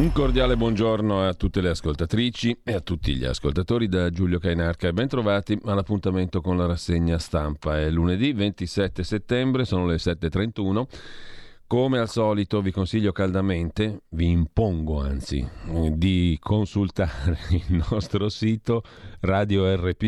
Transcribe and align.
Un 0.00 0.12
cordiale 0.12 0.56
buongiorno 0.56 1.20
a 1.20 1.34
tutte 1.34 1.60
le 1.60 1.68
ascoltatrici 1.68 2.60
e 2.64 2.72
a 2.72 2.80
tutti 2.80 3.14
gli 3.14 3.26
ascoltatori 3.26 3.86
da 3.86 4.08
Giulio 4.08 4.38
Cainarca 4.38 4.88
e 4.88 4.94
ben 4.94 5.08
trovati 5.08 5.60
all'appuntamento 5.62 6.40
con 6.40 6.56
la 6.56 6.64
rassegna 6.64 7.18
stampa. 7.18 7.78
È 7.78 7.90
lunedì 7.90 8.32
27 8.32 9.04
settembre, 9.04 9.66
sono 9.66 9.84
le 9.84 9.96
7.31. 9.96 10.86
Come 11.66 11.98
al 11.98 12.08
solito 12.08 12.62
vi 12.62 12.70
consiglio 12.70 13.12
caldamente, 13.12 14.04
vi 14.08 14.30
impongo 14.30 15.02
anzi, 15.02 15.46
di 15.92 16.38
consultare 16.40 17.38
il 17.68 17.84
nostro 17.90 18.30
sito 18.30 18.82
radiorpl.it. 19.20 20.00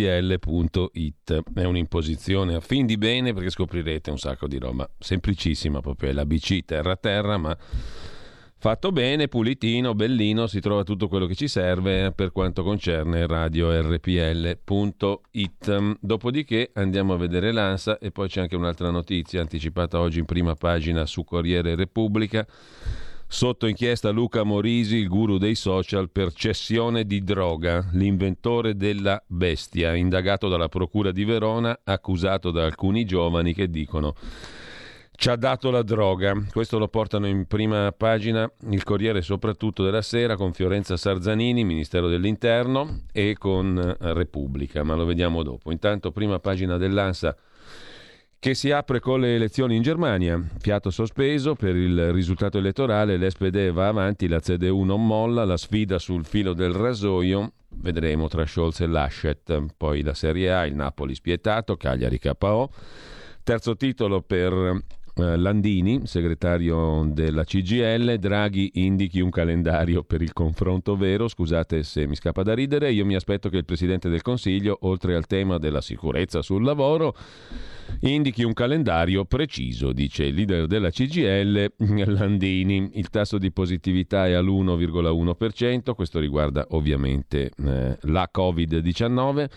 È 1.52 1.64
un'imposizione 1.64 2.54
a 2.54 2.61
fin 2.61 2.86
di 2.86 2.96
bene 2.96 3.35
perché 3.35 3.50
scoprirete 3.50 4.11
un 4.11 4.18
sacco 4.18 4.49
di 4.49 4.58
roba 4.58 4.88
semplicissima, 4.99 5.82
proprio 5.82 6.08
è 6.08 6.13
l'ABC 6.14 6.64
terra-terra, 6.64 7.36
ma 7.36 7.54
Fatto 8.62 8.93
bene, 8.93 9.26
pulitino, 9.26 9.93
bellino, 9.93 10.46
si 10.46 10.61
trova 10.61 10.84
tutto 10.84 11.08
quello 11.08 11.26
che 11.26 11.34
ci 11.34 11.48
serve 11.48 12.12
per 12.12 12.30
quanto 12.30 12.62
concerne 12.62 13.26
radiorpl.it. 13.26 14.61
Dopodiché 15.98 16.71
andiamo 16.75 17.14
a 17.14 17.16
vedere 17.16 17.50
l'ANSA 17.50 17.98
e 17.98 18.12
poi 18.12 18.29
c'è 18.29 18.43
anche 18.43 18.54
un'altra 18.54 18.90
notizia 18.90 19.40
anticipata 19.40 19.98
oggi 19.98 20.21
in 20.21 20.26
prima 20.26 20.54
pagina 20.54 21.07
su 21.07 21.25
Corriere 21.25 21.75
Repubblica. 21.75 22.46
Sotto 23.26 23.66
inchiesta 23.66 24.11
Luca 24.11 24.44
Morisi, 24.44 24.99
il 24.99 25.08
guru 25.08 25.38
dei 25.38 25.57
social 25.57 26.08
per 26.08 26.32
cessione 26.32 27.04
di 27.04 27.24
droga, 27.24 27.88
l'inventore 27.94 28.76
della 28.76 29.21
bestia, 29.26 29.96
indagato 29.96 30.46
dalla 30.46 30.68
Procura 30.68 31.10
di 31.10 31.24
Verona, 31.24 31.80
accusato 31.82 32.52
da 32.52 32.64
alcuni 32.64 33.05
giovani 33.06 33.55
che 33.55 33.68
dicono 33.68 34.14
ci 35.22 35.30
ha 35.30 35.36
dato 35.36 35.70
la 35.70 35.82
droga. 35.84 36.34
Questo 36.50 36.80
lo 36.80 36.88
portano 36.88 37.28
in 37.28 37.46
prima 37.46 37.92
pagina 37.96 38.50
il 38.70 38.82
Corriere 38.82 39.22
soprattutto 39.22 39.84
della 39.84 40.02
sera 40.02 40.34
con 40.34 40.52
Fiorenza 40.52 40.96
Sarzanini, 40.96 41.62
Ministero 41.62 42.08
dell'Interno 42.08 43.02
e 43.12 43.36
con 43.38 43.78
eh, 43.78 44.12
Repubblica, 44.14 44.82
ma 44.82 44.96
lo 44.96 45.04
vediamo 45.04 45.44
dopo. 45.44 45.70
Intanto 45.70 46.10
prima 46.10 46.40
pagina 46.40 46.76
dell'ANSA 46.76 47.36
che 48.36 48.54
si 48.54 48.72
apre 48.72 48.98
con 48.98 49.20
le 49.20 49.36
elezioni 49.36 49.76
in 49.76 49.82
Germania. 49.82 50.44
Fiato 50.58 50.90
sospeso 50.90 51.54
per 51.54 51.76
il 51.76 52.10
risultato 52.10 52.58
elettorale, 52.58 53.16
l'SPD 53.16 53.70
va 53.70 53.86
avanti, 53.86 54.26
la 54.26 54.40
CDU 54.40 54.82
non 54.82 55.06
molla, 55.06 55.44
la 55.44 55.56
sfida 55.56 56.00
sul 56.00 56.24
filo 56.24 56.52
del 56.52 56.72
rasoio. 56.72 57.52
Vedremo 57.68 58.26
tra 58.26 58.44
Scholz 58.44 58.80
e 58.80 58.86
Laschet. 58.88 59.66
Poi 59.76 60.02
la 60.02 60.14
Serie 60.14 60.52
A, 60.52 60.66
il 60.66 60.74
Napoli 60.74 61.14
spietato, 61.14 61.76
Cagliari 61.76 62.18
KO. 62.18 62.70
Terzo 63.44 63.76
titolo 63.76 64.20
per 64.22 64.82
Landini, 65.14 66.06
segretario 66.06 67.06
della 67.12 67.44
CGL, 67.44 68.16
Draghi 68.16 68.70
indichi 68.74 69.20
un 69.20 69.28
calendario 69.28 70.02
per 70.05 70.22
il 70.22 70.32
confronto 70.32 70.96
vero, 70.96 71.28
scusate 71.28 71.82
se 71.82 72.06
mi 72.06 72.16
scappa 72.16 72.42
da 72.42 72.55
ridere, 72.55 72.91
io 72.92 73.05
mi 73.05 73.14
aspetto 73.14 73.50
che 73.50 73.58
il 73.58 73.66
Presidente 73.66 74.08
del 74.08 74.22
Consiglio, 74.22 74.78
oltre 74.83 75.14
al 75.14 75.27
tema 75.27 75.58
della 75.58 75.83
sicurezza 75.83 76.40
sul 76.40 76.64
lavoro, 76.64 77.14
indichi 78.00 78.42
un 78.42 78.55
calendario 78.55 79.27
preciso, 79.27 79.92
dice 79.92 80.24
il 80.24 80.34
leader 80.34 80.66
della 80.66 80.90
CGL 80.90 81.72
Landini. 82.06 82.92
Il 82.94 83.10
tasso 83.10 83.36
di 83.36 83.52
positività 83.52 84.27
è 84.27 84.33
all'1,1%, 84.33 85.94
questo 85.94 86.20
riguarda 86.20 86.66
ovviamente 86.70 87.50
eh, 87.64 87.98
la 88.00 88.30
Covid-19. 88.34 89.50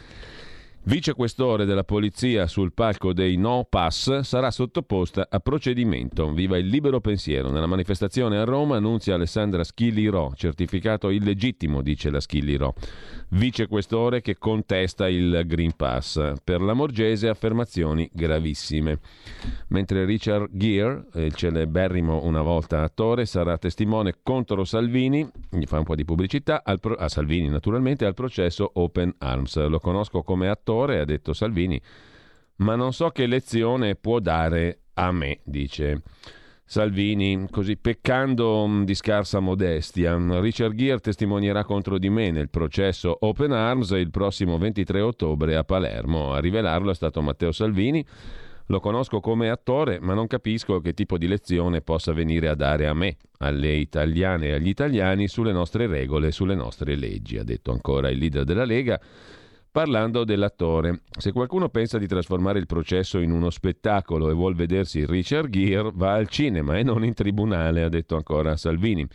Vicequestore 0.88 1.66
della 1.66 1.84
polizia 1.84 2.46
sul 2.46 2.72
palco 2.72 3.12
dei 3.12 3.38
No 3.38 3.66
Pass 3.68 4.20
sarà 4.20 4.52
sottoposta 4.52 5.26
a 5.32 5.40
procedimento. 5.40 6.32
Viva 6.32 6.60
il 6.60 6.68
libero 6.68 7.02
pensiero. 7.02 7.50
Nella 7.50 7.66
manifestazione 7.66 8.38
a 8.38 8.44
Roma 8.44 8.78
annunzia 8.78 9.16
Alessandra 9.16 9.64
Schilliro, 9.64 10.34
certificato 10.36 11.10
illegittimo, 11.10 11.82
dice 11.82 12.12
la 12.12 12.20
Schilliro. 12.20 12.76
Vicequestore 13.30 14.22
che 14.22 14.38
contesta 14.38 15.10
il 15.10 15.42
Green 15.48 15.76
Pass. 15.76 16.34
Per 16.44 16.62
la 16.62 16.74
Morgese 16.74 17.30
affermazioni 17.30 18.08
gravissime. 18.14 19.00
Mentre 19.70 20.06
Richard 20.06 20.50
Gere, 20.52 21.08
il 21.16 21.34
celeberrimo 21.34 22.24
una 22.26 22.44
volta 22.44 22.84
attore, 22.84 23.26
sarà 23.26 23.58
testimone 23.58 24.18
contro 24.22 24.64
Salvini, 24.64 25.28
gli 25.50 25.66
fa 25.66 25.80
un 25.80 25.84
po' 25.84 25.96
di 25.96 26.06
pubblicità, 26.06 26.62
pro- 26.80 26.94
a 26.94 27.10
Salvini 27.10 27.50
naturalmente, 27.50 28.06
al 28.06 28.14
processo 28.14 28.70
Open 28.76 29.16
Arms. 29.18 29.66
Lo 29.66 29.80
conosco 29.80 30.22
come 30.22 30.48
attore 30.48 30.74
attore, 30.76 31.00
ha 31.00 31.06
detto 31.06 31.34
Salvini, 31.34 31.80
ma 32.58 32.76
non 32.76 32.94
so 32.94 33.10
che 33.10 33.26
lezione 33.26 33.96
può 33.96 34.20
dare 34.20 34.80
a 34.96 35.12
me, 35.12 35.40
dice 35.44 36.02
Salvini, 36.68 37.48
così 37.50 37.78
peccando 37.78 38.66
mm, 38.68 38.84
di 38.84 38.96
scarsa 38.96 39.40
modestia. 39.40 40.18
Richard 40.40 40.76
Gere 40.76 41.00
testimonierà 41.00 41.64
contro 41.64 41.98
di 41.98 42.10
me 42.10 42.32
nel 42.32 42.50
processo 42.50 43.16
Open 43.22 43.52
Arms 43.52 43.92
il 43.92 44.10
prossimo 44.10 44.58
23 44.58 45.02
ottobre 45.02 45.56
a 45.56 45.64
Palermo. 45.64 46.34
A 46.34 46.40
rivelarlo 46.40 46.92
è 46.92 46.96
stato 46.96 47.22
Matteo 47.22 47.52
Salvini. 47.52 48.04
Lo 48.70 48.80
conosco 48.80 49.20
come 49.20 49.52
attore, 49.52 50.00
ma 50.00 50.16
non 50.16 50.26
capisco 50.26 50.80
che 50.80 50.96
tipo 50.96 51.20
di 51.20 51.28
lezione 51.28 51.82
possa 51.82 52.14
venire 52.14 52.48
a 52.48 52.56
dare 52.56 52.88
a 52.88 52.96
me, 52.96 53.18
alle 53.38 53.74
italiane 53.74 54.48
e 54.48 54.54
agli 54.54 54.70
italiani 54.70 55.28
sulle 55.28 55.52
nostre 55.52 55.86
regole, 55.86 56.32
sulle 56.32 56.56
nostre 56.56 56.96
leggi, 56.96 57.38
ha 57.38 57.44
detto 57.44 57.72
ancora 57.72 58.10
il 58.10 58.18
leader 58.18 58.44
della 58.44 58.66
Lega 58.66 59.00
parlando 59.76 60.24
dell'attore. 60.24 61.02
Se 61.20 61.34
qualcuno 61.34 61.68
pensa 61.68 61.98
di 61.98 62.08
trasformare 62.08 62.60
il 62.60 62.66
processo 62.66 63.20
in 63.20 63.30
uno 63.30 63.50
spettacolo 63.50 64.30
e 64.30 64.34
vuol 64.34 64.56
vedersi 64.56 65.06
Richard 65.06 65.50
Gere, 65.50 65.92
va 65.94 66.14
al 66.14 66.30
cinema 66.30 66.78
e 66.78 66.84
non 66.84 67.04
in 67.04 67.14
tribunale, 67.14 67.84
ha 67.84 67.90
detto 67.90 68.16
ancora 68.16 68.56
Salvini. 68.56 69.06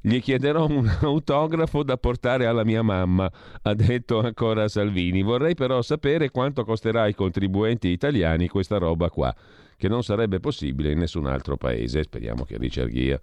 Gli 0.00 0.20
chiederò 0.20 0.66
un 0.66 0.90
autografo 1.02 1.84
da 1.84 1.96
portare 1.96 2.46
alla 2.46 2.64
mia 2.64 2.82
mamma, 2.82 3.30
ha 3.62 3.72
detto 3.72 4.18
ancora 4.18 4.66
Salvini. 4.66 5.22
Vorrei 5.22 5.54
però 5.54 5.80
sapere 5.80 6.32
quanto 6.32 6.64
costerà 6.64 7.02
ai 7.02 7.14
contribuenti 7.14 7.86
italiani 7.86 8.48
questa 8.48 8.78
roba 8.78 9.10
qua, 9.10 9.32
che 9.76 9.86
non 9.86 10.02
sarebbe 10.02 10.40
possibile 10.40 10.90
in 10.90 10.98
nessun 10.98 11.26
altro 11.26 11.56
paese. 11.56 12.02
Speriamo 12.02 12.42
che 12.42 12.58
Richard 12.58 12.90
Gere 12.90 13.20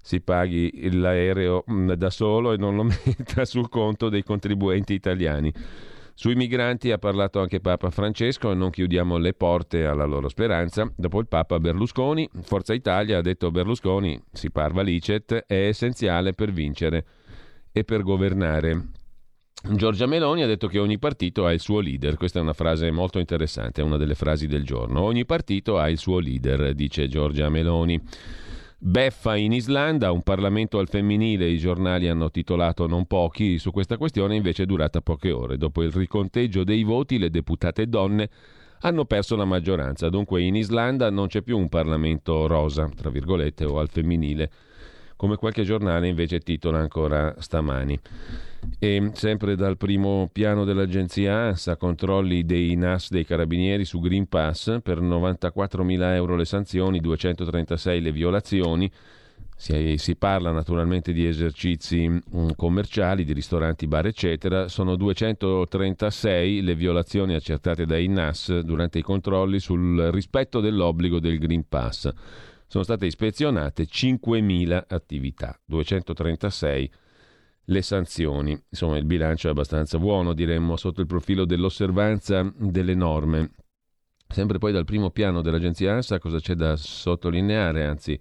si 0.00 0.22
paghi 0.22 0.90
l'aereo 0.90 1.64
mm, 1.70 1.92
da 1.92 2.08
solo 2.08 2.52
e 2.52 2.56
non 2.56 2.76
lo 2.76 2.84
metta 3.04 3.44
sul 3.44 3.68
conto 3.68 4.08
dei 4.08 4.22
contribuenti 4.22 4.94
italiani. 4.94 5.52
Sui 6.16 6.36
migranti 6.36 6.92
ha 6.92 6.98
parlato 6.98 7.40
anche 7.40 7.58
Papa 7.58 7.90
Francesco 7.90 8.52
e 8.52 8.54
non 8.54 8.70
chiudiamo 8.70 9.18
le 9.18 9.34
porte 9.34 9.84
alla 9.84 10.04
loro 10.04 10.28
speranza. 10.28 10.90
Dopo 10.96 11.18
il 11.18 11.26
Papa 11.26 11.58
Berlusconi, 11.58 12.28
Forza 12.42 12.72
Italia 12.72 13.18
ha 13.18 13.20
detto 13.20 13.50
Berlusconi, 13.50 14.22
si 14.32 14.52
parva 14.52 14.82
licet, 14.82 15.44
è 15.46 15.66
essenziale 15.66 16.32
per 16.32 16.52
vincere 16.52 17.04
e 17.72 17.82
per 17.82 18.02
governare. 18.02 18.90
Giorgia 19.72 20.06
Meloni 20.06 20.42
ha 20.42 20.46
detto 20.46 20.68
che 20.68 20.78
ogni 20.78 20.98
partito 20.98 21.46
ha 21.46 21.52
il 21.52 21.58
suo 21.58 21.80
leader, 21.80 22.16
questa 22.16 22.38
è 22.38 22.42
una 22.42 22.52
frase 22.52 22.90
molto 22.92 23.18
interessante, 23.18 23.80
è 23.80 23.84
una 23.84 23.96
delle 23.96 24.14
frasi 24.14 24.46
del 24.46 24.64
giorno. 24.64 25.00
Ogni 25.00 25.24
partito 25.24 25.78
ha 25.78 25.88
il 25.88 25.98
suo 25.98 26.20
leader, 26.20 26.74
dice 26.74 27.08
Giorgia 27.08 27.48
Meloni. 27.48 28.00
Beffa 28.78 29.36
in 29.36 29.52
Islanda, 29.52 30.10
un 30.10 30.22
Parlamento 30.22 30.78
al 30.78 30.88
femminile, 30.88 31.48
i 31.48 31.58
giornali 31.58 32.08
hanno 32.08 32.30
titolato 32.30 32.86
non 32.86 33.06
pochi, 33.06 33.58
su 33.58 33.70
questa 33.70 33.96
questione 33.96 34.36
invece 34.36 34.64
è 34.64 34.66
durata 34.66 35.00
poche 35.00 35.30
ore. 35.30 35.56
Dopo 35.56 35.82
il 35.82 35.90
riconteggio 35.90 36.64
dei 36.64 36.82
voti 36.82 37.18
le 37.18 37.30
deputate 37.30 37.88
donne 37.88 38.28
hanno 38.80 39.06
perso 39.06 39.36
la 39.36 39.46
maggioranza, 39.46 40.10
dunque 40.10 40.42
in 40.42 40.56
Islanda 40.56 41.08
non 41.08 41.28
c'è 41.28 41.40
più 41.40 41.56
un 41.56 41.68
Parlamento 41.68 42.46
rosa, 42.46 42.90
tra 42.94 43.08
virgolette, 43.08 43.64
o 43.64 43.78
al 43.78 43.88
femminile 43.88 44.50
come 45.16 45.36
qualche 45.36 45.62
giornale 45.62 46.08
invece 46.08 46.40
titola 46.40 46.78
ancora 46.78 47.34
stamani. 47.38 47.98
E 48.78 49.10
sempre 49.14 49.56
dal 49.56 49.76
primo 49.76 50.28
piano 50.32 50.64
dell'agenzia 50.64 51.34
ANSA, 51.34 51.76
controlli 51.76 52.44
dei 52.44 52.74
NAS 52.76 53.10
dei 53.10 53.24
carabinieri 53.24 53.84
su 53.84 54.00
Green 54.00 54.26
Pass, 54.26 54.80
per 54.82 55.00
94.000 55.00 56.14
euro 56.14 56.36
le 56.36 56.44
sanzioni, 56.44 57.00
236 57.00 58.00
le 58.00 58.12
violazioni. 58.12 58.90
Si, 59.56 59.96
si, 59.98 60.16
parla 60.16 60.50
naturalmente 60.50 61.12
di 61.12 61.26
esercizi 61.26 62.08
mm, 62.08 62.48
commerciali, 62.56 63.24
di 63.24 63.32
ristoranti, 63.32 63.86
bar, 63.86 64.06
eccetera. 64.06 64.66
Sono 64.68 64.96
236 64.96 66.60
le 66.60 66.74
violazioni 66.74 67.34
accertate 67.34 67.86
dai 67.86 68.08
NAS 68.08 68.60
durante 68.60 68.98
i 68.98 69.02
controlli 69.02 69.60
sul 69.60 70.08
rispetto 70.10 70.60
dell'obbligo 70.60 71.20
del 71.20 71.38
Green 71.38 71.66
Pass 71.68 72.12
sono 72.74 72.82
state 72.82 73.06
ispezionate 73.06 73.84
5.000 73.84 74.86
attività, 74.88 75.56
236 75.64 76.90
le 77.66 77.82
sanzioni. 77.82 78.60
Insomma, 78.68 78.96
il 78.96 79.04
bilancio 79.04 79.46
è 79.46 79.52
abbastanza 79.52 79.96
buono, 79.96 80.32
diremmo, 80.32 80.76
sotto 80.76 81.00
il 81.00 81.06
profilo 81.06 81.44
dell'osservanza 81.44 82.52
delle 82.56 82.96
norme. 82.96 83.52
Sempre 84.26 84.58
poi 84.58 84.72
dal 84.72 84.84
primo 84.84 85.10
piano 85.10 85.40
dell'agenzia 85.40 85.92
ANSA 85.92 86.18
cosa 86.18 86.40
c'è 86.40 86.54
da 86.54 86.74
sottolineare, 86.74 87.84
anzi 87.84 88.18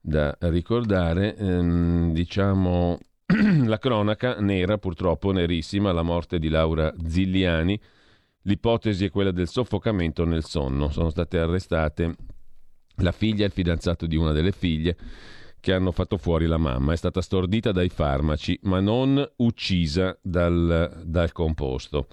da 0.00 0.32
ricordare, 0.42 1.34
ehm, 1.34 2.12
diciamo 2.12 3.00
la 3.66 3.78
cronaca 3.78 4.38
nera, 4.38 4.78
purtroppo 4.78 5.32
nerissima, 5.32 5.90
la 5.90 6.02
morte 6.02 6.38
di 6.38 6.48
Laura 6.48 6.94
Zigliani. 7.04 7.80
L'ipotesi 8.42 9.06
è 9.06 9.10
quella 9.10 9.32
del 9.32 9.48
soffocamento 9.48 10.24
nel 10.24 10.44
sonno. 10.44 10.88
Sono 10.88 11.10
state 11.10 11.40
arrestate 11.40 12.14
la 12.96 13.12
figlia 13.12 13.44
e 13.44 13.46
il 13.46 13.52
fidanzato 13.52 14.06
di 14.06 14.16
una 14.16 14.32
delle 14.32 14.52
figlie 14.52 14.96
che 15.62 15.72
hanno 15.72 15.92
fatto 15.92 16.16
fuori 16.16 16.46
la 16.46 16.58
mamma. 16.58 16.92
È 16.92 16.96
stata 16.96 17.20
stordita 17.20 17.70
dai 17.70 17.88
farmaci, 17.88 18.58
ma 18.62 18.80
non 18.80 19.24
uccisa 19.36 20.18
dal, 20.20 21.02
dal 21.04 21.30
composto. 21.30 22.08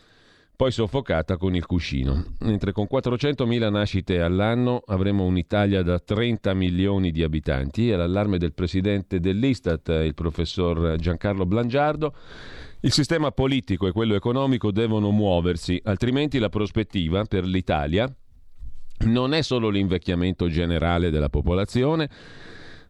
Poi 0.56 0.72
soffocata 0.72 1.38
con 1.38 1.56
il 1.56 1.66
cuscino. 1.66 2.36
Mentre 2.42 2.74
con 2.74 2.86
400.000 2.92 3.72
nascite 3.72 4.22
all'anno 4.22 4.84
avremo 4.86 5.24
un'Italia 5.24 5.81
da 5.81 6.00
30 6.00 6.54
milioni 6.54 7.12
di 7.12 7.24
abitanti. 7.24 7.90
È 7.90 7.96
l'allarme 7.96 8.38
del 8.38 8.54
presidente 8.54 9.20
dell'Istat, 9.20 9.88
il 10.04 10.14
professor 10.14 10.98
Giancarlo 10.98 11.46
Blangiardo. 11.46 12.14
Il 12.82 12.92
sistema 12.92 13.32
politico 13.32 13.88
e 13.88 13.94
quello 13.94 14.16
economico 14.16 14.72
devono 14.72 15.12
muoversi, 15.12 15.80
altrimenti 15.86 16.40
la 16.40 16.50
prospettiva 16.50 17.24
per 17.24 17.46
l'Italia 17.46 18.14
non 19.06 19.34
è 19.34 19.42
solo 19.42 19.69
l'invecchiamento 19.69 20.48
generale 20.48 21.10
della 21.10 21.30
popolazione, 21.30 22.10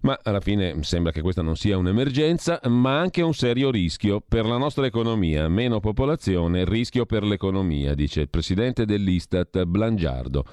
ma 0.02 0.18
alla 0.24 0.40
fine 0.40 0.82
sembra 0.84 1.12
che 1.12 1.20
questa 1.22 1.42
non 1.42 1.58
sia 1.58 1.78
un'emergenza, 1.78 2.62
ma 2.68 2.98
anche 3.00 3.22
un 3.22 3.34
serio 3.34 3.70
rischio 3.70 4.24
per 4.26 4.46
la 4.46 4.56
nostra 4.58 4.86
economia. 4.86 5.50
Meno 5.50 5.82
popolazione, 5.82 6.64
rischio 6.64 7.06
per 7.06 7.24
l'economia, 7.24 7.94
dice 7.96 8.22
il 8.22 8.30
presidente 8.30 8.86
dell'Istat 8.86 9.66
Blangiardo. 9.66 10.46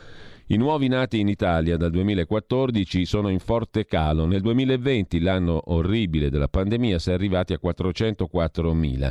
I 0.48 0.56
nuovi 0.56 0.86
nati 0.88 1.18
in 1.18 1.26
Italia 1.28 1.76
dal 1.76 1.90
2014 1.90 3.04
sono 3.04 3.28
in 3.28 3.40
forte 3.40 3.84
calo. 3.84 4.26
Nel 4.26 4.40
2020, 4.40 5.20
l'anno 5.20 5.60
orribile 5.72 6.30
della 6.30 6.48
pandemia, 6.48 6.98
si 6.98 7.10
è 7.10 7.12
arrivati 7.12 7.52
a 7.52 7.60
404.000. 7.62 9.10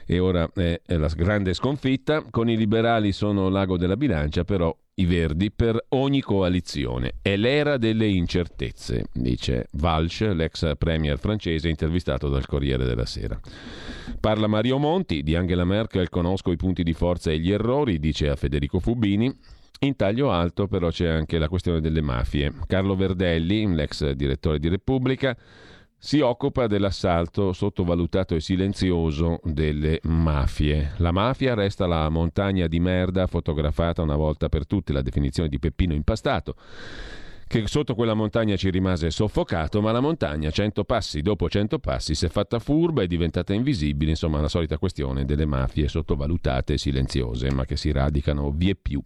e 0.07 0.19
ora 0.19 0.51
è 0.53 0.81
la 0.87 1.09
grande 1.15 1.55
sconfitta. 1.55 2.25
Con 2.31 2.49
i 2.49 2.57
liberali 2.57 3.13
sono 3.13 3.49
l'ago 3.49 3.77
della 3.77 3.97
bilancia, 3.97 4.45
però 4.45 4.75
i 5.01 5.07
Verdi 5.07 5.51
per 5.51 5.83
ogni 5.91 6.21
coalizione. 6.21 7.15
È 7.23 7.35
l'era 7.37 7.79
delle 7.79 8.07
incertezze, 8.07 9.07
dice 9.13 9.69
Walsh, 9.81 10.21
l'ex 10.33 10.77
premier 10.77 11.19
francese 11.19 11.71
intervistato 11.71 12.29
dal 12.29 12.47
Corriere 12.47 12.85
della 12.85 13.07
Sera. 13.07 13.41
Parla 14.21 14.47
Mario 14.47 14.77
Monti, 14.77 15.23
di 15.23 15.35
Angela 15.35 15.65
Merkel 15.65 16.11
conosco 16.11 16.53
i 16.53 16.57
punti 16.57 16.83
di 16.83 16.93
forza 16.93 17.31
e 17.31 17.39
gli 17.39 17.51
errori, 17.51 17.99
dice 17.99 18.29
a 18.29 18.37
Federico 18.37 18.79
Fubini. 18.79 19.35
In 19.83 19.97
taglio 19.97 20.31
alto 20.31 20.67
però 20.67 20.91
c'è 20.91 21.09
anche 21.09 21.39
la 21.39 21.49
questione 21.49 21.81
delle 21.81 22.03
mafie. 22.03 22.53
Carlo 22.67 22.95
Verdelli, 22.95 23.75
l'ex 23.75 24.11
direttore 24.11 24.59
di 24.59 24.69
Repubblica, 24.69 25.35
si 26.03 26.21
occupa 26.21 26.67
dell'assalto 26.67 27.53
sottovalutato 27.53 28.35
e 28.35 28.41
silenzioso 28.41 29.39
delle 29.45 30.01
mafie. 30.05 30.93
La 30.97 31.13
mafia 31.13 31.53
resta 31.53 31.87
la 31.87 32.09
montagna 32.09 32.67
di 32.69 32.81
merda 32.81 33.27
fotografata 33.27 34.01
una 34.01 34.17
volta 34.17 34.49
per 34.49 34.67
tutte, 34.67 34.95
la 34.95 35.03
definizione 35.03 35.51
di 35.51 35.59
Peppino 35.59 35.93
impastato 35.93 36.55
che 37.51 37.67
sotto 37.67 37.97
quella 37.97 38.15
montagna 38.15 38.55
ci 38.55 38.71
rimase 38.71 39.11
soffocato, 39.11 39.81
ma 39.81 39.91
la 39.91 39.99
montagna, 39.99 40.53
cento 40.53 40.85
passi 40.85 41.21
dopo 41.21 41.49
cento 41.49 41.81
passi, 41.81 42.15
si 42.15 42.27
è 42.27 42.29
fatta 42.29 42.61
furba, 42.61 43.03
è 43.03 43.09
diventata 43.09 43.53
invisibile, 43.53 44.13
insomma 44.13 44.41
la 44.41 44.47
solita 44.47 44.79
questione 44.79 45.25
delle 45.25 45.47
mafie 45.47 45.89
sottovalutate 45.89 46.75
e 46.75 46.79
silenziose, 46.79 47.51
ma 47.51 47.65
che 47.65 47.77
si 47.77 47.91
radicano 47.91 48.53
vie 48.53 48.77
più. 48.77 49.03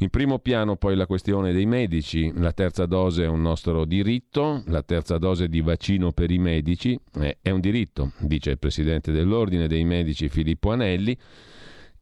In 0.00 0.10
primo 0.10 0.40
piano 0.40 0.76
poi 0.76 0.94
la 0.94 1.06
questione 1.06 1.54
dei 1.54 1.64
medici, 1.64 2.30
la 2.34 2.52
terza 2.52 2.84
dose 2.84 3.24
è 3.24 3.28
un 3.28 3.40
nostro 3.40 3.86
diritto, 3.86 4.62
la 4.66 4.82
terza 4.82 5.16
dose 5.16 5.48
di 5.48 5.62
vaccino 5.62 6.12
per 6.12 6.30
i 6.30 6.38
medici 6.38 7.00
eh, 7.14 7.38
è 7.40 7.48
un 7.48 7.60
diritto, 7.60 8.12
dice 8.18 8.50
il 8.50 8.58
presidente 8.58 9.10
dell'Ordine 9.10 9.68
dei 9.68 9.84
Medici 9.84 10.28
Filippo 10.28 10.70
Anelli, 10.70 11.16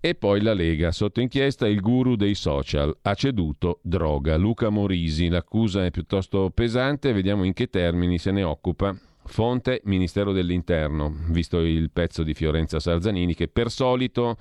e 0.05 0.17
poi 0.17 0.41
la 0.41 0.53
Lega. 0.53 0.91
Sotto 0.91 1.21
inchiesta 1.21 1.69
il 1.69 1.81
guru 1.81 2.17
dei 2.17 2.35
social. 2.35 2.95
Ha 3.03 3.15
ceduto 3.15 3.79
droga. 3.83 4.37
Luca 4.37 4.69
Morisi. 4.69 5.29
L'accusa 5.29 5.85
è 5.85 5.93
piuttosto 5.93 6.51
pesante. 6.53 7.13
Vediamo 7.13 7.45
in 7.45 7.53
che 7.53 7.69
termini 7.71 8.19
se 8.19 8.33
ne 8.33 8.43
occupa. 8.43 8.99
Fonte 9.25 9.81
Ministero 9.85 10.33
dell'Interno, 10.33 11.15
visto 11.29 11.61
il 11.61 11.93
pezzo 11.93 12.25
di 12.25 12.35
Fiorenza 12.35 12.81
Sarzanini 12.81 13.37
che 13.37 13.47
per 13.47 13.71
solito 13.71 14.37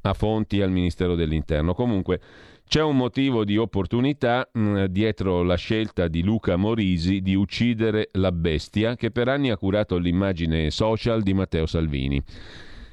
ha 0.00 0.14
fonti 0.14 0.62
al 0.62 0.70
Ministero 0.70 1.14
dell'Interno. 1.14 1.74
Comunque 1.74 2.18
c'è 2.66 2.82
un 2.82 2.96
motivo 2.96 3.44
di 3.44 3.58
opportunità 3.58 4.48
mh, 4.50 4.60
mm, 4.60 4.84
dietro 4.86 5.42
la 5.42 5.56
scelta 5.56 6.08
di 6.08 6.22
Luca 6.22 6.56
Morisi 6.56 7.20
di 7.20 7.34
uccidere 7.34 8.08
la 8.12 8.32
bestia 8.32 8.96
che 8.96 9.10
per 9.10 9.28
anni 9.28 9.50
ha 9.50 9.58
curato 9.58 9.98
l'immagine 9.98 10.70
social 10.70 11.20
di 11.22 11.34
Matteo 11.34 11.66
Salvini. 11.66 12.22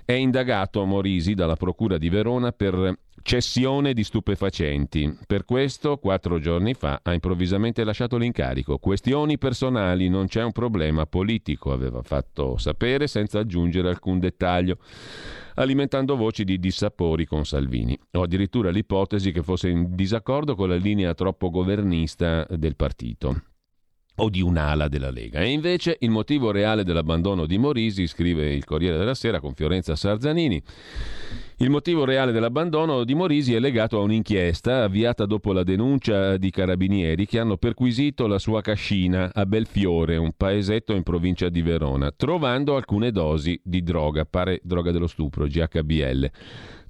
È 0.10 0.14
indagato 0.14 0.86
Morisi 0.86 1.36
dalla 1.36 1.56
Procura 1.56 2.00
di 2.00 2.10
Verona 2.10 2.52
per 2.52 2.98
cessione 3.22 3.94
di 3.94 4.04
stupefacenti. 4.04 5.20
Per 5.28 5.46
questo, 5.46 5.98
quattro 5.98 6.40
giorni 6.40 6.74
fa, 6.74 7.02
ha 7.04 7.14
improvvisamente 7.14 7.84
lasciato 7.84 8.18
l'incarico. 8.18 8.80
Questioni 8.80 9.38
personali, 9.38 10.10
non 10.10 10.26
c'è 10.26 10.42
un 10.42 10.52
problema 10.52 11.06
politico, 11.06 11.72
aveva 11.72 12.02
fatto 12.02 12.58
sapere 12.58 13.06
senza 13.06 13.38
aggiungere 13.38 13.88
alcun 13.90 14.18
dettaglio 14.18 14.80
alimentando 15.54 16.16
voci 16.16 16.44
di 16.44 16.58
dissapori 16.58 17.28
con 17.28 17.46
Salvini. 17.46 17.96
O 18.14 18.24
addirittura 18.24 18.72
l'ipotesi 18.72 19.32
che 19.32 19.44
fosse 19.44 19.70
in 19.70 19.94
disaccordo 19.94 20.56
con 20.56 20.70
la 20.70 20.76
linea 20.76 21.14
troppo 21.14 21.52
governista 21.52 22.48
del 22.50 22.76
partito 22.76 23.44
o 24.20 24.30
di 24.30 24.42
un'ala 24.42 24.88
della 24.88 25.12
Lega. 25.12 25.40
E 25.40 25.50
invece 25.50 25.98
il 26.00 26.10
motivo 26.10 26.52
reale 26.52 26.84
dell'abbandono 26.84 27.46
di 27.46 27.58
Morisi, 27.58 28.08
scrive 28.08 28.54
il 28.54 28.66
Corriere 28.66 28.98
della 28.98 29.14
Sera 29.14 29.40
con 29.40 29.54
Fiorenza 29.54 29.96
Sarzanini, 29.96 30.62
il 31.62 31.70
motivo 31.70 32.06
reale 32.06 32.32
dell'abbandono 32.32 33.04
di 33.04 33.14
Morisi 33.14 33.54
è 33.54 33.60
legato 33.60 33.98
a 33.98 34.04
un'inchiesta 34.04 34.84
avviata 34.84 35.26
dopo 35.26 35.52
la 35.52 35.64
denuncia 35.64 36.38
di 36.38 36.52
carabinieri 36.52 37.26
che 37.26 37.38
hanno 37.38 37.58
perquisito 37.58 38.28
la 38.28 38.40
sua 38.40 38.62
cascina 38.62 39.32
a 39.34 39.46
Belfiore, 39.46 40.16
un 40.16 40.32
paesetto 40.38 40.94
in 40.94 41.04
provincia 41.04 41.50
di 41.50 41.62
Verona, 41.62 42.14
trovando 42.16 42.78
alcune 42.78 43.12
dosi 43.12 43.60
di 43.62 43.84
droga, 43.84 44.24
pare 44.24 44.62
droga 44.64 44.92
dello 44.92 45.08
stupro, 45.08 45.48
GHBL 45.48 46.32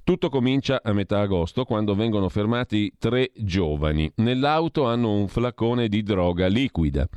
Tutto 0.10 0.30
comincia 0.30 0.82
a 0.84 0.92
metà 0.92 1.20
agosto 1.20 1.66
quando 1.66 1.94
vengono 1.94 2.30
fermati 2.30 2.92
tre 2.98 3.30
giovani. 3.36 4.12
Nell'auto 4.16 4.86
hanno 4.86 5.14
un 5.14 5.28
flacone 5.28 5.88
di 5.88 6.02
droga 6.02 6.48
liquida. 6.48 7.08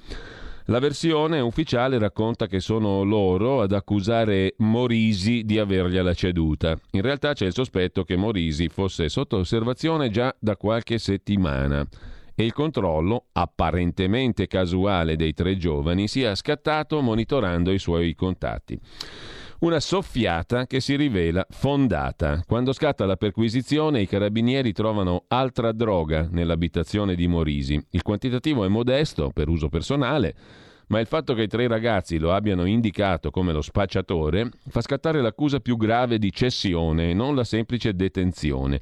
La 0.67 0.79
versione 0.79 1.41
ufficiale 1.41 1.99
racconta 1.99 2.47
che 2.47 2.61
sono 2.61 3.03
loro 3.03 3.63
ad 3.63 3.73
accusare 3.73 4.57
Morisi 4.59 5.43
di 5.45 5.59
avergliela 5.59 6.13
ceduta. 6.13 6.79
In 6.91 7.01
realtà 7.01 7.33
c'è 7.33 7.47
il 7.47 7.55
sospetto 7.55 8.05
che 8.05 8.17
Morisi 8.17 8.69
fosse 8.69 9.09
sotto 9.09 9.39
osservazione 9.39 10.11
già 10.11 10.37
da 10.39 10.59
qualche 10.59 10.99
settimana 10.99 11.89
e 12.35 12.45
il 12.45 12.53
controllo, 12.53 13.29
apparentemente 13.33 14.47
casuale, 14.47 15.17
dei 15.17 15.33
tre 15.33 15.57
giovani 15.57 16.09
sia 16.09 16.35
scattato 16.35 17.01
monitorando 17.01 17.73
i 17.73 17.79
suoi 17.79 18.15
contatti. 18.15 18.79
Una 19.63 19.79
soffiata 19.79 20.67
che 20.67 20.81
si 20.81 20.97
rivela 20.97 21.47
fondata. 21.49 22.43
Quando 22.45 22.73
scatta 22.73 23.07
la 23.07 23.15
perquisizione, 23.15 24.01
i 24.01 24.09
carabinieri 24.09 24.73
trovano 24.73 25.27
altra 25.29 25.71
droga 25.71 26.27
nell'abitazione 26.29 27.15
di 27.15 27.29
Morisi. 27.29 27.81
Il 27.91 28.03
quantitativo 28.03 28.65
è 28.65 28.69
modesto 28.69 29.31
per 29.31 29.49
uso 29.49 29.69
personale, 29.69 30.35
ma 30.89 30.99
il 30.99 31.07
fatto 31.07 31.33
che 31.35 31.43
i 31.43 31.47
tre 31.47 31.69
ragazzi 31.69 32.19
lo 32.19 32.33
abbiano 32.33 32.65
indicato 32.65 33.31
come 33.31 33.53
lo 33.53 33.63
spacciatore 33.63 34.51
fa 34.67 34.81
scattare 34.81 35.23
l'accusa 35.23 35.61
più 35.61 35.77
grave 35.77 36.19
di 36.19 36.33
cessione 36.33 37.11
e 37.11 37.15
non 37.15 37.37
la 37.37 37.45
semplice 37.45 37.95
detenzione. 37.95 38.81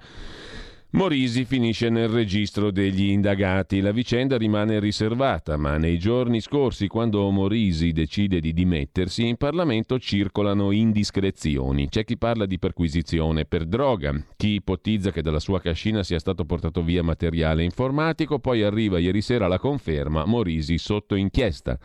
Morisi 0.93 1.45
finisce 1.45 1.89
nel 1.89 2.09
registro 2.09 2.73
degli 2.73 3.11
indagati. 3.11 3.81
La 3.81 3.93
vicenda 3.93 4.37
rimane 4.37 4.81
riservata, 4.81 5.57
ma 5.57 5.77
nei 5.77 6.01
giorni 6.01 6.41
scorsi, 6.41 6.89
quando 6.89 7.31
Morisi 7.31 7.93
decide 7.93 8.41
di 8.41 8.53
dimettersi, 8.53 9.25
in 9.29 9.37
Parlamento 9.37 10.01
circolano 10.01 10.73
indiscrezioni. 10.73 11.89
C'è 11.89 12.05
chi 12.05 12.19
parla 12.19 12.45
di 12.45 12.59
perquisizione 12.59 13.45
per 13.45 13.67
droga, 13.67 14.21
chi 14.37 14.55
ipotizza 14.55 15.13
che 15.13 15.23
dalla 15.23 15.39
sua 15.39 15.61
cascina 15.61 16.03
sia 16.03 16.19
stato 16.19 16.45
portato 16.45 16.83
via 16.83 17.05
materiale 17.05 17.63
informatico, 17.63 18.41
poi 18.41 18.65
arriva 18.65 18.99
ieri 18.99 19.23
sera 19.23 19.47
la 19.47 19.61
conferma 19.61 20.25
Morisi 20.25 20.77
sotto 20.77 21.15
inchiesta. 21.15 21.79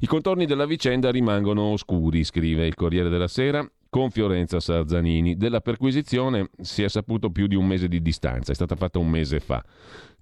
I 0.00 0.06
contorni 0.06 0.44
della 0.44 0.66
vicenda 0.66 1.10
rimangono 1.10 1.62
oscuri, 1.72 2.22
scrive 2.22 2.66
il 2.66 2.74
Corriere 2.74 3.08
della 3.08 3.28
Sera, 3.28 3.66
con 3.96 4.10
Fiorenza 4.10 4.60
Sarzanini. 4.60 5.38
Della 5.38 5.62
perquisizione 5.62 6.50
si 6.60 6.82
è 6.82 6.88
saputo 6.88 7.30
più 7.30 7.46
di 7.46 7.54
un 7.54 7.66
mese 7.66 7.88
di 7.88 8.02
distanza, 8.02 8.52
è 8.52 8.54
stata 8.54 8.76
fatta 8.76 8.98
un 8.98 9.08
mese 9.08 9.40
fa. 9.40 9.64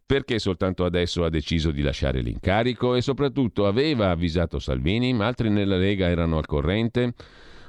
Perché 0.07 0.39
soltanto 0.39 0.85
adesso 0.85 1.25
ha 1.25 1.29
deciso 1.29 1.73
di 1.73 1.83
lasciare 1.83 2.21
l'incarico 2.21 2.95
e 2.95 3.01
soprattutto 3.01 3.67
aveva 3.67 4.11
avvisato 4.11 4.61
Salvini, 4.61 5.13
ma 5.13 5.27
altri 5.27 5.51
nella 5.51 5.77
Lega 5.77 6.07
erano 6.07 6.39
al 6.39 6.47
corrente? 6.47 7.15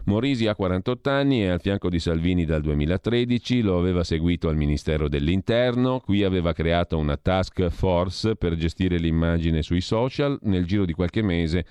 Morisi 0.04 0.46
ha 0.46 0.54
48 0.54 1.10
anni, 1.10 1.40
è 1.40 1.48
al 1.48 1.60
fianco 1.60 1.90
di 1.90 1.98
Salvini 1.98 2.46
dal 2.46 2.62
2013, 2.62 3.62
lo 3.62 3.80
aveva 3.80 4.04
seguito 4.04 4.48
al 4.48 4.58
Ministero 4.58 5.10
dell'Interno, 5.10 6.02
qui 6.02 6.24
aveva 6.24 6.54
creato 6.54 7.00
una 7.00 7.18
task 7.18 7.70
force 7.70 8.36
per 8.36 8.54
gestire 8.54 9.00
l'immagine 9.00 9.64
sui 9.64 9.82
social, 9.82 10.38
nel 10.44 10.68
giro 10.68 10.86
di 10.86 10.94
qualche 10.94 11.24
mese 11.24 11.66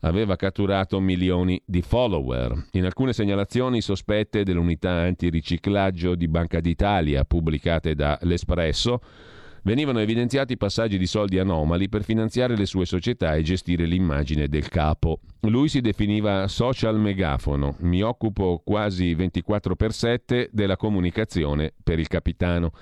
aveva 0.00 0.36
catturato 0.36 1.00
milioni 1.00 1.60
di 1.64 1.82
follower. 1.82 2.66
In 2.72 2.84
alcune 2.84 3.12
segnalazioni 3.12 3.80
sospette 3.80 4.44
dell'unità 4.44 4.90
antiriciclaggio 4.90 6.14
di 6.14 6.28
Banca 6.28 6.60
d'Italia 6.60 7.24
pubblicate 7.24 7.94
da 7.94 8.18
L'Espresso, 8.22 9.00
venivano 9.62 10.00
evidenziati 10.00 10.56
passaggi 10.56 10.98
di 10.98 11.06
soldi 11.06 11.38
anomali 11.38 11.88
per 11.88 12.02
finanziare 12.02 12.56
le 12.56 12.66
sue 12.66 12.86
società 12.86 13.34
e 13.34 13.42
gestire 13.42 13.84
l'immagine 13.84 14.48
del 14.48 14.68
capo. 14.68 15.20
Lui 15.42 15.68
si 15.68 15.80
definiva 15.80 16.48
social 16.48 16.98
megafono, 16.98 17.76
mi 17.80 18.02
occupo 18.02 18.62
quasi 18.64 19.14
24 19.14 19.76
per 19.76 19.92
7 19.92 20.50
della 20.52 20.76
comunicazione 20.76 21.72
per 21.82 21.98
il 21.98 22.08
capitano. 22.08 22.72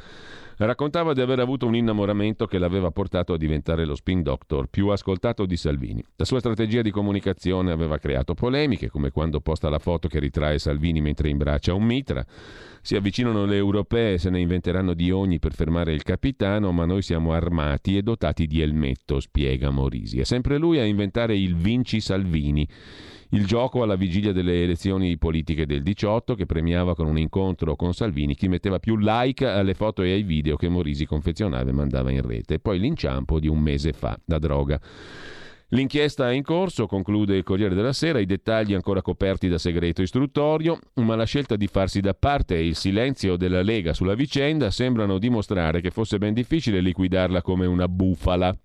Raccontava 0.60 1.12
di 1.12 1.20
aver 1.20 1.38
avuto 1.38 1.66
un 1.66 1.76
innamoramento 1.76 2.46
che 2.46 2.58
l'aveva 2.58 2.90
portato 2.90 3.32
a 3.32 3.36
diventare 3.36 3.84
lo 3.84 3.94
spin 3.94 4.22
doctor 4.22 4.66
più 4.66 4.88
ascoltato 4.88 5.46
di 5.46 5.56
Salvini. 5.56 6.04
La 6.16 6.24
sua 6.24 6.40
strategia 6.40 6.82
di 6.82 6.90
comunicazione 6.90 7.70
aveva 7.70 7.98
creato 7.98 8.34
polemiche, 8.34 8.90
come 8.90 9.12
quando 9.12 9.38
posta 9.38 9.68
la 9.68 9.78
foto 9.78 10.08
che 10.08 10.18
ritrae 10.18 10.58
Salvini 10.58 11.00
mentre 11.00 11.28
imbraccia 11.28 11.74
un 11.74 11.84
mitra. 11.84 12.26
Si 12.82 12.96
avvicinano 12.96 13.44
le 13.44 13.54
europee, 13.54 14.18
se 14.18 14.30
ne 14.30 14.40
inventeranno 14.40 14.94
di 14.94 15.12
ogni 15.12 15.38
per 15.38 15.52
fermare 15.52 15.92
il 15.92 16.02
capitano, 16.02 16.72
ma 16.72 16.84
noi 16.86 17.02
siamo 17.02 17.32
armati 17.32 17.96
e 17.96 18.02
dotati 18.02 18.48
di 18.48 18.60
elmetto, 18.60 19.20
spiega 19.20 19.70
Morisi. 19.70 20.18
È 20.18 20.24
sempre 20.24 20.58
lui 20.58 20.80
a 20.80 20.84
inventare 20.84 21.36
il 21.36 21.54
Vinci 21.54 22.00
Salvini 22.00 22.66
il 23.30 23.46
gioco 23.46 23.82
alla 23.82 23.96
vigilia 23.96 24.32
delle 24.32 24.62
elezioni 24.62 25.18
politiche 25.18 25.66
del 25.66 25.82
18 25.82 26.34
che 26.34 26.46
premiava 26.46 26.94
con 26.94 27.06
un 27.06 27.18
incontro 27.18 27.76
con 27.76 27.92
Salvini 27.92 28.34
chi 28.34 28.48
metteva 28.48 28.78
più 28.78 28.96
like 28.96 29.46
alle 29.46 29.74
foto 29.74 30.02
e 30.02 30.12
ai 30.12 30.22
video 30.22 30.56
che 30.56 30.68
Morisi 30.68 31.04
confezionava 31.04 31.68
e 31.68 31.72
mandava 31.72 32.10
in 32.10 32.22
rete. 32.22 32.54
E 32.54 32.58
poi 32.58 32.78
l'inciampo 32.78 33.38
di 33.38 33.48
un 33.48 33.60
mese 33.60 33.92
fa 33.92 34.18
da 34.24 34.38
droga. 34.38 34.80
L'inchiesta 35.72 36.30
è 36.30 36.32
in 36.32 36.42
corso, 36.42 36.86
conclude 36.86 37.36
il 37.36 37.42
Corriere 37.42 37.74
della 37.74 37.92
Sera, 37.92 38.18
i 38.18 38.24
dettagli 38.24 38.72
ancora 38.72 39.02
coperti 39.02 39.48
da 39.48 39.58
segreto 39.58 40.00
istruttorio, 40.00 40.78
ma 40.94 41.14
la 41.14 41.24
scelta 41.24 41.56
di 41.56 41.66
farsi 41.66 42.00
da 42.00 42.14
parte 42.14 42.56
e 42.56 42.66
il 42.66 42.74
silenzio 42.74 43.36
della 43.36 43.60
Lega 43.60 43.92
sulla 43.92 44.14
vicenda 44.14 44.70
sembrano 44.70 45.18
dimostrare 45.18 45.82
che 45.82 45.90
fosse 45.90 46.16
ben 46.16 46.32
difficile 46.32 46.80
liquidarla 46.80 47.42
come 47.42 47.66
una 47.66 47.86
bufala. 47.86 48.56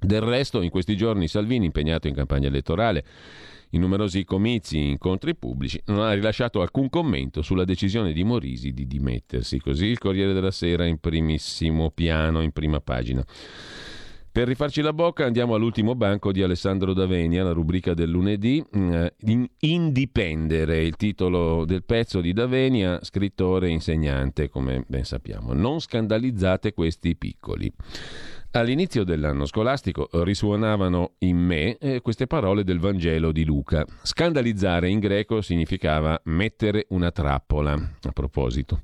Del 0.00 0.22
resto, 0.22 0.60
in 0.60 0.70
questi 0.70 0.96
giorni 0.96 1.28
Salvini, 1.28 1.66
impegnato 1.66 2.08
in 2.08 2.14
campagna 2.14 2.48
elettorale, 2.48 3.04
in 3.74 3.80
numerosi 3.80 4.24
comizi 4.24 4.78
e 4.78 4.88
incontri 4.88 5.34
pubblici, 5.34 5.80
non 5.86 6.00
ha 6.00 6.12
rilasciato 6.12 6.60
alcun 6.60 6.88
commento 6.88 7.42
sulla 7.42 7.64
decisione 7.64 8.12
di 8.12 8.24
Morisi 8.24 8.72
di 8.72 8.86
dimettersi. 8.86 9.58
Così 9.58 9.86
il 9.86 9.98
Corriere 9.98 10.32
della 10.32 10.52
Sera 10.52 10.86
in 10.86 10.98
primissimo 10.98 11.90
piano, 11.90 12.40
in 12.40 12.52
prima 12.52 12.80
pagina. 12.80 13.24
Per 14.34 14.48
rifarci 14.48 14.82
la 14.82 14.92
bocca 14.92 15.24
andiamo 15.24 15.54
all'ultimo 15.54 15.94
banco 15.94 16.32
di 16.32 16.42
Alessandro 16.42 16.92
Davenia, 16.92 17.44
la 17.44 17.52
rubrica 17.52 17.94
del 17.94 18.10
lunedì, 18.10 18.64
mm, 18.76 19.04
Indipendere, 19.60 20.82
il 20.82 20.96
titolo 20.96 21.64
del 21.64 21.84
pezzo 21.84 22.20
di 22.20 22.32
Davenia, 22.32 22.98
scrittore 23.02 23.68
e 23.68 23.70
insegnante, 23.70 24.48
come 24.48 24.84
ben 24.88 25.04
sappiamo. 25.04 25.52
Non 25.52 25.78
scandalizzate 25.78 26.74
questi 26.74 27.14
piccoli. 27.14 27.72
All'inizio 28.56 29.02
dell'anno 29.02 29.46
scolastico 29.46 30.08
risuonavano 30.12 31.14
in 31.18 31.36
me 31.38 31.76
eh, 31.76 32.00
queste 32.00 32.28
parole 32.28 32.62
del 32.62 32.78
Vangelo 32.78 33.32
di 33.32 33.44
Luca. 33.44 33.84
Scandalizzare 34.00 34.88
in 34.88 35.00
greco 35.00 35.40
significava 35.40 36.20
mettere 36.26 36.86
una 36.90 37.10
trappola. 37.10 37.72
A 37.72 38.12
proposito, 38.12 38.82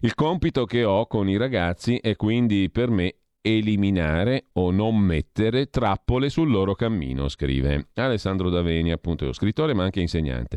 il 0.00 0.14
compito 0.14 0.64
che 0.64 0.84
ho 0.84 1.06
con 1.06 1.28
i 1.28 1.36
ragazzi 1.36 1.98
è 1.98 2.16
quindi 2.16 2.70
per 2.70 2.88
me 2.88 3.16
eliminare 3.42 4.46
o 4.52 4.70
non 4.70 4.96
mettere 4.96 5.68
trappole 5.68 6.30
sul 6.30 6.50
loro 6.50 6.74
cammino, 6.74 7.28
scrive 7.28 7.88
Alessandro 7.96 8.48
Daveni, 8.48 8.90
appunto, 8.90 9.30
scrittore 9.34 9.74
ma 9.74 9.84
anche 9.84 10.00
insegnante. 10.00 10.56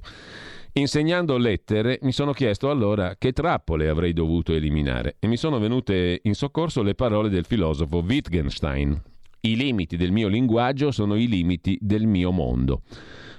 Insegnando 0.75 1.37
lettere 1.37 1.99
mi 2.01 2.11
sono 2.11 2.31
chiesto 2.31 2.71
allora 2.71 3.15
che 3.19 3.31
trappole 3.31 3.89
avrei 3.89 4.11
dovuto 4.11 4.53
eliminare 4.53 5.17
e 5.19 5.27
mi 5.27 5.37
sono 5.37 5.59
venute 5.59 6.19
in 6.23 6.33
soccorso 6.33 6.81
le 6.81 6.95
parole 6.95 7.29
del 7.29 7.45
filosofo 7.45 7.99
Wittgenstein. 7.99 8.99
I 9.41 9.55
limiti 9.55 9.97
del 9.97 10.11
mio 10.11 10.27
linguaggio 10.27 10.89
sono 10.89 11.15
i 11.15 11.27
limiti 11.27 11.77
del 11.79 12.07
mio 12.07 12.31
mondo. 12.31 12.81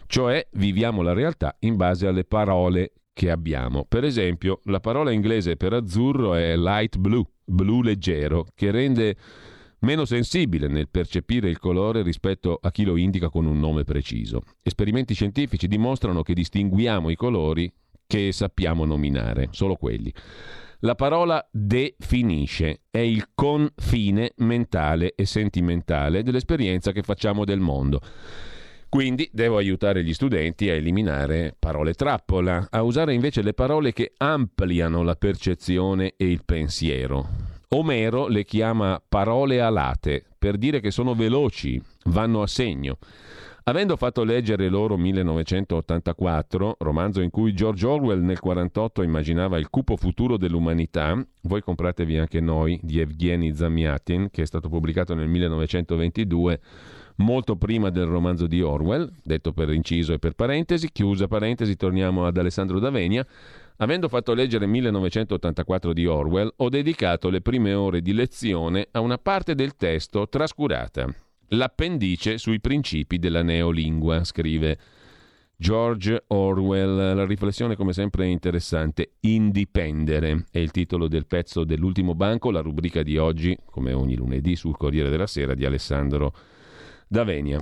Cioè 0.07 0.47
viviamo 0.53 1.03
la 1.03 1.12
realtà 1.12 1.57
in 1.61 1.75
base 1.75 2.07
alle 2.07 2.23
parole 2.23 2.93
che 3.12 3.33
abbiamo. 3.33 3.85
Per 3.85 4.05
esempio, 4.05 4.61
la 4.67 4.79
parola 4.79 5.11
inglese 5.11 5.57
per 5.57 5.73
azzurro 5.73 6.35
è 6.35 6.57
light 6.57 6.99
blue, 6.99 7.25
blu 7.45 7.83
leggero, 7.83 8.47
che 8.55 8.71
rende 8.71 9.17
meno 9.85 10.05
sensibile 10.05 10.67
nel 10.67 10.88
percepire 10.88 11.49
il 11.49 11.59
colore 11.59 12.03
rispetto 12.03 12.59
a 12.61 12.71
chi 12.71 12.85
lo 12.85 12.97
indica 12.97 13.29
con 13.29 13.47
un 13.47 13.59
nome 13.61 13.85
preciso. 13.85 14.43
Esperimenti 14.62 15.14
scientifici 15.14 15.69
dimostrano 15.69 16.23
che 16.23 16.35
distinguiamo 16.35 17.11
i 17.11 17.17
colori 17.17 17.73
che 18.07 18.33
sappiamo 18.33 18.85
nominare, 18.85 19.49
solo 19.53 19.76
quelli. 19.76 20.12
La 20.81 20.95
parola 20.95 21.47
definisce, 21.50 22.83
è 22.91 22.99
il 22.99 23.29
confine 23.35 24.33
mentale 24.38 25.14
e 25.14 25.25
sentimentale 25.25 26.23
dell'esperienza 26.23 26.93
che 26.93 27.03
facciamo 27.03 27.45
del 27.45 27.61
mondo. 27.61 28.00
Quindi 28.88 29.29
devo 29.33 29.57
aiutare 29.57 30.05
gli 30.05 30.14
studenti 30.14 30.69
a 30.69 30.75
eliminare 30.75 31.57
parole 31.59 31.95
trappola, 31.95 32.69
a 32.71 32.83
usare 32.83 33.14
invece 33.14 33.43
le 33.43 33.55
parole 33.55 33.93
che 33.93 34.12
ampliano 34.19 35.03
la 35.03 35.17
percezione 35.17 36.14
e 36.17 36.26
il 36.31 36.45
pensiero. 36.45 37.54
Omero 37.68 38.28
le 38.28 38.44
chiama 38.44 39.02
parole 39.06 39.61
alate 39.61 40.25
per 40.38 40.56
dire 40.56 40.80
che 40.80 40.90
sono 40.90 41.14
veloci, 41.14 41.80
vanno 42.04 42.42
a 42.42 42.47
segno. 42.47 42.99
Avendo 43.66 43.97
fatto 43.97 44.25
leggere 44.25 44.68
loro 44.68 44.99
1984, 44.99 46.76
romanzo 46.80 47.23
in 47.23 47.30
cui 47.30 47.54
George 47.54 47.87
Orwell 47.87 48.18
nel 48.18 48.37
1948 48.37 49.02
immaginava 49.02 49.56
il 49.56 49.71
cupo 49.71 49.97
futuro 49.97 50.37
dell'umanità, 50.37 51.18
voi 51.44 51.62
compratevi 51.62 52.18
anche 52.18 52.40
noi 52.40 52.78
di 52.83 53.00
Evgeny 53.00 53.54
Zamiatin, 53.54 54.28
che 54.30 54.42
è 54.42 54.47
stato 54.47 54.68
pubblicato 54.68 55.14
nel 55.14 55.28
1922, 55.28 56.61
molto 57.16 57.56
prima 57.56 57.88
del 57.88 58.04
romanzo 58.04 58.47
di 58.47 58.61
Orwell, 58.61 59.11
detto 59.23 59.54
per 59.54 59.73
inciso 59.73 60.12
e 60.12 60.18
per 60.18 60.35
parentesi, 60.35 60.92
chiusa 60.92 61.26
parentesi, 61.26 61.75
torniamo 61.75 62.26
ad 62.26 62.37
Alessandro 62.37 62.78
Davenia, 62.78 63.26
Avendo 63.78 64.09
fatto 64.09 64.35
leggere 64.35 64.66
1984 64.66 65.93
di 65.93 66.07
Orwell, 66.07 66.52
ho 66.59 66.69
dedicato 66.69 67.28
le 67.28 67.40
prime 67.40 67.75
ore 67.75 68.02
di 68.02 68.12
lezione 68.12 68.87
a 68.93 69.00
una 69.00 69.19
parte 69.19 69.57
del 69.57 69.75
testo 69.75 70.28
trascurata, 70.28 71.12
l'appendice 71.49 72.38
sui 72.38 72.61
principi 72.61 73.19
della 73.19 73.43
neolingua, 73.43 74.23
scrive 74.23 74.78
George 75.57 76.23
Orwell. 76.28 77.16
La 77.16 77.25
riflessione, 77.25 77.75
come 77.75 77.93
sempre, 77.93 78.26
è 78.26 78.28
interessante. 78.28 79.14
Indipendere 79.21 80.47
è 80.52 80.59
il 80.59 80.71
titolo 80.71 81.09
del 81.09 81.26
pezzo 81.26 81.64
dell'ultimo 81.64 82.14
banco, 82.14 82.52
la 82.52 82.61
rubrica 82.61 83.02
di 83.02 83.16
oggi, 83.19 83.59
come 83.64 83.93
ogni 83.93 84.14
lunedì, 84.14 84.54
sul 84.54 84.76
Corriere 84.76 85.11
della 85.11 85.26
Sera 85.26 85.54
di 85.54 85.64
Alessandro 85.64 86.33
Davenia. 87.09 87.59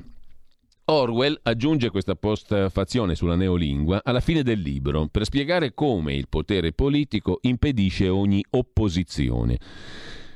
Orwell 0.85 1.39
aggiunge 1.43 1.91
questa 1.91 2.17
postfazione 2.17 3.15
sulla 3.15 3.37
neolingua 3.37 4.01
alla 4.03 4.21
fine 4.21 4.43
del 4.43 4.61
libro 4.61 5.07
per 5.07 5.25
spiegare 5.25 5.75
come 5.75 6.15
il 6.15 6.29
potere 6.29 6.73
politico 6.73 7.39
impedisce 7.43 8.09
ogni 8.09 8.45
opposizione. 8.51 9.59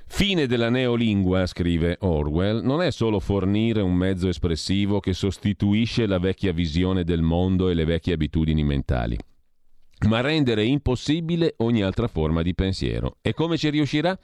Fine 0.09 0.47
della 0.47 0.71
neolingua, 0.71 1.47
scrive 1.47 1.97
Orwell, 2.01 2.63
non 2.63 2.81
è 2.81 2.93
solo 2.93 3.19
fornire 3.19 3.81
un 3.81 3.95
mezzo 3.95 4.29
espressivo 4.29 5.01
che 5.01 5.13
sostituisce 5.13 6.07
la 6.07 6.21
vecchia 6.21 6.53
visione 6.53 7.03
del 7.03 7.23
mondo 7.23 7.69
e 7.69 7.75
le 7.75 7.85
vecchie 7.85 8.15
abitudini 8.15 8.63
mentali, 8.63 9.19
ma 10.07 10.21
rendere 10.21 10.65
impossibile 10.65 11.55
ogni 11.59 11.83
altra 11.83 12.07
forma 12.07 12.43
di 12.43 12.55
pensiero. 12.55 13.17
E 13.21 13.35
come 13.35 13.59
ci 13.59 13.69
riuscirà? 13.69 14.17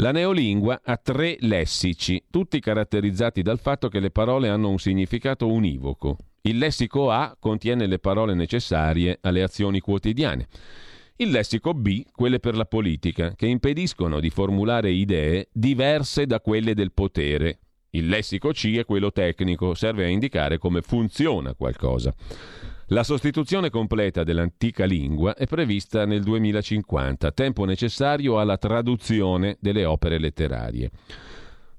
La 0.00 0.12
neolingua 0.12 0.80
ha 0.82 0.96
tre 0.96 1.36
lessici, 1.40 2.24
tutti 2.30 2.58
caratterizzati 2.58 3.42
dal 3.42 3.58
fatto 3.58 3.88
che 3.88 4.00
le 4.00 4.10
parole 4.10 4.48
hanno 4.48 4.70
un 4.70 4.78
significato 4.78 5.46
univoco. 5.46 6.16
Il 6.40 6.56
lessico 6.56 7.10
A 7.10 7.36
contiene 7.38 7.86
le 7.86 7.98
parole 7.98 8.32
necessarie 8.32 9.18
alle 9.20 9.42
azioni 9.42 9.78
quotidiane. 9.80 10.46
Il 11.16 11.28
lessico 11.28 11.74
B, 11.74 12.04
quelle 12.14 12.38
per 12.38 12.56
la 12.56 12.64
politica, 12.64 13.34
che 13.34 13.44
impediscono 13.44 14.20
di 14.20 14.30
formulare 14.30 14.90
idee 14.90 15.48
diverse 15.52 16.24
da 16.24 16.40
quelle 16.40 16.72
del 16.72 16.92
potere. 16.92 17.58
Il 17.90 18.08
lessico 18.08 18.52
C 18.52 18.74
è 18.76 18.86
quello 18.86 19.12
tecnico, 19.12 19.74
serve 19.74 20.06
a 20.06 20.08
indicare 20.08 20.56
come 20.56 20.80
funziona 20.80 21.52
qualcosa. 21.52 22.14
La 22.92 23.04
sostituzione 23.04 23.70
completa 23.70 24.24
dell'antica 24.24 24.84
lingua 24.84 25.36
è 25.36 25.46
prevista 25.46 26.04
nel 26.06 26.24
2050, 26.24 27.30
tempo 27.30 27.64
necessario 27.64 28.40
alla 28.40 28.56
traduzione 28.56 29.56
delle 29.60 29.84
opere 29.84 30.18
letterarie. 30.18 30.90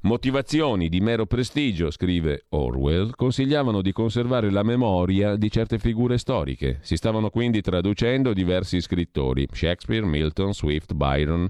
Motivazioni 0.04 0.88
di 0.88 1.02
mero 1.02 1.26
prestigio, 1.26 1.92
scrive 1.92 2.46
Orwell, 2.52 3.12
consigliavano 3.14 3.82
di 3.82 3.92
conservare 3.92 4.50
la 4.52 4.64
memoria 4.64 5.36
di 5.36 5.52
certe 5.52 5.80
figure 5.80 6.18
storiche. 6.18 6.80
Si 6.82 6.96
stavano 6.96 7.30
quindi 7.30 7.60
traducendo 7.60 8.32
diversi 8.32 8.80
scrittori, 8.80 9.46
Shakespeare, 9.52 10.06
Milton, 10.06 10.54
Swift, 10.54 10.94
Byron. 10.94 11.46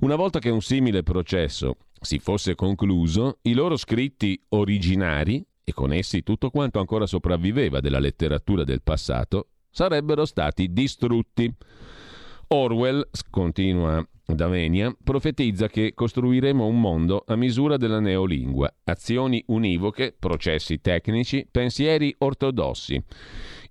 Una 0.00 0.16
volta 0.16 0.38
che 0.38 0.48
un 0.48 0.62
simile 0.62 1.02
processo 1.02 1.76
si 2.00 2.18
fosse 2.18 2.54
concluso, 2.54 3.40
i 3.42 3.52
loro 3.52 3.76
scritti 3.76 4.42
originari 4.48 5.44
e 5.68 5.72
con 5.72 5.92
essi 5.92 6.22
tutto 6.22 6.50
quanto 6.50 6.78
ancora 6.78 7.06
sopravviveva 7.06 7.80
della 7.80 7.98
letteratura 7.98 8.62
del 8.62 8.82
passato, 8.82 9.48
sarebbero 9.68 10.24
stati 10.24 10.72
distrutti. 10.72 11.52
Orwell, 12.48 13.08
continua 13.28 14.06
Davenia, 14.24 14.96
profetizza 15.02 15.66
che 15.66 15.92
costruiremo 15.92 16.64
un 16.64 16.80
mondo 16.80 17.24
a 17.26 17.34
misura 17.34 17.76
della 17.76 17.98
neolingua, 17.98 18.72
azioni 18.84 19.42
univoche, 19.48 20.14
processi 20.16 20.80
tecnici, 20.80 21.48
pensieri 21.50 22.14
ortodossi. 22.18 23.02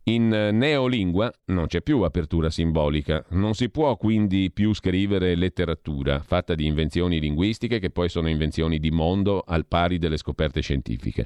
In 0.07 0.27
neolingua 0.27 1.31
non 1.45 1.67
c'è 1.67 1.81
più 1.81 2.01
apertura 2.01 2.49
simbolica, 2.49 3.25
non 3.29 3.53
si 3.53 3.70
può 3.70 3.96
quindi 3.96 4.51
più 4.51 4.74
scrivere 4.74 5.33
letteratura 5.35 6.20
fatta 6.20 6.55
di 6.55 6.65
invenzioni 6.65 7.22
linguistiche 7.22 7.79
che 7.79 7.89
poi 7.89 8.09
sono 8.09 8.27
invenzioni 8.27 8.79
di 8.79 8.91
mondo 8.91 9.39
al 9.39 9.65
pari 9.65 9.98
delle 9.98 10.17
scoperte 10.17 10.59
scientifiche. 10.59 11.25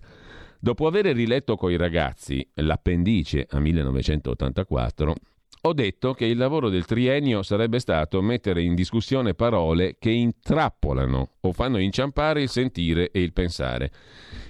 Dopo 0.61 0.87
aver 0.87 1.05
riletto 1.05 1.55
coi 1.55 1.77
ragazzi 1.77 2.45
l'appendice 2.55 3.47
a 3.49 3.59
1984, 3.59 5.15
ho 5.61 5.73
detto 5.73 6.13
che 6.13 6.25
il 6.25 6.37
lavoro 6.37 6.67
del 6.67 6.83
triennio 6.83 7.43
sarebbe 7.43 7.79
stato 7.79 8.21
mettere 8.21 8.61
in 8.61 8.75
discussione 8.75 9.33
parole 9.33 9.95
che 9.97 10.09
intrappolano 10.09 11.29
o 11.39 11.53
fanno 11.53 11.77
inciampare 11.77 12.41
il 12.41 12.49
sentire 12.49 13.09
e 13.11 13.21
il 13.21 13.31
pensare 13.31 13.89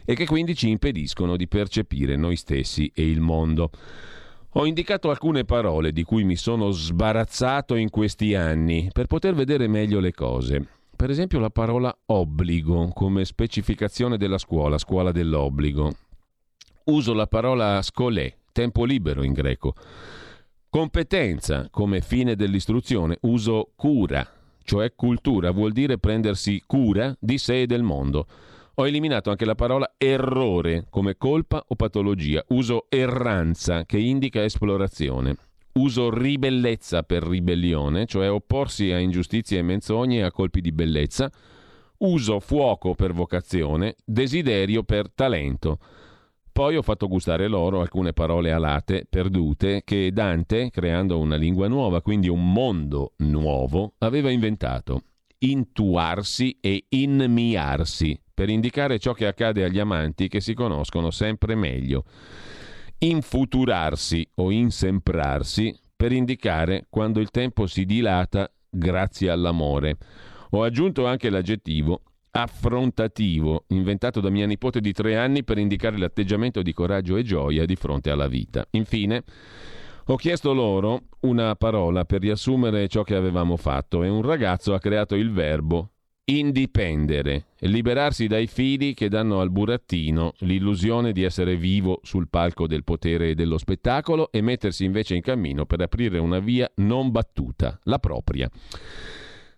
e 0.03 0.15
che 0.15 0.25
quindi 0.25 0.55
ci 0.55 0.69
impediscono 0.69 1.37
di 1.37 1.47
percepire 1.47 2.15
noi 2.15 2.37
stessi 2.37 2.91
e 2.95 3.07
il 3.07 3.21
mondo. 3.21 3.69
Ho 4.53 4.65
indicato 4.65 5.11
alcune 5.11 5.45
parole 5.45 5.91
di 5.91 6.01
cui 6.01 6.23
mi 6.23 6.37
sono 6.37 6.71
sbarazzato 6.71 7.75
in 7.75 7.91
questi 7.91 8.33
anni 8.33 8.89
per 8.91 9.05
poter 9.05 9.35
vedere 9.35 9.67
meglio 9.67 9.99
le 9.99 10.11
cose. 10.11 10.78
Per 10.99 11.09
esempio 11.09 11.39
la 11.39 11.49
parola 11.49 11.97
obbligo 12.07 12.89
come 12.89 13.23
specificazione 13.23 14.17
della 14.17 14.37
scuola, 14.37 14.77
scuola 14.77 15.13
dell'obbligo. 15.13 15.93
Uso 16.87 17.13
la 17.13 17.25
parola 17.25 17.81
scolè, 17.81 18.35
tempo 18.51 18.83
libero 18.83 19.23
in 19.23 19.31
greco. 19.31 19.75
Competenza 20.69 21.69
come 21.71 22.01
fine 22.01 22.35
dell'istruzione. 22.35 23.17
Uso 23.21 23.71
cura, 23.77 24.29
cioè 24.63 24.93
cultura, 24.93 25.51
vuol 25.51 25.71
dire 25.71 25.99
prendersi 25.99 26.61
cura 26.67 27.15
di 27.17 27.37
sé 27.37 27.61
e 27.61 27.65
del 27.65 27.81
mondo. 27.81 28.27
Ho 28.73 28.85
eliminato 28.85 29.29
anche 29.29 29.45
la 29.45 29.55
parola 29.55 29.93
errore 29.97 30.87
come 30.89 31.15
colpa 31.15 31.63
o 31.65 31.75
patologia. 31.75 32.43
Uso 32.49 32.87
erranza 32.89 33.85
che 33.85 33.99
indica 33.99 34.43
esplorazione 34.43 35.48
uso 35.79 36.09
ribellezza 36.09 37.03
per 37.03 37.23
ribellione, 37.23 38.05
cioè 38.05 38.29
opporsi 38.29 38.91
a 38.91 38.99
ingiustizie 38.99 39.59
e 39.59 39.63
menzogne 39.63 40.23
a 40.23 40.31
colpi 40.31 40.61
di 40.61 40.71
bellezza, 40.71 41.31
uso 41.99 42.39
fuoco 42.39 42.93
per 42.95 43.13
vocazione, 43.13 43.95
desiderio 44.05 44.83
per 44.83 45.11
talento. 45.11 45.79
Poi 46.51 46.75
ho 46.75 46.81
fatto 46.81 47.07
gustare 47.07 47.47
loro 47.47 47.79
alcune 47.79 48.11
parole 48.11 48.51
alate, 48.51 49.05
perdute, 49.09 49.83
che 49.85 50.11
Dante, 50.11 50.69
creando 50.69 51.17
una 51.17 51.37
lingua 51.37 51.67
nuova, 51.67 52.01
quindi 52.01 52.27
un 52.27 52.51
mondo 52.51 53.13
nuovo, 53.17 53.93
aveva 53.99 54.29
inventato. 54.29 55.03
Intuarsi 55.39 56.57
e 56.59 56.87
inmiarsi, 56.89 58.19
per 58.33 58.49
indicare 58.49 58.99
ciò 58.99 59.13
che 59.13 59.25
accade 59.25 59.63
agli 59.63 59.79
amanti 59.79 60.27
che 60.27 60.41
si 60.41 60.53
conoscono 60.53 61.11
sempre 61.11 61.55
meglio 61.55 62.03
infuturarsi 62.99 64.27
o 64.35 64.51
insemprarsi 64.51 65.77
per 65.95 66.11
indicare 66.11 66.87
quando 66.89 67.19
il 67.19 67.29
tempo 67.29 67.65
si 67.65 67.85
dilata 67.85 68.51
grazie 68.69 69.29
all'amore. 69.29 69.97
Ho 70.51 70.63
aggiunto 70.63 71.05
anche 71.05 71.29
l'aggettivo 71.29 72.01
affrontativo, 72.31 73.65
inventato 73.69 74.19
da 74.19 74.29
mia 74.29 74.45
nipote 74.45 74.81
di 74.81 74.93
tre 74.93 75.17
anni 75.17 75.43
per 75.43 75.57
indicare 75.57 75.97
l'atteggiamento 75.97 76.61
di 76.61 76.73
coraggio 76.73 77.17
e 77.17 77.23
gioia 77.23 77.65
di 77.65 77.75
fronte 77.75 78.11
alla 78.11 78.27
vita. 78.27 78.65
Infine, 78.71 79.23
ho 80.05 80.15
chiesto 80.15 80.53
loro 80.53 81.03
una 81.21 81.55
parola 81.55 82.05
per 82.05 82.21
riassumere 82.21 82.87
ciò 82.87 83.03
che 83.03 83.15
avevamo 83.15 83.57
fatto 83.57 84.03
e 84.03 84.09
un 84.09 84.21
ragazzo 84.21 84.73
ha 84.73 84.79
creato 84.79 85.15
il 85.15 85.31
verbo 85.31 85.91
indipendere, 86.37 87.45
liberarsi 87.59 88.27
dai 88.27 88.47
fili 88.47 88.93
che 88.93 89.09
danno 89.09 89.39
al 89.39 89.49
burattino 89.49 90.33
l'illusione 90.39 91.11
di 91.11 91.23
essere 91.23 91.55
vivo 91.55 91.99
sul 92.03 92.29
palco 92.29 92.67
del 92.67 92.83
potere 92.83 93.29
e 93.29 93.35
dello 93.35 93.57
spettacolo 93.57 94.31
e 94.31 94.41
mettersi 94.41 94.85
invece 94.85 95.15
in 95.15 95.21
cammino 95.21 95.65
per 95.65 95.81
aprire 95.81 96.19
una 96.19 96.39
via 96.39 96.69
non 96.75 97.11
battuta, 97.11 97.79
la 97.83 97.99
propria. 97.99 98.49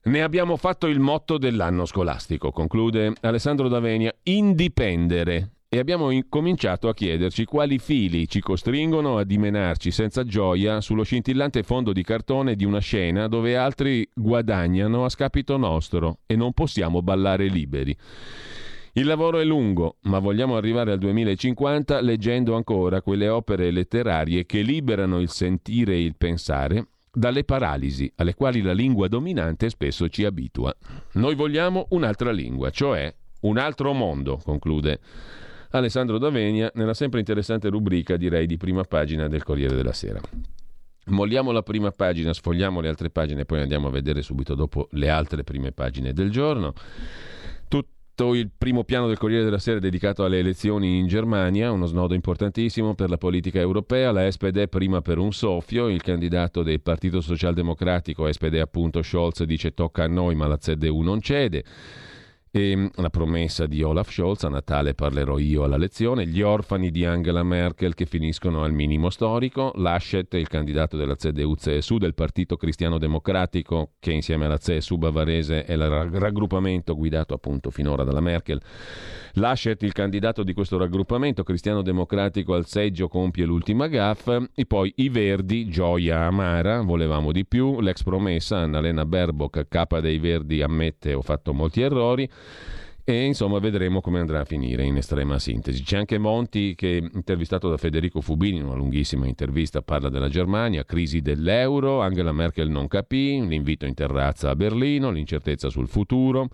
Ne 0.03 0.23
abbiamo 0.23 0.57
fatto 0.57 0.87
il 0.87 0.99
motto 0.99 1.37
dell'anno 1.37 1.85
scolastico, 1.85 2.51
conclude 2.51 3.13
Alessandro 3.21 3.67
Davenia, 3.67 4.11
indipendere 4.23 5.51
e 5.73 5.79
abbiamo 5.79 6.09
incominciato 6.09 6.89
a 6.89 6.93
chiederci 6.93 7.45
quali 7.45 7.79
fili 7.79 8.27
ci 8.27 8.41
costringono 8.41 9.17
a 9.17 9.23
dimenarci 9.23 9.89
senza 9.89 10.25
gioia 10.25 10.81
sullo 10.81 11.03
scintillante 11.03 11.63
fondo 11.63 11.93
di 11.93 12.03
cartone 12.03 12.57
di 12.57 12.65
una 12.65 12.79
scena 12.79 13.29
dove 13.29 13.55
altri 13.55 14.05
guadagnano 14.13 15.05
a 15.05 15.09
scapito 15.09 15.55
nostro 15.55 16.19
e 16.25 16.35
non 16.35 16.51
possiamo 16.51 17.01
ballare 17.01 17.47
liberi. 17.47 17.95
Il 18.91 19.05
lavoro 19.05 19.39
è 19.39 19.45
lungo, 19.45 19.95
ma 20.01 20.19
vogliamo 20.19 20.57
arrivare 20.57 20.91
al 20.91 20.97
2050 20.97 22.01
leggendo 22.01 22.53
ancora 22.57 23.01
quelle 23.01 23.29
opere 23.29 23.71
letterarie 23.71 24.45
che 24.45 24.63
liberano 24.63 25.21
il 25.21 25.29
sentire 25.29 25.93
e 25.93 26.03
il 26.03 26.17
pensare 26.17 26.87
dalle 27.13 27.45
paralisi 27.45 28.11
alle 28.17 28.33
quali 28.33 28.61
la 28.61 28.73
lingua 28.73 29.07
dominante 29.07 29.69
spesso 29.69 30.09
ci 30.09 30.25
abitua. 30.25 30.75
Noi 31.13 31.33
vogliamo 31.33 31.85
un'altra 31.91 32.33
lingua, 32.33 32.71
cioè 32.71 33.15
un 33.43 33.57
altro 33.57 33.93
mondo, 33.93 34.37
conclude 34.43 34.99
Alessandro 35.71 36.17
Davenia 36.17 36.71
nella 36.75 36.93
sempre 36.93 37.19
interessante 37.19 37.69
rubrica, 37.69 38.17
direi, 38.17 38.45
di 38.45 38.57
prima 38.57 38.83
pagina 38.83 39.27
del 39.27 39.43
Corriere 39.43 39.75
della 39.75 39.93
Sera. 39.93 40.19
Molliamo 41.07 41.51
la 41.51 41.63
prima 41.63 41.91
pagina, 41.91 42.33
sfogliamo 42.33 42.79
le 42.79 42.87
altre 42.87 43.09
pagine, 43.09 43.45
poi 43.45 43.61
andiamo 43.61 43.87
a 43.87 43.91
vedere 43.91 44.21
subito 44.21 44.53
dopo 44.53 44.87
le 44.91 45.09
altre 45.09 45.43
prime 45.43 45.71
pagine 45.71 46.13
del 46.13 46.29
giorno. 46.29 46.73
Questo 48.21 48.35
il 48.35 48.51
primo 48.55 48.83
piano 48.83 49.07
del 49.07 49.17
Corriere 49.17 49.43
della 49.43 49.57
Sera 49.57 49.79
dedicato 49.79 50.23
alle 50.23 50.37
elezioni 50.37 50.99
in 50.99 51.07
Germania, 51.07 51.71
uno 51.71 51.87
snodo 51.87 52.13
importantissimo 52.13 52.93
per 52.93 53.09
la 53.09 53.17
politica 53.17 53.59
europea. 53.59 54.11
La 54.11 54.29
SPD 54.29 54.67
prima 54.67 55.01
per 55.01 55.17
un 55.17 55.31
soffio, 55.31 55.87
il 55.87 56.03
candidato 56.03 56.61
del 56.61 56.81
Partito 56.81 57.19
Socialdemocratico, 57.19 58.31
SPD 58.31 58.55
appunto 58.55 59.01
Scholz, 59.01 59.41
dice 59.43 59.73
tocca 59.73 60.03
a 60.03 60.07
noi 60.07 60.35
ma 60.35 60.45
la 60.45 60.57
CDU 60.57 61.01
non 61.01 61.19
cede. 61.19 61.63
E 62.53 62.75
mm, 62.75 62.87
la 62.95 63.09
promessa 63.09 63.65
di 63.65 63.81
Olaf 63.81 64.11
Scholz, 64.11 64.43
a 64.43 64.49
Natale 64.49 64.93
parlerò 64.93 65.37
io 65.37 65.63
alla 65.63 65.77
lezione, 65.77 66.27
gli 66.27 66.41
orfani 66.41 66.91
di 66.91 67.05
Angela 67.05 67.43
Merkel 67.43 67.93
che 67.93 68.05
finiscono 68.05 68.63
al 68.63 68.73
minimo 68.73 69.09
storico, 69.09 69.71
Laschet, 69.75 70.33
il 70.33 70.49
candidato 70.49 70.97
della 70.97 71.15
CDU-CSU 71.15 71.97
del 71.97 72.13
Partito 72.13 72.57
Cristiano 72.57 72.97
Democratico, 72.97 73.91
che 73.99 74.11
insieme 74.11 74.47
alla 74.47 74.57
CSU 74.57 74.97
bavarese 74.97 75.63
è 75.63 75.71
il 75.71 75.87
raggruppamento 75.87 76.93
guidato 76.93 77.33
appunto 77.33 77.69
finora 77.69 78.03
dalla 78.03 78.19
Merkel, 78.19 78.61
Laschet, 79.33 79.81
il 79.83 79.93
candidato 79.93 80.43
di 80.43 80.53
questo 80.53 80.77
raggruppamento 80.77 81.43
cristiano 81.43 81.81
democratico 81.81 82.53
al 82.53 82.65
seggio, 82.65 83.07
compie 83.07 83.45
l'ultima 83.45 83.87
gaffa. 83.87 84.45
E 84.53 84.65
poi 84.65 84.91
i 84.97 85.09
Verdi, 85.09 85.67
gioia 85.69 86.25
amara, 86.25 86.81
volevamo 86.81 87.31
di 87.31 87.45
più. 87.45 87.79
L'ex 87.79 88.03
promessa, 88.03 88.57
Annalena 88.57 89.05
Baerbock, 89.05 89.67
capa 89.69 89.99
dei 89.99 90.19
Verdi, 90.19 90.61
ammette 90.61 91.13
ho 91.13 91.21
fatto 91.21 91.53
molti 91.53 91.81
errori. 91.81 92.29
E 93.03 93.23
insomma 93.25 93.57
vedremo 93.59 93.99
come 93.99 94.19
andrà 94.19 94.41
a 94.41 94.45
finire 94.45 94.83
in 94.83 94.95
estrema 94.95 95.39
sintesi. 95.39 95.81
C'è 95.81 95.97
anche 95.97 96.17
Monti 96.17 96.75
che, 96.75 97.09
intervistato 97.13 97.67
da 97.67 97.77
Federico 97.77 98.21
Fubini, 98.21 98.57
in 98.57 98.65
una 98.65 98.75
lunghissima 98.75 99.25
intervista, 99.25 99.81
parla 99.81 100.09
della 100.09 100.29
Germania, 100.29 100.85
crisi 100.85 101.21
dell'euro, 101.21 102.01
Angela 102.01 102.31
Merkel 102.31 102.69
non 102.69 102.87
capì, 102.87 103.45
l'invito 103.45 103.85
in 103.85 103.95
terrazza 103.95 104.51
a 104.51 104.55
Berlino, 104.55 105.09
l'incertezza 105.09 105.69
sul 105.69 105.87
futuro 105.87 106.49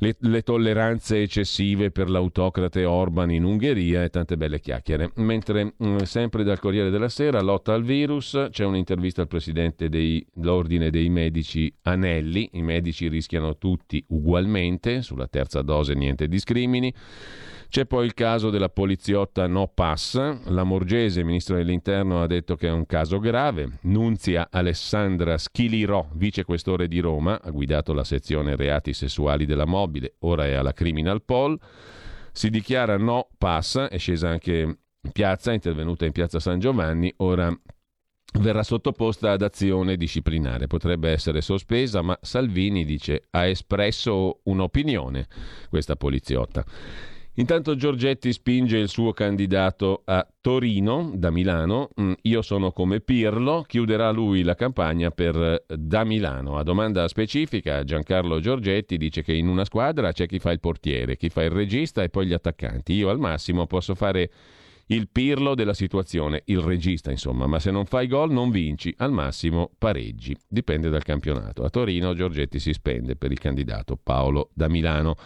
le, 0.00 0.16
le 0.18 0.42
tolleranze 0.42 1.22
eccessive 1.22 1.90
per 1.90 2.08
l'autocrate 2.08 2.84
Orban 2.84 3.30
in 3.30 3.44
Ungheria 3.44 4.02
e 4.02 4.10
tante 4.10 4.36
belle 4.36 4.60
chiacchiere. 4.60 5.12
Mentre 5.16 5.74
mh, 5.76 5.86
mm, 5.86 5.96
sempre 5.98 6.42
dal 6.42 6.58
Corriere 6.58 6.90
della 6.90 7.08
Sera, 7.08 7.40
lotta 7.40 7.72
al 7.74 7.82
virus, 7.82 8.48
c'è 8.50 8.64
un'intervista 8.64 9.22
al 9.22 9.28
presidente 9.28 9.88
dell'Ordine 9.88 10.90
dei 10.90 11.08
Medici 11.08 11.72
Anelli, 11.82 12.50
i 12.52 12.62
medici 12.62 13.08
rischiano 13.08 13.56
tutti 13.58 14.02
ugualmente, 14.08 15.02
sulla 15.02 15.26
terza 15.26 15.62
dose 15.62 15.94
niente 15.94 16.28
discrimini. 16.28 16.92
C'è 17.70 17.86
poi 17.86 18.04
il 18.04 18.14
caso 18.14 18.50
della 18.50 18.68
poliziotta 18.68 19.46
No 19.46 19.70
Pass. 19.72 20.16
La 20.46 20.64
Morgese, 20.64 21.22
ministro 21.22 21.54
dell'Interno, 21.54 22.20
ha 22.20 22.26
detto 22.26 22.56
che 22.56 22.66
è 22.66 22.72
un 22.72 22.84
caso 22.84 23.20
grave. 23.20 23.78
Nunzia 23.82 24.48
Alessandra 24.50 25.38
Schilirò, 25.38 26.08
vicequestore 26.14 26.88
di 26.88 26.98
Roma, 26.98 27.40
ha 27.40 27.50
guidato 27.50 27.92
la 27.92 28.02
sezione 28.02 28.56
reati 28.56 28.92
sessuali 28.92 29.46
della 29.46 29.66
mobile, 29.66 30.16
ora 30.20 30.46
è 30.46 30.54
alla 30.54 30.72
Criminal 30.72 31.22
Poll. 31.22 31.56
Si 32.32 32.50
dichiara 32.50 32.96
No 32.96 33.28
Pass, 33.38 33.78
è 33.78 33.98
scesa 33.98 34.30
anche 34.30 34.52
in 35.00 35.12
piazza, 35.12 35.52
è 35.52 35.54
intervenuta 35.54 36.04
in 36.04 36.12
piazza 36.12 36.40
San 36.40 36.58
Giovanni, 36.58 37.14
ora 37.18 37.56
verrà 38.40 38.64
sottoposta 38.64 39.30
ad 39.30 39.42
azione 39.42 39.96
disciplinare. 39.96 40.66
Potrebbe 40.66 41.10
essere 41.10 41.40
sospesa, 41.40 42.02
ma 42.02 42.18
Salvini 42.20 42.84
dice 42.84 43.28
ha 43.30 43.46
espresso 43.46 44.40
un'opinione 44.42 45.28
questa 45.68 45.94
poliziotta. 45.94 46.64
Intanto 47.40 47.74
Giorgetti 47.74 48.34
spinge 48.34 48.76
il 48.76 48.90
suo 48.90 49.14
candidato 49.14 50.02
a 50.04 50.28
Torino, 50.42 51.10
da 51.14 51.30
Milano. 51.30 51.88
Mm, 51.98 52.12
io 52.22 52.42
sono 52.42 52.70
come 52.70 53.00
Pirlo, 53.00 53.64
chiuderà 53.66 54.10
lui 54.10 54.42
la 54.42 54.54
campagna 54.54 55.10
per 55.10 55.34
eh, 55.36 55.64
da 55.74 56.04
Milano. 56.04 56.58
A 56.58 56.62
domanda 56.62 57.08
specifica, 57.08 57.82
Giancarlo 57.82 58.40
Giorgetti 58.40 58.98
dice 58.98 59.22
che 59.22 59.32
in 59.32 59.48
una 59.48 59.64
squadra 59.64 60.12
c'è 60.12 60.26
chi 60.26 60.38
fa 60.38 60.52
il 60.52 60.60
portiere, 60.60 61.16
chi 61.16 61.30
fa 61.30 61.42
il 61.42 61.50
regista 61.50 62.02
e 62.02 62.10
poi 62.10 62.26
gli 62.26 62.34
attaccanti. 62.34 62.92
Io 62.92 63.08
al 63.08 63.18
massimo 63.18 63.66
posso 63.66 63.94
fare 63.94 64.30
il 64.88 65.08
pirlo 65.08 65.54
della 65.54 65.72
situazione, 65.72 66.42
il 66.46 66.58
regista 66.58 67.10
insomma, 67.10 67.46
ma 67.46 67.58
se 67.58 67.70
non 67.70 67.86
fai 67.86 68.06
gol 68.06 68.32
non 68.32 68.50
vinci, 68.50 68.92
al 68.98 69.12
massimo 69.12 69.70
pareggi, 69.78 70.36
dipende 70.46 70.90
dal 70.90 71.04
campionato. 71.04 71.62
A 71.62 71.70
Torino 71.70 72.12
Giorgetti 72.12 72.58
si 72.58 72.74
spende 72.74 73.16
per 73.16 73.32
il 73.32 73.38
candidato 73.38 73.96
Paolo 73.96 74.50
da 74.52 74.68
Milano. 74.68 75.16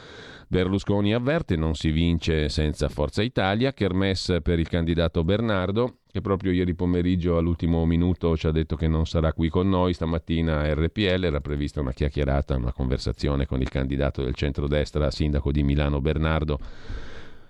Berlusconi 0.48 1.14
avverte 1.14 1.57
non 1.57 1.74
si 1.74 1.90
vince 1.90 2.48
senza 2.48 2.88
Forza 2.88 3.22
Italia, 3.22 3.72
Kermesse 3.72 4.40
per 4.40 4.59
il 4.59 4.68
candidato 4.68 5.24
Bernardo, 5.24 5.98
che 6.11 6.20
proprio 6.20 6.52
ieri 6.52 6.74
pomeriggio 6.74 7.37
all'ultimo 7.37 7.85
minuto 7.87 8.37
ci 8.37 8.46
ha 8.46 8.50
detto 8.50 8.76
che 8.76 8.87
non 8.87 9.07
sarà 9.07 9.33
qui 9.33 9.48
con 9.48 9.68
noi, 9.68 9.94
stamattina 9.94 10.61
a 10.61 10.74
RPL 10.74 11.24
era 11.24 11.40
prevista 11.40 11.80
una 11.80 11.92
chiacchierata, 11.92 12.57
una 12.57 12.72
conversazione 12.72 13.46
con 13.46 13.61
il 13.61 13.68
candidato 13.68 14.22
del 14.22 14.35
centrodestra, 14.35 15.11
sindaco 15.11 15.50
di 15.50 15.62
Milano 15.62 16.00
Bernardo. 16.00 16.59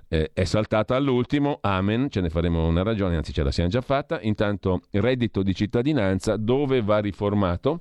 Eh, 0.08 0.30
è 0.32 0.44
saltata 0.44 0.94
all'ultimo, 0.94 1.58
amen, 1.60 2.08
ce 2.08 2.20
ne 2.20 2.30
faremo 2.30 2.66
una 2.66 2.82
ragione, 2.82 3.16
anzi 3.16 3.32
ce 3.32 3.42
la 3.42 3.50
siamo 3.50 3.70
già 3.70 3.80
fatta. 3.80 4.20
Intanto 4.22 4.82
reddito 4.92 5.42
di 5.42 5.54
cittadinanza, 5.54 6.36
dove 6.36 6.82
va 6.82 6.98
riformato? 6.98 7.80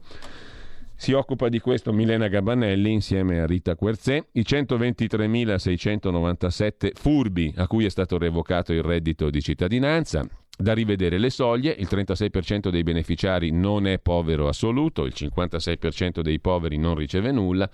Si 1.04 1.12
occupa 1.12 1.50
di 1.50 1.60
questo 1.60 1.92
Milena 1.92 2.30
Gabanelli 2.30 2.90
insieme 2.90 3.42
a 3.42 3.46
Rita 3.46 3.76
Querzè. 3.76 4.26
I 4.32 4.40
123.697 4.40 6.92
furbi 6.94 7.54
a 7.58 7.68
cui 7.68 7.84
è 7.84 7.90
stato 7.90 8.18
revocato 8.18 8.72
il 8.72 8.84
reddito 8.84 9.30
di 9.30 9.42
cittadinanza. 9.42 10.26
Da 10.58 10.72
rivedere 10.72 11.18
le 11.18 11.30
soglie, 11.30 11.76
il 11.78 11.90
36% 11.92 12.70
dei 12.70 12.84
beneficiari 12.84 13.52
non 13.52 13.86
è 13.86 14.00
povero 14.00 14.48
assoluto, 14.48 15.04
il 15.04 15.12
56% 15.14 16.22
dei 16.22 16.40
poveri 16.40 16.78
non 16.78 16.96
riceve 16.96 17.34
nulla 17.34 17.70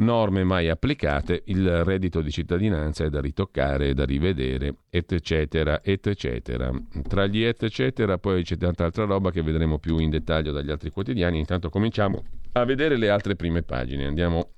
norme 0.00 0.44
mai 0.44 0.68
applicate, 0.68 1.42
il 1.46 1.84
reddito 1.84 2.20
di 2.20 2.30
cittadinanza 2.30 3.04
è 3.04 3.08
da 3.08 3.20
ritoccare, 3.20 3.94
da 3.94 4.04
rivedere, 4.04 4.74
eccetera, 4.90 5.82
eccetera. 5.82 6.70
Tra 7.08 7.26
gli 7.26 7.42
eccetera 7.42 8.18
poi 8.18 8.42
c'è 8.42 8.56
tanta 8.56 8.84
altra 8.84 9.04
roba 9.04 9.30
che 9.30 9.42
vedremo 9.42 9.78
più 9.78 9.98
in 9.98 10.10
dettaglio 10.10 10.52
dagli 10.52 10.70
altri 10.70 10.90
quotidiani, 10.90 11.38
intanto 11.38 11.70
cominciamo 11.70 12.24
a 12.52 12.64
vedere 12.64 12.96
le 12.96 13.10
altre 13.10 13.36
prime 13.36 13.62
pagine. 13.62 14.06
Andiamo 14.06 14.50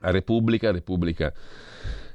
a 0.00 0.10
Repubblica, 0.10 0.70
Repubblica 0.70 1.32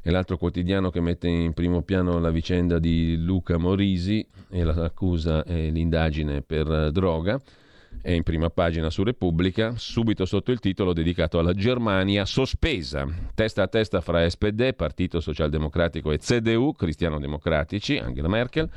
è 0.02 0.10
l'altro 0.10 0.38
quotidiano 0.38 0.90
che 0.90 1.00
mette 1.00 1.28
in 1.28 1.54
primo 1.54 1.84
piano 1.84 2.20
la 2.20 2.32
vicenda 2.32 2.80
di 2.80 3.18
Luca 3.18 3.58
Morisi 3.58 4.28
e 4.50 4.64
l'accusa 4.64 5.44
e 5.44 5.70
l'indagine 5.70 6.42
per 6.42 6.92
droga 6.92 7.40
è 8.02 8.12
in 8.12 8.24
prima 8.24 8.50
pagina 8.50 8.90
su 8.90 9.04
Repubblica, 9.04 9.74
subito 9.78 10.26
sotto 10.26 10.52
il 10.52 10.60
titolo 10.60 10.94
dedicato 10.94 11.40
alla 11.40 11.54
Germania 11.54 12.26
sospesa, 12.26 13.08
testa 13.36 13.64
a 13.64 13.68
testa 13.68 14.02
fra 14.02 14.28
SPD, 14.28 14.74
Partito 14.74 15.20
Socialdemocratico 15.20 16.12
e 16.12 16.18
CDU, 16.18 16.74
Cristiano 16.74 17.20
Democratici, 17.20 17.98
Angela 17.98 18.28
Merkel. 18.28 18.70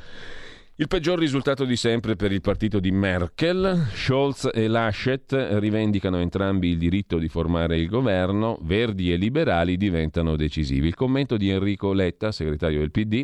Il 0.77 0.89
peggior 0.89 1.17
risultato 1.17 1.63
di 1.63 1.77
sempre 1.77 2.17
per 2.17 2.33
il 2.33 2.41
partito 2.41 2.81
di 2.81 2.91
Merkel. 2.91 3.87
Scholz 3.93 4.49
e 4.53 4.67
Laschet 4.67 5.31
rivendicano 5.53 6.19
entrambi 6.19 6.67
il 6.67 6.77
diritto 6.77 7.17
di 7.17 7.29
formare 7.29 7.77
il 7.77 7.87
governo, 7.87 8.59
Verdi 8.61 9.13
e 9.13 9.15
Liberali 9.15 9.77
diventano 9.77 10.35
decisivi. 10.35 10.87
Il 10.87 10.95
commento 10.95 11.37
di 11.37 11.49
Enrico 11.49 11.93
Letta, 11.93 12.33
segretario 12.33 12.79
del 12.79 12.91
PD. 12.91 13.23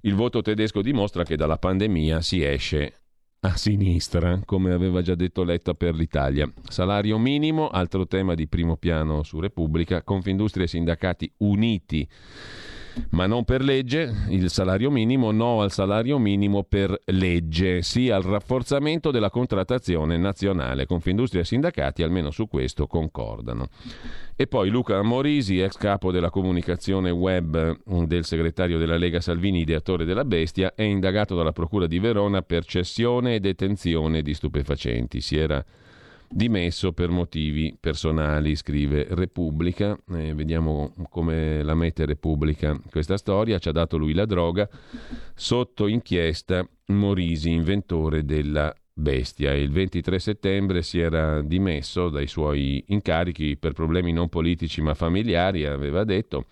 Il 0.00 0.14
voto 0.14 0.42
tedesco 0.42 0.82
dimostra 0.82 1.22
che 1.22 1.36
dalla 1.36 1.56
pandemia 1.56 2.20
si 2.20 2.42
esce 2.42 3.01
a 3.44 3.56
sinistra, 3.56 4.40
come 4.44 4.72
aveva 4.72 5.02
già 5.02 5.16
detto 5.16 5.42
Letta 5.42 5.74
per 5.74 5.94
l'Italia. 5.94 6.50
Salario 6.68 7.18
minimo, 7.18 7.68
altro 7.68 8.06
tema 8.06 8.34
di 8.34 8.46
primo 8.46 8.76
piano 8.76 9.24
su 9.24 9.40
Repubblica, 9.40 10.02
Confindustria 10.02 10.64
e 10.64 10.68
sindacati 10.68 11.32
uniti 11.38 12.08
ma 13.10 13.26
non 13.26 13.44
per 13.44 13.62
legge, 13.62 14.12
il 14.28 14.50
salario 14.50 14.90
minimo, 14.90 15.30
no 15.30 15.60
al 15.62 15.70
salario 15.70 16.18
minimo 16.18 16.62
per 16.62 16.98
legge, 17.06 17.82
sì 17.82 18.10
al 18.10 18.22
rafforzamento 18.22 19.10
della 19.10 19.30
contrattazione 19.30 20.16
nazionale. 20.16 20.86
Confindustria 20.86 21.42
e 21.42 21.44
sindacati 21.44 22.02
almeno 22.02 22.30
su 22.30 22.48
questo 22.48 22.86
concordano. 22.86 23.68
E 24.34 24.46
poi 24.46 24.70
Luca 24.70 25.02
Morisi, 25.02 25.60
ex 25.60 25.76
capo 25.76 26.10
della 26.10 26.30
comunicazione 26.30 27.10
web 27.10 27.78
del 28.06 28.24
segretario 28.24 28.78
della 28.78 28.96
Lega 28.96 29.20
Salvini, 29.20 29.60
ideatore 29.60 30.04
della 30.04 30.24
Bestia, 30.24 30.74
è 30.74 30.82
indagato 30.82 31.36
dalla 31.36 31.52
Procura 31.52 31.86
di 31.86 31.98
Verona 31.98 32.42
per 32.42 32.64
cessione 32.64 33.36
e 33.36 33.40
detenzione 33.40 34.22
di 34.22 34.34
stupefacenti. 34.34 35.20
Si 35.20 35.36
era 35.36 35.64
dimesso 36.32 36.92
per 36.92 37.10
motivi 37.10 37.76
personali, 37.78 38.56
scrive 38.56 39.06
Repubblica. 39.10 39.96
Eh, 40.14 40.34
vediamo 40.34 40.94
come 41.08 41.62
la 41.62 41.74
mette 41.74 42.06
Repubblica 42.06 42.78
questa 42.90 43.16
storia. 43.16 43.58
Ci 43.58 43.68
ha 43.68 43.72
dato 43.72 43.96
lui 43.96 44.14
la 44.14 44.24
droga. 44.24 44.68
Sotto 45.34 45.86
inchiesta 45.86 46.66
Morisi, 46.86 47.50
inventore 47.50 48.24
della 48.24 48.74
bestia. 48.92 49.54
Il 49.54 49.70
23 49.70 50.18
settembre 50.18 50.82
si 50.82 50.98
era 50.98 51.42
dimesso 51.42 52.08
dai 52.08 52.26
suoi 52.26 52.82
incarichi 52.88 53.56
per 53.56 53.72
problemi 53.72 54.12
non 54.12 54.28
politici 54.28 54.80
ma 54.80 54.94
familiari, 54.94 55.66
aveva 55.66 56.04
detto. 56.04 56.46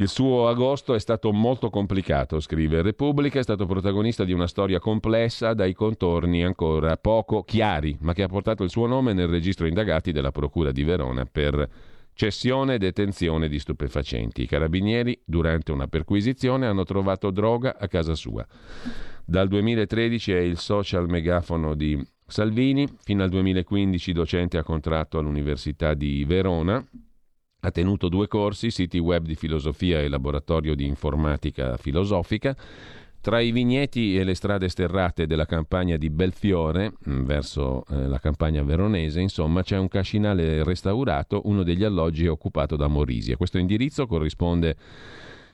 Il 0.00 0.08
suo 0.08 0.48
agosto 0.48 0.94
è 0.94 0.98
stato 0.98 1.30
molto 1.30 1.68
complicato, 1.68 2.40
scrive 2.40 2.80
Repubblica, 2.80 3.38
è 3.38 3.42
stato 3.42 3.66
protagonista 3.66 4.24
di 4.24 4.32
una 4.32 4.46
storia 4.46 4.78
complessa 4.78 5.52
dai 5.52 5.74
contorni 5.74 6.42
ancora 6.42 6.96
poco 6.96 7.42
chiari, 7.42 7.98
ma 8.00 8.14
che 8.14 8.22
ha 8.22 8.26
portato 8.26 8.64
il 8.64 8.70
suo 8.70 8.86
nome 8.86 9.12
nel 9.12 9.28
registro 9.28 9.66
indagati 9.66 10.10
della 10.10 10.30
Procura 10.30 10.72
di 10.72 10.84
Verona 10.84 11.26
per 11.26 11.68
cessione 12.14 12.76
e 12.76 12.78
detenzione 12.78 13.46
di 13.46 13.58
stupefacenti. 13.58 14.44
I 14.44 14.46
carabinieri, 14.46 15.20
durante 15.22 15.70
una 15.70 15.86
perquisizione, 15.86 16.64
hanno 16.64 16.84
trovato 16.84 17.30
droga 17.30 17.76
a 17.78 17.86
casa 17.86 18.14
sua. 18.14 18.46
Dal 19.22 19.48
2013 19.48 20.32
è 20.32 20.40
il 20.40 20.56
social 20.56 21.10
megafono 21.10 21.74
di 21.74 22.02
Salvini, 22.26 22.88
fino 23.02 23.22
al 23.22 23.28
2015 23.28 24.12
docente 24.14 24.56
a 24.56 24.62
contratto 24.62 25.18
all'Università 25.18 25.92
di 25.92 26.24
Verona, 26.24 26.82
ha 27.60 27.70
tenuto 27.70 28.08
due 28.08 28.26
corsi, 28.26 28.70
siti 28.70 28.98
web 28.98 29.24
di 29.24 29.34
filosofia 29.34 30.00
e 30.00 30.08
laboratorio 30.08 30.74
di 30.74 30.86
informatica 30.86 31.76
filosofica. 31.76 32.56
Tra 33.22 33.38
i 33.38 33.50
vigneti 33.50 34.16
e 34.16 34.24
le 34.24 34.34
strade 34.34 34.70
sterrate 34.70 35.26
della 35.26 35.44
campagna 35.44 35.98
di 35.98 36.08
Belfiore, 36.08 36.94
mm, 37.06 37.24
verso 37.24 37.84
eh, 37.90 38.06
la 38.06 38.18
campagna 38.18 38.62
veronese, 38.62 39.20
insomma, 39.20 39.62
c'è 39.62 39.76
un 39.76 39.88
cascinale 39.88 40.64
restaurato, 40.64 41.42
uno 41.44 41.62
degli 41.62 41.84
alloggi 41.84 42.26
occupato 42.26 42.76
da 42.76 42.86
Morisi. 42.86 43.32
A 43.32 43.36
questo 43.36 43.58
indirizzo 43.58 44.06
corrisponde 44.06 44.74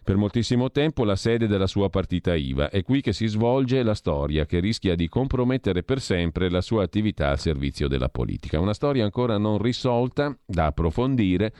per 0.06 0.16
moltissimo 0.16 0.70
tempo 0.70 1.02
la 1.02 1.16
sede 1.16 1.48
della 1.48 1.66
sua 1.66 1.90
partita 1.90 2.36
IVA. 2.36 2.70
È 2.70 2.84
qui 2.84 3.00
che 3.00 3.12
si 3.12 3.26
svolge 3.26 3.82
la 3.82 3.92
storia 3.92 4.46
che 4.46 4.60
rischia 4.60 4.94
di 4.94 5.08
compromettere 5.08 5.82
per 5.82 6.00
sempre 6.00 6.48
la 6.48 6.60
sua 6.60 6.84
attività 6.84 7.30
al 7.30 7.40
servizio 7.40 7.88
della 7.88 8.08
politica. 8.08 8.60
Una 8.60 8.72
storia 8.72 9.02
ancora 9.02 9.36
non 9.36 9.58
risolta, 9.58 10.32
da 10.46 10.66
approfondire, 10.66 11.52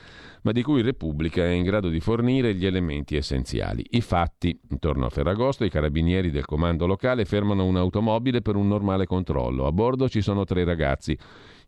ma 0.43 0.53
di 0.53 0.63
cui 0.63 0.83
Repubblica 0.83 1.43
è 1.43 1.49
in 1.49 1.65
grado 1.65 1.89
di 1.89 1.99
fornire 1.99 2.55
gli 2.55 2.67
elementi 2.67 3.17
essenziali. 3.17 3.85
I 3.91 4.01
fatti. 4.01 4.57
Intorno 4.71 5.07
a 5.07 5.11
Ferragosto 5.11 5.65
i 5.65 5.69
carabinieri 5.69 6.31
del 6.31 6.45
comando 6.45 6.87
locale 6.87 7.25
fermano 7.25 7.65
un'automobile 7.65 8.43
per 8.43 8.55
un 8.55 8.69
normale 8.69 9.07
controllo. 9.07 9.67
A 9.67 9.73
bordo 9.73 10.09
ci 10.09 10.21
sono 10.21 10.45
tre 10.45 10.63
ragazzi. 10.63 11.19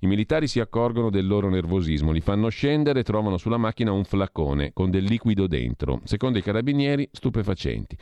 I 0.00 0.06
militari 0.06 0.46
si 0.46 0.60
accorgono 0.60 1.10
del 1.10 1.26
loro 1.26 1.48
nervosismo, 1.48 2.12
li 2.12 2.20
fanno 2.20 2.48
scendere 2.50 3.00
e 3.00 3.02
trovano 3.02 3.36
sulla 3.36 3.56
macchina 3.56 3.90
un 3.90 4.04
flacone 4.04 4.72
con 4.72 4.90
del 4.90 5.02
liquido 5.02 5.48
dentro. 5.48 6.00
Secondo 6.04 6.38
i 6.38 6.42
carabinieri, 6.42 7.08
stupefacenti. 7.10 7.96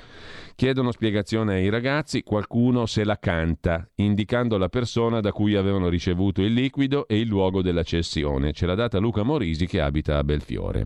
Chiedono 0.54 0.92
spiegazione 0.92 1.54
ai 1.54 1.70
ragazzi, 1.70 2.22
qualcuno 2.22 2.84
se 2.84 3.02
la 3.02 3.18
canta, 3.18 3.88
indicando 3.94 4.58
la 4.58 4.68
persona 4.68 5.20
da 5.20 5.32
cui 5.32 5.54
avevano 5.54 5.88
ricevuto 5.88 6.42
il 6.42 6.52
liquido 6.52 7.08
e 7.08 7.18
il 7.18 7.28
luogo 7.28 7.62
della 7.62 7.82
cessione. 7.82 8.52
Ce 8.52 8.66
l'ha 8.66 8.74
data 8.74 8.98
Luca 8.98 9.22
Morisi 9.22 9.66
che 9.66 9.80
abita 9.80 10.18
a 10.18 10.24
Belfiore. 10.24 10.84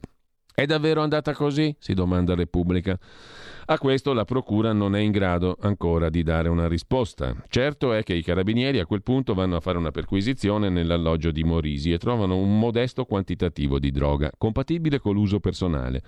È 0.55 0.67
davvero 0.67 1.03
andata 1.03 1.33
così? 1.33 1.75
si 1.79 1.95
domanda 1.95 2.35
Repubblica. 2.35 2.99
A 3.67 3.79
questo 3.79 4.13
la 4.13 4.25
Procura 4.25 4.73
non 4.73 4.97
è 4.97 4.99
in 4.99 5.13
grado 5.13 5.57
ancora 5.61 6.11
di 6.11 6.25
dare 6.25 6.49
una 6.49 6.67
risposta. 6.67 7.37
Certo 7.49 7.93
è 7.93 8.03
che 8.03 8.15
i 8.15 8.23
carabinieri 8.23 8.81
a 8.81 8.87
quel 8.87 9.03
punto 9.03 9.33
vanno 9.33 9.55
a 9.55 9.61
fare 9.61 9.79
una 9.79 9.93
perquisizione 9.93 10.69
nell'alloggio 10.69 11.31
di 11.31 11.45
Morisi 11.45 11.93
e 11.93 11.99
trovano 11.99 12.37
un 12.37 12.59
modesto 12.59 13.05
quantitativo 13.05 13.79
di 13.79 13.93
droga, 13.93 14.33
compatibile 14.37 14.99
con 14.99 15.15
l'uso 15.15 15.39
personale, 15.39 16.03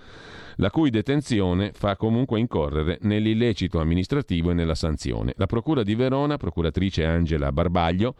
la 0.57 0.69
cui 0.69 0.89
detenzione 0.89 1.71
fa 1.73 1.95
comunque 1.95 2.39
incorrere 2.39 2.97
nell'illecito 3.03 3.79
amministrativo 3.79 4.51
e 4.51 4.55
nella 4.55 4.75
sanzione. 4.75 5.33
La 5.37 5.45
Procura 5.45 5.83
di 5.83 5.95
Verona, 5.95 6.35
procuratrice 6.35 7.05
Angela 7.05 7.53
Barbaglio, 7.53 8.15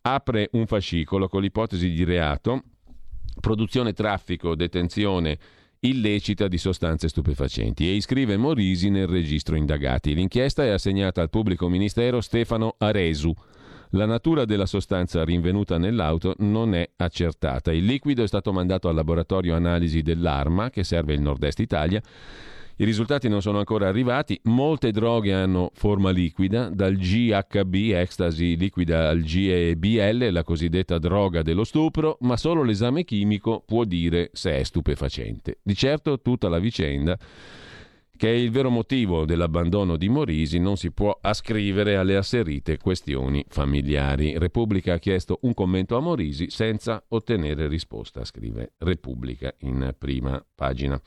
apre 0.00 0.48
un 0.52 0.66
fascicolo 0.66 1.28
con 1.28 1.42
l'ipotesi 1.42 1.90
di 1.90 2.02
reato 2.02 2.62
produzione, 3.40 3.92
traffico, 3.92 4.54
detenzione 4.54 5.38
illecita 5.88 6.48
di 6.48 6.58
sostanze 6.58 7.08
stupefacenti 7.08 7.88
e 7.88 7.94
iscrive 7.94 8.36
Morisi 8.36 8.90
nel 8.90 9.06
registro 9.06 9.56
indagati. 9.56 10.14
L'inchiesta 10.14 10.64
è 10.64 10.68
assegnata 10.68 11.20
al 11.20 11.30
pubblico 11.30 11.68
ministero 11.68 12.20
Stefano 12.20 12.74
Aresu. 12.78 13.32
La 13.90 14.06
natura 14.06 14.44
della 14.44 14.66
sostanza 14.66 15.24
rinvenuta 15.24 15.78
nell'auto 15.78 16.34
non 16.38 16.74
è 16.74 16.88
accertata. 16.96 17.72
Il 17.72 17.84
liquido 17.84 18.24
è 18.24 18.26
stato 18.26 18.52
mandato 18.52 18.88
al 18.88 18.96
laboratorio 18.96 19.54
analisi 19.54 20.02
dell'Arma, 20.02 20.70
che 20.70 20.82
serve 20.82 21.14
il 21.14 21.20
nord-est 21.20 21.60
Italia, 21.60 22.02
i 22.78 22.84
risultati 22.84 23.28
non 23.28 23.40
sono 23.40 23.58
ancora 23.58 23.88
arrivati, 23.88 24.38
molte 24.44 24.90
droghe 24.90 25.32
hanno 25.32 25.70
forma 25.72 26.10
liquida, 26.10 26.68
dal 26.68 26.96
GHB, 26.96 27.74
ecstasy 27.94 28.54
liquida 28.56 29.08
al 29.08 29.22
GEBL, 29.22 30.30
la 30.30 30.42
cosiddetta 30.42 30.98
droga 30.98 31.40
dello 31.40 31.64
stupro, 31.64 32.18
ma 32.20 32.36
solo 32.36 32.62
l'esame 32.62 33.04
chimico 33.04 33.62
può 33.64 33.84
dire 33.84 34.28
se 34.34 34.58
è 34.58 34.62
stupefacente. 34.62 35.58
Di 35.62 35.74
certo 35.74 36.20
tutta 36.20 36.50
la 36.50 36.58
vicenda 36.58 37.18
che 38.16 38.28
è 38.28 38.34
il 38.34 38.50
vero 38.50 38.70
motivo 38.70 39.24
dell'abbandono 39.24 39.96
di 39.96 40.08
Morisi, 40.08 40.58
non 40.58 40.76
si 40.76 40.90
può 40.90 41.16
ascrivere 41.20 41.96
alle 41.96 42.16
asserite 42.16 42.78
questioni 42.78 43.44
familiari. 43.48 44.38
Repubblica 44.38 44.94
ha 44.94 44.98
chiesto 44.98 45.38
un 45.42 45.54
commento 45.54 45.96
a 45.96 46.00
Morisi 46.00 46.50
senza 46.50 47.02
ottenere 47.08 47.68
risposta, 47.68 48.24
scrive 48.24 48.72
Repubblica 48.78 49.54
in 49.60 49.94
prima 49.98 50.44
pagina. 50.54 51.00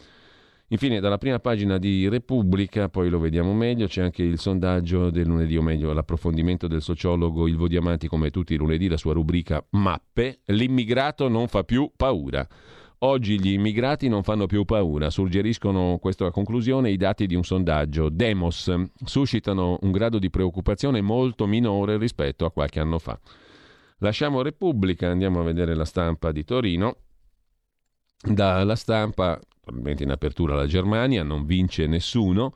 Infine, 0.71 0.99
dalla 0.99 1.17
prima 1.17 1.39
pagina 1.39 1.79
di 1.79 2.07
Repubblica, 2.07 2.89
poi 2.89 3.09
lo 3.09 3.17
vediamo 3.17 3.53
meglio, 3.53 3.87
c'è 3.87 4.03
anche 4.03 4.21
il 4.21 4.37
sondaggio 4.37 5.09
del 5.09 5.25
lunedì, 5.25 5.57
o 5.57 5.63
meglio, 5.63 5.91
l'approfondimento 5.93 6.67
del 6.67 6.83
sociologo 6.83 7.47
Ilvo 7.47 7.67
Diamanti, 7.67 8.07
come 8.07 8.29
tutti 8.29 8.53
i 8.53 8.57
lunedì, 8.57 8.87
la 8.87 8.97
sua 8.97 9.13
rubrica 9.13 9.65
Mappe. 9.71 10.41
L'immigrato 10.45 11.27
non 11.27 11.47
fa 11.47 11.63
più 11.63 11.91
paura. 11.95 12.47
Oggi 12.99 13.39
gli 13.39 13.53
immigrati 13.53 14.09
non 14.09 14.21
fanno 14.23 14.45
più 14.45 14.65
paura, 14.65 15.09
suggeriscono 15.09 15.97
questa 15.99 16.29
conclusione 16.31 16.91
i 16.91 16.97
dati 16.97 17.25
di 17.25 17.33
un 17.33 17.43
sondaggio. 17.43 18.09
Demos 18.09 18.71
suscitano 19.05 19.79
un 19.81 19.91
grado 19.91 20.19
di 20.19 20.29
preoccupazione 20.29 21.01
molto 21.01 21.47
minore 21.47 21.97
rispetto 21.97 22.45
a 22.45 22.51
qualche 22.51 22.79
anno 22.79 22.99
fa. 22.99 23.17
Lasciamo 23.99 24.43
Repubblica, 24.43 25.09
andiamo 25.09 25.39
a 25.39 25.43
vedere 25.43 25.73
la 25.75 25.85
stampa 25.85 26.31
di 26.31 26.43
Torino. 26.43 26.97
Dalla 28.21 28.75
stampa 28.75 29.39
probabilmente 29.69 30.03
in 30.03 30.11
apertura 30.11 30.55
la 30.55 30.67
Germania, 30.67 31.23
non 31.23 31.45
vince 31.45 31.87
nessuno, 31.87 32.53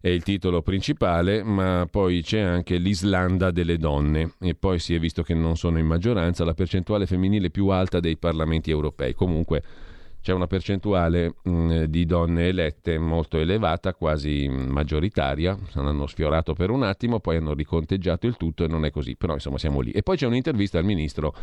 è 0.00 0.08
il 0.08 0.22
titolo 0.22 0.62
principale, 0.62 1.42
ma 1.42 1.86
poi 1.90 2.22
c'è 2.22 2.40
anche 2.40 2.76
l'Islanda 2.76 3.50
delle 3.50 3.78
donne 3.78 4.34
e 4.40 4.54
poi 4.54 4.78
si 4.78 4.94
è 4.94 4.98
visto 4.98 5.22
che 5.22 5.34
non 5.34 5.56
sono 5.56 5.78
in 5.78 5.86
maggioranza 5.86 6.44
la 6.44 6.54
percentuale 6.54 7.06
femminile 7.06 7.50
più 7.50 7.68
alta 7.68 8.00
dei 8.00 8.16
parlamenti 8.16 8.70
europei. 8.70 9.14
Comunque 9.14 9.62
c'è 10.20 10.32
una 10.32 10.46
percentuale 10.46 11.34
mh, 11.42 11.84
di 11.84 12.04
donne 12.04 12.48
elette 12.48 12.98
molto 12.98 13.38
elevata, 13.38 13.94
quasi 13.94 14.48
maggioritaria, 14.48 15.56
hanno 15.74 16.06
sfiorato 16.06 16.54
per 16.54 16.70
un 16.70 16.82
attimo, 16.82 17.20
poi 17.20 17.36
hanno 17.36 17.54
riconteggiato 17.54 18.26
il 18.26 18.36
tutto 18.36 18.64
e 18.64 18.68
non 18.68 18.84
è 18.84 18.90
così, 18.90 19.16
però 19.16 19.34
insomma 19.34 19.58
siamo 19.58 19.80
lì. 19.80 19.90
E 19.90 20.02
poi 20.02 20.16
c'è 20.16 20.26
un'intervista 20.26 20.78
al 20.78 20.84
ministro 20.84 21.34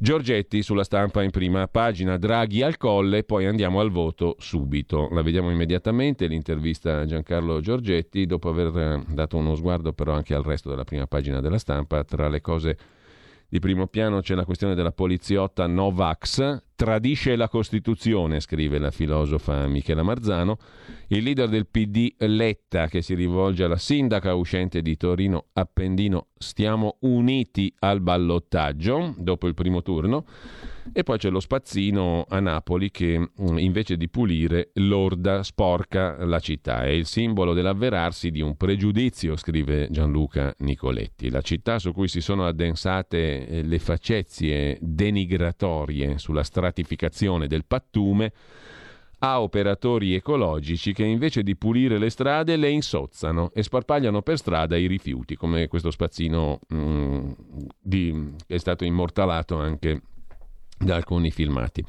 Giorgetti 0.00 0.62
sulla 0.62 0.84
stampa 0.84 1.24
in 1.24 1.30
prima 1.30 1.66
pagina, 1.66 2.16
Draghi 2.18 2.62
al 2.62 2.76
colle, 2.76 3.24
poi 3.24 3.46
andiamo 3.46 3.80
al 3.80 3.90
voto 3.90 4.36
subito. 4.38 5.08
La 5.10 5.22
vediamo 5.22 5.50
immediatamente, 5.50 6.28
l'intervista 6.28 7.00
a 7.00 7.04
Giancarlo 7.04 7.58
Giorgetti, 7.58 8.24
dopo 8.24 8.48
aver 8.48 8.76
eh, 8.76 9.04
dato 9.12 9.36
uno 9.36 9.56
sguardo 9.56 9.92
però 9.92 10.12
anche 10.12 10.34
al 10.34 10.44
resto 10.44 10.70
della 10.70 10.84
prima 10.84 11.08
pagina 11.08 11.40
della 11.40 11.58
stampa, 11.58 12.04
tra 12.04 12.28
le 12.28 12.40
cose 12.40 12.78
di 13.48 13.58
primo 13.58 13.88
piano 13.88 14.20
c'è 14.20 14.36
la 14.36 14.44
questione 14.44 14.76
della 14.76 14.92
poliziotta 14.92 15.66
Novax, 15.66 16.62
tradisce 16.78 17.34
la 17.34 17.48
Costituzione, 17.48 18.38
scrive 18.38 18.78
la 18.78 18.92
filosofa 18.92 19.66
Michela 19.66 20.04
Marzano. 20.04 20.58
Il 21.08 21.24
leader 21.24 21.48
del 21.48 21.66
PD 21.66 22.14
Letta, 22.18 22.86
che 22.86 23.02
si 23.02 23.14
rivolge 23.14 23.64
alla 23.64 23.76
sindaca 23.76 24.34
uscente 24.34 24.80
di 24.80 24.96
Torino 24.96 25.46
Appendino, 25.54 26.28
stiamo 26.38 26.98
uniti 27.00 27.74
al 27.80 28.00
ballottaggio 28.00 29.12
dopo 29.18 29.48
il 29.48 29.54
primo 29.54 29.82
turno. 29.82 30.24
E 30.92 31.02
poi 31.02 31.18
c'è 31.18 31.28
lo 31.30 31.40
spazzino 31.40 32.24
a 32.28 32.40
Napoli 32.40 32.90
che 32.90 33.18
mm, 33.18 33.58
invece 33.58 33.96
di 33.96 34.08
pulire 34.08 34.70
lorda, 34.74 35.42
sporca 35.42 36.24
la 36.24 36.38
città. 36.38 36.82
È 36.82 36.88
il 36.88 37.06
simbolo 37.06 37.52
dell'avverarsi 37.52 38.30
di 38.30 38.40
un 38.40 38.56
pregiudizio, 38.56 39.36
scrive 39.36 39.88
Gianluca 39.90 40.54
Nicoletti. 40.58 41.30
La 41.30 41.42
città 41.42 41.78
su 41.78 41.92
cui 41.92 42.08
si 42.08 42.20
sono 42.20 42.46
addensate 42.46 43.46
eh, 43.46 43.62
le 43.62 43.78
facezie 43.78 44.78
denigratorie 44.80 46.18
sulla 46.18 46.42
stratificazione 46.68 47.46
del 47.46 47.64
pattume 47.64 48.32
ha 49.20 49.40
operatori 49.40 50.14
ecologici 50.14 50.92
che 50.92 51.04
invece 51.04 51.42
di 51.42 51.56
pulire 51.56 51.98
le 51.98 52.10
strade 52.10 52.56
le 52.56 52.70
insozzano 52.70 53.50
e 53.52 53.62
sparpagliano 53.64 54.22
per 54.22 54.38
strada 54.38 54.76
i 54.76 54.86
rifiuti, 54.86 55.34
come 55.34 55.66
questo 55.66 55.90
spazzino 55.90 56.60
mm, 56.72 57.30
che 57.88 58.32
è 58.46 58.58
stato 58.58 58.84
immortalato 58.84 59.56
anche 59.56 60.02
da 60.78 60.94
alcuni 60.94 61.32
filmati. 61.32 61.84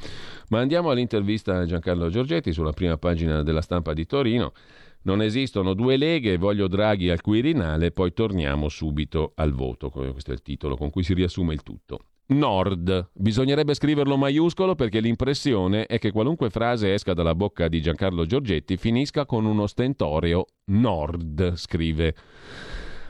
Ma 0.48 0.60
andiamo 0.60 0.90
all'intervista 0.90 1.60
a 1.60 1.66
Giancarlo 1.66 2.10
Giorgetti 2.10 2.52
sulla 2.52 2.74
prima 2.74 2.98
pagina 2.98 3.44
della 3.44 3.62
stampa 3.62 3.94
di 3.94 4.08
Torino. 4.08 4.54
Non 5.02 5.22
esistono 5.22 5.76
due 5.76 5.98
leghe, 5.98 6.38
voglio 6.38 6.68
Draghi 6.68 7.10
al 7.12 7.22
Quirinale, 7.22 7.92
poi 7.92 8.12
torniamo 8.12 8.68
subito 8.70 9.34
al 9.36 9.54
voto. 9.54 9.92
Questo 9.92 10.32
è 10.32 10.34
il 10.34 10.42
titolo 10.42 10.76
con 10.76 10.90
cui 10.90 11.04
si 11.04 11.14
riassume 11.14 11.54
il 11.54 11.62
tutto. 11.62 12.00
Nord. 12.30 13.10
Bisognerebbe 13.14 13.74
scriverlo 13.74 14.18
maiuscolo 14.18 14.76
perché 14.76 15.00
l'impressione 15.00 15.86
è 15.86 15.98
che 16.00 16.12
qualunque 16.12 16.50
frase 16.50 16.94
esca 16.94 17.14
dalla 17.14 17.36
bocca 17.36 17.68
di 17.68 17.82
Giancarlo 17.82 18.26
Giorgetti 18.26 18.78
finisca 18.78 19.26
con 19.26 19.46
uno 19.46 19.66
stentoreo 19.66 20.46
Nord, 20.66 21.56
scrive 21.56 22.16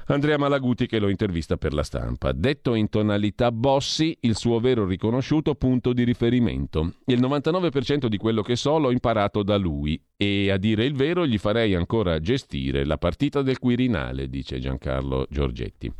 Andrea 0.05 0.37
Malaguti 0.37 0.87
che 0.87 0.97
lo 0.97 1.09
intervista 1.09 1.57
per 1.57 1.73
la 1.73 1.83
stampa. 1.83 2.31
Detto 2.31 2.73
in 2.73 2.89
tonalità 2.89 3.51
Bossi, 3.51 4.17
il 4.21 4.35
suo 4.35 4.59
vero 4.59 4.87
riconosciuto 4.87 5.53
punto 5.53 5.93
di 5.93 6.03
riferimento. 6.03 6.93
Il 7.05 7.21
99% 7.21 8.07
di 8.07 8.17
quello 8.17 8.41
che 8.41 8.55
so 8.55 8.79
l'ho 8.79 8.89
imparato 8.89 9.43
da 9.43 9.55
lui 9.57 10.01
e 10.17 10.49
a 10.49 10.57
dire 10.57 10.85
il 10.85 10.95
vero 10.95 11.27
gli 11.27 11.37
farei 11.37 11.75
ancora 11.75 12.19
gestire 12.19 12.85
la 12.85 12.97
partita 12.97 13.43
del 13.43 13.59
Quirinale, 13.59 14.29
dice 14.29 14.57
Giancarlo 14.59 15.27
Giorgetti. 15.29 15.93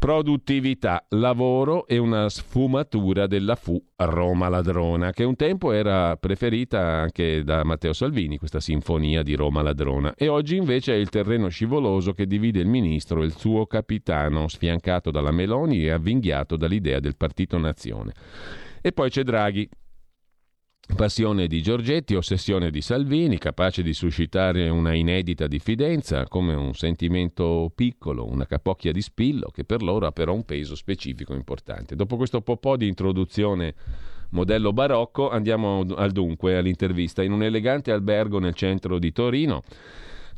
Produttività, 0.00 1.04
lavoro 1.10 1.86
e 1.86 1.98
una 1.98 2.30
sfumatura 2.30 3.26
della 3.26 3.54
fu 3.54 3.78
Roma 3.96 4.48
ladrona, 4.48 5.12
che 5.12 5.24
un 5.24 5.36
tempo 5.36 5.72
era 5.72 6.16
preferita 6.16 6.80
anche 6.80 7.44
da 7.44 7.64
Matteo 7.64 7.92
Salvini, 7.92 8.38
questa 8.38 8.60
sinfonia 8.60 9.22
di 9.22 9.34
Roma 9.34 9.60
ladrona, 9.60 10.14
e 10.16 10.26
oggi 10.28 10.56
invece 10.56 10.94
è 10.94 10.96
il 10.96 11.10
terreno 11.10 11.48
scivoloso 11.48 12.14
che 12.14 12.26
divide 12.26 12.60
il 12.60 12.66
ministro 12.66 13.20
e 13.20 13.26
il 13.26 13.36
suo 13.36 13.66
capitano, 13.66 14.48
sfiancato 14.48 15.10
dalla 15.10 15.32
Meloni 15.32 15.84
e 15.84 15.90
avvinghiato 15.90 16.56
dall'idea 16.56 16.98
del 16.98 17.18
partito 17.18 17.58
nazione. 17.58 18.14
E 18.80 18.92
poi 18.92 19.10
c'è 19.10 19.22
Draghi, 19.22 19.68
Passione 20.94 21.46
di 21.46 21.62
Giorgetti, 21.62 22.14
ossessione 22.14 22.70
di 22.70 22.82
Salvini, 22.82 23.38
capace 23.38 23.82
di 23.82 23.94
suscitare 23.94 24.68
una 24.68 24.92
inedita 24.94 25.46
diffidenza, 25.46 26.26
come 26.26 26.54
un 26.54 26.74
sentimento 26.74 27.72
piccolo, 27.74 28.28
una 28.28 28.46
capocchia 28.46 28.92
di 28.92 29.00
spillo, 29.00 29.50
che 29.52 29.64
per 29.64 29.82
loro 29.82 30.06
ha 30.06 30.12
però 30.12 30.34
un 30.34 30.44
peso 30.44 30.74
specifico 30.74 31.34
importante. 31.34 31.96
Dopo 31.96 32.16
questo 32.16 32.42
po' 32.42 32.76
di 32.76 32.86
introduzione 32.86 33.74
modello 34.30 34.72
barocco, 34.72 35.30
andiamo 35.30 35.84
al 35.96 36.10
dunque, 36.12 36.56
all'intervista. 36.56 37.22
In 37.22 37.32
un 37.32 37.42
elegante 37.42 37.92
albergo 37.92 38.38
nel 38.38 38.54
centro 38.54 38.98
di 38.98 39.12
Torino, 39.12 39.62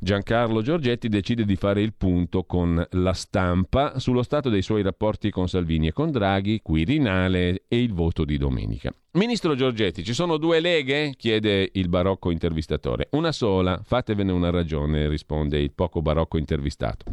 Giancarlo 0.04 0.62
Giorgetti 0.62 1.08
decide 1.08 1.44
di 1.44 1.54
fare 1.54 1.80
il 1.80 1.94
punto 1.96 2.42
con 2.42 2.84
la 2.90 3.12
stampa 3.12 4.00
sullo 4.00 4.24
stato 4.24 4.48
dei 4.48 4.60
suoi 4.60 4.82
rapporti 4.82 5.30
con 5.30 5.48
Salvini 5.48 5.86
e 5.86 5.92
con 5.92 6.10
Draghi, 6.10 6.58
Quirinale 6.60 7.62
e 7.68 7.80
il 7.80 7.92
voto 7.92 8.24
di 8.24 8.36
domenica. 8.36 8.92
Ministro 9.12 9.54
Giorgetti, 9.54 10.02
ci 10.02 10.12
sono 10.12 10.38
due 10.38 10.58
leghe? 10.58 11.14
chiede 11.16 11.70
il 11.74 11.88
barocco 11.88 12.32
intervistatore. 12.32 13.10
Una 13.12 13.30
sola, 13.30 13.80
fatevene 13.84 14.32
una 14.32 14.50
ragione, 14.50 15.06
risponde 15.06 15.60
il 15.60 15.70
poco 15.70 16.02
barocco 16.02 16.36
intervistato. 16.36 17.04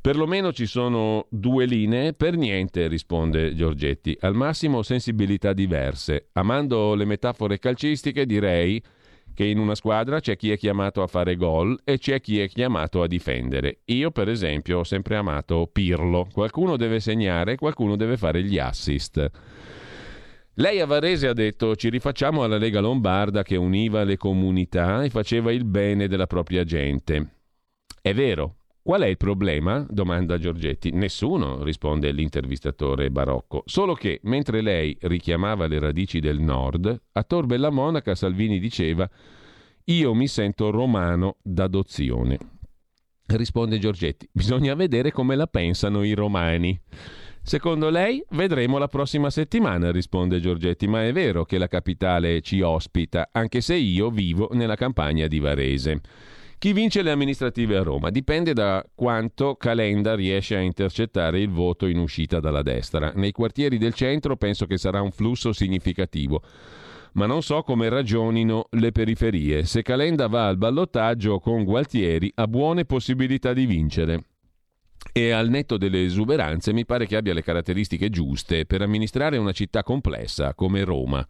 Perlomeno 0.00 0.52
ci 0.52 0.66
sono 0.66 1.26
due 1.30 1.66
linee, 1.66 2.14
per 2.14 2.36
niente, 2.36 2.88
risponde 2.88 3.54
Giorgetti. 3.54 4.16
Al 4.22 4.34
massimo 4.34 4.82
sensibilità 4.82 5.52
diverse. 5.52 6.30
Amando 6.32 6.96
le 6.96 7.04
metafore 7.04 7.60
calcistiche, 7.60 8.26
direi 8.26 8.82
che 9.38 9.44
in 9.44 9.60
una 9.60 9.76
squadra 9.76 10.18
c'è 10.18 10.36
chi 10.36 10.50
è 10.50 10.58
chiamato 10.58 11.00
a 11.00 11.06
fare 11.06 11.36
gol 11.36 11.78
e 11.84 11.96
c'è 11.98 12.20
chi 12.20 12.40
è 12.40 12.48
chiamato 12.48 13.02
a 13.02 13.06
difendere. 13.06 13.82
Io, 13.84 14.10
per 14.10 14.28
esempio, 14.28 14.80
ho 14.80 14.82
sempre 14.82 15.14
amato 15.14 15.68
Pirlo. 15.70 16.26
Qualcuno 16.32 16.76
deve 16.76 16.98
segnare, 16.98 17.54
qualcuno 17.54 17.94
deve 17.94 18.16
fare 18.16 18.42
gli 18.42 18.58
assist. 18.58 19.30
Lei 20.54 20.80
a 20.80 20.86
Varese 20.86 21.28
ha 21.28 21.34
detto 21.34 21.76
ci 21.76 21.88
rifacciamo 21.88 22.42
alla 22.42 22.58
Lega 22.58 22.80
Lombarda 22.80 23.44
che 23.44 23.54
univa 23.54 24.02
le 24.02 24.16
comunità 24.16 25.04
e 25.04 25.08
faceva 25.08 25.52
il 25.52 25.64
bene 25.64 26.08
della 26.08 26.26
propria 26.26 26.64
gente. 26.64 27.34
È 28.02 28.12
vero, 28.12 28.56
Qual 28.88 29.02
è 29.02 29.06
il 29.06 29.18
problema? 29.18 29.86
domanda 29.86 30.38
Giorgetti. 30.38 30.92
Nessuno, 30.92 31.62
risponde 31.62 32.10
l'intervistatore 32.10 33.10
barocco. 33.10 33.62
Solo 33.66 33.92
che, 33.92 34.18
mentre 34.22 34.62
lei 34.62 34.96
richiamava 35.02 35.66
le 35.66 35.78
radici 35.78 36.20
del 36.20 36.40
nord, 36.40 36.98
a 37.12 37.22
Tor 37.22 37.44
Bella 37.44 37.68
Monaca 37.68 38.14
Salvini 38.14 38.58
diceva 38.58 39.06
io 39.84 40.14
mi 40.14 40.26
sento 40.26 40.70
romano 40.70 41.36
d'adozione. 41.42 42.38
Risponde 43.26 43.78
Giorgetti, 43.78 44.26
bisogna 44.32 44.72
vedere 44.74 45.12
come 45.12 45.36
la 45.36 45.48
pensano 45.48 46.02
i 46.02 46.14
romani. 46.14 46.80
Secondo 47.42 47.90
lei 47.90 48.24
vedremo 48.30 48.78
la 48.78 48.88
prossima 48.88 49.28
settimana, 49.28 49.90
risponde 49.90 50.40
Giorgetti, 50.40 50.86
ma 50.86 51.04
è 51.04 51.12
vero 51.12 51.44
che 51.44 51.58
la 51.58 51.68
capitale 51.68 52.40
ci 52.40 52.62
ospita, 52.62 53.28
anche 53.32 53.60
se 53.60 53.74
io 53.74 54.08
vivo 54.08 54.48
nella 54.52 54.76
campagna 54.76 55.26
di 55.26 55.40
Varese. 55.40 56.00
Chi 56.58 56.72
vince 56.72 57.02
le 57.02 57.12
amministrative 57.12 57.76
a 57.76 57.84
Roma 57.84 58.10
dipende 58.10 58.52
da 58.52 58.84
quanto 58.92 59.54
Calenda 59.54 60.16
riesce 60.16 60.56
a 60.56 60.60
intercettare 60.60 61.38
il 61.38 61.50
voto 61.50 61.86
in 61.86 61.98
uscita 61.98 62.40
dalla 62.40 62.62
destra. 62.62 63.12
Nei 63.14 63.30
quartieri 63.30 63.78
del 63.78 63.94
centro 63.94 64.36
penso 64.36 64.66
che 64.66 64.76
sarà 64.76 65.00
un 65.00 65.12
flusso 65.12 65.52
significativo 65.52 66.42
ma 67.12 67.26
non 67.26 67.42
so 67.42 67.62
come 67.62 67.88
ragionino 67.88 68.66
le 68.72 68.92
periferie. 68.92 69.64
Se 69.64 69.82
Calenda 69.82 70.26
va 70.26 70.46
al 70.46 70.58
ballottaggio 70.58 71.38
con 71.38 71.64
Gualtieri 71.64 72.30
ha 72.34 72.46
buone 72.46 72.84
possibilità 72.84 73.52
di 73.52 73.64
vincere. 73.64 74.24
E 75.12 75.30
al 75.30 75.48
netto 75.48 75.78
delle 75.78 76.04
esuberanze 76.04 76.72
mi 76.72 76.84
pare 76.84 77.06
che 77.06 77.16
abbia 77.16 77.34
le 77.34 77.42
caratteristiche 77.42 78.10
giuste 78.10 78.66
per 78.66 78.82
amministrare 78.82 79.36
una 79.36 79.52
città 79.52 79.82
complessa 79.82 80.54
come 80.54 80.84
Roma. 80.84 81.26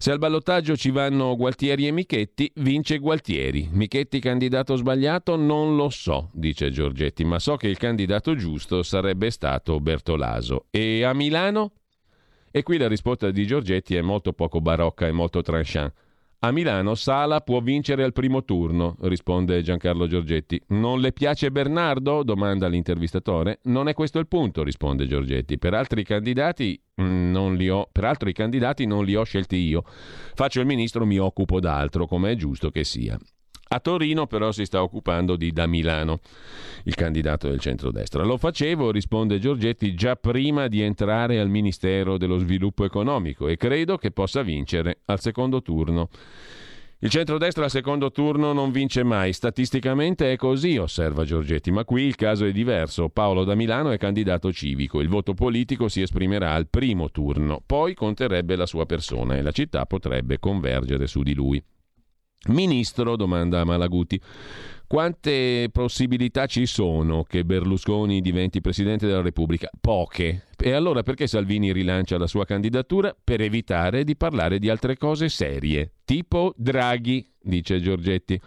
Se 0.00 0.12
al 0.12 0.18
ballottaggio 0.18 0.76
ci 0.76 0.92
vanno 0.92 1.34
Gualtieri 1.34 1.88
e 1.88 1.90
Michetti, 1.90 2.48
vince 2.54 2.98
Gualtieri. 2.98 3.68
Michetti 3.72 4.20
candidato 4.20 4.76
sbagliato? 4.76 5.34
Non 5.34 5.74
lo 5.74 5.90
so, 5.90 6.30
dice 6.32 6.70
Giorgetti, 6.70 7.24
ma 7.24 7.40
so 7.40 7.56
che 7.56 7.66
il 7.66 7.78
candidato 7.78 8.36
giusto 8.36 8.84
sarebbe 8.84 9.32
stato 9.32 9.80
Bertolaso. 9.80 10.66
E 10.70 11.02
a 11.02 11.12
Milano? 11.14 11.72
E 12.52 12.62
qui 12.62 12.78
la 12.78 12.86
risposta 12.86 13.32
di 13.32 13.44
Giorgetti 13.44 13.96
è 13.96 14.00
molto 14.00 14.32
poco 14.32 14.60
barocca 14.60 15.08
e 15.08 15.10
molto 15.10 15.42
tranchant. 15.42 15.92
A 16.40 16.52
Milano 16.52 16.94
Sala 16.94 17.40
può 17.40 17.58
vincere 17.58 18.04
al 18.04 18.12
primo 18.12 18.44
turno, 18.44 18.96
risponde 19.00 19.60
Giancarlo 19.60 20.06
Giorgetti. 20.06 20.62
Non 20.68 21.00
le 21.00 21.10
piace 21.12 21.50
Bernardo? 21.50 22.22
domanda 22.22 22.68
l'intervistatore. 22.68 23.58
Non 23.64 23.88
è 23.88 23.92
questo 23.92 24.20
il 24.20 24.28
punto, 24.28 24.62
risponde 24.62 25.08
Giorgetti. 25.08 25.58
Per 25.58 25.74
altri 25.74 26.04
candidati 26.04 26.80
mm, 27.02 27.32
non 27.32 27.56
li 27.56 27.68
ho, 27.68 27.88
peraltro 27.90 28.28
i 28.28 28.34
candidati 28.34 28.86
non 28.86 29.04
li 29.04 29.16
ho 29.16 29.24
scelti 29.24 29.56
io. 29.56 29.82
Faccio 29.84 30.60
il 30.60 30.66
ministro, 30.66 31.04
mi 31.04 31.18
occupo 31.18 31.58
d'altro, 31.58 32.06
come 32.06 32.30
è 32.30 32.36
giusto 32.36 32.70
che 32.70 32.84
sia. 32.84 33.18
A 33.70 33.80
Torino 33.80 34.26
però 34.26 34.50
si 34.50 34.64
sta 34.64 34.82
occupando 34.82 35.36
di 35.36 35.52
Da 35.52 35.66
Milano, 35.66 36.20
il 36.84 36.94
candidato 36.94 37.48
del 37.48 37.60
centrodestra. 37.60 38.24
Lo 38.24 38.38
facevo, 38.38 38.90
risponde 38.90 39.38
Giorgetti, 39.38 39.94
già 39.94 40.16
prima 40.16 40.68
di 40.68 40.80
entrare 40.80 41.38
al 41.38 41.50
Ministero 41.50 42.16
dello 42.16 42.38
Sviluppo 42.38 42.86
Economico 42.86 43.46
e 43.46 43.56
credo 43.56 43.98
che 43.98 44.10
possa 44.10 44.40
vincere 44.40 45.00
al 45.04 45.20
secondo 45.20 45.60
turno. 45.60 46.08
Il 47.00 47.10
centrodestra 47.10 47.64
al 47.64 47.70
secondo 47.70 48.10
turno 48.10 48.52
non 48.52 48.72
vince 48.72 49.04
mai, 49.04 49.32
statisticamente 49.34 50.32
è 50.32 50.36
così, 50.36 50.78
osserva 50.78 51.24
Giorgetti, 51.24 51.70
ma 51.70 51.84
qui 51.84 52.04
il 52.04 52.16
caso 52.16 52.46
è 52.46 52.52
diverso. 52.52 53.10
Paolo 53.10 53.44
da 53.44 53.54
Milano 53.54 53.90
è 53.90 53.98
candidato 53.98 54.50
civico, 54.50 55.00
il 55.00 55.08
voto 55.08 55.34
politico 55.34 55.88
si 55.88 56.00
esprimerà 56.00 56.54
al 56.54 56.68
primo 56.68 57.10
turno, 57.10 57.62
poi 57.64 57.94
conterebbe 57.94 58.56
la 58.56 58.66
sua 58.66 58.86
persona 58.86 59.36
e 59.36 59.42
la 59.42 59.52
città 59.52 59.84
potrebbe 59.84 60.40
convergere 60.40 61.06
su 61.06 61.22
di 61.22 61.34
lui. 61.34 61.62
Ministro, 62.46 63.16
domanda 63.16 63.64
Malaguti, 63.64 64.20
quante 64.86 65.68
possibilità 65.70 66.46
ci 66.46 66.64
sono 66.64 67.24
che 67.24 67.44
Berlusconi 67.44 68.22
diventi 68.22 68.60
Presidente 68.60 69.06
della 69.06 69.20
Repubblica? 69.20 69.68
Poche. 69.78 70.46
E 70.56 70.72
allora 70.72 71.02
perché 71.02 71.26
Salvini 71.26 71.72
rilancia 71.72 72.16
la 72.16 72.26
sua 72.26 72.46
candidatura? 72.46 73.14
Per 73.22 73.40
evitare 73.40 74.04
di 74.04 74.16
parlare 74.16 74.58
di 74.58 74.70
altre 74.70 74.96
cose 74.96 75.28
serie, 75.28 75.92
tipo 76.04 76.54
Draghi, 76.56 77.34
dice 77.38 77.80
Giorgetti. 77.80 78.40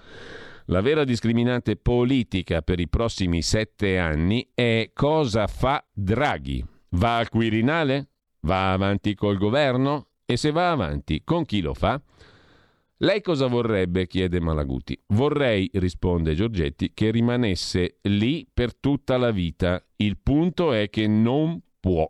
La 0.66 0.82
vera 0.82 1.04
discriminante 1.04 1.76
politica 1.76 2.62
per 2.62 2.80
i 2.80 2.88
prossimi 2.88 3.42
sette 3.42 4.00
anni 4.00 4.50
è 4.56 4.90
cosa 4.94 5.46
fa 5.48 5.86
Draghi. 5.94 6.66
Va 6.92 7.18
al 7.18 7.30
Quirinale? 7.30 8.10
Va 8.42 8.72
avanti 8.72 9.14
col 9.14 9.38
governo? 9.38 10.08
E 10.26 10.38
se 10.38 10.52
va 10.52 10.72
avanti, 10.72 11.22
con 11.24 11.46
chi 11.46 11.62
lo 11.62 11.74
fa? 11.74 12.02
Lei 13.04 13.22
cosa 13.22 13.48
vorrebbe? 13.48 14.06
chiede 14.06 14.40
Malaguti. 14.40 14.96
Vorrei, 15.08 15.68
risponde 15.74 16.36
Giorgetti, 16.36 16.92
che 16.94 17.10
rimanesse 17.10 17.98
lì 18.02 18.48
per 18.52 18.76
tutta 18.76 19.18
la 19.18 19.32
vita. 19.32 19.84
Il 19.96 20.18
punto 20.22 20.72
è 20.72 20.88
che 20.92 21.08
non 21.08 21.60
può. 21.80 22.08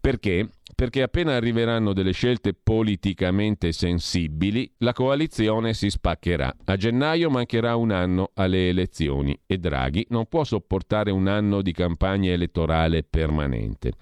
Perché? 0.00 0.48
Perché 0.74 1.02
appena 1.02 1.34
arriveranno 1.34 1.92
delle 1.92 2.12
scelte 2.12 2.54
politicamente 2.54 3.72
sensibili, 3.72 4.70
la 4.78 4.94
coalizione 4.94 5.74
si 5.74 5.90
spaccherà. 5.90 6.54
A 6.64 6.76
gennaio 6.76 7.28
mancherà 7.28 7.76
un 7.76 7.90
anno 7.90 8.30
alle 8.34 8.70
elezioni 8.70 9.38
e 9.44 9.58
Draghi 9.58 10.06
non 10.08 10.24
può 10.28 10.44
sopportare 10.44 11.10
un 11.10 11.26
anno 11.26 11.60
di 11.60 11.72
campagna 11.72 12.32
elettorale 12.32 13.02
permanente. 13.02 13.92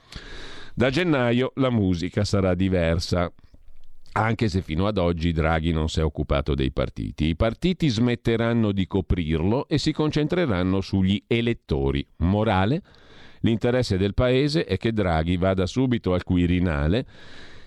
Da 0.76 0.90
gennaio 0.90 1.50
la 1.56 1.70
musica 1.70 2.22
sarà 2.24 2.54
diversa 2.54 3.32
anche 4.16 4.48
se 4.48 4.62
fino 4.62 4.86
ad 4.86 4.98
oggi 4.98 5.32
Draghi 5.32 5.72
non 5.72 5.88
si 5.88 5.98
è 5.98 6.04
occupato 6.04 6.54
dei 6.54 6.70
partiti. 6.70 7.26
I 7.26 7.36
partiti 7.36 7.88
smetteranno 7.88 8.70
di 8.70 8.86
coprirlo 8.86 9.66
e 9.66 9.78
si 9.78 9.92
concentreranno 9.92 10.80
sugli 10.80 11.22
elettori. 11.26 12.06
Morale? 12.18 12.82
L'interesse 13.40 13.98
del 13.98 14.14
Paese 14.14 14.64
è 14.64 14.76
che 14.76 14.92
Draghi 14.92 15.36
vada 15.36 15.66
subito 15.66 16.14
al 16.14 16.22
Quirinale, 16.22 17.06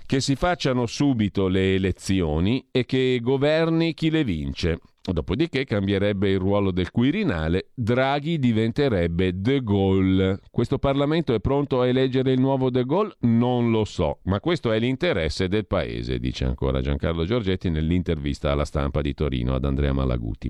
che 0.08 0.22
si 0.22 0.36
facciano 0.36 0.86
subito 0.86 1.50
le 1.50 1.76
elezioni 1.76 2.66
e 2.72 2.86
che 2.86 3.20
governi 3.22 3.94
chi 3.94 4.10
le 4.10 4.24
vince. 4.24 4.80
Dopodiché 5.04 5.66
cambierebbe 5.66 6.30
il 6.30 6.40
ruolo 6.40 6.72
del 6.72 6.92
Quirinale, 6.92 7.72
Draghi 7.74 8.40
diventerebbe 8.40 9.40
De 9.40 9.62
Gaulle. 9.62 10.40
Questo 10.50 10.80
Parlamento 10.80 11.34
è 11.34 11.40
pronto 11.40 11.82
a 11.82 11.88
eleggere 11.88 12.32
il 12.32 12.40
nuovo 12.40 12.70
De 12.70 12.86
Gaulle? 12.86 13.16
Non 13.22 13.70
lo 13.70 13.84
so, 13.84 14.20
ma 14.24 14.40
questo 14.40 14.72
è 14.72 14.80
l'interesse 14.80 15.50
del 15.50 15.68
Paese, 15.68 16.20
dice 16.20 16.46
ancora 16.46 16.82
Giancarlo 16.82 17.26
Giorgetti 17.26 17.70
nell'intervista 17.70 18.52
alla 18.52 18.66
stampa 18.66 19.02
di 19.02 19.14
Torino 19.14 19.56
ad 19.56 19.66
Andrea 19.66 19.94
Malaguti. 19.94 20.50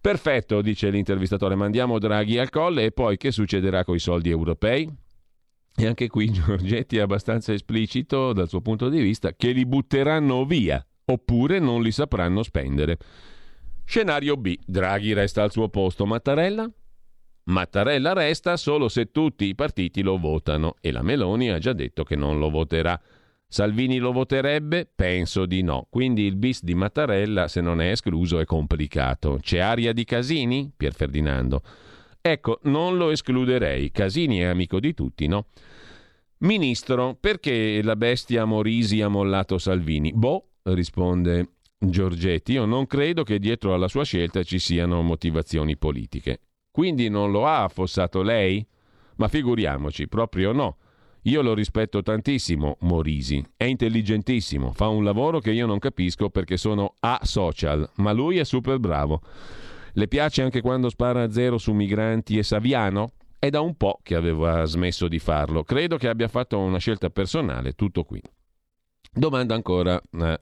Perfetto, 0.00 0.62
dice 0.62 0.88
l'intervistatore, 0.90 1.56
mandiamo 1.56 1.98
Draghi 1.98 2.38
al 2.38 2.50
colle 2.50 2.84
e 2.84 2.92
poi 2.92 3.16
che 3.16 3.32
succederà 3.32 3.82
con 3.82 3.96
i 3.96 4.00
soldi 4.00 4.30
europei? 4.30 4.88
E 5.76 5.86
anche 5.86 6.08
qui 6.08 6.30
Giorgetti 6.32 6.96
è 6.96 7.00
abbastanza 7.00 7.52
esplicito 7.52 8.32
dal 8.32 8.48
suo 8.48 8.60
punto 8.60 8.88
di 8.88 9.00
vista 9.00 9.34
che 9.34 9.50
li 9.50 9.66
butteranno 9.66 10.44
via 10.44 10.84
oppure 11.04 11.58
non 11.58 11.82
li 11.82 11.92
sapranno 11.92 12.42
spendere. 12.42 12.98
Scenario 13.84 14.36
B. 14.36 14.56
Draghi 14.64 15.12
resta 15.12 15.42
al 15.42 15.52
suo 15.52 15.68
posto. 15.68 16.06
Mattarella? 16.06 16.68
Mattarella 17.44 18.12
resta 18.12 18.56
solo 18.56 18.88
se 18.88 19.12
tutti 19.12 19.44
i 19.44 19.54
partiti 19.54 20.02
lo 20.02 20.18
votano 20.18 20.74
e 20.80 20.90
la 20.90 21.02
Meloni 21.02 21.50
ha 21.50 21.58
già 21.58 21.72
detto 21.72 22.02
che 22.02 22.16
non 22.16 22.40
lo 22.40 22.50
voterà. 22.50 23.00
Salvini 23.46 23.98
lo 23.98 24.10
voterebbe? 24.10 24.90
Penso 24.92 25.46
di 25.46 25.62
no. 25.62 25.86
Quindi 25.88 26.24
il 26.24 26.34
bis 26.34 26.64
di 26.64 26.74
Mattarella, 26.74 27.46
se 27.46 27.60
non 27.60 27.80
è 27.80 27.92
escluso, 27.92 28.40
è 28.40 28.44
complicato. 28.44 29.38
C'è 29.40 29.58
aria 29.58 29.92
di 29.92 30.04
Casini? 30.04 30.72
Pier 30.76 30.92
Ferdinando. 30.92 31.62
Ecco, 32.28 32.58
non 32.64 32.96
lo 32.96 33.10
escluderei. 33.10 33.92
Casini 33.92 34.38
è 34.38 34.46
amico 34.46 34.80
di 34.80 34.94
tutti, 34.94 35.28
no? 35.28 35.46
Ministro, 36.38 37.16
perché 37.20 37.80
la 37.84 37.94
bestia 37.94 38.44
Morisi 38.44 39.00
ha 39.00 39.06
mollato 39.06 39.58
Salvini? 39.58 40.12
Boh, 40.12 40.48
risponde 40.64 41.50
Giorgetti, 41.78 42.50
io 42.50 42.64
non 42.64 42.88
credo 42.88 43.22
che 43.22 43.38
dietro 43.38 43.74
alla 43.74 43.86
sua 43.86 44.02
scelta 44.02 44.42
ci 44.42 44.58
siano 44.58 45.02
motivazioni 45.02 45.76
politiche. 45.76 46.40
Quindi 46.68 47.08
non 47.08 47.30
lo 47.30 47.46
ha 47.46 47.62
affossato 47.62 48.22
lei? 48.22 48.66
Ma 49.18 49.28
figuriamoci, 49.28 50.08
proprio 50.08 50.50
no. 50.50 50.78
Io 51.22 51.42
lo 51.42 51.54
rispetto 51.54 52.02
tantissimo, 52.02 52.76
Morisi. 52.80 53.40
È 53.56 53.64
intelligentissimo, 53.64 54.72
fa 54.72 54.88
un 54.88 55.04
lavoro 55.04 55.38
che 55.38 55.52
io 55.52 55.66
non 55.66 55.78
capisco 55.78 56.28
perché 56.28 56.56
sono 56.56 56.94
a 56.98 57.20
social, 57.22 57.88
ma 57.98 58.10
lui 58.10 58.38
è 58.38 58.44
super 58.44 58.80
bravo. 58.80 59.22
Le 59.98 60.08
piace 60.08 60.42
anche 60.42 60.60
quando 60.60 60.90
spara 60.90 61.22
a 61.22 61.30
zero 61.30 61.56
su 61.56 61.72
migranti 61.72 62.36
e 62.36 62.42
Saviano? 62.42 63.12
È 63.38 63.48
da 63.48 63.62
un 63.62 63.76
po' 63.76 63.98
che 64.02 64.14
aveva 64.14 64.62
smesso 64.66 65.08
di 65.08 65.18
farlo. 65.18 65.64
Credo 65.64 65.96
che 65.96 66.08
abbia 66.08 66.28
fatto 66.28 66.58
una 66.58 66.76
scelta 66.76 67.08
personale, 67.08 67.72
tutto 67.72 68.04
qui. 68.04 68.20
Domanda 69.10 69.54
ancora 69.54 69.98
eh, 69.98 70.40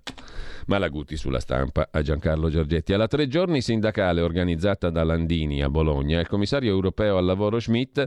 Malaguti 0.67 1.17
sulla 1.17 1.39
stampa 1.39 1.89
a 1.93 2.03
Giancarlo 2.03 2.51
Giorgetti. 2.51 2.95
Alla 2.95 3.07
tre 3.07 3.29
giorni 3.29 3.63
sindacale 3.63 4.23
organizzata 4.23 4.91
da 4.91 5.05
Landini 5.05 5.63
a 5.63 5.71
Bologna, 5.71 6.19
il 6.19 6.27
commissario 6.27 6.73
europeo 6.73 7.17
al 7.17 7.25
lavoro 7.25 7.61
Schmidt 7.61 8.05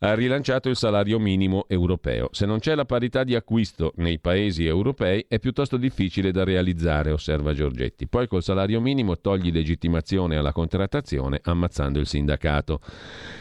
ha 0.00 0.14
rilanciato 0.14 0.68
il 0.68 0.76
salario 0.76 1.18
minimo 1.18 1.64
europeo. 1.68 2.28
Se 2.32 2.46
non 2.46 2.58
c'è 2.58 2.74
la 2.74 2.84
parità 2.84 3.24
di 3.24 3.34
acquisto 3.34 3.92
nei 3.96 4.18
paesi 4.18 4.64
europei 4.64 5.24
è 5.28 5.38
piuttosto 5.38 5.76
difficile 5.76 6.30
da 6.30 6.44
realizzare, 6.44 7.10
osserva 7.10 7.52
Giorgetti. 7.52 8.06
Poi 8.06 8.26
col 8.28 8.42
salario 8.42 8.80
minimo 8.80 9.18
togli 9.18 9.50
legittimazione 9.50 10.36
alla 10.36 10.52
contrattazione 10.52 11.40
ammazzando 11.42 11.98
il 11.98 12.06
sindacato. 12.06 12.80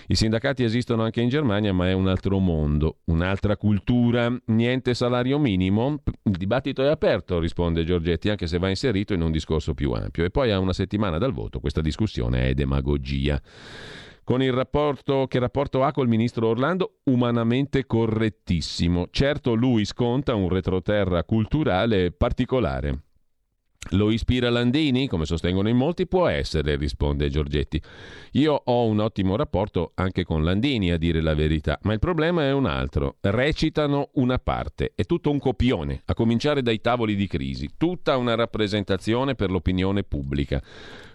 I 0.07 0.15
sindacati 0.15 0.63
esistono 0.63 1.03
anche 1.03 1.21
in 1.21 1.29
Germania, 1.29 1.73
ma 1.73 1.87
è 1.89 1.93
un 1.93 2.07
altro 2.07 2.39
mondo, 2.39 2.99
un'altra 3.05 3.57
cultura, 3.57 4.33
niente 4.45 4.93
salario 4.93 5.37
minimo. 5.37 6.01
Il 6.23 6.37
dibattito 6.37 6.83
è 6.83 6.87
aperto, 6.87 7.39
risponde 7.39 7.83
Giorgetti, 7.83 8.29
anche 8.29 8.47
se 8.47 8.57
va 8.57 8.69
inserito 8.69 9.13
in 9.13 9.21
un 9.21 9.31
discorso 9.31 9.73
più 9.73 9.91
ampio. 9.91 10.23
E 10.23 10.29
poi 10.29 10.51
a 10.51 10.59
una 10.59 10.73
settimana 10.73 11.17
dal 11.17 11.33
voto 11.33 11.59
questa 11.59 11.81
discussione 11.81 12.47
è 12.47 12.53
demagogia 12.53 13.41
con 14.27 14.43
il 14.43 14.51
rapporto 14.51 15.25
che 15.25 15.39
rapporto 15.39 15.85
ha 15.85 15.93
col 15.93 16.09
ministro 16.09 16.49
Orlando 16.49 16.97
umanamente 17.05 17.85
correttissimo. 17.85 19.07
Certo 19.09 19.53
lui 19.53 19.85
sconta 19.85 20.35
un 20.35 20.49
retroterra 20.49 21.23
culturale 21.23 22.11
particolare. 22.11 23.06
Lo 23.91 24.11
ispira 24.11 24.49
Landini, 24.49 25.07
come 25.07 25.25
sostengono 25.25 25.69
in 25.69 25.77
molti? 25.77 26.07
Può 26.07 26.27
essere, 26.27 26.75
risponde 26.75 27.29
Giorgetti. 27.29 27.81
Io 28.33 28.61
ho 28.65 28.85
un 28.85 28.99
ottimo 28.99 29.35
rapporto 29.35 29.91
anche 29.95 30.23
con 30.25 30.43
Landini, 30.43 30.91
a 30.91 30.97
dire 30.97 31.21
la 31.21 31.33
verità, 31.33 31.79
ma 31.83 31.93
il 31.93 31.99
problema 31.99 32.43
è 32.43 32.51
un 32.51 32.65
altro. 32.65 33.17
Recitano 33.21 34.09
una 34.15 34.39
parte, 34.39 34.91
è 34.95 35.03
tutto 35.03 35.31
un 35.31 35.39
copione, 35.39 36.01
a 36.05 36.13
cominciare 36.13 36.61
dai 36.61 36.81
tavoli 36.81 37.15
di 37.15 37.27
crisi, 37.27 37.69
tutta 37.77 38.17
una 38.17 38.35
rappresentazione 38.35 39.35
per 39.35 39.51
l'opinione 39.51 40.03
pubblica 40.03 40.61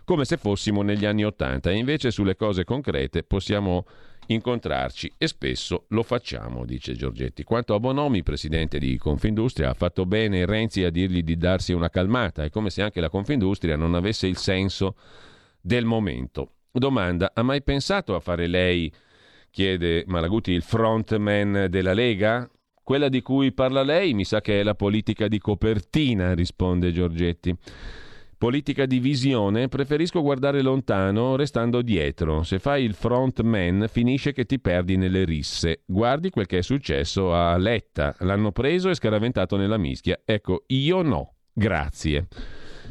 come 0.05 0.25
se 0.25 0.37
fossimo 0.37 0.83
negli 0.83 1.05
anni 1.05 1.25
Ottanta 1.25 1.71
e 1.71 1.77
invece 1.77 2.11
sulle 2.11 2.35
cose 2.35 2.65
concrete 2.65 3.23
possiamo 3.23 3.87
incontrarci 4.33 5.13
e 5.17 5.27
spesso 5.27 5.85
lo 5.89 6.03
facciamo, 6.03 6.65
dice 6.65 6.95
Giorgetti. 6.95 7.45
Quanto 7.45 7.75
a 7.75 7.81
Bonomi, 7.81 8.23
presidente 8.23 8.79
di 8.79 8.97
Confindustria, 8.97 9.71
ha 9.71 9.75
fatto 9.75 10.07
bene 10.07 10.47
Renzi 10.47 10.85
a 10.85 10.91
dirgli 10.91 11.23
di 11.23 11.37
darsi 11.37 11.73
una 11.73 11.89
calmata, 11.89 12.45
è 12.45 12.51
come 12.51 12.71
se 12.71 12.83
anche 12.83 13.01
la 13.01 13.09
Confindustria 13.09 13.77
non 13.77 13.95
avesse 13.95 14.27
il 14.27 14.37
senso 14.37 14.97
del 15.61 15.85
momento. 15.85 16.53
Domanda, 16.73 17.33
ha 17.35 17.43
mai 17.43 17.63
pensato 17.63 18.15
a 18.15 18.21
fare 18.21 18.47
lei, 18.47 18.93
chiede 19.51 20.05
Malaguti, 20.07 20.53
il 20.53 20.63
frontman 20.63 21.67
della 21.69 21.93
Lega? 21.93 22.49
Quella 22.83 23.09
di 23.09 23.23
cui 23.23 23.53
parla 23.53 23.83
lei 23.83 24.13
mi 24.13 24.25
sa 24.25 24.41
che 24.41 24.61
è 24.61 24.63
la 24.63 24.75
politica 24.75 25.29
di 25.29 25.39
copertina, 25.39 26.35
risponde 26.35 26.91
Giorgetti. 26.91 27.57
Politica 28.43 28.87
di 28.87 28.99
visione, 28.99 29.69
preferisco 29.69 30.21
guardare 30.21 30.63
lontano 30.63 31.37
restando 31.37 31.81
dietro. 31.81 32.43
Se 32.43 32.59
fai 32.59 32.83
il 32.83 32.95
front 32.95 33.41
man 33.43 33.87
finisce 33.89 34.33
che 34.33 34.47
ti 34.47 34.59
perdi 34.59 34.97
nelle 34.97 35.23
risse. 35.23 35.83
Guardi 35.87 36.31
quel 36.31 36.47
che 36.47 36.59
è 36.59 36.63
successo 36.63 37.33
a 37.33 37.57
Letta. 37.57 38.17
L'hanno 38.19 38.51
preso 38.51 38.91
e 38.91 38.97
scaraventato 38.97 39.57
nella 39.57 39.77
mischia. 39.77 40.23
Ecco, 40.25 40.65
io 40.67 41.03
no. 41.03 41.35
Grazie. 41.53 42.27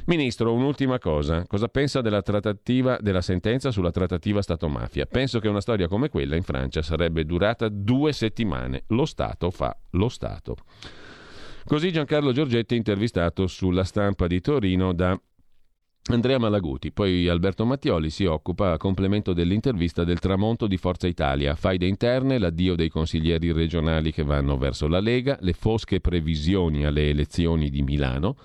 Ministro, 0.05 0.53
un'ultima 0.53 0.99
cosa. 0.99 1.45
Cosa 1.45 1.67
pensa 1.67 1.99
della 1.99 2.21
trattativa 2.21 2.97
della 3.01 3.19
sentenza 3.19 3.71
sulla 3.71 3.91
trattativa 3.91 4.41
Stato-mafia? 4.41 5.05
Penso 5.05 5.39
che 5.39 5.49
una 5.49 5.59
storia 5.59 5.89
come 5.89 6.07
quella 6.07 6.37
in 6.37 6.43
Francia 6.43 6.81
sarebbe 6.81 7.25
durata 7.25 7.67
due 7.67 8.13
settimane. 8.13 8.83
Lo 8.87 9.03
Stato 9.03 9.51
fa 9.51 9.77
lo 9.89 10.07
Stato. 10.07 10.55
Così 11.65 11.91
Giancarlo 11.91 12.31
Giorgetti 12.31 12.75
intervistato 12.75 13.47
sulla 13.47 13.83
stampa 13.83 14.27
di 14.27 14.41
Torino 14.41 14.93
da 14.93 15.19
Andrea 16.09 16.39
Malaguti, 16.39 16.91
poi 16.91 17.27
Alberto 17.27 17.63
Mattioli 17.63 18.09
si 18.09 18.25
occupa 18.25 18.71
a 18.71 18.77
complemento 18.77 19.33
dell'intervista 19.33 20.03
del 20.03 20.17
tramonto 20.17 20.65
di 20.65 20.77
Forza 20.77 21.05
Italia, 21.05 21.53
faide 21.53 21.85
interne, 21.85 22.39
l'addio 22.39 22.73
dei 22.73 22.89
consiglieri 22.89 23.51
regionali 23.51 24.11
che 24.11 24.23
vanno 24.23 24.57
verso 24.57 24.87
la 24.87 24.99
Lega, 24.99 25.37
le 25.41 25.53
fosche 25.53 25.99
previsioni 25.99 26.85
alle 26.85 27.09
elezioni 27.09 27.69
di 27.69 27.83
Milano. 27.83 28.35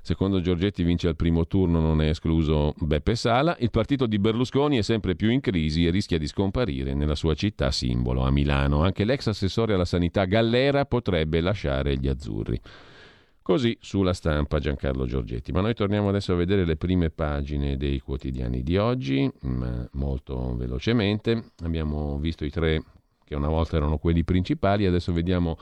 Secondo 0.00 0.40
Giorgetti 0.40 0.84
vince 0.84 1.08
al 1.08 1.16
primo 1.16 1.46
turno, 1.46 1.80
non 1.80 2.00
è 2.00 2.08
escluso 2.08 2.72
Beppe 2.78 3.14
Sala. 3.14 3.56
Il 3.58 3.70
partito 3.70 4.06
di 4.06 4.18
Berlusconi 4.18 4.78
è 4.78 4.82
sempre 4.82 5.16
più 5.16 5.30
in 5.30 5.40
crisi 5.40 5.84
e 5.84 5.90
rischia 5.90 6.16
di 6.16 6.26
scomparire 6.26 6.94
nella 6.94 7.16
sua 7.16 7.34
città 7.34 7.70
simbolo, 7.72 8.22
a 8.22 8.30
Milano. 8.30 8.82
Anche 8.82 9.04
l'ex 9.04 9.26
assessore 9.26 9.74
alla 9.74 9.84
sanità 9.84 10.24
Gallera 10.24 10.86
potrebbe 10.86 11.40
lasciare 11.40 11.98
gli 11.98 12.08
azzurri. 12.08 12.58
Così 13.46 13.78
sulla 13.80 14.12
stampa 14.12 14.58
Giancarlo 14.58 15.06
Giorgetti. 15.06 15.52
Ma 15.52 15.60
noi 15.60 15.72
torniamo 15.72 16.08
adesso 16.08 16.32
a 16.32 16.34
vedere 16.34 16.64
le 16.64 16.74
prime 16.74 17.10
pagine 17.10 17.76
dei 17.76 18.00
quotidiani 18.00 18.64
di 18.64 18.76
oggi, 18.76 19.30
molto 19.92 20.56
velocemente. 20.56 21.52
Abbiamo 21.62 22.18
visto 22.18 22.44
i 22.44 22.50
tre 22.50 22.82
che 23.24 23.36
una 23.36 23.46
volta 23.46 23.76
erano 23.76 23.98
quelli 23.98 24.24
principali, 24.24 24.84
adesso 24.84 25.12
vediamo 25.12 25.58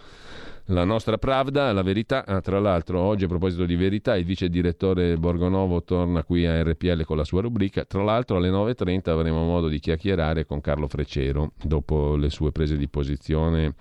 la 0.69 0.85
nostra 0.85 1.19
Pravda, 1.19 1.75
la 1.75 1.83
verità. 1.83 2.25
Ah, 2.25 2.41
tra 2.41 2.59
l'altro, 2.59 3.01
oggi 3.01 3.25
a 3.25 3.29
proposito 3.29 3.67
di 3.67 3.77
verità, 3.77 4.17
il 4.17 4.25
vice 4.25 4.49
direttore 4.49 5.19
Borgonovo 5.19 5.83
torna 5.83 6.25
qui 6.25 6.47
a 6.47 6.63
RPL 6.63 7.05
con 7.05 7.19
la 7.19 7.25
sua 7.25 7.43
rubrica. 7.43 7.85
Tra 7.85 8.03
l'altro, 8.03 8.39
alle 8.39 8.49
9.30 8.49 9.11
avremo 9.11 9.45
modo 9.45 9.69
di 9.69 9.79
chiacchierare 9.79 10.47
con 10.47 10.63
Carlo 10.63 10.89
Freccero 10.89 11.53
dopo 11.63 12.17
le 12.17 12.31
sue 12.31 12.51
prese 12.51 12.79
di 12.79 12.89
posizione 12.89 13.75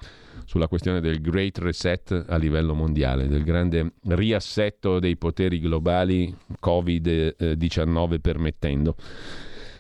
sulla 0.45 0.67
questione 0.67 0.99
del 1.01 1.21
Great 1.21 1.57
Reset 1.57 2.25
a 2.27 2.37
livello 2.37 2.73
mondiale, 2.73 3.27
del 3.27 3.43
grande 3.43 3.93
riassetto 4.07 4.99
dei 4.99 5.17
poteri 5.17 5.59
globali, 5.59 6.35
Covid-19 6.61 8.19
permettendo. 8.19 8.95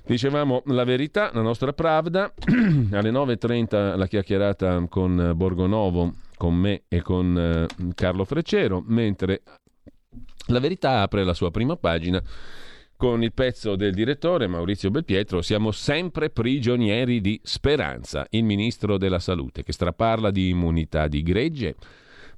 Dicevamo 0.05 0.63
la 0.65 0.83
verità, 0.83 1.31
la 1.33 1.41
nostra 1.41 1.71
Pravda, 1.71 2.33
alle 2.91 3.11
9.30 3.11 3.97
la 3.97 4.07
chiacchierata 4.07 4.85
con 4.89 5.31
Borgonovo, 5.35 6.13
con 6.35 6.55
me 6.55 6.83
e 6.89 7.01
con 7.01 7.37
eh, 7.37 7.93
Carlo 7.95 8.25
Freccero, 8.25 8.83
mentre 8.85 9.43
la 10.47 10.59
verità 10.59 11.01
apre 11.01 11.23
la 11.23 11.33
sua 11.33 11.51
prima 11.51 11.77
pagina 11.77 12.21
con 12.95 13.23
il 13.23 13.33
pezzo 13.33 13.75
del 13.75 13.93
direttore 13.93 14.47
Maurizio 14.47 14.89
Belpietro, 14.89 15.41
siamo 15.41 15.71
sempre 15.71 16.29
prigionieri 16.29 17.21
di 17.21 17.39
Speranza, 17.43 18.25
il 18.29 18.43
ministro 18.43 18.97
della 18.97 19.19
Salute, 19.19 19.63
che 19.63 19.73
straparla 19.73 20.31
di 20.31 20.49
immunità 20.49 21.07
di 21.07 21.21
gregge, 21.21 21.75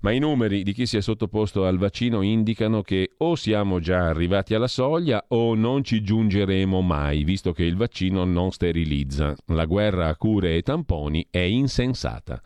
ma 0.01 0.11
i 0.11 0.19
numeri 0.19 0.61
di 0.63 0.73
chi 0.73 0.85
si 0.85 0.97
è 0.97 1.01
sottoposto 1.01 1.65
al 1.65 1.77
vaccino 1.77 2.21
indicano 2.21 2.81
che 2.83 3.13
o 3.17 3.35
siamo 3.35 3.79
già 3.79 4.07
arrivati 4.07 4.53
alla 4.53 4.67
soglia 4.67 5.25
o 5.29 5.55
non 5.55 5.83
ci 5.83 6.03
giungeremo 6.03 6.81
mai, 6.81 7.23
visto 7.23 7.53
che 7.53 7.63
il 7.63 7.75
vaccino 7.75 8.23
non 8.23 8.51
sterilizza. 8.51 9.35
La 9.47 9.65
guerra 9.65 10.09
a 10.09 10.15
cure 10.15 10.57
e 10.57 10.61
tamponi 10.61 11.25
è 11.31 11.39
insensata. 11.39 12.39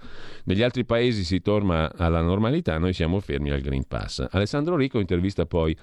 Negli 0.46 0.64
altri 0.64 0.86
paesi 0.86 1.26
si 1.26 1.42
torna 1.42 1.92
alla 1.98 2.22
normalità, 2.22 2.78
noi 2.78 2.94
siamo 2.94 3.20
fermi 3.20 3.50
al 3.52 3.60
Green 3.60 3.86
Pass. 3.86 4.26
Alessandro 4.32 4.78
Rico 4.78 5.00
intervista 5.00 5.46
poi 5.46 5.76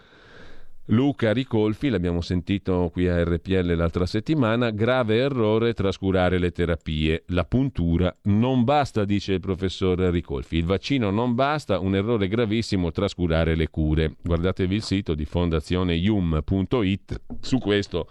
Luca 0.91 1.33
Ricolfi, 1.33 1.89
l'abbiamo 1.89 2.21
sentito 2.21 2.91
qui 2.93 3.09
a 3.09 3.25
RPL 3.25 3.75
l'altra 3.75 4.07
settimana, 4.07 4.71
grave 4.71 5.17
errore 5.17 5.75
trascurare 5.75 6.39
le 6.39 6.53
terapie. 6.53 7.25
La 7.29 7.45
puntura 7.45 8.17
non 8.25 8.63
basta, 8.63 9.05
dice 9.05 9.33
il 9.33 9.41
professor 9.41 9.99
Ricolfi. 9.99 10.59
Il 10.59 10.65
vaccino 10.65 11.11
non 11.11 11.35
basta, 11.35 11.81
un 11.81 11.97
errore 11.97 12.29
gravissimo 12.29 12.93
trascurare 12.93 13.57
le 13.57 13.69
cure. 13.69 14.15
Guardatevi 14.23 14.77
il 14.77 14.83
sito 14.83 15.17
di 15.17 15.25
fondazioneium.it 15.25 17.21
su 17.41 17.59
questo. 17.59 18.09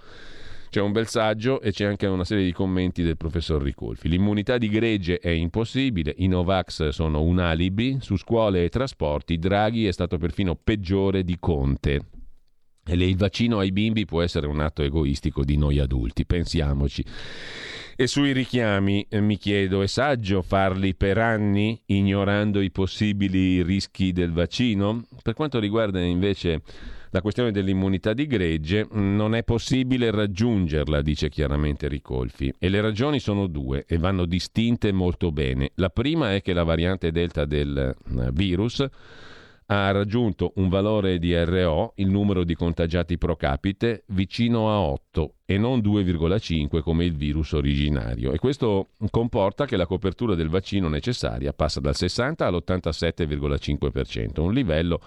C'è 0.69 0.82
un 0.82 0.91
bel 0.91 1.07
saggio 1.07 1.61
e 1.61 1.71
c'è 1.71 1.86
anche 1.86 2.07
una 2.07 2.26
serie 2.26 2.43
di 2.43 2.51
commenti 2.51 3.03
del 3.03 3.15
professor 3.15 3.61
Ricolfi. 3.61 4.09
L'immunità 4.09 4.57
di 4.57 4.67
gregge 4.67 5.19
è 5.19 5.30
impossibile, 5.30 6.13
i 6.17 6.28
Novax 6.28 6.89
sono 6.89 7.21
un 7.21 7.39
alibi, 7.39 7.99
su 8.01 8.17
scuole 8.17 8.65
e 8.65 8.69
trasporti 8.69 9.39
Draghi 9.39 9.88
è 9.88 9.91
stato 9.93 10.17
perfino 10.17 10.55
peggiore 10.61 11.23
di 11.23 11.38
Conte. 11.39 12.14
Il 12.88 13.17
vaccino 13.17 13.57
ai 13.57 13.71
bimbi 13.71 14.05
può 14.05 14.21
essere 14.21 14.45
un 14.45 14.59
atto 14.59 14.83
egoistico 14.83 15.43
di 15.43 15.57
noi 15.57 15.79
adulti, 15.79 16.25
pensiamoci. 16.25 17.03
E 17.97 18.07
sui 18.07 18.31
richiami 18.31 19.07
eh, 19.09 19.21
mi 19.21 19.38
chiedo, 19.38 19.81
è 19.81 19.88
saggio 19.88 20.41
farli 20.41 20.93
per 20.93 21.17
anni 21.17 21.81
ignorando 21.86 22.61
i 22.61 22.69
possibili 22.69 23.63
rischi 23.63 24.11
del 24.11 24.33
vaccino? 24.33 25.05
Per 25.23 25.33
quanto 25.33 25.59
riguarda 25.59 25.99
invece 25.99 26.61
la 27.09 27.21
questione 27.21 27.51
dell'immunità 27.51 28.13
di 28.13 28.27
gregge, 28.27 28.86
non 28.91 29.33
è 29.33 29.43
possibile 29.43 30.11
raggiungerla, 30.11 31.01
dice 31.01 31.29
chiaramente 31.29 31.88
Ricolfi. 31.88 32.53
E 32.59 32.67
le 32.67 32.81
ragioni 32.81 33.19
sono 33.19 33.47
due 33.47 33.86
e 33.88 33.97
vanno 33.97 34.25
distinte 34.25 34.91
molto 34.91 35.31
bene. 35.31 35.71
La 35.75 35.89
prima 35.89 36.36
è 36.36 36.41
che 36.41 36.51
la 36.51 36.63
variante 36.63 37.11
delta 37.11 37.45
del 37.45 37.77
eh, 37.77 38.29
virus 38.33 38.86
ha 39.68 39.91
raggiunto 39.91 40.53
un 40.55 40.70
valore 40.70 41.18
di 41.18 41.36
RO, 41.43 41.93
il 41.95 42.09
numero 42.09 42.43
di 42.43 42.53
contagiati 42.53 43.18
pro 43.18 43.36
capite, 43.36 44.03
vicino 44.07 44.70
a 44.70 44.80
8 44.80 45.36
e 45.45 45.57
non 45.57 45.80
2,5 45.80 46.82
come 46.82 47.05
il 47.05 47.16
virus 47.16 47.53
originario. 47.53 48.32
E 48.32 48.38
questo 48.38 48.89
comporta 49.09 49.66
che 49.66 49.78
la 49.78 49.88
copertura 49.88 50.36
del 50.36 50.49
vaccino 50.49 50.88
necessaria 50.88 51.53
passa 51.53 51.80
dal 51.80 51.95
60 51.95 52.45
all'87,5%, 52.45 54.41
un 54.41 54.53
livello 54.53 55.01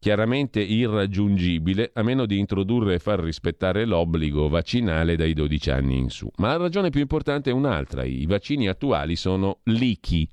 chiaramente 0.00 0.60
irraggiungibile 0.60 1.92
a 1.94 2.02
meno 2.02 2.26
di 2.26 2.38
introdurre 2.38 2.94
e 2.94 2.98
far 2.98 3.20
rispettare 3.20 3.86
l'obbligo 3.86 4.48
vaccinale 4.48 5.16
dai 5.16 5.32
12 5.32 5.70
anni 5.70 5.96
in 5.96 6.10
su. 6.10 6.28
Ma 6.36 6.48
la 6.48 6.56
ragione 6.56 6.90
più 6.90 7.00
importante 7.00 7.48
è 7.48 7.54
un'altra, 7.54 8.04
i 8.04 8.26
vaccini 8.26 8.68
attuali 8.68 9.16
sono 9.16 9.60
leaky, 9.62 10.28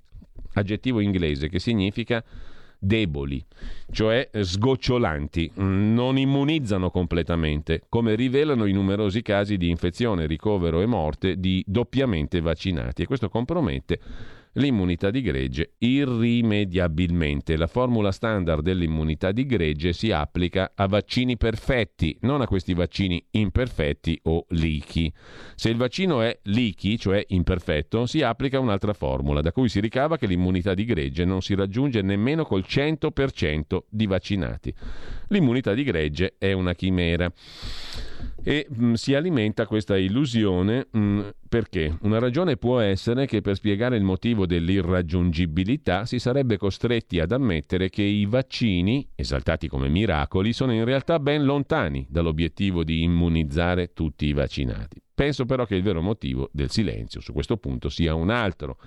aggettivo 0.55 0.99
inglese 0.99 1.47
che 1.47 1.59
significa 1.59 2.21
deboli, 2.83 3.45
cioè 3.91 4.27
sgocciolanti, 4.41 5.51
non 5.55 6.17
immunizzano 6.17 6.89
completamente, 6.89 7.83
come 7.87 8.15
rivelano 8.15 8.65
i 8.65 8.73
numerosi 8.73 9.21
casi 9.21 9.57
di 9.57 9.69
infezione, 9.69 10.25
ricovero 10.25 10.81
e 10.81 10.87
morte 10.87 11.39
di 11.39 11.63
doppiamente 11.67 12.41
vaccinati. 12.41 13.03
E 13.03 13.05
questo 13.05 13.29
compromette 13.29 13.99
l'immunità 14.53 15.09
di 15.11 15.21
gregge 15.21 15.73
irrimediabilmente. 15.77 17.55
La 17.55 17.67
formula 17.67 18.11
standard 18.11 18.63
dell'immunità 18.63 19.31
di 19.31 19.45
gregge 19.45 19.93
si 19.93 20.11
applica 20.11 20.71
a 20.75 20.87
vaccini 20.87 21.37
perfetti, 21.37 22.17
non 22.21 22.41
a 22.41 22.47
questi 22.47 22.73
vaccini 22.73 23.23
imperfetti 23.31 24.19
o 24.23 24.45
leaky. 24.49 25.11
Se 25.55 25.69
il 25.69 25.77
vaccino 25.77 26.21
è 26.21 26.37
leaky, 26.43 26.97
cioè 26.97 27.23
imperfetto, 27.29 28.05
si 28.05 28.21
applica 28.21 28.59
un'altra 28.59 28.93
formula, 28.93 29.41
da 29.41 29.51
cui 29.51 29.69
si 29.69 29.79
ricava 29.79 30.17
che 30.17 30.27
l'immunità 30.27 30.73
di 30.73 30.85
gregge 30.85 31.25
non 31.25 31.41
si 31.41 31.55
raggiunge 31.55 32.01
nemmeno 32.01 32.45
col 32.45 32.65
100% 32.67 33.83
di 33.89 34.05
vaccinati. 34.05 34.73
L'immunità 35.27 35.73
di 35.73 35.83
gregge 35.83 36.35
è 36.37 36.51
una 36.51 36.73
chimera 36.73 37.31
e 38.43 38.67
mh, 38.69 38.85
mm, 38.85 38.93
si 38.93 39.13
alimenta 39.13 39.65
questa 39.65 39.97
illusione 39.97 40.87
mh, 40.91 40.99
mm, 40.99 41.19
perché 41.47 41.97
una 42.01 42.19
ragione 42.19 42.57
può 42.57 42.79
essere 42.79 43.25
che 43.25 43.41
per 43.41 43.55
spiegare 43.55 43.97
il 43.97 44.03
motivo 44.03 44.45
dell'irraggiungibilità 44.45 46.05
si 46.05 46.17
sarebbe 46.17 46.57
costretti 46.57 47.19
ad 47.19 47.31
ammettere 47.31 47.89
che 47.89 48.03
i 48.03 48.25
vaccini, 48.25 49.07
esaltati 49.15 49.67
come 49.67 49.89
miracoli, 49.89 50.53
sono 50.53 50.73
in 50.73 50.85
realtà 50.85 51.19
ben 51.19 51.43
lontani 51.43 52.07
dall'obiettivo 52.09 52.83
di 52.83 53.03
immunizzare 53.03 53.93
tutti 53.93 54.25
i 54.25 54.33
vaccinati. 54.33 55.01
Penso 55.13 55.45
però 55.45 55.65
che 55.65 55.75
il 55.75 55.83
vero 55.83 56.01
motivo 56.01 56.49
del 56.51 56.71
silenzio 56.71 57.19
su 57.19 57.33
questo 57.33 57.57
punto 57.57 57.89
sia 57.89 58.15
un 58.15 58.29
altro. 58.29 58.77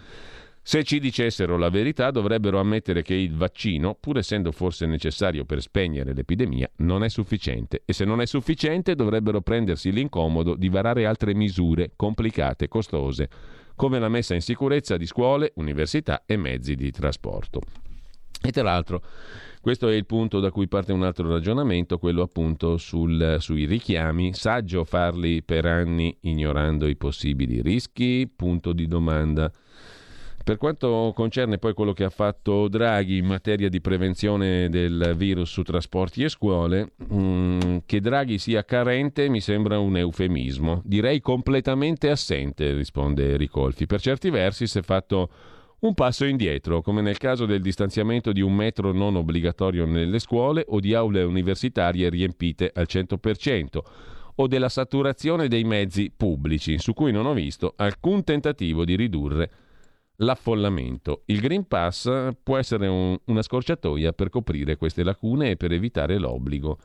Se 0.66 0.82
ci 0.82 0.98
dicessero 0.98 1.58
la 1.58 1.68
verità 1.68 2.10
dovrebbero 2.10 2.58
ammettere 2.58 3.02
che 3.02 3.12
il 3.12 3.36
vaccino, 3.36 3.94
pur 4.00 4.16
essendo 4.16 4.50
forse 4.50 4.86
necessario 4.86 5.44
per 5.44 5.60
spegnere 5.60 6.14
l'epidemia, 6.14 6.66
non 6.76 7.04
è 7.04 7.10
sufficiente 7.10 7.82
e 7.84 7.92
se 7.92 8.06
non 8.06 8.22
è 8.22 8.26
sufficiente 8.26 8.94
dovrebbero 8.94 9.42
prendersi 9.42 9.92
l'incomodo 9.92 10.54
di 10.54 10.70
varare 10.70 11.04
altre 11.04 11.34
misure 11.34 11.92
complicate, 11.96 12.68
costose, 12.68 13.28
come 13.76 13.98
la 13.98 14.08
messa 14.08 14.32
in 14.32 14.40
sicurezza 14.40 14.96
di 14.96 15.04
scuole, 15.04 15.52
università 15.56 16.22
e 16.24 16.38
mezzi 16.38 16.74
di 16.76 16.90
trasporto. 16.90 17.60
E 18.40 18.50
tra 18.50 18.62
l'altro 18.62 19.02
questo 19.60 19.88
è 19.90 19.94
il 19.94 20.06
punto 20.06 20.40
da 20.40 20.50
cui 20.50 20.66
parte 20.66 20.92
un 20.92 21.02
altro 21.02 21.28
ragionamento, 21.28 21.98
quello 21.98 22.22
appunto 22.22 22.78
sul, 22.78 23.36
sui 23.38 23.66
richiami. 23.66 24.32
Saggio 24.32 24.84
farli 24.84 25.42
per 25.42 25.66
anni 25.66 26.16
ignorando 26.22 26.86
i 26.86 26.96
possibili 26.96 27.60
rischi? 27.60 28.26
Punto 28.34 28.72
di 28.72 28.86
domanda. 28.86 29.52
Per 30.44 30.58
quanto 30.58 31.14
concerne 31.16 31.56
poi 31.56 31.72
quello 31.72 31.94
che 31.94 32.04
ha 32.04 32.10
fatto 32.10 32.68
Draghi 32.68 33.16
in 33.16 33.24
materia 33.24 33.70
di 33.70 33.80
prevenzione 33.80 34.68
del 34.68 35.14
virus 35.16 35.50
su 35.50 35.62
trasporti 35.62 36.22
e 36.22 36.28
scuole, 36.28 36.92
mm, 37.10 37.78
che 37.86 37.98
Draghi 38.02 38.36
sia 38.36 38.62
carente 38.62 39.30
mi 39.30 39.40
sembra 39.40 39.78
un 39.78 39.96
eufemismo. 39.96 40.82
Direi 40.84 41.22
completamente 41.22 42.10
assente, 42.10 42.74
risponde 42.74 43.38
Ricolfi. 43.38 43.86
Per 43.86 44.02
certi 44.02 44.28
versi 44.28 44.66
si 44.66 44.80
è 44.80 44.82
fatto 44.82 45.30
un 45.78 45.94
passo 45.94 46.26
indietro, 46.26 46.82
come 46.82 47.00
nel 47.00 47.16
caso 47.16 47.46
del 47.46 47.62
distanziamento 47.62 48.30
di 48.30 48.42
un 48.42 48.54
metro 48.54 48.92
non 48.92 49.16
obbligatorio 49.16 49.86
nelle 49.86 50.18
scuole 50.18 50.62
o 50.68 50.78
di 50.78 50.92
aule 50.92 51.22
universitarie 51.22 52.10
riempite 52.10 52.70
al 52.74 52.84
100% 52.86 53.78
o 54.34 54.46
della 54.46 54.68
saturazione 54.68 55.48
dei 55.48 55.64
mezzi 55.64 56.12
pubblici, 56.14 56.78
su 56.78 56.92
cui 56.92 57.12
non 57.12 57.24
ho 57.24 57.32
visto 57.32 57.72
alcun 57.76 58.24
tentativo 58.24 58.84
di 58.84 58.94
ridurre 58.94 59.50
l'affollamento. 60.16 61.22
Il 61.26 61.40
Green 61.40 61.66
Pass 61.66 62.30
può 62.42 62.56
essere 62.56 62.86
un, 62.86 63.18
una 63.26 63.42
scorciatoia 63.42 64.12
per 64.12 64.30
coprire 64.30 64.76
queste 64.76 65.02
lacune 65.02 65.50
e 65.50 65.56
per 65.56 65.72
evitare 65.72 66.18
l'obbligo 66.18 66.78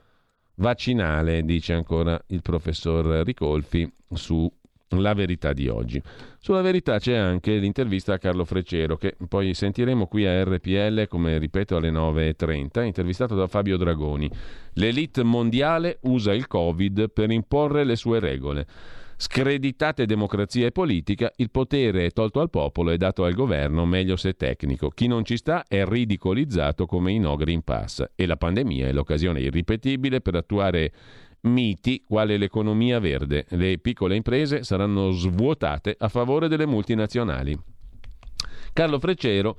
vaccinale, 0.55 1.43
dice 1.43 1.73
ancora 1.73 2.21
il 2.27 2.41
professor 2.41 3.23
Ricolfi 3.25 3.91
su 4.13 4.51
la 4.97 5.13
verità 5.13 5.53
di 5.53 5.67
oggi. 5.67 6.01
Sulla 6.39 6.61
verità 6.61 6.97
c'è 6.97 7.15
anche 7.15 7.57
l'intervista 7.57 8.13
a 8.13 8.17
Carlo 8.17 8.45
Freccero, 8.45 8.97
che 8.97 9.15
poi 9.27 9.53
sentiremo 9.53 10.07
qui 10.07 10.25
a 10.25 10.43
RPL, 10.43 11.07
come 11.07 11.37
ripeto, 11.37 11.75
alle 11.75 11.91
9.30, 11.91 12.83
intervistato 12.85 13.35
da 13.35 13.47
Fabio 13.47 13.77
Dragoni. 13.77 14.29
L'elite 14.73 15.23
mondiale 15.23 15.99
usa 16.03 16.33
il 16.33 16.47
Covid 16.47 17.11
per 17.11 17.29
imporre 17.29 17.83
le 17.83 17.95
sue 17.95 18.19
regole. 18.19 18.65
Screditate 19.21 20.05
democrazia 20.05 20.65
e 20.65 20.71
politica, 20.71 21.29
il 21.35 21.51
potere 21.51 22.05
è 22.05 22.11
tolto 22.11 22.39
al 22.39 22.49
popolo 22.49 22.91
e 22.91 22.97
dato 22.97 23.25
al 23.25 23.33
governo, 23.33 23.85
meglio 23.85 24.15
se 24.15 24.37
tecnico. 24.37 24.87
Chi 24.91 25.07
non 25.07 25.25
ci 25.25 25.35
sta 25.35 25.65
è 25.67 25.83
ridicolizzato 25.83 26.85
come 26.85 27.11
i 27.11 27.19
no 27.19 27.35
Green 27.35 27.61
Pass 27.61 28.01
e 28.15 28.25
la 28.25 28.37
pandemia 28.37 28.87
è 28.87 28.93
l'occasione 28.93 29.41
irripetibile 29.41 30.21
per 30.21 30.35
attuare 30.35 30.93
miti 31.41 32.01
quale 32.07 32.37
l'economia 32.37 32.99
verde. 32.99 33.45
Le 33.49 33.77
piccole 33.79 34.15
imprese 34.15 34.63
saranno 34.63 35.11
svuotate 35.11 35.97
a 35.99 36.07
favore 36.07 36.47
delle 36.47 36.65
multinazionali. 36.65 37.59
Carlo 38.73 38.99
Freccero, 38.99 39.57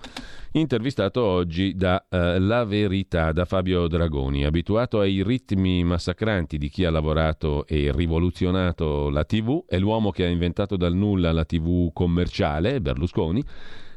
intervistato 0.53 1.23
oggi 1.23 1.75
da 1.75 2.05
uh, 2.09 2.39
La 2.39 2.65
Verità, 2.65 3.33
da 3.33 3.45
Fabio 3.45 3.87
Dragoni, 3.87 4.45
abituato 4.45 5.01
ai 5.01 5.23
ritmi 5.23 5.85
massacranti 5.85 6.59
di 6.59 6.69
chi 6.69 6.85
ha 6.85 6.91
lavorato 6.91 7.67
e 7.67 7.93
rivoluzionato 7.95 9.11
la 9.11 9.25
TV, 9.25 9.65
è 9.67 9.79
l'uomo 9.79 10.11
che 10.11 10.25
ha 10.25 10.29
inventato 10.29 10.77
dal 10.77 10.95
nulla 10.95 11.33
la 11.33 11.45
TV 11.45 11.93
commerciale, 11.93 12.81
Berlusconi, 12.81 13.43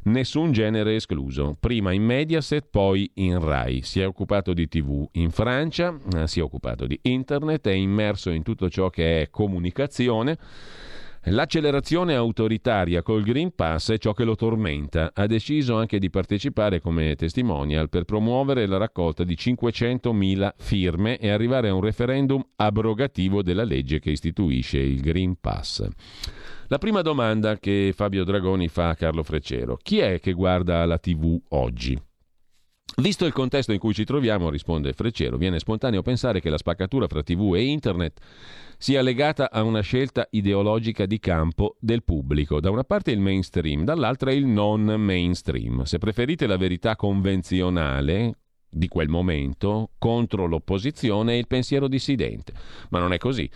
nessun 0.03 0.51
genere 0.51 0.95
escluso. 0.95 1.55
Prima 1.59 1.91
in 1.91 2.03
Mediaset, 2.03 2.67
poi 2.69 3.09
in 3.15 3.39
Rai. 3.39 3.81
Si 3.83 3.99
è 3.99 4.07
occupato 4.07 4.53
di 4.53 4.67
TV 4.67 5.07
in 5.13 5.31
Francia, 5.31 5.97
eh, 6.15 6.27
si 6.27 6.39
è 6.39 6.43
occupato 6.43 6.85
di 6.85 6.99
internet, 7.03 7.67
è 7.67 7.71
immerso 7.71 8.29
in 8.29 8.43
tutto 8.43 8.69
ciò 8.69 8.89
che 8.89 9.21
è 9.21 9.29
comunicazione 9.29 10.37
L'accelerazione 11.27 12.15
autoritaria 12.15 13.01
col 13.01 13.23
Green 13.23 13.55
Pass 13.55 13.91
è 13.91 13.97
ciò 13.97 14.11
che 14.11 14.25
lo 14.25 14.35
tormenta. 14.35 15.11
Ha 15.13 15.25
deciso 15.25 15.77
anche 15.77 15.97
di 15.97 16.09
partecipare 16.09 16.81
come 16.81 17.15
testimonial 17.15 17.87
per 17.87 18.03
promuovere 18.03 18.65
la 18.65 18.75
raccolta 18.75 19.23
di 19.23 19.35
500.000 19.35 20.51
firme 20.57 21.17
e 21.17 21.29
arrivare 21.29 21.69
a 21.69 21.73
un 21.73 21.79
referendum 21.79 22.45
abrogativo 22.57 23.41
della 23.41 23.63
legge 23.63 23.99
che 23.99 24.11
istituisce 24.11 24.79
il 24.79 24.99
Green 24.99 25.39
Pass. 25.39 25.87
La 26.67 26.77
prima 26.77 27.01
domanda 27.01 27.57
che 27.57 27.93
Fabio 27.95 28.25
Dragoni 28.25 28.67
fa 28.67 28.89
a 28.89 28.95
Carlo 28.95 29.23
Freccero: 29.23 29.77
chi 29.81 29.99
è 29.99 30.19
che 30.19 30.33
guarda 30.33 30.85
la 30.85 30.97
TV 30.97 31.39
oggi? 31.49 31.97
Visto 32.97 33.25
il 33.25 33.33
contesto 33.33 33.71
in 33.71 33.79
cui 33.79 33.93
ci 33.93 34.03
troviamo, 34.03 34.51
risponde 34.51 34.93
Freccero, 34.93 35.37
viene 35.37 35.57
spontaneo 35.57 36.03
pensare 36.03 36.39
che 36.39 36.51
la 36.51 36.59
spaccatura 36.59 37.07
fra 37.07 37.23
TV 37.23 37.55
e 37.55 37.63
Internet 37.63 38.19
sia 38.83 39.01
legata 39.01 39.49
a 39.49 39.63
una 39.63 39.79
scelta 39.79 40.27
ideologica 40.31 41.05
di 41.05 41.17
campo 41.17 41.77
del 41.79 42.03
pubblico. 42.03 42.59
Da 42.59 42.69
una 42.69 42.83
parte 42.83 43.11
il 43.11 43.19
mainstream, 43.21 43.85
dall'altra 43.85 44.33
il 44.33 44.45
non 44.45 44.83
mainstream. 44.83 45.83
Se 45.83 45.99
preferite 45.99 46.47
la 46.47 46.57
verità 46.57 46.97
convenzionale 46.97 48.39
di 48.69 48.89
quel 48.89 49.07
momento 49.07 49.91
contro 49.97 50.47
l'opposizione 50.47 51.35
e 51.35 51.37
il 51.37 51.47
pensiero 51.47 51.87
dissidente. 51.87 52.51
Ma 52.89 52.99
non 52.99 53.13
è 53.13 53.17
così. 53.17 53.49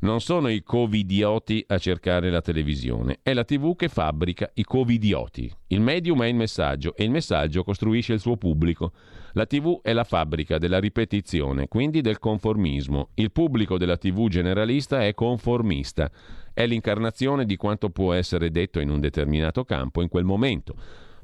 Non 0.00 0.20
sono 0.20 0.46
i 0.46 0.62
covidioti 0.62 1.64
a 1.66 1.76
cercare 1.76 2.30
la 2.30 2.40
televisione, 2.40 3.18
è 3.20 3.34
la 3.34 3.42
TV 3.42 3.74
che 3.74 3.88
fabbrica 3.88 4.48
i 4.54 4.62
covidioti. 4.62 5.52
Il 5.66 5.80
medium 5.80 6.22
è 6.22 6.26
il 6.26 6.36
messaggio 6.36 6.94
e 6.94 7.02
il 7.02 7.10
messaggio 7.10 7.64
costruisce 7.64 8.12
il 8.12 8.20
suo 8.20 8.36
pubblico. 8.36 8.92
La 9.32 9.44
TV 9.44 9.80
è 9.82 9.92
la 9.92 10.04
fabbrica 10.04 10.56
della 10.56 10.78
ripetizione, 10.78 11.66
quindi 11.66 12.00
del 12.00 12.20
conformismo. 12.20 13.08
Il 13.14 13.32
pubblico 13.32 13.76
della 13.76 13.96
TV 13.96 14.28
generalista 14.28 15.04
è 15.04 15.14
conformista, 15.14 16.08
è 16.54 16.64
l'incarnazione 16.64 17.44
di 17.44 17.56
quanto 17.56 17.90
può 17.90 18.12
essere 18.12 18.52
detto 18.52 18.78
in 18.78 18.90
un 18.90 19.00
determinato 19.00 19.64
campo 19.64 20.00
in 20.00 20.08
quel 20.08 20.24
momento. 20.24 20.76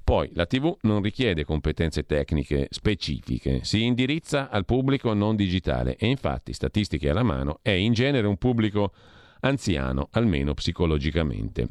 Poi 0.04 0.28
la 0.34 0.44
TV 0.44 0.76
non 0.82 1.00
richiede 1.00 1.46
competenze 1.46 2.04
tecniche 2.04 2.66
specifiche, 2.68 3.64
si 3.64 3.84
indirizza 3.84 4.50
al 4.50 4.66
pubblico 4.66 5.14
non 5.14 5.34
digitale 5.34 5.96
e 5.96 6.06
infatti, 6.06 6.52
statistiche 6.52 7.08
alla 7.08 7.22
mano, 7.22 7.60
è 7.62 7.70
in 7.70 7.94
genere 7.94 8.26
un 8.26 8.36
pubblico 8.36 8.92
anziano, 9.40 10.08
almeno 10.12 10.52
psicologicamente. 10.52 11.68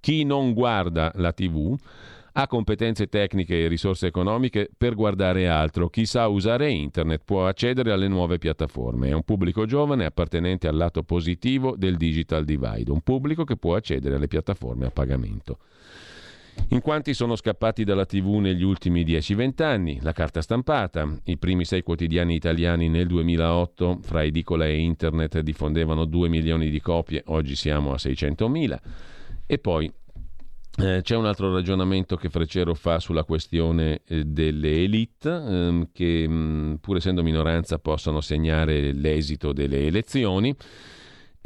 Chi 0.00 0.24
non 0.24 0.52
guarda 0.52 1.12
la 1.14 1.32
TV 1.32 1.76
ha 2.32 2.48
competenze 2.48 3.06
tecniche 3.06 3.62
e 3.62 3.68
risorse 3.68 4.08
economiche 4.08 4.68
per 4.76 4.96
guardare 4.96 5.48
altro. 5.48 5.88
Chi 5.88 6.06
sa 6.06 6.26
usare 6.26 6.70
internet 6.70 7.22
può 7.24 7.46
accedere 7.46 7.92
alle 7.92 8.08
nuove 8.08 8.38
piattaforme. 8.38 9.10
È 9.10 9.12
un 9.12 9.22
pubblico 9.22 9.64
giovane 9.64 10.04
appartenente 10.04 10.66
al 10.66 10.76
lato 10.76 11.04
positivo 11.04 11.76
del 11.76 11.96
digital 11.96 12.44
divide, 12.44 12.90
un 12.90 13.00
pubblico 13.00 13.44
che 13.44 13.56
può 13.56 13.76
accedere 13.76 14.16
alle 14.16 14.28
piattaforme 14.28 14.86
a 14.86 14.90
pagamento. 14.90 15.58
In 16.70 16.80
quanti 16.80 17.14
sono 17.14 17.36
scappati 17.36 17.84
dalla 17.84 18.06
TV 18.06 18.36
negli 18.36 18.62
ultimi 18.62 19.04
10-20 19.04 19.62
anni? 19.62 19.98
La 20.02 20.12
carta 20.12 20.40
stampata. 20.42 21.06
I 21.24 21.38
primi 21.38 21.64
sei 21.64 21.82
quotidiani 21.82 22.34
italiani 22.34 22.88
nel 22.88 23.06
2008 23.06 24.00
fra 24.02 24.24
edicola 24.24 24.66
e 24.66 24.78
internet 24.78 25.40
diffondevano 25.40 26.04
2 26.04 26.28
milioni 26.28 26.68
di 26.68 26.80
copie, 26.80 27.22
oggi 27.26 27.54
siamo 27.54 27.92
a 27.92 27.98
600 27.98 28.48
mila. 28.48 28.80
E 29.46 29.58
poi 29.58 29.90
eh, 30.78 31.00
c'è 31.02 31.16
un 31.16 31.24
altro 31.24 31.52
ragionamento 31.52 32.16
che 32.16 32.28
Freccero 32.28 32.74
fa 32.74 32.98
sulla 32.98 33.24
questione 33.24 34.02
eh, 34.06 34.24
delle 34.24 34.82
elite, 34.82 35.30
ehm, 35.30 35.88
che 35.92 36.28
mh, 36.28 36.78
pur 36.80 36.96
essendo 36.96 37.22
minoranza 37.22 37.78
possono 37.78 38.20
segnare 38.20 38.92
l'esito 38.92 39.52
delle 39.52 39.86
elezioni. 39.86 40.54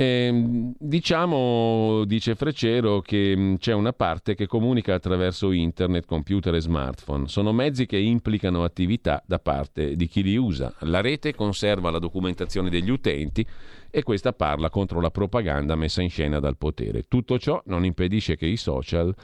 Eh, 0.01 0.72
diciamo, 0.78 2.05
dice 2.07 2.34
Freccero, 2.34 3.03
che 3.03 3.34
mm, 3.36 3.55
c'è 3.57 3.74
una 3.74 3.92
parte 3.92 4.34
che 4.34 4.46
comunica 4.46 4.94
attraverso 4.94 5.53
internet, 5.53 6.07
computer 6.07 6.55
e 6.55 6.61
smartphone. 6.62 7.28
Sono 7.28 7.53
mezzi 7.53 7.84
che 7.84 7.98
implicano 7.98 8.64
attività 8.64 9.22
da 9.26 9.38
parte 9.38 9.96
di 9.96 10.07
chi 10.07 10.22
li 10.22 10.36
usa. 10.36 10.74
La 10.84 11.03
rete 11.03 11.34
conserva 11.34 11.90
la 11.90 11.98
documentazione 11.98 12.70
degli 12.70 12.88
utenti 12.88 13.46
e 13.90 14.03
questa 14.03 14.32
parla 14.32 14.70
contro 14.70 15.03
la 15.03 15.11
propaganda 15.11 15.74
messa 15.74 16.01
in 16.01 16.09
scena 16.09 16.40
dal 16.40 16.57
potere. 16.57 17.03
Tutto 17.07 17.38
ciò 17.38 17.61
non 17.66 17.84
impedisce 17.84 18.36
che 18.36 18.46
i 18.46 18.57
social 18.57 19.14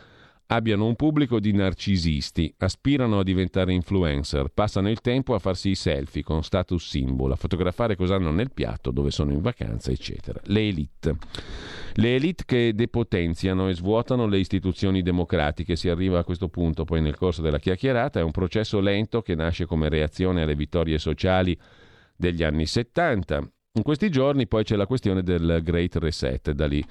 abbiano 0.48 0.86
un 0.86 0.94
pubblico 0.94 1.40
di 1.40 1.52
narcisisti, 1.52 2.54
aspirano 2.58 3.18
a 3.18 3.22
diventare 3.24 3.72
influencer, 3.72 4.48
passano 4.54 4.88
il 4.88 5.00
tempo 5.00 5.34
a 5.34 5.38
farsi 5.38 5.70
i 5.70 5.74
selfie 5.74 6.22
con 6.22 6.44
status 6.44 6.88
symbol, 6.88 7.32
a 7.32 7.36
fotografare 7.36 7.96
cosa 7.96 8.14
hanno 8.14 8.30
nel 8.30 8.52
piatto, 8.52 8.90
dove 8.90 9.10
sono 9.10 9.32
in 9.32 9.40
vacanza, 9.40 9.90
eccetera. 9.90 10.40
Le 10.44 10.68
elite. 10.68 11.16
Le 11.94 12.14
elite 12.14 12.44
che 12.46 12.72
depotenziano 12.74 13.68
e 13.68 13.74
svuotano 13.74 14.26
le 14.26 14.38
istituzioni 14.38 15.02
democratiche. 15.02 15.76
Si 15.76 15.88
arriva 15.88 16.18
a 16.18 16.24
questo 16.24 16.48
punto 16.48 16.84
poi 16.84 17.00
nel 17.00 17.16
corso 17.16 17.42
della 17.42 17.58
chiacchierata. 17.58 18.20
È 18.20 18.22
un 18.22 18.30
processo 18.30 18.80
lento 18.80 19.22
che 19.22 19.34
nasce 19.34 19.66
come 19.66 19.88
reazione 19.88 20.42
alle 20.42 20.54
vittorie 20.54 20.98
sociali 20.98 21.58
degli 22.14 22.42
anni 22.42 22.66
70. 22.66 23.50
In 23.72 23.82
questi 23.82 24.10
giorni 24.10 24.46
poi 24.46 24.64
c'è 24.64 24.76
la 24.76 24.86
questione 24.86 25.22
del 25.22 25.60
Great 25.62 25.96
Reset, 25.96 26.52
da 26.52 26.66
lì 26.66 26.84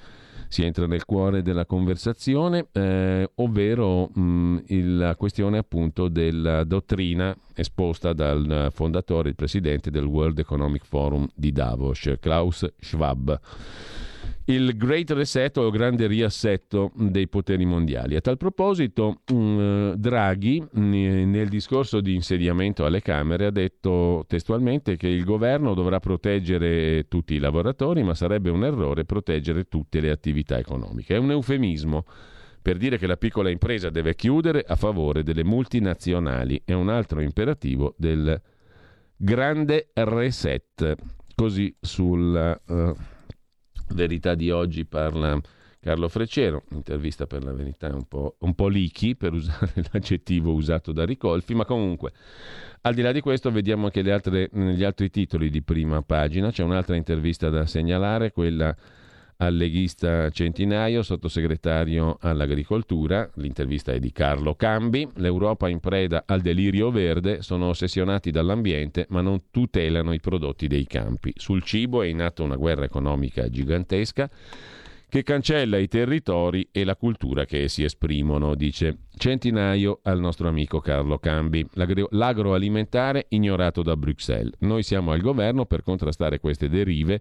si 0.48 0.64
entra 0.64 0.86
nel 0.86 1.04
cuore 1.04 1.42
della 1.42 1.66
conversazione, 1.66 2.68
eh, 2.72 3.30
ovvero 3.36 4.08
mh, 4.12 4.62
il, 4.68 4.96
la 4.96 5.16
questione 5.16 5.58
appunto 5.58 6.08
della 6.08 6.64
dottrina 6.64 7.36
esposta 7.54 8.12
dal 8.12 8.68
fondatore, 8.72 9.30
il 9.30 9.36
presidente 9.36 9.90
del 9.90 10.04
World 10.04 10.38
Economic 10.38 10.84
Forum 10.84 11.26
di 11.34 11.52
Davos, 11.52 12.14
Klaus 12.20 12.66
Schwab 12.78 13.40
il 14.46 14.76
Great 14.76 15.10
Reset 15.10 15.56
o 15.56 15.66
il 15.66 15.72
grande 15.72 16.06
riassetto 16.06 16.92
dei 16.94 17.28
poteri 17.28 17.64
mondiali. 17.64 18.14
A 18.16 18.20
tal 18.20 18.36
proposito, 18.36 19.22
mm, 19.32 19.92
Draghi 19.94 20.64
nel 20.72 21.48
discorso 21.48 22.00
di 22.00 22.14
insediamento 22.14 22.84
alle 22.84 23.02
Camere 23.02 23.46
ha 23.46 23.50
detto 23.50 24.24
testualmente 24.28 24.96
che 24.96 25.08
il 25.08 25.24
governo 25.24 25.74
dovrà 25.74 25.98
proteggere 25.98 27.06
tutti 27.08 27.34
i 27.34 27.38
lavoratori, 27.38 28.02
ma 28.02 28.14
sarebbe 28.14 28.50
un 28.50 28.64
errore 28.64 29.04
proteggere 29.04 29.64
tutte 29.64 30.00
le 30.00 30.10
attività 30.10 30.58
economiche. 30.58 31.16
È 31.16 31.18
un 31.18 31.32
eufemismo 31.32 32.04
per 32.62 32.76
dire 32.76 32.98
che 32.98 33.06
la 33.06 33.16
piccola 33.16 33.50
impresa 33.50 33.90
deve 33.90 34.14
chiudere 34.14 34.64
a 34.66 34.76
favore 34.76 35.22
delle 35.22 35.44
multinazionali. 35.44 36.62
È 36.64 36.72
un 36.72 36.88
altro 36.88 37.20
imperativo 37.20 37.94
del 37.96 38.40
grande 39.16 39.90
reset. 39.94 40.94
Così 41.34 41.74
sul... 41.80 42.60
Uh, 42.66 42.94
Verità 43.88 44.34
di 44.34 44.50
oggi 44.50 44.84
parla 44.84 45.40
Carlo 45.86 46.08
Freccero, 46.08 46.64
intervista 46.70 47.26
per 47.26 47.44
la 47.44 47.52
verità 47.52 47.86
un 47.94 48.08
po', 48.08 48.34
un 48.40 48.54
po' 48.54 48.66
lichi 48.66 49.14
per 49.14 49.32
usare 49.32 49.72
l'aggettivo 49.92 50.52
usato 50.52 50.90
da 50.90 51.04
Ricolfi, 51.04 51.54
ma 51.54 51.64
comunque 51.64 52.12
al 52.80 52.94
di 52.94 53.02
là 53.02 53.12
di 53.12 53.20
questo 53.20 53.52
vediamo 53.52 53.84
anche 53.84 54.00
altre, 54.10 54.48
negli 54.52 54.82
altri 54.82 55.10
titoli 55.10 55.48
di 55.48 55.62
prima 55.62 56.02
pagina, 56.02 56.50
c'è 56.50 56.64
un'altra 56.64 56.96
intervista 56.96 57.50
da 57.50 57.66
segnalare, 57.66 58.32
quella 58.32 58.74
al 59.38 59.54
leghista 59.54 60.30
Centinaio, 60.30 61.02
sottosegretario 61.02 62.16
all'agricoltura. 62.20 63.28
L'intervista 63.34 63.92
è 63.92 63.98
di 63.98 64.12
Carlo 64.12 64.54
Cambi. 64.54 65.08
L'Europa 65.16 65.68
in 65.68 65.80
preda 65.80 66.24
al 66.26 66.40
delirio 66.40 66.90
verde, 66.90 67.42
sono 67.42 67.68
ossessionati 67.68 68.30
dall'ambiente 68.30 69.06
ma 69.10 69.20
non 69.20 69.44
tutelano 69.50 70.12
i 70.12 70.20
prodotti 70.20 70.66
dei 70.66 70.86
campi. 70.86 71.32
Sul 71.36 71.62
cibo 71.62 72.02
è 72.02 72.06
in 72.06 72.22
atto 72.22 72.42
una 72.42 72.56
guerra 72.56 72.84
economica 72.84 73.48
gigantesca 73.48 74.30
che 75.08 75.22
cancella 75.22 75.78
i 75.78 75.86
territori 75.86 76.68
e 76.72 76.84
la 76.84 76.96
cultura 76.96 77.44
che 77.44 77.62
essi 77.62 77.84
esprimono, 77.84 78.54
dice 78.54 78.98
Centinaio 79.16 80.00
al 80.02 80.18
nostro 80.18 80.48
amico 80.48 80.80
Carlo 80.80 81.18
Cambi. 81.18 81.64
L'agro- 81.74 82.08
l'agroalimentare 82.10 83.26
ignorato 83.28 83.82
da 83.82 83.96
Bruxelles. 83.96 84.54
Noi 84.60 84.82
siamo 84.82 85.12
al 85.12 85.20
governo 85.20 85.64
per 85.64 85.82
contrastare 85.82 86.40
queste 86.40 86.68
derive 86.68 87.20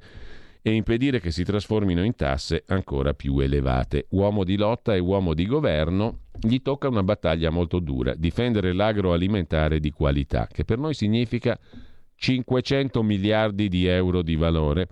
e 0.67 0.73
impedire 0.73 1.19
che 1.19 1.29
si 1.29 1.43
trasformino 1.43 2.03
in 2.03 2.15
tasse 2.15 2.63
ancora 2.69 3.13
più 3.13 3.37
elevate. 3.37 4.07
Uomo 4.09 4.43
di 4.43 4.57
lotta 4.57 4.95
e 4.95 4.99
uomo 4.99 5.35
di 5.35 5.45
governo, 5.45 6.21
gli 6.41 6.59
tocca 6.63 6.87
una 6.87 7.03
battaglia 7.03 7.51
molto 7.51 7.77
dura, 7.77 8.15
difendere 8.15 8.73
l'agroalimentare 8.73 9.79
di 9.79 9.91
qualità, 9.91 10.47
che 10.51 10.65
per 10.65 10.79
noi 10.79 10.95
significa 10.95 11.55
500 12.15 13.03
miliardi 13.03 13.69
di 13.69 13.85
euro 13.85 14.23
di 14.23 14.35
valore 14.35 14.87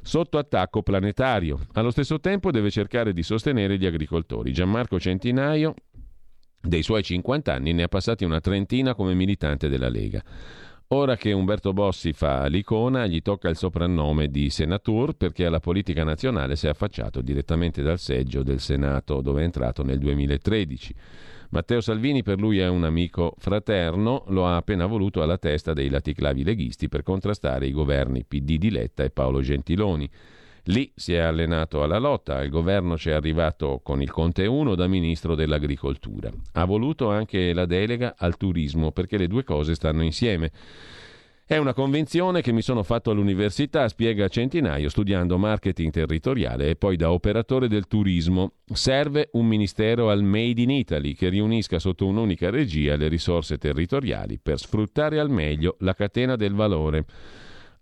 sotto 0.00 0.38
attacco 0.38 0.82
planetario. 0.82 1.58
Allo 1.74 1.90
stesso 1.90 2.20
tempo 2.20 2.50
deve 2.50 2.70
cercare 2.70 3.12
di 3.12 3.22
sostenere 3.22 3.76
gli 3.76 3.84
agricoltori. 3.84 4.50
Gianmarco 4.50 4.98
Centinaio, 4.98 5.74
dei 6.58 6.82
suoi 6.82 7.02
50 7.02 7.52
anni, 7.52 7.74
ne 7.74 7.82
ha 7.82 7.88
passati 7.88 8.24
una 8.24 8.40
trentina 8.40 8.94
come 8.94 9.12
militante 9.12 9.68
della 9.68 9.90
Lega. 9.90 10.24
Ora 10.90 11.16
che 11.16 11.32
Umberto 11.32 11.74
Bossi 11.74 12.14
fa 12.14 12.46
l'icona, 12.46 13.04
gli 13.04 13.20
tocca 13.20 13.50
il 13.50 13.56
soprannome 13.56 14.28
di 14.28 14.48
senatur 14.48 15.12
perché 15.12 15.44
alla 15.44 15.60
politica 15.60 16.02
nazionale 16.02 16.56
si 16.56 16.64
è 16.64 16.70
affacciato 16.70 17.20
direttamente 17.20 17.82
dal 17.82 17.98
seggio 17.98 18.42
del 18.42 18.58
Senato 18.58 19.20
dove 19.20 19.42
è 19.42 19.44
entrato 19.44 19.84
nel 19.84 19.98
2013. 19.98 20.94
Matteo 21.50 21.82
Salvini 21.82 22.22
per 22.22 22.38
lui 22.38 22.58
è 22.58 22.68
un 22.68 22.84
amico 22.84 23.34
fraterno, 23.36 24.24
lo 24.28 24.46
ha 24.46 24.56
appena 24.56 24.86
voluto 24.86 25.20
alla 25.20 25.36
testa 25.36 25.74
dei 25.74 25.90
laticlavi 25.90 26.42
leghisti 26.42 26.88
per 26.88 27.02
contrastare 27.02 27.66
i 27.66 27.72
governi 27.72 28.24
PD 28.24 28.56
di 28.56 28.70
Letta 28.70 29.02
e 29.02 29.10
Paolo 29.10 29.42
Gentiloni. 29.42 30.08
Lì 30.70 30.92
si 30.94 31.14
è 31.14 31.18
allenato 31.18 31.82
alla 31.82 31.98
lotta, 31.98 32.36
al 32.36 32.50
governo 32.50 32.94
c'è 32.94 33.12
arrivato 33.12 33.80
con 33.82 34.02
il 34.02 34.10
Conte 34.10 34.44
1 34.44 34.74
da 34.74 34.86
ministro 34.86 35.34
dell'agricoltura. 35.34 36.30
Ha 36.52 36.64
voluto 36.66 37.08
anche 37.08 37.54
la 37.54 37.64
delega 37.64 38.16
al 38.18 38.36
turismo 38.36 38.92
perché 38.92 39.16
le 39.16 39.28
due 39.28 39.44
cose 39.44 39.74
stanno 39.74 40.02
insieme. 40.02 40.50
È 41.46 41.56
una 41.56 41.72
convinzione 41.72 42.42
che 42.42 42.52
mi 42.52 42.60
sono 42.60 42.82
fatto 42.82 43.10
all'università, 43.10 43.88
spiega 43.88 44.28
Centinaio, 44.28 44.90
studiando 44.90 45.38
marketing 45.38 45.90
territoriale 45.90 46.68
e 46.68 46.76
poi 46.76 46.96
da 46.96 47.12
operatore 47.12 47.66
del 47.66 47.86
turismo. 47.86 48.52
Serve 48.70 49.30
un 49.32 49.46
ministero 49.46 50.10
al 50.10 50.22
Made 50.22 50.60
in 50.60 50.68
Italy 50.68 51.14
che 51.14 51.30
riunisca 51.30 51.78
sotto 51.78 52.04
un'unica 52.04 52.50
regia 52.50 52.96
le 52.96 53.08
risorse 53.08 53.56
territoriali 53.56 54.38
per 54.38 54.58
sfruttare 54.58 55.18
al 55.18 55.30
meglio 55.30 55.76
la 55.78 55.94
catena 55.94 56.36
del 56.36 56.52
valore. 56.52 57.06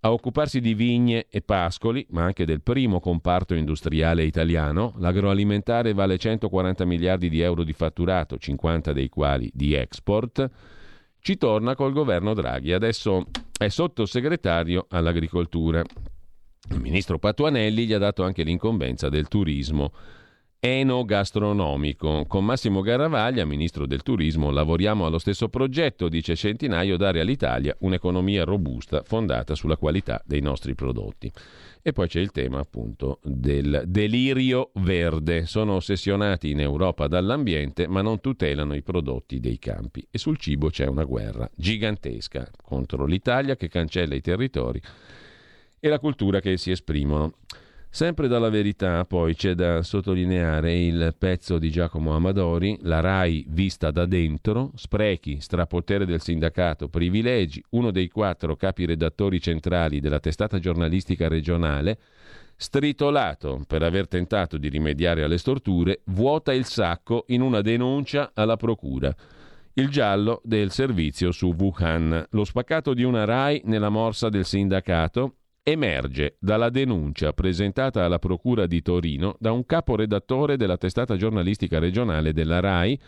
A 0.07 0.13
occuparsi 0.13 0.61
di 0.61 0.75
vigne 0.75 1.27
e 1.29 1.43
pascoli, 1.43 2.07
ma 2.11 2.23
anche 2.23 2.45
del 2.45 2.63
primo 2.63 3.01
comparto 3.01 3.55
industriale 3.55 4.23
italiano, 4.23 4.95
l'agroalimentare 4.99 5.95
vale 5.95 6.17
140 6.17 6.85
miliardi 6.85 7.29
di 7.29 7.41
euro 7.41 7.65
di 7.65 7.73
fatturato, 7.73 8.39
50 8.39 8.93
dei 8.93 9.09
quali 9.09 9.51
di 9.53 9.75
export 9.75 10.49
ci 11.19 11.37
torna 11.37 11.75
col 11.75 11.93
governo 11.93 12.35
Draghi. 12.35 12.73
Adesso 12.73 13.25
è 13.59 13.67
sottosegretario 13.67 14.87
all'agricoltura. 14.91 15.83
Il 16.71 16.81
ministro 16.81 17.19
Patuanelli 17.19 17.85
gli 17.85 17.93
ha 17.93 17.99
dato 17.99 18.23
anche 18.23 18.45
l'incombenza 18.45 19.09
del 19.09 19.27
turismo 19.27 19.91
enogastronomico. 20.61 22.25
Con 22.27 22.45
Massimo 22.45 22.81
Garavaglia, 22.81 23.45
ministro 23.45 23.87
del 23.87 24.03
turismo, 24.03 24.51
lavoriamo 24.51 25.07
allo 25.07 25.19
stesso 25.19 25.49
progetto, 25.49 26.09
dice 26.09 26.35
Centinaio, 26.35 26.97
dare 26.97 27.21
all'Italia 27.21 27.77
un'economia 27.81 28.45
robusta 28.45 29.03
fondata 29.03 29.55
sulla 29.55 29.77
qualità 29.77 30.23
dei 30.25 30.41
nostri 30.41 30.75
prodotti. 30.75 31.31
E 31.83 31.93
poi 31.93 32.09
c'è 32.09 32.19
il 32.19 32.33
tema 32.33 32.59
appunto 32.59 33.21
del 33.23 33.85
delirio 33.87 34.71
verde. 34.75 35.47
Sono 35.47 35.75
ossessionati 35.75 36.51
in 36.51 36.61
Europa 36.61 37.07
dall'ambiente 37.07 37.87
ma 37.87 38.03
non 38.03 38.21
tutelano 38.21 38.75
i 38.75 38.83
prodotti 38.83 39.39
dei 39.39 39.61
campi. 39.61 40.05
E 40.11 40.19
sul 40.19 40.37
cibo 40.37 40.69
c'è 40.69 40.87
una 40.87 41.05
guerra 41.05 41.49
gigantesca 41.55 42.51
contro 42.61 43.07
l'Italia 43.07 43.55
che 43.55 43.69
cancella 43.69 44.17
i 44.17 44.21
territori 44.21 44.83
e 45.79 45.89
la 45.89 46.01
cultura 46.01 46.41
che 46.41 46.57
si 46.57 46.73
esprimono. 46.73 47.35
Sempre 47.97 48.29
dalla 48.29 48.51
verità 48.51 49.07
poi 49.07 49.35
c'è 49.35 49.55
da 49.55 49.83
sottolineare 49.83 50.85
il 50.85 51.15
pezzo 51.19 51.57
di 51.57 51.71
Giacomo 51.71 52.15
Amadori, 52.15 52.77
la 52.83 53.01
RAI 53.01 53.47
vista 53.49 53.91
da 53.91 54.05
dentro, 54.05 54.73
sprechi, 54.75 55.41
strapotere 55.41 56.05
del 56.05 56.21
sindacato, 56.21 56.91
privilegi, 56.91 57.65
uno 57.71 57.91
dei 57.91 58.09
quattro 58.09 58.55
capi 58.55 58.85
redattori 58.85 59.41
centrali 59.41 60.01
della 60.01 60.21
testata 60.21 60.59
giornalistica 60.59 61.27
regionale, 61.27 61.99
stritolato 62.55 63.65
per 63.67 63.83
aver 63.83 64.09
tentato 64.09 64.59
di 64.59 64.69
rimediare 64.69 65.23
alle 65.23 65.39
storture, 65.39 66.03
vuota 66.09 66.53
il 66.53 66.67
sacco 66.67 67.25
in 67.29 67.41
una 67.41 67.63
denuncia 67.63 68.33
alla 68.35 68.57
procura. 68.57 69.11
Il 69.73 69.89
giallo 69.89 70.43
del 70.45 70.71
servizio 70.71 71.33
su 71.33 71.55
Wuhan, 71.59 72.27
lo 72.29 72.45
spaccato 72.45 72.93
di 72.93 73.05
una 73.05 73.25
RAI 73.25 73.63
nella 73.65 73.89
morsa 73.89 74.29
del 74.29 74.45
sindacato 74.45 75.37
emerge 75.69 76.37
dalla 76.39 76.71
denuncia 76.71 77.33
presentata 77.33 78.05
alla 78.05 78.21
Procura 78.21 78.67
di 78.67 78.83
Torino 78.83 79.35
da 79.41 79.51
un 79.51 79.67
caporedattore 79.67 80.57
della 80.57 80.77
testata 80.77 81.17
giornalistica 81.17 81.81
regionale 81.81 82.33
della 82.33 82.61
RAI 82.61 83.01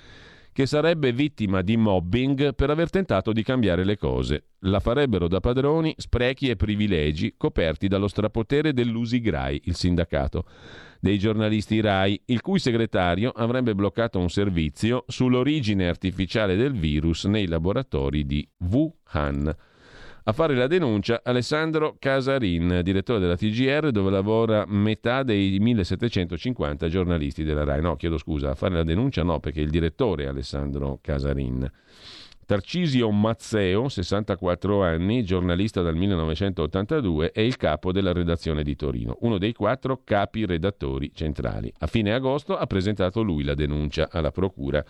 che 0.51 0.67
sarebbe 0.67 1.13
vittima 1.13 1.63
di 1.63 1.77
mobbing 1.77 2.57
per 2.57 2.71
aver 2.71 2.91
tentato 2.91 3.33
di 3.33 3.45
cambiare 3.45 3.85
le 3.85 3.97
cose. 3.97 4.47
La 4.63 4.81
farebbero 4.81 5.29
da 5.29 5.39
padroni 5.39 5.95
sprechi 5.97 6.49
e 6.49 6.57
privilegi 6.57 7.35
coperti 7.37 7.87
dallo 7.87 8.09
strapotere 8.09 8.73
dell'Usigrai, 8.73 9.61
il 9.67 9.77
sindacato 9.77 10.45
dei 10.99 11.17
giornalisti 11.17 11.81
RAI, 11.81 12.21
il 12.25 12.41
cui 12.41 12.59
segretario 12.59 13.31
avrebbe 13.31 13.77
bloccato 13.77 14.19
un 14.19 14.31
servizio 14.31 15.05
sull'origine 15.07 15.87
artificiale 15.87 16.57
del 16.57 16.73
virus 16.73 17.27
nei 17.27 17.47
laboratori 17.47 18.27
di 18.27 18.45
Wuhan. 18.69 19.55
A 20.29 20.33
fare 20.35 20.55
la 20.55 20.67
denuncia 20.67 21.23
Alessandro 21.25 21.97
Casarin, 21.99 22.83
direttore 22.85 23.19
della 23.19 23.35
TGR, 23.35 23.91
dove 23.91 24.11
lavora 24.11 24.67
metà 24.67 25.23
dei 25.23 25.59
1750 25.59 26.87
giornalisti 26.89 27.45
della 27.45 27.65
RAI. 27.65 27.81
No, 27.81 27.97
chiedo 27.97 28.19
scusa, 28.19 28.51
a 28.51 28.55
fare 28.55 28.75
la 28.75 28.85
denuncia 28.85 29.23
no, 29.23 29.41
perché 29.41 29.63
il 29.63 29.71
direttore 29.71 30.25
è 30.25 30.27
Alessandro 30.27 30.99
Casarin. 31.01 31.67
Tarcisio 32.45 33.11
Mazzeo, 33.11 33.89
64 33.89 34.85
anni, 34.85 35.25
giornalista 35.25 35.81
dal 35.81 35.97
1982, 35.97 37.33
è 37.33 37.41
il 37.41 37.57
capo 37.57 37.91
della 37.91 38.13
redazione 38.13 38.63
di 38.63 38.77
Torino, 38.77 39.17
uno 39.21 39.39
dei 39.39 39.55
quattro 39.55 40.03
capi 40.05 40.45
redattori 40.45 41.11
centrali. 41.15 41.73
A 41.79 41.87
fine 41.87 42.13
agosto 42.13 42.55
ha 42.55 42.67
presentato 42.67 43.23
lui 43.23 43.45
la 43.45 43.55
denuncia 43.55 44.11
alla 44.13 44.31
Procura 44.31 44.85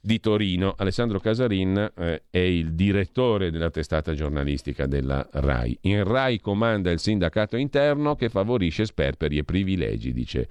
di 0.00 0.20
Torino. 0.20 0.74
Alessandro 0.76 1.18
Casarin 1.18 1.92
eh, 1.96 2.22
è 2.30 2.38
il 2.38 2.74
direttore 2.74 3.50
della 3.50 3.70
testata 3.70 4.14
giornalistica 4.14 4.86
della 4.86 5.26
RAI. 5.30 5.78
In 5.82 6.04
RAI 6.04 6.40
comanda 6.40 6.90
il 6.90 6.98
sindacato 6.98 7.56
interno 7.56 8.14
che 8.14 8.28
favorisce 8.28 8.84
sperperi 8.84 9.38
e 9.38 9.44
privilegi, 9.44 10.12
dice 10.12 10.48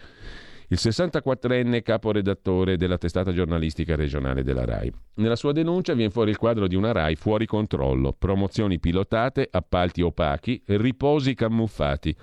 il 0.69 0.77
64enne 0.81 1.81
caporedattore 1.81 2.75
della 2.75 2.97
testata 2.97 3.31
giornalistica 3.31 3.95
regionale 3.95 4.43
della 4.43 4.65
RAI. 4.65 4.91
Nella 5.15 5.37
sua 5.37 5.53
denuncia 5.53 5.93
viene 5.93 6.11
fuori 6.11 6.31
il 6.31 6.37
quadro 6.37 6.67
di 6.67 6.75
una 6.75 6.91
RAI 6.91 7.15
fuori 7.15 7.45
controllo, 7.45 8.11
promozioni 8.11 8.77
pilotate, 8.77 9.47
appalti 9.49 10.01
opachi, 10.01 10.61
riposi 10.65 11.35
camuffati 11.35 12.15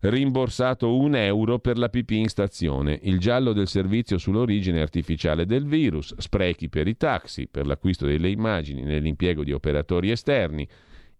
rimborsato 0.00 0.96
un 0.96 1.14
euro 1.14 1.58
per 1.58 1.76
la 1.76 1.88
pipì 1.88 2.18
in 2.18 2.28
stazione, 2.28 2.98
il 3.02 3.18
giallo 3.18 3.52
del 3.52 3.68
servizio 3.68 4.16
sull'origine 4.16 4.80
artificiale 4.80 5.44
del 5.44 5.66
virus, 5.66 6.14
sprechi 6.16 6.68
per 6.68 6.88
i 6.88 6.96
taxi, 6.96 7.48
per 7.48 7.66
l'acquisto 7.66 8.06
delle 8.06 8.30
immagini 8.30 8.82
nell'impiego 8.82 9.44
di 9.44 9.52
operatori 9.52 10.10
esterni. 10.10 10.66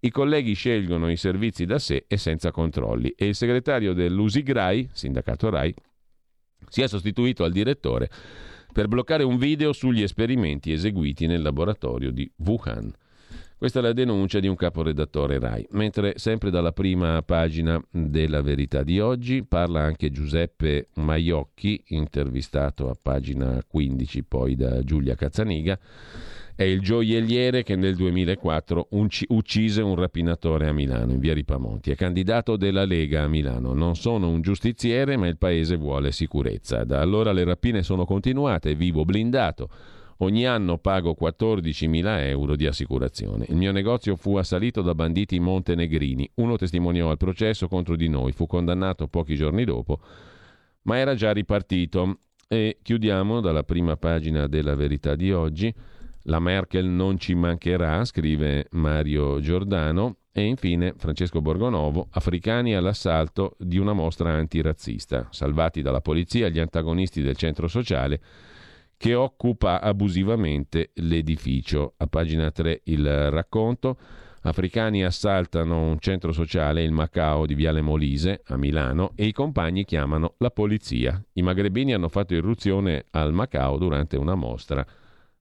I 0.00 0.10
colleghi 0.10 0.54
scelgono 0.54 1.10
i 1.10 1.16
servizi 1.16 1.66
da 1.66 1.78
sé 1.78 2.06
e 2.08 2.16
senza 2.16 2.50
controlli 2.50 3.10
e 3.10 3.26
il 3.26 3.34
segretario 3.34 3.92
dell'Usigrai, 3.92 4.88
sindacato 4.92 5.50
RAI, 5.50 5.74
si 6.68 6.80
è 6.80 6.88
sostituito 6.88 7.44
al 7.44 7.52
direttore 7.52 8.08
per 8.72 8.88
bloccare 8.88 9.24
un 9.24 9.36
video 9.36 9.72
sugli 9.72 10.02
esperimenti 10.02 10.72
eseguiti 10.72 11.26
nel 11.26 11.42
laboratorio 11.42 12.10
di 12.10 12.30
Wuhan. 12.36 12.90
Questa 13.60 13.80
è 13.80 13.82
la 13.82 13.92
denuncia 13.92 14.40
di 14.40 14.48
un 14.48 14.56
caporedattore 14.56 15.38
RAI. 15.38 15.66
Mentre 15.72 16.14
sempre 16.16 16.48
dalla 16.48 16.72
prima 16.72 17.20
pagina 17.20 17.78
della 17.90 18.40
verità 18.40 18.82
di 18.82 19.00
oggi 19.00 19.44
parla 19.44 19.82
anche 19.82 20.10
Giuseppe 20.10 20.88
Maiocchi, 20.94 21.82
intervistato 21.88 22.88
a 22.88 22.96
pagina 23.00 23.62
15 23.68 24.24
poi 24.24 24.56
da 24.56 24.82
Giulia 24.82 25.14
Cazzaniga. 25.14 25.78
È 26.54 26.62
il 26.62 26.80
gioielliere 26.80 27.62
che 27.62 27.76
nel 27.76 27.96
2004 27.96 28.88
uccise 29.28 29.82
un 29.82 29.94
rapinatore 29.94 30.66
a 30.66 30.72
Milano, 30.72 31.12
in 31.12 31.18
via 31.18 31.34
Ripamonti. 31.34 31.90
È 31.90 31.96
candidato 31.96 32.56
della 32.56 32.86
Lega 32.86 33.24
a 33.24 33.28
Milano. 33.28 33.74
Non 33.74 33.94
sono 33.94 34.30
un 34.30 34.40
giustiziere, 34.40 35.18
ma 35.18 35.26
il 35.26 35.36
paese 35.36 35.76
vuole 35.76 36.12
sicurezza. 36.12 36.84
Da 36.84 37.02
allora 37.02 37.30
le 37.32 37.44
rapine 37.44 37.82
sono 37.82 38.06
continuate, 38.06 38.74
vivo 38.74 39.04
blindato. 39.04 39.68
Ogni 40.22 40.46
anno 40.46 40.76
pago 40.76 41.16
14.000 41.18 42.26
euro 42.26 42.54
di 42.54 42.66
assicurazione. 42.66 43.46
Il 43.48 43.56
mio 43.56 43.72
negozio 43.72 44.16
fu 44.16 44.36
assalito 44.36 44.82
da 44.82 44.94
banditi 44.94 45.40
montenegrini. 45.40 46.30
Uno 46.34 46.58
testimoniò 46.58 47.08
al 47.10 47.16
processo 47.16 47.68
contro 47.68 47.96
di 47.96 48.06
noi, 48.08 48.32
fu 48.32 48.46
condannato 48.46 49.08
pochi 49.08 49.34
giorni 49.34 49.64
dopo, 49.64 49.98
ma 50.82 50.98
era 50.98 51.14
già 51.14 51.32
ripartito. 51.32 52.18
E 52.46 52.78
chiudiamo 52.82 53.40
dalla 53.40 53.62
prima 53.62 53.96
pagina 53.96 54.46
della 54.46 54.74
verità 54.74 55.14
di 55.14 55.32
oggi. 55.32 55.72
La 56.24 56.38
Merkel 56.38 56.84
non 56.84 57.18
ci 57.18 57.34
mancherà, 57.34 58.04
scrive 58.04 58.66
Mario 58.72 59.40
Giordano. 59.40 60.16
E 60.32 60.42
infine 60.42 60.92
Francesco 60.98 61.40
Borgonovo, 61.40 62.08
africani 62.10 62.74
all'assalto 62.74 63.56
di 63.58 63.78
una 63.78 63.94
mostra 63.94 64.32
antirazzista. 64.32 65.28
Salvati 65.30 65.80
dalla 65.80 66.02
polizia 66.02 66.48
gli 66.50 66.58
antagonisti 66.58 67.22
del 67.22 67.36
centro 67.36 67.68
sociale 67.68 68.20
che 69.00 69.14
occupa 69.14 69.80
abusivamente 69.80 70.90
l'edificio. 70.96 71.94
A 71.96 72.06
pagina 72.06 72.50
3 72.50 72.82
il 72.84 73.30
racconto. 73.30 73.96
Africani 74.42 75.02
assaltano 75.02 75.88
un 75.88 75.98
centro 76.00 76.32
sociale, 76.32 76.82
il 76.82 76.92
Macao 76.92 77.46
di 77.46 77.54
Viale 77.54 77.80
Molise, 77.80 78.42
a 78.44 78.58
Milano, 78.58 79.12
e 79.14 79.24
i 79.24 79.32
compagni 79.32 79.86
chiamano 79.86 80.34
la 80.36 80.50
polizia. 80.50 81.18
I 81.32 81.40
magrebini 81.40 81.94
hanno 81.94 82.10
fatto 82.10 82.34
irruzione 82.34 83.06
al 83.12 83.32
Macao 83.32 83.78
durante 83.78 84.18
una 84.18 84.34
mostra 84.34 84.86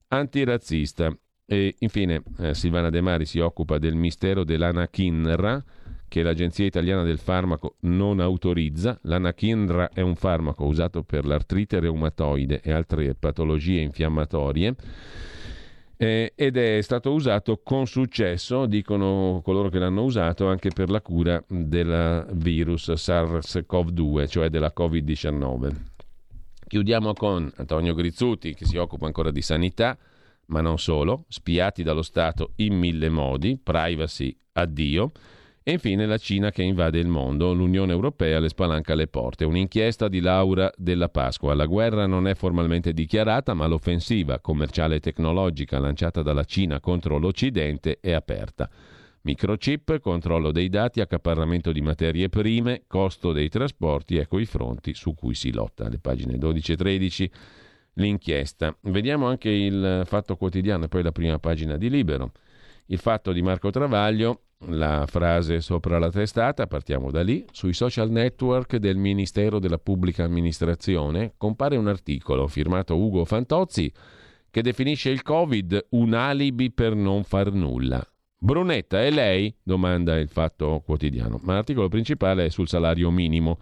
antirazzista. 0.08 1.14
E 1.44 1.74
infine 1.80 2.22
eh, 2.38 2.54
Silvana 2.54 2.88
De 2.88 3.02
Mari 3.02 3.26
si 3.26 3.40
occupa 3.40 3.76
del 3.76 3.94
mistero 3.94 4.42
dell'Anakinra, 4.42 5.62
che 6.10 6.24
l'Agenzia 6.24 6.66
Italiana 6.66 7.04
del 7.04 7.18
Farmaco 7.18 7.76
non 7.82 8.18
autorizza. 8.18 8.98
L'anachindra 9.02 9.90
è 9.90 10.00
un 10.00 10.16
farmaco 10.16 10.64
usato 10.64 11.04
per 11.04 11.24
l'artrite 11.24 11.78
reumatoide 11.78 12.60
e 12.62 12.72
altre 12.72 13.14
patologie 13.14 13.80
infiammatorie 13.80 14.74
eh, 15.96 16.32
ed 16.34 16.56
è 16.56 16.80
stato 16.80 17.12
usato 17.12 17.60
con 17.62 17.86
successo, 17.86 18.64
dicono 18.64 19.40
coloro 19.44 19.68
che 19.68 19.78
l'hanno 19.78 20.02
usato, 20.02 20.48
anche 20.48 20.70
per 20.70 20.88
la 20.88 21.00
cura 21.00 21.44
del 21.46 22.26
virus 22.32 22.90
SARS-CoV-2, 22.90 24.26
cioè 24.26 24.48
della 24.48 24.72
Covid-19. 24.74 25.74
Chiudiamo 26.66 27.12
con 27.12 27.52
Antonio 27.54 27.92
Grizzuti 27.92 28.54
che 28.54 28.64
si 28.64 28.78
occupa 28.78 29.04
ancora 29.04 29.30
di 29.30 29.42
sanità, 29.42 29.96
ma 30.46 30.62
non 30.62 30.78
solo, 30.78 31.26
spiati 31.28 31.82
dallo 31.82 32.02
Stato 32.02 32.52
in 32.56 32.78
mille 32.78 33.10
modi, 33.10 33.60
privacy 33.62 34.34
addio. 34.52 35.12
E 35.70 35.74
infine 35.74 36.04
la 36.04 36.18
Cina 36.18 36.50
che 36.50 36.64
invade 36.64 36.98
il 36.98 37.06
mondo, 37.06 37.52
l'Unione 37.52 37.92
Europea 37.92 38.40
le 38.40 38.48
spalanca 38.48 38.96
le 38.96 39.06
porte. 39.06 39.44
Un'inchiesta 39.44 40.08
di 40.08 40.18
Laura 40.18 40.68
della 40.74 41.08
Pasqua. 41.08 41.54
La 41.54 41.66
guerra 41.66 42.08
non 42.08 42.26
è 42.26 42.34
formalmente 42.34 42.92
dichiarata, 42.92 43.54
ma 43.54 43.68
l'offensiva 43.68 44.40
commerciale 44.40 44.96
e 44.96 44.98
tecnologica 44.98 45.78
lanciata 45.78 46.22
dalla 46.22 46.42
Cina 46.42 46.80
contro 46.80 47.18
l'Occidente 47.18 47.98
è 48.00 48.10
aperta. 48.10 48.68
Microchip, 49.20 50.00
controllo 50.00 50.50
dei 50.50 50.68
dati, 50.68 51.00
accaparramento 51.00 51.70
di 51.70 51.82
materie 51.82 52.28
prime, 52.28 52.82
costo 52.88 53.30
dei 53.30 53.48
trasporti, 53.48 54.16
ecco 54.16 54.40
i 54.40 54.46
fronti 54.46 54.92
su 54.92 55.14
cui 55.14 55.36
si 55.36 55.52
lotta. 55.52 55.88
Le 55.88 56.00
pagine 56.00 56.36
12 56.36 56.72
e 56.72 56.76
13 56.76 57.30
l'inchiesta. 57.92 58.76
Vediamo 58.80 59.28
anche 59.28 59.50
il 59.50 60.02
fatto 60.04 60.34
quotidiano 60.34 60.86
e 60.86 60.88
poi 60.88 61.04
la 61.04 61.12
prima 61.12 61.38
pagina 61.38 61.76
di 61.76 61.88
Libero. 61.88 62.32
Il 62.86 62.98
fatto 62.98 63.30
di 63.30 63.40
Marco 63.40 63.70
Travaglio, 63.70 64.46
la 64.66 65.06
frase 65.06 65.60
sopra 65.60 65.98
la 65.98 66.10
testata, 66.10 66.66
partiamo 66.66 67.10
da 67.10 67.22
lì, 67.22 67.44
sui 67.50 67.72
social 67.72 68.10
network 68.10 68.76
del 68.76 68.96
Ministero 68.96 69.58
della 69.58 69.78
Pubblica 69.78 70.24
Amministrazione 70.24 71.32
compare 71.36 71.76
un 71.76 71.88
articolo 71.88 72.46
firmato 72.46 72.96
Ugo 72.96 73.24
Fantozzi 73.24 73.90
che 74.50 74.62
definisce 74.62 75.10
il 75.10 75.22
Covid 75.22 75.86
un 75.90 76.12
alibi 76.12 76.70
per 76.72 76.94
non 76.94 77.24
far 77.24 77.52
nulla. 77.52 78.04
Brunetta, 78.42 79.02
è 79.02 79.10
lei? 79.10 79.54
domanda 79.62 80.18
il 80.18 80.28
fatto 80.28 80.82
quotidiano, 80.84 81.38
ma 81.42 81.54
l'articolo 81.54 81.88
principale 81.88 82.46
è 82.46 82.48
sul 82.48 82.68
salario 82.68 83.10
minimo. 83.10 83.58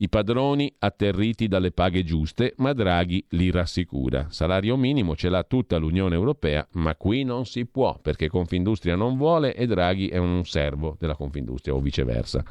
I 0.00 0.08
padroni 0.08 0.72
atterriti 0.78 1.48
dalle 1.48 1.72
paghe 1.72 2.04
giuste, 2.04 2.54
ma 2.58 2.72
Draghi 2.72 3.24
li 3.30 3.50
rassicura. 3.50 4.26
Salario 4.30 4.76
minimo 4.76 5.16
ce 5.16 5.28
l'ha 5.28 5.42
tutta 5.42 5.76
l'Unione 5.76 6.14
Europea, 6.14 6.64
ma 6.74 6.94
qui 6.94 7.24
non 7.24 7.46
si 7.46 7.66
può 7.66 7.98
perché 8.00 8.28
Confindustria 8.28 8.94
non 8.94 9.16
vuole 9.16 9.56
e 9.56 9.66
Draghi 9.66 10.06
è 10.06 10.18
un 10.18 10.44
servo 10.44 10.94
della 11.00 11.16
Confindustria 11.16 11.74
o 11.74 11.80
viceversa. 11.80 12.44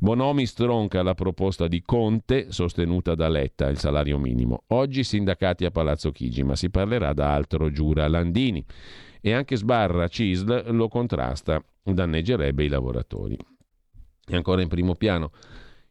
Bonomi 0.00 0.44
stronca 0.44 1.04
la 1.04 1.14
proposta 1.14 1.68
di 1.68 1.82
Conte 1.82 2.50
sostenuta 2.50 3.14
da 3.14 3.28
Letta, 3.28 3.68
il 3.68 3.78
salario 3.78 4.18
minimo. 4.18 4.64
Oggi 4.68 5.04
sindacati 5.04 5.64
a 5.64 5.70
Palazzo 5.70 6.10
Chigi, 6.10 6.42
ma 6.42 6.56
si 6.56 6.68
parlerà 6.68 7.12
da 7.12 7.32
altro, 7.32 7.70
giura 7.70 8.08
Landini. 8.08 8.64
E 9.20 9.32
anche 9.32 9.54
Sbarra 9.54 10.08
Cisl 10.08 10.72
lo 10.72 10.88
contrasta, 10.88 11.64
danneggerebbe 11.84 12.64
i 12.64 12.68
lavoratori. 12.68 13.38
E 14.26 14.34
ancora 14.34 14.62
in 14.62 14.68
primo 14.68 14.96
piano 14.96 15.30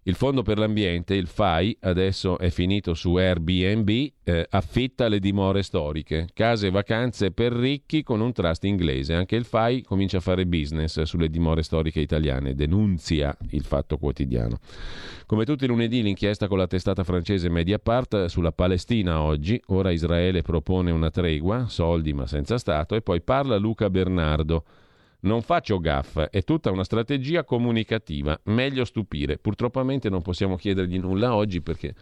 il 0.06 0.16
Fondo 0.16 0.42
per 0.42 0.58
l'Ambiente, 0.58 1.14
il 1.14 1.28
FAI, 1.28 1.78
adesso 1.82 2.40
è 2.40 2.50
finito 2.50 2.96
su 2.96 3.18
Airbnb, 3.18 3.90
eh, 4.24 4.48
affitta 4.50 5.08
le 5.08 5.20
dimore 5.20 5.62
storiche, 5.62 6.28
case 6.34 6.68
e 6.68 6.72
vacanze 6.72 7.30
per 7.32 7.52
ricchi 7.52 8.02
con 8.02 8.20
un 8.20 8.32
trust 8.34 8.64
inglese. 8.64 9.14
Anche 9.14 9.36
il 9.36 9.46
FAI 9.46 9.84
comincia 9.84 10.18
a 10.18 10.22
fare 10.22 10.48
business 10.48 11.04
sulle 11.04 11.30
dimore 11.30 11.62
storiche 11.62 12.00
italiane, 12.00 12.56
denunzia 12.56 13.38
il 13.52 13.64
fatto 13.64 14.00
quotidiano. 14.00 14.58
Come 15.28 15.46
tutti 15.46 15.66
i 15.66 15.68
lunedì 15.68 16.02
l'inchiesta 16.02 16.48
con 16.48 16.58
la 16.58 16.66
testata 16.66 17.04
francese 17.04 17.48
Mediapart 17.50 18.26
sulla 18.26 18.52
Palestina 18.52 19.22
oggi, 19.22 19.62
ora 19.68 19.92
Israele 19.92 20.42
propone 20.42 20.90
una 20.90 21.12
tregua, 21.12 21.68
soldi 21.68 22.12
ma 22.12 22.26
senza 22.26 22.58
Stato, 22.58 22.96
e 22.96 23.04
poi 23.04 23.22
parla 23.22 23.58
Luca 23.58 23.88
Bernardo 23.92 24.64
non 25.22 25.42
faccio 25.42 25.80
gaff, 25.80 26.20
è 26.20 26.44
tutta 26.44 26.72
una 26.72 26.84
strategia 26.84 27.44
comunicativa, 27.44 28.40
meglio 28.46 28.86
stupire. 28.86 29.38
Purtroppo 29.38 29.82
non 29.84 30.22
possiamo 30.22 30.56
chiedergli 30.56 31.00
nulla 31.00 31.36
oggi 31.36 31.62
perché 31.62 31.94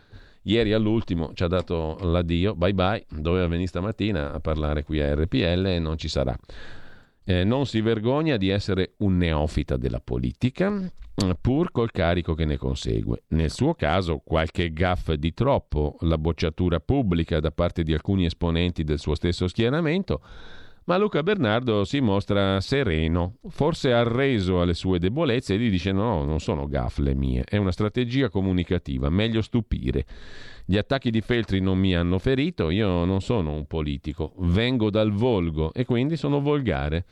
ieri 0.43 0.73
all'ultimo 0.73 1.31
ci 1.33 1.43
ha 1.43 1.47
dato 1.47 1.97
l'addio, 2.01 2.55
bye 2.55 2.73
bye, 2.73 3.05
doveva 3.09 3.47
venire 3.47 3.67
stamattina 3.67 4.33
a 4.33 4.39
parlare 4.39 4.83
qui 4.83 5.01
a 5.01 5.13
RPL 5.15 5.65
e 5.65 5.79
non 5.79 5.97
ci 5.97 6.07
sarà. 6.07 6.35
Eh, 7.23 7.43
non 7.43 7.65
si 7.65 7.81
vergogna 7.81 8.37
di 8.37 8.49
essere 8.49 8.93
un 8.97 9.17
neofita 9.17 9.77
della 9.77 9.99
politica, 9.99 10.91
pur 11.39 11.71
col 11.71 11.91
carico 11.91 12.33
che 12.33 12.45
ne 12.45 12.57
consegue. 12.57 13.23
Nel 13.29 13.51
suo 13.51 13.73
caso 13.73 14.21
qualche 14.23 14.71
gaff 14.71 15.11
di 15.11 15.33
troppo, 15.33 15.97
la 16.01 16.17
bocciatura 16.17 16.79
pubblica 16.79 17.39
da 17.39 17.51
parte 17.51 17.83
di 17.83 17.93
alcuni 17.93 18.25
esponenti 18.25 18.83
del 18.83 18.99
suo 18.99 19.15
stesso 19.15 19.47
schieramento, 19.47 20.21
ma 20.89 20.97
Luca 20.97 21.21
Bernardo 21.21 21.85
si 21.85 21.99
mostra 21.99 22.59
sereno, 22.61 23.35
forse 23.49 23.93
arreso 23.93 24.59
alle 24.59 24.73
sue 24.73 24.97
debolezze 24.97 25.53
e 25.53 25.59
gli 25.59 25.69
dice 25.69 25.91
no, 25.91 26.25
non 26.25 26.39
sono 26.39 26.67
gaff 26.67 26.97
le 26.97 27.13
mie, 27.13 27.43
è 27.47 27.57
una 27.57 27.71
strategia 27.71 28.29
comunicativa, 28.29 29.07
meglio 29.11 29.43
stupire. 29.43 30.03
Gli 30.65 30.77
attacchi 30.77 31.11
di 31.11 31.21
Feltri 31.21 31.59
non 31.59 31.77
mi 31.77 31.95
hanno 31.95 32.17
ferito, 32.17 32.71
io 32.71 33.05
non 33.05 33.21
sono 33.21 33.53
un 33.53 33.67
politico, 33.67 34.33
vengo 34.37 34.89
dal 34.89 35.11
volgo 35.11 35.71
e 35.73 35.85
quindi 35.85 36.17
sono 36.17 36.41
volgare. 36.41 37.05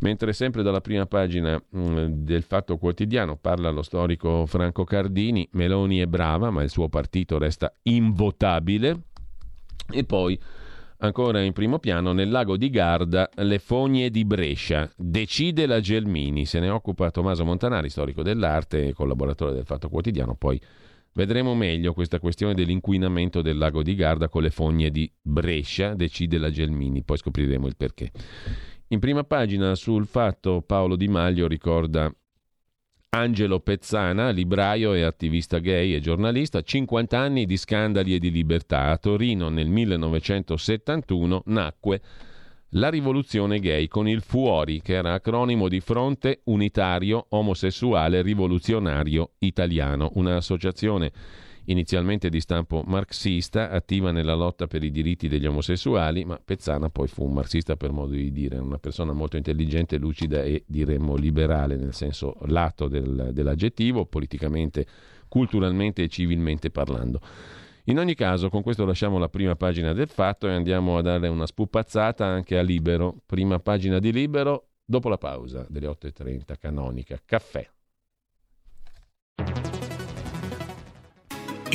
Mentre 0.00 0.32
sempre 0.32 0.64
dalla 0.64 0.80
prima 0.80 1.06
pagina 1.06 1.62
mm, 1.76 2.06
del 2.08 2.42
Fatto 2.42 2.76
Quotidiano 2.76 3.36
parla 3.36 3.70
lo 3.70 3.82
storico 3.82 4.46
Franco 4.46 4.82
Cardini, 4.82 5.48
Meloni 5.52 5.98
è 5.98 6.06
brava 6.06 6.50
ma 6.50 6.64
il 6.64 6.70
suo 6.70 6.88
partito 6.88 7.38
resta 7.38 7.72
invotabile. 7.82 9.02
E 9.92 10.02
poi 10.02 10.36
Ancora 10.98 11.42
in 11.42 11.52
primo 11.52 11.78
piano, 11.78 12.12
nel 12.12 12.30
lago 12.30 12.56
di 12.56 12.70
Garda, 12.70 13.28
le 13.34 13.58
fogne 13.58 14.08
di 14.08 14.24
Brescia. 14.24 14.90
Decide 14.96 15.66
la 15.66 15.80
Gelmini. 15.80 16.46
Se 16.46 16.58
ne 16.58 16.70
occupa 16.70 17.10
Tommaso 17.10 17.44
Montanari, 17.44 17.90
storico 17.90 18.22
dell'arte 18.22 18.88
e 18.88 18.92
collaboratore 18.94 19.52
del 19.52 19.66
Fatto 19.66 19.90
Quotidiano. 19.90 20.36
Poi 20.36 20.58
vedremo 21.12 21.54
meglio 21.54 21.92
questa 21.92 22.18
questione 22.18 22.54
dell'inquinamento 22.54 23.42
del 23.42 23.58
lago 23.58 23.82
di 23.82 23.94
Garda 23.94 24.28
con 24.28 24.42
le 24.42 24.50
fogne 24.50 24.90
di 24.90 25.10
Brescia. 25.20 25.94
Decide 25.94 26.38
la 26.38 26.50
Gelmini. 26.50 27.02
Poi 27.02 27.18
scopriremo 27.18 27.66
il 27.66 27.76
perché. 27.76 28.10
In 28.88 28.98
prima 28.98 29.22
pagina 29.22 29.74
sul 29.74 30.06
fatto 30.06 30.62
Paolo 30.62 30.96
Di 30.96 31.08
Maglio 31.08 31.46
ricorda 31.46 32.10
Angelo 33.10 33.60
Pezzana, 33.60 34.30
libraio 34.30 34.92
e 34.92 35.02
attivista 35.02 35.58
gay 35.58 35.94
e 35.94 36.00
giornalista, 36.00 36.60
50 36.60 37.18
anni 37.18 37.46
di 37.46 37.56
scandali 37.56 38.14
e 38.14 38.18
di 38.18 38.30
libertà. 38.30 38.90
A 38.90 38.98
Torino 38.98 39.48
nel 39.48 39.68
1971 39.68 41.42
nacque 41.46 42.00
la 42.70 42.90
rivoluzione 42.90 43.58
gay 43.58 43.88
con 43.88 44.06
il 44.06 44.20
Fuori, 44.20 44.82
che 44.82 44.94
era 44.94 45.14
acronimo 45.14 45.68
di 45.68 45.80
Fronte 45.80 46.40
Unitario 46.44 47.26
Omosessuale 47.30 48.20
Rivoluzionario 48.20 49.32
Italiano, 49.38 50.10
un'associazione 50.14 51.12
inizialmente 51.66 52.28
di 52.28 52.40
stampo 52.40 52.82
marxista, 52.86 53.70
attiva 53.70 54.10
nella 54.10 54.34
lotta 54.34 54.66
per 54.66 54.82
i 54.82 54.90
diritti 54.90 55.28
degli 55.28 55.46
omosessuali, 55.46 56.24
ma 56.24 56.40
Pezzana 56.42 56.90
poi 56.90 57.08
fu 57.08 57.24
un 57.24 57.32
marxista 57.32 57.76
per 57.76 57.92
modo 57.92 58.12
di 58.12 58.32
dire, 58.32 58.58
una 58.58 58.78
persona 58.78 59.12
molto 59.12 59.36
intelligente, 59.36 59.98
lucida 59.98 60.42
e 60.42 60.64
diremmo 60.66 61.16
liberale 61.16 61.76
nel 61.76 61.94
senso 61.94 62.36
lato 62.46 62.88
del, 62.88 63.30
dell'aggettivo, 63.32 64.06
politicamente, 64.06 64.86
culturalmente 65.28 66.02
e 66.02 66.08
civilmente 66.08 66.70
parlando. 66.70 67.20
In 67.88 67.98
ogni 67.98 68.14
caso, 68.14 68.48
con 68.48 68.62
questo 68.62 68.84
lasciamo 68.84 69.18
la 69.18 69.28
prima 69.28 69.54
pagina 69.54 69.92
del 69.92 70.08
fatto 70.08 70.48
e 70.48 70.52
andiamo 70.52 70.98
a 70.98 71.02
dare 71.02 71.28
una 71.28 71.46
spupazzata 71.46 72.26
anche 72.26 72.58
a 72.58 72.62
Libero. 72.62 73.16
Prima 73.24 73.60
pagina 73.60 74.00
di 74.00 74.10
Libero, 74.10 74.70
dopo 74.84 75.08
la 75.08 75.18
pausa 75.18 75.64
delle 75.68 75.86
8.30, 75.86 76.58
canonica. 76.58 77.20
Caffè. 77.24 77.70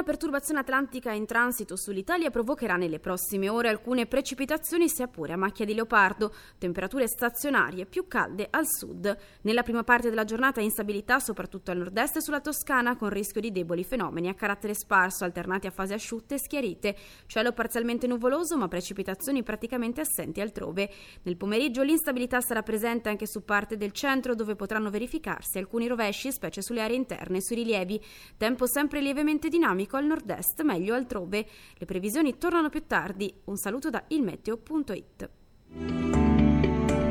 Una 0.00 0.08
perturbazione 0.08 0.60
atlantica 0.60 1.12
in 1.12 1.26
transito 1.26 1.76
sull'Italia 1.76 2.30
provocherà 2.30 2.76
nelle 2.76 3.00
prossime 3.00 3.50
ore 3.50 3.68
alcune 3.68 4.06
precipitazioni 4.06 4.88
sia 4.88 5.08
pure 5.08 5.34
a 5.34 5.36
macchia 5.36 5.66
di 5.66 5.74
leopardo, 5.74 6.32
temperature 6.56 7.06
stazionarie 7.06 7.84
più 7.84 8.06
calde 8.08 8.46
al 8.48 8.66
sud. 8.66 9.14
Nella 9.42 9.62
prima 9.62 9.84
parte 9.84 10.08
della 10.08 10.24
giornata 10.24 10.62
instabilità 10.62 11.18
soprattutto 11.18 11.70
al 11.70 11.76
nord-est 11.76 12.16
e 12.16 12.22
sulla 12.22 12.40
Toscana 12.40 12.96
con 12.96 13.10
rischio 13.10 13.42
di 13.42 13.52
deboli 13.52 13.84
fenomeni 13.84 14.30
a 14.30 14.34
carattere 14.34 14.72
sparso 14.72 15.24
alternati 15.24 15.66
a 15.66 15.70
fasi 15.70 15.92
asciutte 15.92 16.36
e 16.36 16.38
schiarite. 16.38 16.96
Cielo 17.26 17.52
parzialmente 17.52 18.06
nuvoloso 18.06 18.56
ma 18.56 18.68
precipitazioni 18.68 19.42
praticamente 19.42 20.00
assenti 20.00 20.40
altrove. 20.40 20.90
Nel 21.24 21.36
pomeriggio 21.36 21.82
l'instabilità 21.82 22.40
sarà 22.40 22.62
presente 22.62 23.10
anche 23.10 23.26
su 23.26 23.44
parte 23.44 23.76
del 23.76 23.92
centro 23.92 24.34
dove 24.34 24.56
potranno 24.56 24.88
verificarsi 24.88 25.58
alcuni 25.58 25.86
rovesci 25.88 26.32
specie 26.32 26.62
sulle 26.62 26.80
aree 26.80 26.96
interne 26.96 27.36
e 27.36 27.42
sui 27.42 27.56
rilievi. 27.56 28.02
Tempo 28.38 28.66
sempre 28.66 29.02
lievemente 29.02 29.50
dinamico 29.50 29.88
dinamico 29.90 29.96
al 29.96 30.06
nord-est, 30.06 30.62
meglio 30.62 30.94
altrove. 30.94 31.46
Le 31.74 31.86
previsioni 31.86 32.38
tornano 32.38 32.68
più 32.68 32.86
tardi. 32.86 33.32
Un 33.44 33.56
saluto 33.56 33.90
da 33.90 34.04
ilmeteo.it. 34.06 35.30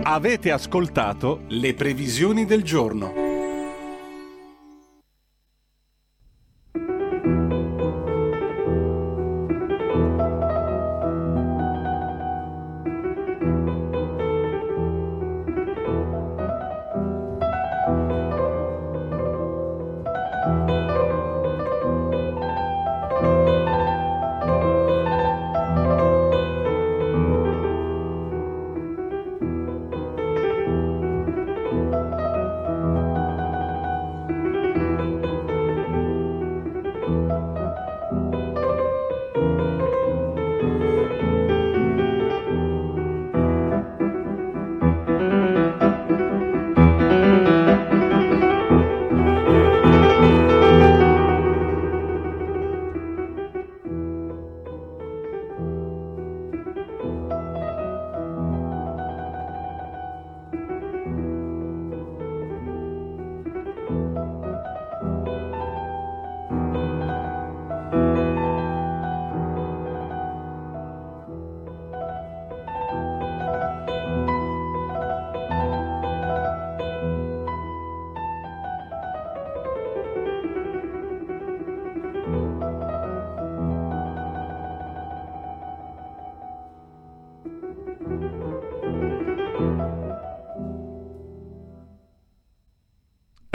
Avete 0.03 0.51
ascoltato 0.51 1.43
le 1.49 1.73
previsioni 1.73 2.45
del 2.45 2.63
giorno. 2.63 3.28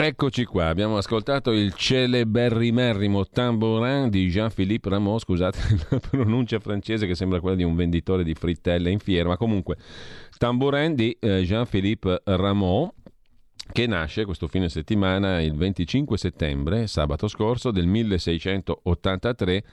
Eccoci 0.07 0.45
qua, 0.45 0.67
abbiamo 0.67 0.97
ascoltato 0.97 1.51
il 1.51 1.73
celeberrimerrimo 1.73 3.25
tambourin 3.25 4.11
di 4.11 4.29
Jean-Philippe 4.29 4.87
Rameau, 4.87 5.17
scusate 5.17 5.57
la 5.89 5.99
pronuncia 5.99 6.59
francese 6.59 7.07
che 7.07 7.15
sembra 7.15 7.39
quella 7.39 7.55
di 7.55 7.63
un 7.63 7.75
venditore 7.75 8.23
di 8.23 8.35
frittelle 8.35 8.91
in 8.91 8.99
fiera, 8.99 9.29
ma 9.29 9.35
comunque 9.35 9.77
tambourin 10.37 10.93
di 10.93 11.17
eh, 11.19 11.41
Jean-Philippe 11.41 12.21
Rameau 12.23 12.93
che 13.71 13.87
nasce 13.87 14.25
questo 14.25 14.47
fine 14.47 14.69
settimana 14.69 15.41
il 15.41 15.55
25 15.55 16.19
settembre, 16.19 16.85
sabato 16.85 17.27
scorso 17.27 17.71
del 17.71 17.87
1683 17.87 19.63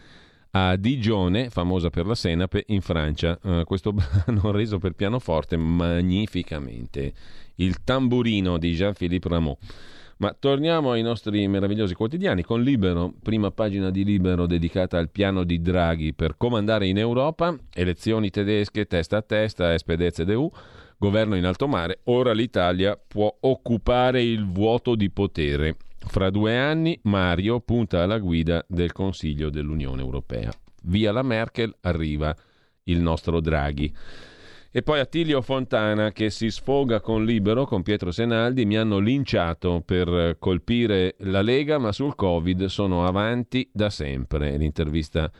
a 0.52 0.76
Digione, 0.76 1.50
famosa 1.50 1.90
per 1.90 2.06
la 2.06 2.14
senape, 2.14 2.64
in 2.68 2.80
Francia. 2.80 3.38
Uh, 3.42 3.64
questo 3.64 3.92
brano 3.92 4.50
reso 4.50 4.78
per 4.78 4.92
pianoforte 4.92 5.58
magnificamente. 5.58 7.12
Il 7.56 7.84
tamburino 7.84 8.56
di 8.56 8.72
Jean-Philippe 8.72 9.28
Rameau. 9.28 9.58
Ma 10.22 10.36
torniamo 10.38 10.92
ai 10.92 11.02
nostri 11.02 11.48
meravigliosi 11.48 11.94
quotidiani 11.94 12.44
con 12.44 12.62
Libero, 12.62 13.12
prima 13.20 13.50
pagina 13.50 13.90
di 13.90 14.04
Libero 14.04 14.46
dedicata 14.46 14.96
al 14.96 15.10
piano 15.10 15.42
di 15.42 15.60
Draghi 15.60 16.14
per 16.14 16.36
comandare 16.36 16.86
in 16.86 16.96
Europa, 16.96 17.52
elezioni 17.74 18.30
tedesche 18.30 18.86
testa 18.86 19.16
a 19.16 19.22
testa, 19.22 19.76
SPD 19.76 20.12
CDU, 20.12 20.48
governo 20.96 21.34
in 21.34 21.44
alto 21.44 21.66
mare, 21.66 22.02
ora 22.04 22.32
l'Italia 22.32 22.96
può 23.04 23.36
occupare 23.40 24.22
il 24.22 24.48
vuoto 24.48 24.94
di 24.94 25.10
potere. 25.10 25.74
Fra 25.98 26.30
due 26.30 26.56
anni 26.56 26.96
Mario 27.02 27.58
punta 27.58 28.04
alla 28.04 28.20
guida 28.20 28.64
del 28.68 28.92
Consiglio 28.92 29.50
dell'Unione 29.50 30.02
Europea. 30.02 30.52
Via 30.84 31.10
la 31.10 31.22
Merkel 31.22 31.74
arriva 31.80 32.32
il 32.84 33.00
nostro 33.00 33.40
Draghi. 33.40 33.92
E 34.74 34.82
poi 34.82 35.00
Attilio 35.00 35.42
Fontana 35.42 36.12
che 36.12 36.30
si 36.30 36.50
sfoga 36.50 37.02
con 37.02 37.26
Libero, 37.26 37.66
con 37.66 37.82
Pietro 37.82 38.10
Senaldi, 38.10 38.64
mi 38.64 38.78
hanno 38.78 39.00
linciato 39.00 39.82
per 39.84 40.36
colpire 40.38 41.14
la 41.18 41.42
Lega, 41.42 41.76
ma 41.76 41.92
sul 41.92 42.14
Covid 42.14 42.64
sono 42.64 43.04
avanti 43.04 43.68
da 43.70 43.90
sempre. 43.90 44.56
L'intervista 44.56 45.30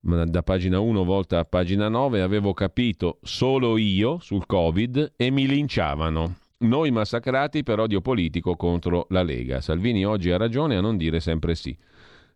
da 0.00 0.42
pagina 0.42 0.80
1 0.80 1.02
volta 1.02 1.38
a 1.38 1.46
pagina 1.46 1.88
9, 1.88 2.20
avevo 2.20 2.52
capito 2.52 3.20
solo 3.22 3.78
io 3.78 4.18
sul 4.18 4.44
Covid 4.44 5.14
e 5.16 5.30
mi 5.30 5.46
linciavano. 5.46 6.36
Noi 6.58 6.90
massacrati 6.90 7.62
per 7.62 7.78
odio 7.78 8.02
politico 8.02 8.54
contro 8.54 9.06
la 9.08 9.22
Lega. 9.22 9.62
Salvini 9.62 10.04
oggi 10.04 10.30
ha 10.30 10.36
ragione 10.36 10.76
a 10.76 10.82
non 10.82 10.98
dire 10.98 11.20
sempre 11.20 11.54
sì. 11.54 11.74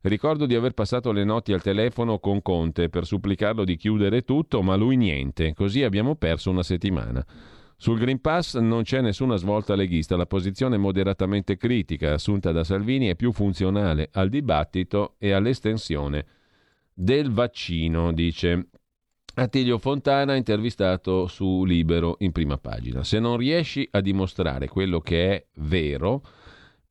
Ricordo 0.03 0.47
di 0.47 0.57
aver 0.57 0.73
passato 0.73 1.13
le 1.13 1.23
notti 1.23 1.53
al 1.53 1.63
telefono 1.63 2.19
con 2.19 2.43
Conte 2.43 2.89
per 2.89 3.07
supplicarlo 3.07 3.65
di 3.65 3.77
chiudere 3.77 4.23
tutto, 4.23 4.61
ma 4.61 4.75
lui 4.75 4.97
niente, 4.97 5.55
così 5.55 5.85
abbiamo 5.85 6.17
perso 6.17 6.51
una 6.51 6.65
settimana. 6.65 7.25
Sul 7.77 7.99
Green 7.99 8.21
Pass 8.21 8.59
non 8.59 8.83
c'è 8.83 9.01
nessuna 9.01 9.37
svolta 9.37 9.77
leghista, 9.77 10.17
la 10.17 10.27
posizione 10.27 10.77
moderatamente 10.77 11.57
critica 11.57 12.15
assunta 12.15 12.51
da 12.51 12.65
Salvini 12.65 13.07
è 13.09 13.17
più 13.17 13.31
funzionale 13.33 14.09
al 14.13 14.29
dibattito 14.29 15.15
e 15.19 15.31
all'estensione 15.31 16.27
del 16.93 17.31
vaccino, 17.31 18.13
dice 18.13 18.71
Attilio 19.35 19.79
Fontana 19.79 20.35
intervistato 20.35 21.29
su 21.29 21.65
Libero 21.65 22.17
in 22.19 22.33
prima 22.33 22.59
pagina. 22.59 23.05
Se 23.05 23.21
non 23.21 23.37
riesci 23.37 23.89
a 23.93 24.01
dimostrare 24.01 24.67
quello 24.67 25.01
che 25.01 25.31
è 25.31 25.47
vero, 25.55 26.23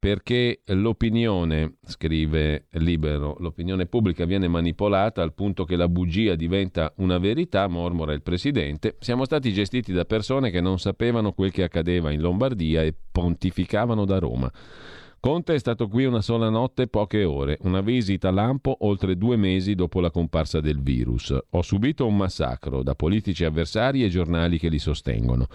perché 0.02 0.64
l'opinione, 0.66 1.76
scrive 1.86 2.66
Libero, 2.72 3.36
l'opinione 3.38 3.86
pubblica 3.86 4.26
viene 4.26 4.48
manipolata 4.48 5.22
al 5.22 5.36
punto 5.36 5.64
che 5.64 5.76
la 5.76 5.88
bugia 5.88 6.34
diventa 6.34 6.92
una 6.98 7.20
verità, 7.20 7.68
mormora 7.68 8.12
il 8.12 8.24
Presidente. 8.24 8.96
Siamo 9.00 9.26
stati 9.26 9.54
gestiti 9.54 9.94
da 9.94 10.04
persone 10.06 10.50
che 10.50 10.60
non 10.60 10.80
sapevano 10.80 11.34
quel 11.34 11.52
che 11.52 11.62
accadeva 11.62 12.10
in 12.10 12.20
Lombardia 12.20 12.82
e 12.82 12.96
pontificavano 13.12 14.04
da 14.06 14.18
Roma. 14.18 14.52
Conte 15.20 15.54
è 15.54 15.60
stato 15.60 15.88
qui 15.88 16.06
una 16.06 16.24
sola 16.24 16.50
notte, 16.50 16.88
poche 16.88 17.24
ore, 17.24 17.60
una 17.62 17.82
visita 17.82 18.32
lampo 18.32 18.76
oltre 18.80 19.16
due 19.16 19.36
mesi 19.36 19.76
dopo 19.76 20.00
la 20.00 20.10
comparsa 20.10 20.62
del 20.62 20.82
virus. 20.82 21.38
Ho 21.48 21.62
subito 21.62 22.08
un 22.08 22.18
massacro 22.18 22.82
da 22.82 22.96
politici 22.96 23.46
avversari 23.46 24.04
e 24.04 24.10
giornali 24.10 24.58
che 24.58 24.68
li 24.68 24.80
sostengono. 24.80 25.46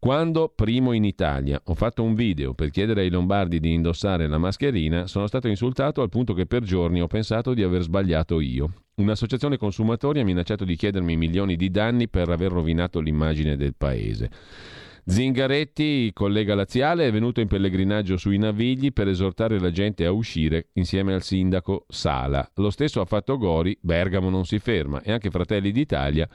Quando, 0.00 0.48
primo 0.48 0.92
in 0.92 1.04
Italia, 1.04 1.60
ho 1.62 1.74
fatto 1.74 2.02
un 2.02 2.14
video 2.14 2.54
per 2.54 2.70
chiedere 2.70 3.02
ai 3.02 3.10
lombardi 3.10 3.60
di 3.60 3.74
indossare 3.74 4.26
la 4.28 4.38
mascherina, 4.38 5.06
sono 5.06 5.26
stato 5.26 5.46
insultato 5.46 6.00
al 6.00 6.08
punto 6.08 6.32
che 6.32 6.46
per 6.46 6.62
giorni 6.62 7.02
ho 7.02 7.06
pensato 7.06 7.52
di 7.52 7.62
aver 7.62 7.82
sbagliato 7.82 8.40
io. 8.40 8.84
Un'associazione 8.94 9.58
consumatori 9.58 10.20
ha 10.20 10.24
minacciato 10.24 10.64
di 10.64 10.74
chiedermi 10.74 11.18
milioni 11.18 11.54
di 11.54 11.70
danni 11.70 12.08
per 12.08 12.30
aver 12.30 12.50
rovinato 12.50 12.98
l'immagine 12.98 13.58
del 13.58 13.74
paese. 13.76 14.30
Zingaretti, 15.04 16.12
collega 16.14 16.54
laziale, 16.54 17.06
è 17.06 17.12
venuto 17.12 17.42
in 17.42 17.48
pellegrinaggio 17.48 18.16
sui 18.16 18.38
Navigli 18.38 18.94
per 18.94 19.06
esortare 19.06 19.60
la 19.60 19.70
gente 19.70 20.06
a 20.06 20.12
uscire 20.12 20.68
insieme 20.74 21.12
al 21.12 21.22
sindaco 21.22 21.84
Sala. 21.88 22.50
Lo 22.54 22.70
stesso 22.70 23.02
ha 23.02 23.04
fatto 23.04 23.36
Gori, 23.36 23.76
Bergamo 23.78 24.30
non 24.30 24.46
si 24.46 24.58
ferma 24.60 25.02
e 25.02 25.12
anche 25.12 25.28
Fratelli 25.28 25.72
d'Italia 25.72 26.26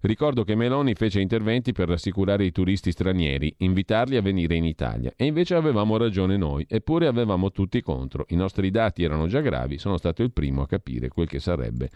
Ricordo 0.00 0.44
che 0.44 0.54
Meloni 0.54 0.94
fece 0.94 1.20
interventi 1.20 1.72
per 1.72 1.88
rassicurare 1.88 2.44
i 2.44 2.52
turisti 2.52 2.92
stranieri, 2.92 3.54
invitarli 3.58 4.16
a 4.16 4.22
venire 4.22 4.54
in 4.54 4.64
Italia. 4.64 5.12
E 5.16 5.24
invece 5.24 5.54
avevamo 5.54 5.96
ragione 5.96 6.36
noi, 6.36 6.66
eppure 6.68 7.06
avevamo 7.06 7.50
tutti 7.50 7.80
contro. 7.80 8.26
I 8.28 8.36
nostri 8.36 8.70
dati 8.70 9.02
erano 9.02 9.26
già 9.26 9.40
gravi, 9.40 9.78
sono 9.78 9.96
stato 9.96 10.22
il 10.22 10.32
primo 10.32 10.62
a 10.62 10.66
capire 10.66 11.08
quel 11.08 11.28
che 11.28 11.40
sarebbe 11.40 11.90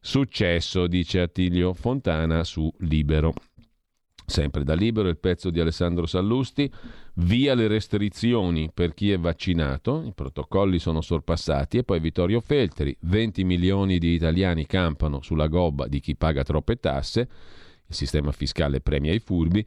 successo, 0.00 0.86
dice 0.86 1.20
Attilio 1.20 1.74
Fontana 1.74 2.44
su 2.44 2.72
Libero. 2.78 3.32
Sempre 4.28 4.62
da 4.62 4.74
libero 4.74 5.08
il 5.08 5.16
pezzo 5.16 5.48
di 5.48 5.58
Alessandro 5.58 6.04
Sallusti, 6.04 6.70
via 7.14 7.54
le 7.54 7.66
restrizioni 7.66 8.70
per 8.72 8.92
chi 8.92 9.10
è 9.10 9.18
vaccinato, 9.18 10.02
i 10.06 10.12
protocolli 10.12 10.78
sono 10.78 11.00
sorpassati. 11.00 11.78
E 11.78 11.82
poi 11.82 11.98
Vittorio 11.98 12.40
Feltri, 12.40 12.94
20 13.00 13.42
milioni 13.44 13.98
di 13.98 14.12
italiani 14.12 14.66
campano 14.66 15.22
sulla 15.22 15.46
gobba 15.46 15.88
di 15.88 15.98
chi 16.00 16.14
paga 16.14 16.42
troppe 16.42 16.78
tasse, 16.78 17.20
il 17.86 17.94
sistema 17.94 18.30
fiscale 18.30 18.82
premia 18.82 19.14
i 19.14 19.18
furbi 19.18 19.66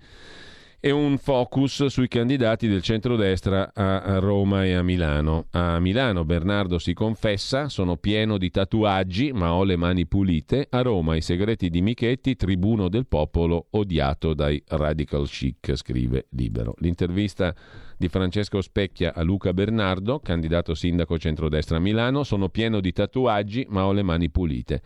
e 0.83 0.89
un 0.89 1.19
focus 1.19 1.85
sui 1.85 2.07
candidati 2.07 2.67
del 2.67 2.81
centrodestra 2.81 3.71
a 3.71 4.17
Roma 4.17 4.65
e 4.65 4.73
a 4.73 4.81
Milano. 4.81 5.45
A 5.51 5.79
Milano 5.79 6.25
Bernardo 6.25 6.79
si 6.79 6.95
confessa, 6.95 7.69
sono 7.69 7.97
pieno 7.97 8.39
di 8.39 8.49
tatuaggi 8.49 9.31
ma 9.31 9.53
ho 9.53 9.63
le 9.63 9.75
mani 9.75 10.07
pulite. 10.07 10.65
A 10.71 10.81
Roma 10.81 11.15
i 11.15 11.21
segreti 11.21 11.69
di 11.69 11.83
Michetti, 11.83 12.35
tribuno 12.35 12.89
del 12.89 13.05
popolo 13.05 13.67
odiato 13.69 14.33
dai 14.33 14.61
radical 14.69 15.27
chic, 15.29 15.75
scrive 15.75 16.25
Libero. 16.31 16.73
L'intervista 16.79 17.53
di 17.95 18.07
Francesco 18.07 18.59
Specchia 18.59 19.13
a 19.13 19.21
Luca 19.21 19.53
Bernardo, 19.53 20.19
candidato 20.19 20.73
sindaco 20.73 21.19
centrodestra 21.19 21.77
a 21.77 21.79
Milano, 21.79 22.23
sono 22.23 22.49
pieno 22.49 22.79
di 22.79 22.91
tatuaggi 22.91 23.67
ma 23.69 23.85
ho 23.85 23.91
le 23.91 24.01
mani 24.01 24.31
pulite. 24.31 24.81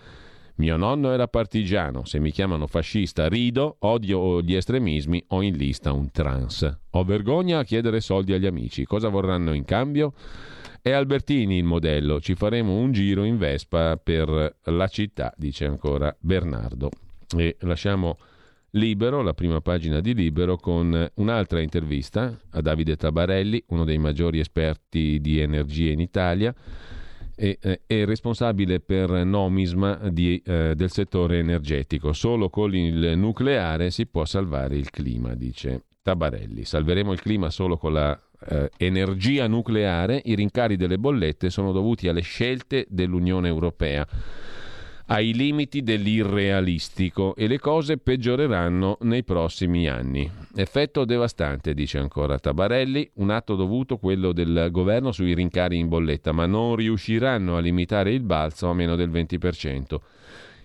Mio 0.58 0.78
nonno 0.78 1.12
era 1.12 1.28
partigiano, 1.28 2.06
se 2.06 2.18
mi 2.18 2.32
chiamano 2.32 2.66
fascista 2.66 3.28
rido, 3.28 3.76
odio 3.80 4.42
gli 4.42 4.56
estremismi, 4.56 5.22
ho 5.28 5.42
in 5.42 5.58
lista 5.58 5.92
un 5.92 6.12
trans. 6.12 6.80
Ho 6.92 7.04
vergogna 7.04 7.60
a 7.60 7.64
chiedere 7.66 8.00
soldi 8.00 8.32
agli 8.32 8.46
amici, 8.46 8.86
cosa 8.86 9.10
vorranno 9.10 9.52
in 9.52 9.66
cambio? 9.66 10.14
È 10.82 10.92
Albertini 10.92 11.58
il 11.58 11.66
modello, 11.66 12.22
ci 12.22 12.36
faremo 12.36 12.78
un 12.78 12.94
giro 12.94 13.26
in 13.26 13.38
Vespa 13.38 13.98
per 13.98 14.56
la 14.64 14.88
città, 14.88 15.34
dice 15.36 15.66
ancora 15.66 16.16
Bernardo. 16.18 16.90
E 17.36 17.58
lasciamo 17.62 18.18
Libero, 18.72 19.22
la 19.22 19.34
prima 19.34 19.60
pagina 19.60 20.00
di 20.00 20.14
Libero, 20.14 20.56
con 20.56 21.06
un'altra 21.16 21.60
intervista 21.60 22.34
a 22.52 22.62
Davide 22.62 22.96
Tabarelli, 22.96 23.62
uno 23.68 23.84
dei 23.84 23.98
maggiori 23.98 24.40
esperti 24.40 25.20
di 25.20 25.40
energia 25.40 25.92
in 25.92 26.00
Italia 26.00 26.56
è, 27.36 27.58
è 27.86 28.06
responsabile 28.06 28.80
per 28.80 29.10
nomisma 29.26 30.00
di, 30.10 30.42
eh, 30.46 30.74
del 30.76 30.90
settore 30.90 31.40
energetico. 31.40 32.14
Solo 32.14 32.50
con 32.50 32.74
il 32.76 33.18
nucleare 33.18 33.92
si 33.92 34.06
può 34.08 34.26
salvare 34.26 34.78
il 34.78 34.90
clima, 34.90 35.36
dice 35.36 35.84
Tabarelli. 36.02 36.64
Salveremo 36.64 37.12
il 37.12 37.22
clima 37.22 37.50
solo 37.50 37.78
con 37.78 37.94
la 37.94 38.20
eh, 38.48 38.72
energia 38.78 39.48
nucleare. 39.48 40.22
I 40.24 40.36
rincari 40.36 40.76
delle 40.78 40.98
bollette 40.98 41.50
sono 41.50 41.72
dovuti 41.72 42.08
alle 42.08 42.22
scelte 42.22 42.86
dell'Unione 42.90 43.48
Europea 43.48 44.08
ai 45.08 45.34
limiti 45.34 45.84
dell'irrealistico 45.84 47.36
e 47.36 47.48
le 47.48 47.60
cose 47.60 47.98
peggioreranno 47.98 48.98
nei 49.02 49.24
prossimi 49.24 49.88
anni. 49.88 50.45
Effetto 50.58 51.04
devastante, 51.04 51.74
dice 51.74 51.98
ancora 51.98 52.40
Tabarelli, 52.40 53.12
un 53.16 53.30
atto 53.30 53.56
dovuto 53.56 53.98
quello 53.98 54.32
del 54.32 54.70
governo 54.72 55.12
sui 55.12 55.34
rincari 55.34 55.78
in 55.78 55.90
bolletta, 55.90 56.32
ma 56.32 56.46
non 56.46 56.78
riusciranno 56.78 57.58
a 57.58 57.60
limitare 57.60 58.14
il 58.14 58.24
balzo 58.24 58.70
a 58.70 58.74
meno 58.74 58.96
del 58.96 59.10
20%. 59.10 59.98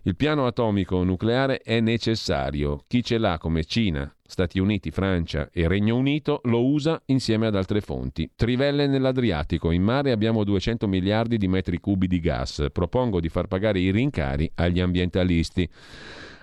Il 0.02 0.14
piano 0.14 0.46
atomico 0.46 1.02
nucleare 1.02 1.58
è 1.58 1.80
necessario. 1.80 2.84
Chi 2.86 3.02
ce 3.02 3.18
l'ha 3.18 3.36
come 3.38 3.64
Cina, 3.64 4.14
Stati 4.22 4.60
Uniti, 4.60 4.92
Francia 4.92 5.50
e 5.52 5.66
Regno 5.66 5.96
Unito 5.96 6.40
lo 6.44 6.64
usa 6.64 7.02
insieme 7.06 7.48
ad 7.48 7.56
altre 7.56 7.80
fonti. 7.80 8.30
Trivelle 8.36 8.86
nell'Adriatico. 8.86 9.72
In 9.72 9.82
mare 9.82 10.12
abbiamo 10.12 10.44
200 10.44 10.86
miliardi 10.86 11.36
di 11.36 11.48
metri 11.48 11.80
cubi 11.80 12.06
di 12.06 12.20
gas. 12.20 12.64
Propongo 12.72 13.18
di 13.18 13.28
far 13.28 13.48
pagare 13.48 13.80
i 13.80 13.90
rincari 13.90 14.50
agli 14.54 14.80
ambientalisti. 14.80 15.68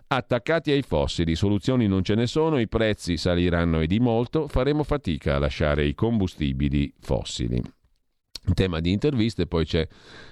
Attaccati 0.10 0.72
ai 0.72 0.84
fossili, 0.84 1.36
soluzioni 1.36 1.88
non 1.88 2.04
ce 2.04 2.16
ne 2.16 2.28
sono, 2.28 2.60
i 2.60 2.68
prezzi 2.68 3.18
saliranno 3.18 3.82
e 3.82 3.88
di 3.88 4.00
molto, 4.00 4.48
faremo 4.48 4.84
fatica 4.84 5.36
a 5.36 5.40
lasciare 5.40 5.86
i 5.86 5.94
combustibili 5.96 6.94
fossili 7.00 7.62
tema 8.54 8.80
di 8.80 8.92
interviste, 8.92 9.48
poi 9.48 9.66
c'è 9.66 9.88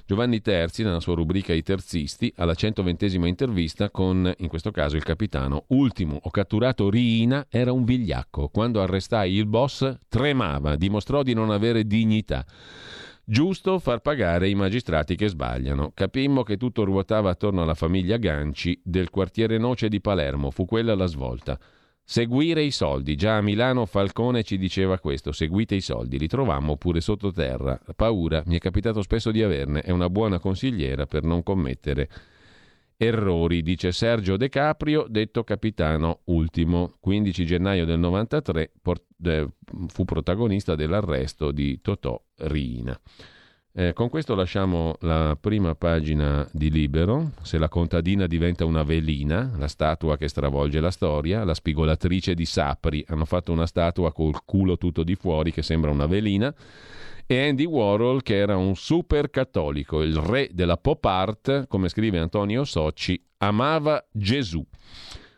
Giovanni 0.06 0.42
Terzi 0.42 0.84
nella 0.84 1.00
sua 1.00 1.16
rubrica 1.16 1.54
I 1.54 1.62
terzisti 1.62 2.32
alla 2.38 2.54
120esima 2.54 3.26
intervista 3.26 3.90
con, 3.90 4.32
in 4.38 4.48
questo 4.48 4.72
caso, 4.72 4.96
il 4.96 5.04
capitano. 5.04 5.66
Ultimo, 5.68 6.20
ho 6.22 6.30
catturato 6.30 6.90
Riina, 6.90 7.48
era 7.50 7.72
un 7.72 7.84
vigliacco. 7.84 8.50
Quando 8.50 8.82
arrestai 8.82 9.34
il 9.34 9.46
boss 9.46 9.98
tremava, 10.08 10.76
dimostrò 10.76 11.24
di 11.24 11.34
non 11.34 11.50
avere 11.50 11.86
dignità. 11.86 12.46
Giusto 13.28 13.80
far 13.80 14.02
pagare 14.02 14.50
i 14.50 14.54
magistrati 14.54 15.16
che 15.16 15.30
sbagliano. 15.30 15.90
Capimmo 15.96 16.44
che 16.44 16.58
tutto 16.58 16.84
ruotava 16.84 17.32
attorno 17.32 17.64
alla 17.64 17.74
famiglia 17.74 18.18
Ganci 18.18 18.80
del 18.84 19.10
quartiere 19.10 19.58
Noce 19.58 19.90
di 19.90 20.00
Palermo, 20.00 20.52
fu 20.52 20.66
quella 20.66 20.94
la 20.94 21.08
svolta. 21.08 21.58
Seguire 22.04 22.62
i 22.62 22.70
soldi. 22.70 23.16
Già 23.16 23.38
a 23.38 23.42
Milano 23.42 23.88
Falcone 23.88 24.44
ci 24.44 24.60
diceva 24.60 25.00
questo, 25.00 25.32
seguite 25.32 25.74
i 25.74 25.82
soldi. 25.82 26.20
Li 26.20 26.28
trovammo 26.28 26.78
pure 26.78 27.02
sottoterra. 27.02 27.82
Paura, 27.96 28.44
mi 28.46 28.58
è 28.58 28.60
capitato 28.60 29.02
spesso 29.02 29.32
di 29.32 29.42
averne. 29.42 29.82
È 29.82 29.90
una 29.90 30.08
buona 30.08 30.38
consigliera 30.38 31.08
per 31.08 31.24
non 31.24 31.42
commettere 31.42 32.08
errori, 32.98 33.62
dice 33.62 33.92
Sergio 33.92 34.38
De 34.38 34.50
Caprio, 34.50 35.06
detto 35.08 35.44
capitano 35.44 36.22
ultimo. 36.26 36.94
15 37.00 37.46
gennaio 37.46 37.86
del 37.86 38.00
93 38.00 38.72
port- 38.82 39.04
eh, 39.24 39.48
fu 39.88 40.06
protagonista 40.06 40.76
dell'arresto 40.76 41.52
di 41.52 41.80
Totò 41.82 42.22
Riina. 42.38 43.00
Eh, 43.78 43.92
con 43.92 44.08
questo 44.08 44.36
lasciamo 44.36 44.96
la 45.02 45.38
prima 45.38 45.76
pagina 45.76 46.48
di 46.54 46.72
Libero. 46.72 47.32
Se 47.42 47.58
la 47.58 47.68
contadina 47.68 48.26
diventa 48.26 48.64
una 48.64 48.84
velina, 48.84 49.52
la 49.58 49.68
statua 49.68 50.16
che 50.16 50.30
stravolge 50.30 50.80
la 50.80 50.92
storia, 50.92 51.44
la 51.44 51.54
spigolatrice 51.54 52.36
di 52.36 52.46
Sapri, 52.46 53.04
hanno 53.10 53.26
fatto 53.26 53.52
una 53.52 53.66
statua 53.66 54.14
col 54.14 54.46
culo 54.46 54.78
tutto 54.78 55.04
di 55.04 55.16
fuori 55.16 55.52
che 55.52 55.62
sembra 55.62 55.92
una 55.92 56.06
velina, 56.06 56.56
e 57.28 57.48
Andy 57.48 57.66
Warhol 57.66 58.22
che 58.22 58.36
era 58.36 58.56
un 58.56 58.76
super 58.76 59.30
cattolico, 59.30 60.02
il 60.02 60.16
re 60.16 60.50
della 60.52 60.78
pop 60.78 61.04
art, 61.06 61.68
come 61.68 61.90
scrive 61.90 62.20
Antonio 62.20 62.64
Socci, 62.64 63.22
amava 63.38 64.06
Gesù. 64.12 64.66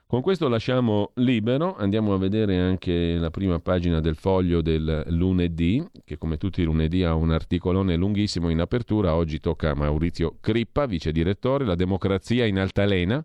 Con 0.05 0.22
questo 0.22 0.47
lasciamo 0.47 1.11
libero, 1.15 1.76
andiamo 1.76 2.14
a 2.14 2.18
vedere 2.18 2.57
anche 2.57 3.18
la 3.18 3.30
prima 3.30 3.59
pagina 3.59 3.99
del 3.99 4.15
foglio 4.15 4.61
del 4.61 5.03
lunedì, 5.07 5.85
che 6.05 6.18
come 6.18 6.38
tutti 6.38 6.61
i 6.61 6.64
lunedì 6.64 7.03
ha 7.03 7.14
un 7.14 7.31
articolone 7.31 7.97
lunghissimo 7.97 8.49
in 8.49 8.61
apertura. 8.61 9.15
Oggi 9.15 9.39
tocca 9.39 9.72
a 9.72 9.76
Maurizio 9.76 10.38
Crippa, 10.39 10.85
vice 10.85 11.11
direttore, 11.11 11.65
la 11.65 11.76
democrazia 11.76 12.45
in 12.45 12.57
altalena. 12.57 13.23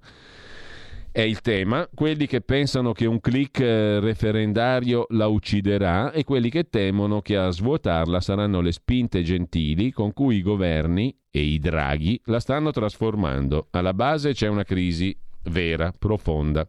È 1.14 1.20
il 1.20 1.42
tema, 1.42 1.86
quelli 1.94 2.26
che 2.26 2.40
pensano 2.40 2.92
che 2.92 3.04
un 3.04 3.20
click 3.20 3.60
eh, 3.60 4.00
referendario 4.00 5.04
la 5.10 5.26
ucciderà 5.26 6.10
e 6.10 6.24
quelli 6.24 6.48
che 6.48 6.70
temono 6.70 7.20
che 7.20 7.36
a 7.36 7.50
svuotarla 7.50 8.18
saranno 8.18 8.62
le 8.62 8.72
spinte 8.72 9.22
gentili 9.22 9.92
con 9.92 10.14
cui 10.14 10.36
i 10.36 10.42
governi 10.42 11.14
e 11.30 11.42
i 11.42 11.58
draghi 11.58 12.18
la 12.24 12.40
stanno 12.40 12.70
trasformando. 12.70 13.66
Alla 13.72 13.92
base 13.92 14.32
c'è 14.32 14.48
una 14.48 14.64
crisi 14.64 15.14
vera, 15.50 15.92
profonda. 15.92 16.66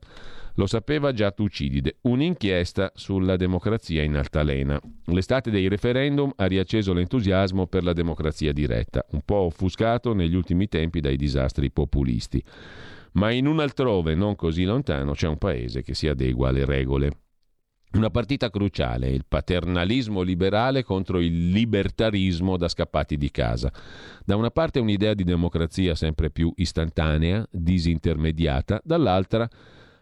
Lo 0.55 0.67
sapeva 0.67 1.13
già 1.13 1.31
Tucidide. 1.31 1.99
Un'inchiesta 2.01 2.91
sulla 2.95 3.37
democrazia 3.37 4.03
in 4.03 4.17
altalena. 4.17 4.77
L'estate 5.05 5.51
dei 5.51 5.69
referendum 5.69 6.33
ha 6.35 6.45
riacceso 6.47 6.91
l'entusiasmo 6.91 7.65
per 7.67 7.85
la 7.85 7.93
democrazia 7.93 8.51
diretta, 8.51 9.05
un 9.11 9.21
po' 9.23 9.45
offuscato 9.45 10.13
negli 10.13 10.35
ultimi 10.35 10.67
tempi 10.67 10.99
dai 10.99 11.15
disastri 11.15 11.71
populisti. 11.71 12.43
Ma 13.13 13.31
in 13.31 13.47
un 13.47 13.59
altrove, 13.59 14.15
non 14.15 14.35
così 14.35 14.63
lontano, 14.63 15.13
c'è 15.13 15.27
un 15.27 15.37
paese 15.37 15.83
che 15.83 15.93
si 15.93 16.07
adegua 16.07 16.49
alle 16.49 16.65
regole. 16.65 17.11
Una 17.93 18.09
partita 18.09 18.49
cruciale, 18.49 19.09
il 19.09 19.25
paternalismo 19.27 20.21
liberale 20.21 20.83
contro 20.83 21.19
il 21.19 21.49
libertarismo 21.51 22.57
da 22.57 22.67
scappati 22.67 23.17
di 23.17 23.29
casa. 23.29 23.71
Da 24.25 24.35
una 24.35 24.49
parte 24.49 24.79
un'idea 24.79 25.13
di 25.13 25.23
democrazia 25.23 25.93
sempre 25.93 26.31
più 26.31 26.51
istantanea, 26.55 27.47
disintermediata, 27.51 28.81
dall'altra 28.83 29.47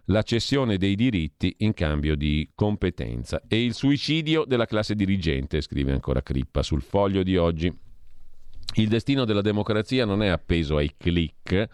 la 0.06 0.24
cessione 0.24 0.78
dei 0.78 0.96
diritti 0.96 1.54
in 1.60 1.74
cambio 1.74 2.16
di 2.16 2.50
competenza 2.56 3.42
e 3.48 3.64
il 3.64 3.74
suicidio 3.74 4.46
della 4.46 4.66
classe 4.66 4.96
dirigente, 4.96 5.60
scrive 5.60 5.92
ancora 5.92 6.22
Crippa 6.22 6.64
sul 6.64 6.82
foglio 6.82 7.24
di 7.24 7.36
oggi. 7.36 7.72
Il 8.76 8.88
destino 8.88 9.26
della 9.26 9.42
democrazia 9.42 10.06
non 10.06 10.24
è 10.24 10.28
appeso 10.28 10.78
ai 10.78 10.94
click, 10.98 11.68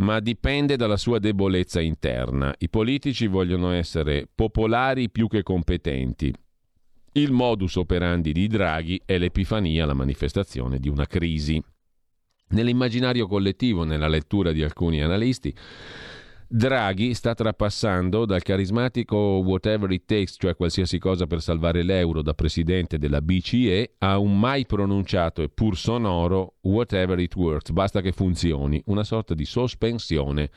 ma 0.00 0.20
dipende 0.20 0.76
dalla 0.76 0.96
sua 0.96 1.18
debolezza 1.18 1.80
interna. 1.80 2.54
I 2.58 2.68
politici 2.68 3.26
vogliono 3.26 3.72
essere 3.72 4.28
popolari 4.32 5.10
più 5.10 5.28
che 5.28 5.42
competenti. 5.42 6.32
Il 7.12 7.32
modus 7.32 7.76
operandi 7.76 8.32
di 8.32 8.46
Draghi 8.46 9.00
è 9.04 9.18
l'epifania, 9.18 9.84
la 9.84 9.94
manifestazione 9.94 10.78
di 10.78 10.88
una 10.88 11.06
crisi. 11.06 11.62
Nell'immaginario 12.48 13.26
collettivo, 13.26 13.84
nella 13.84 14.08
lettura 14.08 14.52
di 14.52 14.62
alcuni 14.62 15.02
analisti, 15.02 15.54
Draghi 16.52 17.14
sta 17.14 17.32
trapassando 17.32 18.24
dal 18.24 18.42
carismatico 18.42 19.16
whatever 19.16 19.92
it 19.92 20.02
takes, 20.04 20.34
cioè 20.36 20.56
qualsiasi 20.56 20.98
cosa 20.98 21.28
per 21.28 21.40
salvare 21.40 21.84
l'euro 21.84 22.22
da 22.22 22.34
presidente 22.34 22.98
della 22.98 23.22
BCE, 23.22 23.94
a 23.98 24.18
un 24.18 24.36
mai 24.36 24.66
pronunciato 24.66 25.42
e 25.42 25.48
pur 25.48 25.76
sonoro 25.76 26.54
whatever 26.62 27.20
it 27.20 27.36
works, 27.36 27.70
basta 27.70 28.00
che 28.00 28.10
funzioni, 28.10 28.82
una 28.86 29.04
sorta 29.04 29.34
di 29.34 29.44
sospensione 29.44 30.50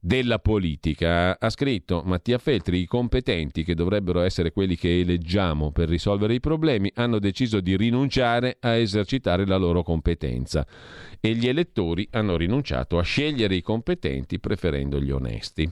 della 0.00 0.38
politica. 0.38 1.38
Ha 1.38 1.50
scritto 1.50 2.02
Mattia 2.04 2.38
Feltri, 2.38 2.80
i 2.80 2.86
competenti 2.86 3.64
che 3.64 3.74
dovrebbero 3.74 4.20
essere 4.20 4.52
quelli 4.52 4.76
che 4.76 5.00
eleggiamo 5.00 5.72
per 5.72 5.88
risolvere 5.88 6.34
i 6.34 6.40
problemi 6.40 6.90
hanno 6.94 7.18
deciso 7.18 7.60
di 7.60 7.76
rinunciare 7.76 8.56
a 8.60 8.74
esercitare 8.74 9.46
la 9.46 9.56
loro 9.56 9.82
competenza 9.82 10.66
e 11.20 11.34
gli 11.34 11.48
elettori 11.48 12.06
hanno 12.12 12.36
rinunciato 12.36 12.98
a 12.98 13.02
scegliere 13.02 13.54
i 13.54 13.62
competenti 13.62 14.38
preferendo 14.38 15.00
gli 15.00 15.10
onesti. 15.10 15.70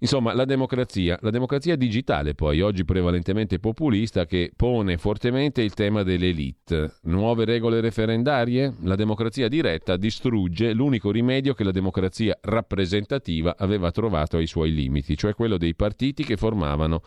Insomma, 0.00 0.34
la 0.34 0.44
democrazia, 0.44 1.18
la 1.22 1.30
democrazia 1.30 1.74
digitale 1.76 2.34
poi, 2.34 2.60
oggi 2.60 2.84
prevalentemente 2.84 3.58
populista, 3.58 4.26
che 4.26 4.52
pone 4.54 4.98
fortemente 4.98 5.62
il 5.62 5.72
tema 5.74 6.02
dell'elite. 6.02 6.96
Nuove 7.04 7.44
regole 7.44 7.80
referendarie? 7.80 8.74
La 8.82 8.94
democrazia 8.94 9.48
diretta 9.48 9.96
distrugge 9.96 10.72
l'unico 10.72 11.10
rimedio 11.10 11.54
che 11.54 11.64
la 11.64 11.70
democrazia 11.70 12.36
rappresentativa 12.42 13.56
aveva 13.58 13.90
trovato 13.90 14.36
ai 14.36 14.46
suoi 14.46 14.74
limiti, 14.74 15.16
cioè 15.16 15.34
quello 15.34 15.56
dei 15.56 15.74
partiti 15.74 16.24
che 16.24 16.36
formavano 16.36 17.02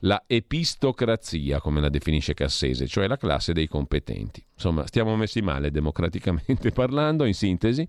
la 0.00 0.22
epistocrazia, 0.26 1.60
come 1.60 1.80
la 1.80 1.88
definisce 1.88 2.34
Cassese, 2.34 2.86
cioè 2.86 3.06
la 3.06 3.16
classe 3.16 3.52
dei 3.52 3.66
competenti. 3.66 4.44
Insomma, 4.52 4.86
stiamo 4.86 5.16
messi 5.16 5.40
male 5.40 5.70
democraticamente 5.70 6.70
parlando, 6.72 7.24
in 7.24 7.34
sintesi. 7.34 7.86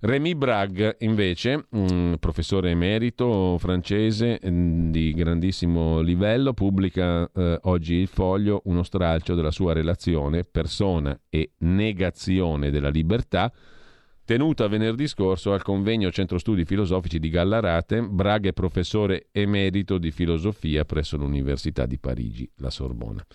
Rémi 0.00 0.36
Bragg, 0.36 0.80
invece, 1.00 1.66
un 1.70 2.16
professore 2.20 2.70
emerito 2.70 3.56
francese 3.58 4.40
mm, 4.46 4.92
di 4.92 5.12
grandissimo 5.12 5.98
livello, 5.98 6.52
pubblica 6.52 7.28
eh, 7.34 7.58
oggi 7.62 7.94
il 7.94 8.06
foglio 8.06 8.60
uno 8.66 8.84
stralcio 8.84 9.34
della 9.34 9.50
sua 9.50 9.72
relazione 9.72 10.44
Persona 10.44 11.18
e 11.28 11.50
negazione 11.58 12.70
della 12.70 12.90
libertà, 12.90 13.52
tenuta 14.24 14.68
venerdì 14.68 15.08
scorso 15.08 15.52
al 15.52 15.62
convegno 15.62 16.12
Centro 16.12 16.38
Studi 16.38 16.64
Filosofici 16.64 17.18
di 17.18 17.28
Gallarate. 17.28 18.00
Bragg 18.00 18.46
è 18.46 18.52
professore 18.52 19.26
emerito 19.32 19.98
di 19.98 20.12
filosofia 20.12 20.84
presso 20.84 21.16
l'Università 21.16 21.86
di 21.86 21.98
Parigi, 21.98 22.48
la 22.58 22.70
Sorbona. 22.70 23.26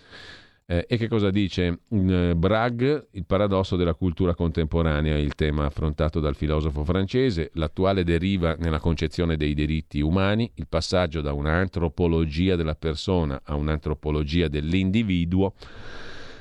Eh, 0.74 0.86
e 0.88 0.98
che 0.98 1.08
cosa 1.08 1.30
dice 1.30 1.82
eh, 1.88 2.34
Bragg? 2.36 2.82
Il 3.12 3.26
paradosso 3.28 3.76
della 3.76 3.94
cultura 3.94 4.34
contemporanea, 4.34 5.18
il 5.18 5.36
tema 5.36 5.66
affrontato 5.66 6.20
dal 6.20 6.36
filosofo 6.36 6.84
francese, 6.84 7.52
l'attuale 7.54 8.04
deriva 8.04 8.56
nella 8.58 8.80
concezione 8.80 9.38
dei 9.38 9.54
diritti 9.54 10.02
umani, 10.02 10.52
il 10.56 10.66
passaggio 10.68 11.22
da 11.22 11.32
un'antropologia 11.32 12.56
della 12.56 12.74
persona 12.74 13.42
a 13.44 13.54
un'antropologia 13.54 14.48
dell'individuo. 14.48 15.54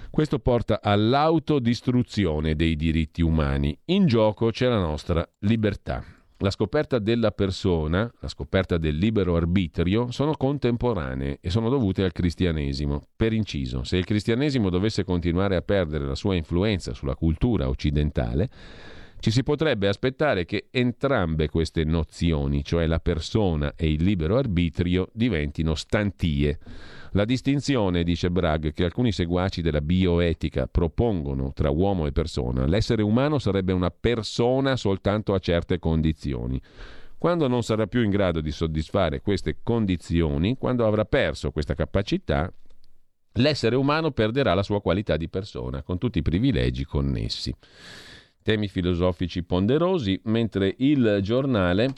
Questo 0.09 0.39
porta 0.39 0.81
all'autodistruzione 0.83 2.55
dei 2.55 2.75
diritti 2.75 3.21
umani. 3.21 3.79
In 3.87 4.07
gioco 4.07 4.51
c'è 4.51 4.67
la 4.67 4.79
nostra 4.79 5.27
libertà 5.41 6.03
la 6.43 6.51
scoperta 6.51 6.99
della 6.99 7.31
persona, 7.31 8.13
la 8.19 8.27
scoperta 8.27 8.77
del 8.77 8.97
libero 8.97 9.37
arbitrio, 9.37 10.11
sono 10.11 10.35
contemporanee 10.37 11.39
e 11.41 11.51
sono 11.51 11.69
dovute 11.69 12.03
al 12.03 12.11
cristianesimo. 12.11 13.01
Per 13.15 13.33
inciso, 13.33 13.85
se 13.85 13.97
il 13.97 14.05
cristianesimo 14.05 14.69
dovesse 14.69 15.05
continuare 15.05 15.55
a 15.55 15.63
perdere 15.63 16.05
la 16.05 16.17
sua 16.17 16.35
influenza 16.35 16.95
sulla 16.95 17.15
cultura 17.15 17.69
occidentale, 17.69 18.51
ci 19.23 19.31
si 19.31 19.45
potrebbe 19.45 19.87
aspettare 19.87 20.45
che 20.45 20.67
entrambe 20.73 21.49
queste 21.49 21.85
nozioni, 21.85 22.65
cioè 22.65 22.89
la 22.89 22.99
persona 22.99 23.75
e 23.77 23.89
il 23.89 24.03
libero 24.03 24.37
arbitrio, 24.37 25.11
diventino 25.13 25.77
stantie 25.77 26.59
la 27.13 27.25
distinzione, 27.25 28.03
dice 28.03 28.33
Bragg, 28.33 28.73
che 28.73 28.83
alcuni 28.83 29.13
seguaci 29.13 29.63
della 29.63 29.81
bioetica 29.81 30.67
propongono 30.67 31.53
tra 31.53 31.71
uomo 31.71 32.07
e 32.07 32.11
persona, 32.11 32.67
l'essere 32.67 33.03
umano 33.03 33.39
sarebbe 33.39 33.73
una 33.73 33.91
persona 33.91 34.75
soltanto 34.75 35.35
a 35.35 35.39
certe 35.39 35.79
condizioni. 35.79 36.61
Quando 37.17 37.47
non 37.47 37.63
sarà 37.63 37.87
più 37.87 38.03
in 38.03 38.11
grado 38.11 38.41
di 38.41 38.51
soddisfare 38.51 39.21
queste 39.21 39.59
condizioni, 39.63 40.57
quando 40.59 40.85
avrà 40.85 41.05
perso 41.05 41.53
questa 41.53 41.75
capacità, 41.75 42.53
l'essere 43.35 43.77
umano 43.77 44.11
perderà 44.11 44.53
la 44.55 44.65
sua 44.65 44.83
qualità 44.83 45.17
di 45.17 45.29
persona, 45.29 45.85
con 45.85 45.99
tutti 45.99 46.19
i 46.19 46.23
privilegi 46.23 46.85
connessi. 46.85 47.55
Temi 48.43 48.69
filosofici 48.69 49.43
ponderosi, 49.45 50.21
mentre 50.25 50.75
il 50.79 51.21
giornale 51.23 51.95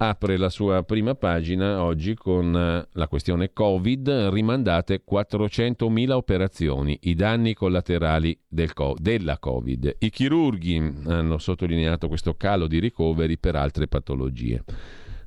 apre 0.00 0.36
la 0.36 0.48
sua 0.48 0.82
prima 0.84 1.14
pagina 1.14 1.82
oggi 1.82 2.14
con 2.14 2.54
eh, 2.54 2.88
la 2.92 3.08
questione 3.08 3.52
Covid, 3.52 4.08
rimandate 4.30 5.02
400.000 5.08 6.10
operazioni, 6.12 6.98
i 7.02 7.14
danni 7.14 7.54
collaterali 7.54 8.38
del 8.46 8.72
co- 8.72 8.96
della 8.98 9.38
Covid. 9.38 9.96
I 9.98 10.10
chirurghi 10.10 10.76
hanno 11.06 11.38
sottolineato 11.38 12.06
questo 12.06 12.34
calo 12.34 12.66
di 12.66 12.78
ricoveri 12.78 13.38
per 13.38 13.56
altre 13.56 13.88
patologie. 13.88 14.62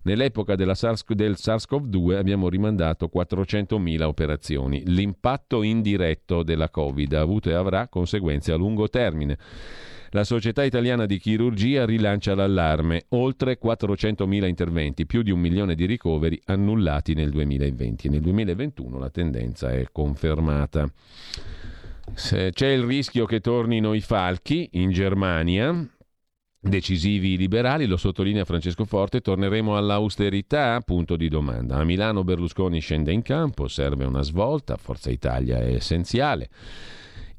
Nell'epoca 0.03 0.55
SARS, 0.73 1.05
del 1.13 1.35
SARS-CoV-2 1.37 2.15
abbiamo 2.15 2.49
rimandato 2.49 3.11
400.000 3.13 4.01
operazioni. 4.03 4.81
L'impatto 4.87 5.61
indiretto 5.61 6.41
della 6.41 6.69
Covid 6.69 7.13
ha 7.13 7.19
avuto 7.19 7.49
e 7.49 7.53
avrà 7.53 7.87
conseguenze 7.87 8.51
a 8.51 8.55
lungo 8.55 8.89
termine. 8.89 9.37
La 10.13 10.25
Società 10.25 10.65
Italiana 10.65 11.05
di 11.05 11.17
Chirurgia 11.19 11.85
rilancia 11.85 12.35
l'allarme. 12.35 13.05
Oltre 13.09 13.57
400.000 13.57 14.45
interventi, 14.45 15.05
più 15.05 15.21
di 15.21 15.31
un 15.31 15.39
milione 15.39 15.73
di 15.73 15.85
ricoveri 15.85 16.37
annullati 16.47 17.13
nel 17.13 17.29
2020. 17.29 18.09
Nel 18.09 18.19
2021 18.19 18.99
la 18.99 19.09
tendenza 19.09 19.71
è 19.71 19.85
confermata. 19.89 20.91
Se 22.13 22.51
c'è 22.51 22.67
il 22.67 22.83
rischio 22.83 23.25
che 23.25 23.39
tornino 23.39 23.93
i 23.93 24.01
falchi 24.01 24.67
in 24.73 24.91
Germania, 24.91 25.73
decisivi 26.59 27.37
liberali, 27.37 27.85
lo 27.85 27.95
sottolinea 27.95 28.43
Francesco 28.43 28.83
Forte, 28.83 29.21
torneremo 29.21 29.77
all'austerità? 29.77 30.81
Punto 30.81 31.15
di 31.15 31.29
domanda. 31.29 31.77
A 31.77 31.85
Milano 31.85 32.25
Berlusconi 32.25 32.81
scende 32.81 33.13
in 33.13 33.21
campo, 33.21 33.69
serve 33.69 34.03
una 34.03 34.23
svolta, 34.23 34.75
Forza 34.75 35.09
Italia 35.09 35.59
è 35.59 35.73
essenziale. 35.73 36.49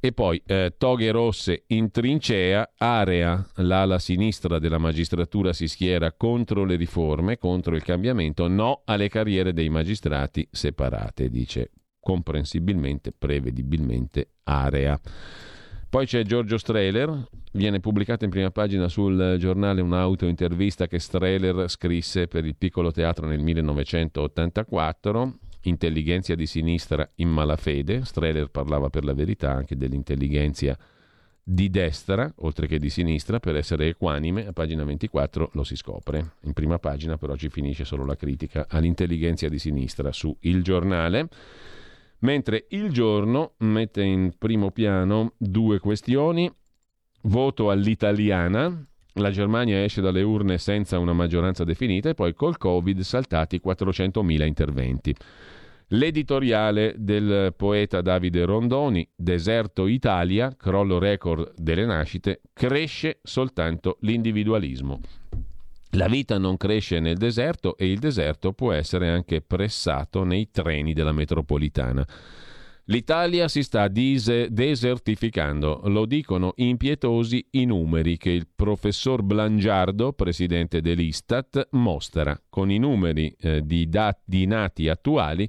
E 0.05 0.11
poi 0.11 0.43
eh, 0.47 0.75
toghe 0.77 1.13
rosse 1.13 1.63
in 1.69 1.93
trincea, 1.93 2.73
area, 2.77 3.47
l'ala 3.59 4.01
sinistra 4.01 4.59
della 4.59 4.79
magistratura 4.79 5.53
si 5.53 5.69
schiera 5.69 6.11
contro 6.11 6.65
le 6.65 6.75
riforme, 6.75 7.39
contro 7.39 7.77
il 7.77 7.85
cambiamento, 7.85 8.49
no 8.49 8.83
alle 8.85 9.09
carriere 9.09 9.53
dei 9.53 9.69
magistrati 9.69 10.45
separate, 10.51 11.29
dice 11.29 11.71
comprensibilmente, 12.01 13.13
prevedibilmente, 13.17 14.31
area. 14.43 14.99
Poi 15.89 16.05
c'è 16.05 16.25
Giorgio 16.25 16.59
Strehler, 16.59 17.29
viene 17.53 17.79
pubblicata 17.79 18.25
in 18.25 18.33
prima 18.33 18.51
pagina 18.51 18.89
sul 18.89 19.37
giornale 19.39 19.83
un'autointervista 19.83 20.89
che 20.89 20.99
Strehler 20.99 21.71
scrisse 21.71 22.27
per 22.27 22.45
il 22.45 22.57
piccolo 22.57 22.91
teatro 22.91 23.29
nel 23.29 23.41
1984 23.41 25.39
intelligenza 25.63 26.35
di 26.35 26.47
sinistra 26.47 27.09
in 27.17 27.29
malafede. 27.29 28.05
Streller 28.05 28.49
parlava 28.49 28.91
per 28.91 29.05
la 29.05 29.15
verità 29.15 29.51
anche 29.53 29.77
dell'intelligenza 29.77 30.79
di 31.45 31.71
destra, 31.71 32.33
oltre 32.37 32.67
che 32.67 32.79
di 32.79 32.89
sinistra, 32.89 33.41
per 33.41 33.57
essere 33.57 33.89
equanime, 33.89 34.47
a 34.47 34.53
pagina 34.53 34.85
24 34.85 35.51
lo 35.55 35.65
si 35.65 35.77
scopre. 35.77 36.35
In 36.43 36.53
prima 36.53 36.79
pagina 36.79 37.17
però 37.19 37.35
ci 37.35 37.49
finisce 37.49 37.85
solo 37.85 38.05
la 38.05 38.17
critica 38.17 38.67
all'intelligenza 38.69 39.49
di 39.49 39.59
sinistra 39.59 40.13
su 40.13 40.35
Il 40.41 40.63
Giornale, 40.63 41.29
mentre 42.21 42.67
Il 42.71 42.93
Giorno 42.93 43.55
mette 43.59 44.03
in 44.03 44.35
primo 44.39 44.71
piano 44.71 45.35
due 45.37 45.81
questioni, 45.81 46.51
voto 47.23 47.71
all'italiana, 47.71 48.87
la 49.17 49.31
Germania 49.31 49.83
esce 49.83 50.01
dalle 50.01 50.23
urne 50.23 50.59
senza 50.59 50.99
una 50.99 51.13
maggioranza 51.13 51.65
definita 51.65 52.09
e 52.09 52.15
poi 52.15 52.35
col 52.35 52.57
Covid 52.57 53.01
saltati 53.01 53.61
400.000 53.63 54.47
interventi. 54.47 55.15
L'editoriale 55.89 56.95
del 56.97 57.55
poeta 57.57 58.01
Davide 58.01 58.45
Rondoni, 58.45 59.07
Deserto 59.15 59.87
Italia, 59.87 60.55
crollo 60.57 60.99
record 60.99 61.53
delle 61.57 61.85
nascite, 61.85 62.41
cresce 62.53 63.21
soltanto 63.23 63.99
l'individualismo. 64.01 65.01
La 65.91 66.09
vita 66.09 66.39
non 66.39 66.57
cresce 66.57 67.01
nel 67.01 67.19
deserto 67.19 67.77
e 67.77 67.91
il 67.91 67.99
deserto 67.99 68.55
può 68.55 68.73
essere 68.73 69.11
anche 69.11 69.43
pressato 69.43 70.25
nei 70.25 70.51
treni 70.51 70.95
della 70.95 71.13
metropolitana. 71.13 72.07
L'Italia 72.87 73.47
si 73.47 73.63
sta 73.63 73.87
dise- 73.87 74.49
desertificando, 74.51 75.83
lo 75.85 76.05
dicono 76.05 76.53
impietosi 76.57 77.47
i 77.53 77.65
numeri 77.65 78.17
che 78.17 78.31
il 78.31 78.49
professor 78.53 79.23
Blangiardo, 79.23 80.13
presidente 80.15 80.81
dell'Istat, 80.81 81.69
mostra. 81.73 82.41
Con 82.49 82.71
i 82.73 82.79
numeri 82.79 83.33
eh, 83.39 83.65
di, 83.65 83.89
dat- 83.89 84.23
di 84.25 84.47
nati 84.47 84.89
attuali, 84.89 85.49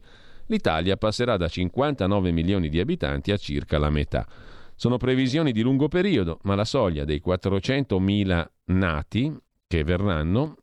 l'Italia 0.54 0.98
passerà 0.98 1.36
da 1.36 1.48
59 1.48 2.32
milioni 2.32 2.70
di 2.70 2.80
abitanti 2.80 3.32
a 3.32 3.38
circa 3.38 3.80
la 3.80 3.90
metà. 3.90 4.28
Sono 4.76 4.98
previsioni 4.98 5.52
di 5.52 5.62
lungo 5.62 5.88
periodo, 5.88 6.40
ma 6.44 6.54
la 6.54 6.66
soglia 6.66 7.06
dei 7.06 7.22
400.000 7.26 8.46
nati 8.66 9.36
che 9.68 9.84
verranno 9.84 10.58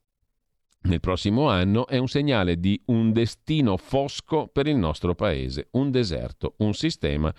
nel 0.83 1.01
prossimo 1.01 1.49
anno 1.49 1.85
è 1.87 1.97
un 1.97 2.07
segnale 2.07 2.59
di 2.59 2.81
un 2.85 3.11
destino 3.11 3.77
fosco 3.77 4.47
per 4.47 4.67
il 4.67 4.77
nostro 4.77 5.13
paese, 5.13 5.67
un 5.71 5.91
deserto, 5.91 6.55
un 6.59 6.73
sistema 6.73 7.33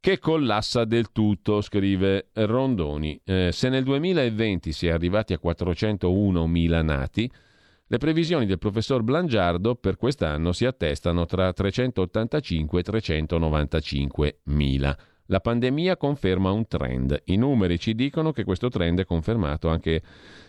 che 0.00 0.18
collassa 0.18 0.84
del 0.84 1.12
tutto, 1.12 1.60
scrive 1.60 2.30
Rondoni. 2.32 3.20
Eh, 3.24 3.50
se 3.52 3.68
nel 3.68 3.84
2020 3.84 4.72
si 4.72 4.88
è 4.88 4.90
arrivati 4.90 5.32
a 5.32 5.40
401.000 5.42 6.82
nati, 6.82 7.30
le 7.92 7.98
previsioni 7.98 8.46
del 8.46 8.58
professor 8.58 9.02
Blangiardo 9.02 9.74
per 9.74 9.98
quest'anno 9.98 10.52
si 10.52 10.64
attestano 10.64 11.26
tra 11.26 11.52
385 11.52 12.80
e 12.80 12.82
395 12.82 14.40
mila. 14.44 14.96
La 15.26 15.40
pandemia 15.40 15.98
conferma 15.98 16.50
un 16.52 16.66
trend. 16.66 17.20
I 17.26 17.36
numeri 17.36 17.78
ci 17.78 17.94
dicono 17.94 18.32
che 18.32 18.44
questo 18.44 18.70
trend 18.70 19.00
è 19.00 19.04
confermato 19.04 19.68
anche 19.68 20.00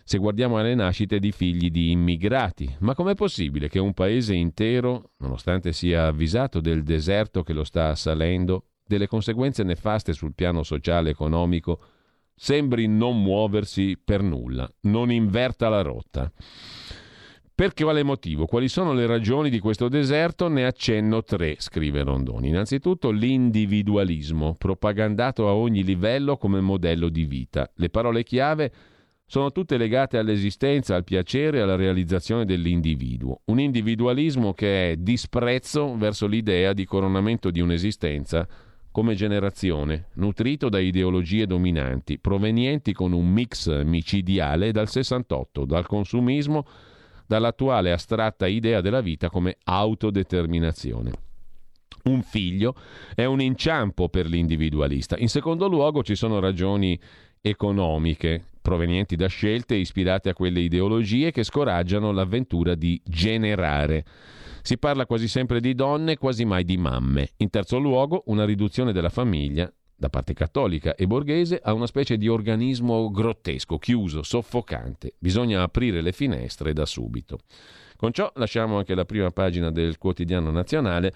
se 0.06 0.20
guardiamo 0.20 0.58
alle 0.58 0.74
nascite 0.74 1.20
di 1.20 1.34
figli 1.34 1.70
di 1.70 1.92
immigrati. 1.92 2.78
Ma 2.80 2.96
com'è 2.96 3.14
possibile 3.14 3.68
che 3.68 3.80
un 3.80 3.92
paese 3.92 4.34
intero, 4.34 5.12
nonostante 5.18 5.74
sia 5.74 6.08
avvisato 6.08 6.62
del 6.62 6.82
deserto 6.82 7.44
che 7.44 7.52
lo 7.52 7.66
sta 7.66 7.90
assalendo, 7.90 8.68
delle 8.88 9.08
conseguenze 9.08 9.64
nefaste 9.64 10.14
sul 10.14 10.34
piano 10.34 10.64
sociale 10.64 11.10
e 11.10 11.12
economico, 11.12 11.82
sembri 12.34 12.88
non 12.88 13.22
muoversi 13.22 14.00
per 14.02 14.22
nulla, 14.22 14.66
non 14.84 15.12
inverta 15.12 15.68
la 15.68 15.82
rotta? 15.82 16.32
Per 17.56 17.76
quale 17.76 18.02
motivo? 18.02 18.48
Quali 18.48 18.68
sono 18.68 18.94
le 18.94 19.06
ragioni 19.06 19.52
di 19.52 19.60
questo 19.60 19.88
deserto? 19.88 20.48
Ne 20.48 20.66
accenno 20.66 21.22
tre, 21.22 21.58
scrive 21.60 22.02
Rondoni. 22.02 22.48
Innanzitutto 22.48 23.12
l'individualismo, 23.12 24.56
propagandato 24.56 25.48
a 25.48 25.54
ogni 25.54 25.84
livello 25.84 26.36
come 26.38 26.62
modello 26.62 27.10
di 27.10 27.26
vita. 27.26 27.72
Le 27.76 27.90
parole 27.92 28.24
chiave 28.24 28.72
sono 29.28 29.52
tutte 29.52 29.78
legate 29.78 30.18
all'esistenza, 30.18 30.96
al 30.96 31.04
piacere 31.04 31.60
e 31.60 31.62
alla 31.62 31.76
realizzazione 31.76 32.44
dell'individuo. 32.44 33.42
Un 33.46 33.60
individualismo 33.60 34.56
che 34.56 34.90
è 34.90 34.96
disprezzo 34.96 35.96
verso 35.96 36.26
l'idea 36.26 36.74
di 36.74 36.86
coronamento 36.86 37.52
di 37.52 37.60
un'esistenza 37.60 38.48
come 38.90 39.14
generazione, 39.14 40.08
nutrito 40.16 40.70
da 40.70 40.80
ideologie 40.80 41.46
dominanti, 41.46 42.18
provenienti 42.18 42.94
con 42.94 43.12
un 43.12 43.28
mix 43.28 43.84
micidiale 43.84 44.72
dal 44.72 44.90
68, 44.90 45.66
dal 45.66 45.86
consumismo 45.86 46.66
dall'attuale 47.26 47.92
astratta 47.92 48.48
idea 48.48 48.82
della 48.82 49.02
vita 49.02 49.30
come 49.30 49.58
autodeterminazione. 49.64 51.12
Un 52.04 52.22
figlio 52.22 52.76
è 53.16 53.26
un 53.26 53.40
inciampo 53.40 54.10
per 54.10 54.28
l'individualista. 54.28 55.18
In 55.18 55.30
secondo 55.30 55.68
luogo 55.68 56.04
ci 56.04 56.16
sono 56.16 56.40
ragioni 56.40 57.00
economiche 57.42 58.44
provenienti 58.62 59.16
da 59.16 59.28
scelte 59.28 59.76
ispirate 59.76 60.30
a 60.30 60.34
quelle 60.34 60.62
ideologie 60.62 61.32
che 61.32 61.44
scoraggiano 61.44 62.12
l'avventura 62.12 62.76
di 62.76 63.00
generare. 63.04 64.06
Si 64.62 64.78
parla 64.78 65.06
quasi 65.06 65.28
sempre 65.28 65.60
di 65.60 65.76
donne, 65.76 66.18
quasi 66.18 66.46
mai 66.46 66.64
di 66.64 66.78
mamme. 66.78 67.32
In 67.38 67.50
terzo 67.50 67.78
luogo, 67.78 68.24
una 68.28 68.46
riduzione 68.46 68.94
della 68.94 69.10
famiglia 69.10 69.72
da 70.04 70.10
parte 70.10 70.34
cattolica 70.34 70.96
e 70.96 71.08
borghese 71.08 71.62
a 71.64 71.72
una 71.72 71.88
specie 71.88 72.18
di 72.18 72.28
organismo 72.28 73.10
grottesco, 73.10 73.78
chiuso, 73.78 74.22
soffocante. 74.22 75.14
Bisogna 75.18 75.62
aprire 75.62 76.02
le 76.02 76.12
finestre 76.12 76.74
da 76.74 76.86
subito. 76.86 77.40
Con 77.96 78.12
ciò 78.12 78.30
lasciamo 78.36 78.78
anche 78.78 78.96
la 78.96 79.06
prima 79.06 79.32
pagina 79.32 79.72
del 79.72 79.98
quotidiano 79.98 80.52
nazionale 80.52 81.14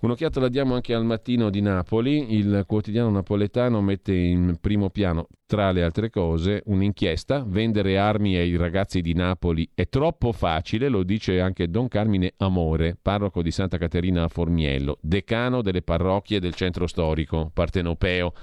Un'occhiata 0.00 0.38
la 0.38 0.48
diamo 0.48 0.74
anche 0.74 0.94
al 0.94 1.04
mattino 1.04 1.50
di 1.50 1.60
Napoli. 1.60 2.36
Il 2.36 2.62
quotidiano 2.68 3.10
napoletano 3.10 3.80
mette 3.82 4.14
in 4.14 4.56
primo 4.60 4.90
piano, 4.90 5.26
tra 5.44 5.72
le 5.72 5.82
altre 5.82 6.08
cose, 6.08 6.62
un'inchiesta. 6.66 7.44
Vendere 7.44 7.98
armi 7.98 8.36
ai 8.36 8.54
ragazzi 8.54 9.00
di 9.00 9.12
Napoli 9.12 9.68
è 9.74 9.88
troppo 9.88 10.30
facile, 10.30 10.88
lo 10.88 11.02
dice 11.02 11.40
anche 11.40 11.68
Don 11.68 11.88
Carmine 11.88 12.34
Amore, 12.36 12.96
parroco 13.02 13.42
di 13.42 13.50
Santa 13.50 13.76
Caterina 13.76 14.22
a 14.22 14.28
Formiello, 14.28 14.98
decano 15.00 15.62
delle 15.62 15.82
parrocchie 15.82 16.38
del 16.38 16.54
centro 16.54 16.86
storico 16.86 17.50
partenopeo. 17.52 18.34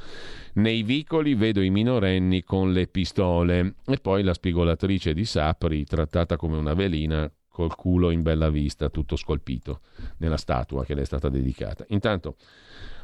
Nei 0.56 0.84
vicoli 0.84 1.36
vedo 1.36 1.62
i 1.62 1.70
minorenni 1.70 2.44
con 2.44 2.74
le 2.74 2.88
pistole 2.88 3.76
e 3.86 3.98
poi 4.00 4.24
la 4.24 4.34
spigolatrice 4.34 5.14
di 5.14 5.24
Sapri, 5.24 5.86
trattata 5.86 6.36
come 6.36 6.58
una 6.58 6.74
velina, 6.74 7.32
col 7.56 7.74
culo 7.74 8.12
in 8.12 8.22
bella 8.22 8.50
vista, 8.50 8.90
tutto 8.90 9.16
scolpito 9.16 9.80
nella 10.18 10.36
statua 10.36 10.84
che 10.84 10.94
le 10.94 11.04
è 11.04 11.06
stata 11.06 11.30
dedicata. 11.30 11.86
Intanto 11.88 12.36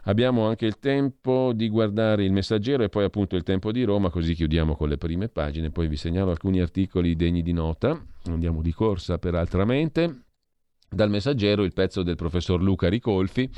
abbiamo 0.04 0.46
anche 0.46 0.66
il 0.66 0.78
tempo 0.78 1.54
di 1.56 1.70
guardare 1.70 2.26
il 2.26 2.34
messaggero 2.34 2.84
e 2.84 2.90
poi 2.90 3.06
appunto 3.06 3.38
il 3.38 3.44
tempo 3.44 3.72
di 3.72 3.84
Roma, 3.84 4.10
così 4.10 4.34
chiudiamo 4.34 4.76
con 4.76 4.90
le 4.90 4.98
prime 4.98 5.30
pagine, 5.30 5.72
poi 5.72 5.88
vi 5.88 5.96
segnalo 5.96 6.32
alcuni 6.32 6.60
articoli 6.60 7.16
degni 7.16 7.42
di 7.42 7.54
nota, 7.54 7.98
andiamo 8.26 8.62
di 8.62 8.74
corsa 8.74 9.18
per 9.18 9.36
altra 9.36 9.64
mente. 9.64 10.24
Dal 10.90 11.10
messaggero 11.10 11.64
il 11.64 11.72
pezzo 11.72 12.04
del 12.04 12.18
professor 12.18 12.62
Luca 12.62 12.90
Ricolfi 12.90 13.50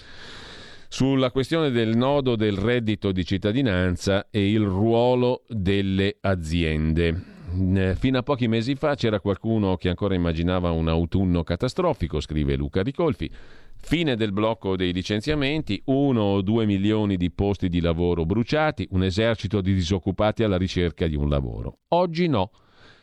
sulla 0.87 1.31
questione 1.31 1.71
del 1.71 1.97
nodo 1.97 2.35
del 2.35 2.55
reddito 2.55 3.11
di 3.11 3.25
cittadinanza 3.25 4.27
e 4.29 4.51
il 4.51 4.61
ruolo 4.61 5.41
delle 5.47 6.17
aziende. 6.21 7.32
Eh, 7.55 7.95
fino 7.95 8.17
a 8.17 8.23
pochi 8.23 8.47
mesi 8.47 8.73
fa 8.73 8.95
c'era 8.95 9.19
qualcuno 9.19 9.77
che 9.77 9.89
ancora 9.89 10.15
immaginava 10.15 10.71
un 10.71 10.87
autunno 10.87 11.43
catastrofico, 11.43 12.19
scrive 12.19 12.55
Luca 12.55 12.81
Ricolfi. 12.81 13.29
Fine 13.75 14.15
del 14.15 14.31
blocco 14.31 14.75
dei 14.75 14.93
licenziamenti, 14.93 15.81
uno 15.85 16.21
o 16.21 16.41
due 16.41 16.65
milioni 16.65 17.15
di 17.15 17.29
posti 17.31 17.69
di 17.69 17.81
lavoro 17.81 18.25
bruciati, 18.25 18.87
un 18.91 19.03
esercito 19.03 19.61
di 19.61 19.73
disoccupati 19.73 20.41
alla 20.41 20.57
ricerca 20.57 21.05
di 21.05 21.15
un 21.15 21.29
lavoro. 21.29 21.79
Oggi 21.89 22.27
no. 22.27 22.51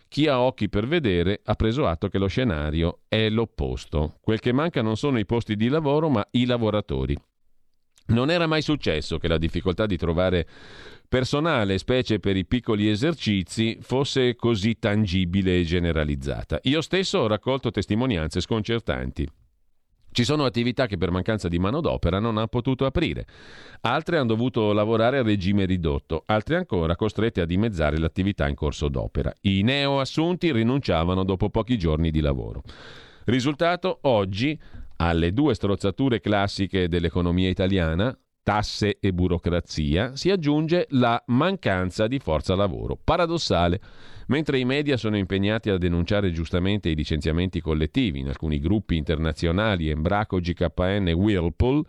Chi 0.09 0.27
ha 0.27 0.41
occhi 0.41 0.69
per 0.69 0.89
vedere 0.89 1.41
ha 1.45 1.55
preso 1.55 1.87
atto 1.87 2.09
che 2.09 2.19
lo 2.19 2.27
scenario 2.27 3.03
è 3.07 3.29
l'opposto. 3.29 4.17
Quel 4.21 4.41
che 4.41 4.53
manca 4.53 4.83
non 4.83 4.97
sono 4.97 5.21
i 5.21 5.27
posti 5.27 5.55
di 5.55 5.69
lavoro, 5.69 6.09
ma 6.09 6.27
i 6.33 6.47
lavoratori. 6.47 7.17
Non 8.07 8.29
era 8.29 8.49
mai 8.49 8.63
successo 8.63 9.19
che 9.19 9.29
la 9.29 9.39
difficoltà 9.39 9.87
di 9.87 9.97
trovare 9.97 10.49
personale, 11.11 11.77
specie 11.79 12.21
per 12.21 12.37
i 12.37 12.47
piccoli 12.47 12.89
esercizi, 12.89 13.79
fosse 13.81 14.37
così 14.37 14.79
tangibile 14.79 15.59
e 15.59 15.65
generalizzata. 15.65 16.61
Io 16.63 16.81
stesso 16.81 17.19
ho 17.19 17.27
raccolto 17.27 17.73
testimonianze 17.73 18.41
sconcertanti. 18.41 19.29
Ci 20.13 20.25
sono 20.25 20.45
attività 20.45 20.87
che 20.87 20.97
per 20.97 21.11
mancanza 21.11 21.49
di 21.49 21.59
manodopera 21.59 22.21
non 22.21 22.37
hanno 22.37 22.47
potuto 22.47 22.87
aprire, 22.87 23.27
altre 23.81 24.19
hanno 24.19 24.29
dovuto 24.29 24.73
lavorare 24.73 25.19
a 25.19 25.23
regime 25.23 25.65
ridotto, 25.65 26.23
altre 26.27 26.57
ancora 26.57 26.95
costrette 26.95 27.41
a 27.41 27.45
dimezzare 27.45 27.99
l'attività 27.99 28.47
in 28.47 28.55
corso 28.55 28.89
d'opera. 28.89 29.33
I 29.43 29.63
neoassunti 29.63 30.53
rinunciavano 30.53 31.25
dopo 31.25 31.51
pochi 31.51 31.77
giorni 31.77 32.13
di 32.13 32.21
lavoro. 32.21 32.63
Risultato, 33.25 33.99
oggi, 34.03 34.57
alle 34.97 35.33
due 35.33 35.55
strozzature 35.55 36.21
classiche 36.21 36.89
dell'economia 36.89 37.49
italiana, 37.49 38.17
tasse 38.51 38.97
e 38.99 39.13
burocrazia, 39.13 40.17
si 40.17 40.29
aggiunge 40.29 40.87
la 40.91 41.23
mancanza 41.29 42.09
di 42.09 42.19
forza 42.19 42.57
lavoro. 42.57 42.99
Paradossale. 43.03 43.81
Mentre 44.27 44.59
i 44.59 44.65
media 44.65 44.97
sono 44.97 45.17
impegnati 45.17 45.71
a 45.71 45.79
denunciare 45.79 46.33
giustamente 46.33 46.89
i 46.89 46.97
licenziamenti 46.97 47.61
collettivi 47.61 48.19
in 48.19 48.27
alcuni 48.27 48.59
gruppi 48.59 48.97
internazionali, 48.97 49.89
Embraco, 49.89 50.41
GKN 50.41 51.07
e 51.07 51.13
Whirlpool, 51.13 51.85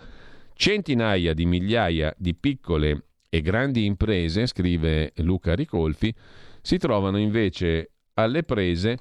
centinaia 0.53 1.33
di 1.33 1.47
migliaia 1.47 2.13
di 2.15 2.35
piccole 2.35 3.05
e 3.27 3.41
grandi 3.41 3.85
imprese, 3.85 4.45
scrive 4.45 5.13
Luca 5.15 5.55
Ricolfi, 5.55 6.13
si 6.61 6.77
trovano 6.77 7.17
invece 7.17 7.89
alle 8.13 8.43
prese 8.43 8.97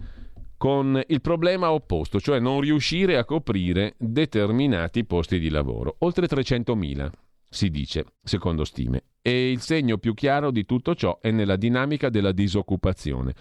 con 0.57 0.99
il 1.07 1.21
problema 1.21 1.73
opposto, 1.73 2.21
cioè 2.21 2.41
non 2.41 2.63
riuscire 2.63 3.19
a 3.19 3.27
coprire 3.27 3.97
determinati 3.99 5.05
posti 5.05 5.39
di 5.39 5.51
lavoro, 5.51 5.97
oltre 5.99 6.27
300.000 6.27 7.11
si 7.51 7.69
dice, 7.69 8.07
secondo 8.23 8.65
stime. 8.65 9.03
E 9.21 9.51
il 9.51 9.61
segno 9.61 9.99
più 9.99 10.15
chiaro 10.15 10.51
di 10.51 10.65
tutto 10.65 10.95
ciò 10.95 11.19
è 11.21 11.31
nella 11.31 11.57
dinamica 11.57 12.09
della 12.09 12.33
disoccupazione. 12.33 13.35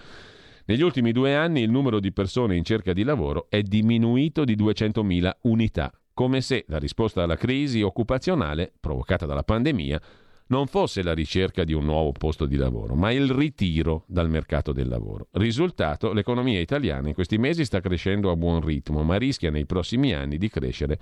Negli 0.65 0.81
ultimi 0.81 1.11
due 1.11 1.36
anni 1.36 1.61
il 1.61 1.69
numero 1.69 1.99
di 1.99 2.11
persone 2.11 2.56
in 2.56 2.64
cerca 2.64 2.91
di 2.91 3.03
lavoro 3.03 3.48
è 3.49 3.61
diminuito 3.61 4.44
di 4.44 4.56
200.000 4.56 5.31
unità, 5.44 5.91
come 6.14 6.41
se 6.41 6.65
la 6.68 6.77
risposta 6.77 7.23
alla 7.23 7.38
crisi 7.38 7.81
occupazionale 7.81 8.73
provocata 8.80 9.26
dalla 9.26 9.44
pandemia 9.44 10.02
non 10.48 10.68
fosse 10.68 11.03
la 11.03 11.14
ricerca 11.14 11.64
di 11.64 11.73
un 11.73 11.86
nuovo 11.86 12.11
posto 12.11 12.45
di 12.45 12.56
lavoro, 12.56 12.95
ma 12.95 13.11
il 13.11 13.30
ritiro 13.30 14.03
dal 14.07 14.30
mercato 14.30 14.72
del 14.72 14.88
lavoro. 14.88 15.27
Risultato, 15.34 16.11
l'economia 16.11 16.60
italiana 16.60 17.07
in 17.07 17.14
questi 17.14 17.38
mesi 17.38 17.64
sta 17.65 17.80
crescendo 17.80 18.31
a 18.31 18.36
buon 18.36 18.61
ritmo, 18.61 19.03
ma 19.03 19.18
rischia 19.18 19.52
nei 19.52 19.65
prossimi 19.65 20.14
anni 20.14 20.38
di 20.38 20.49
crescere 20.49 20.99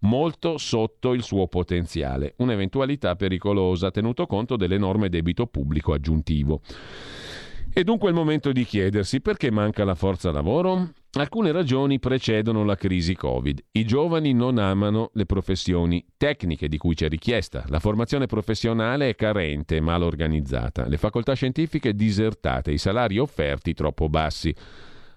molto 0.00 0.58
sotto 0.58 1.12
il 1.12 1.22
suo 1.22 1.46
potenziale, 1.48 2.34
un'eventualità 2.38 3.16
pericolosa 3.16 3.90
tenuto 3.90 4.26
conto 4.26 4.56
dell'enorme 4.56 5.08
debito 5.08 5.46
pubblico 5.46 5.92
aggiuntivo. 5.92 6.60
E 7.72 7.84
dunque 7.84 8.08
il 8.08 8.14
momento 8.14 8.50
di 8.50 8.64
chiedersi 8.64 9.20
perché 9.20 9.50
manca 9.50 9.84
la 9.84 9.94
forza 9.94 10.32
lavoro? 10.32 10.90
Alcune 11.12 11.52
ragioni 11.52 12.00
precedono 12.00 12.64
la 12.64 12.74
crisi 12.74 13.14
Covid. 13.14 13.62
I 13.72 13.84
giovani 13.84 14.32
non 14.32 14.58
amano 14.58 15.10
le 15.12 15.26
professioni 15.26 16.04
tecniche 16.16 16.66
di 16.66 16.76
cui 16.76 16.94
c'è 16.94 17.08
richiesta. 17.08 17.64
La 17.68 17.78
formazione 17.78 18.26
professionale 18.26 19.10
è 19.10 19.14
carente 19.14 19.76
e 19.76 19.80
mal 19.80 20.02
organizzata. 20.02 20.88
Le 20.88 20.96
facoltà 20.96 21.34
scientifiche 21.34 21.94
disertate, 21.94 22.72
i 22.72 22.78
salari 22.78 23.18
offerti 23.18 23.74
troppo 23.74 24.08
bassi. 24.08 24.52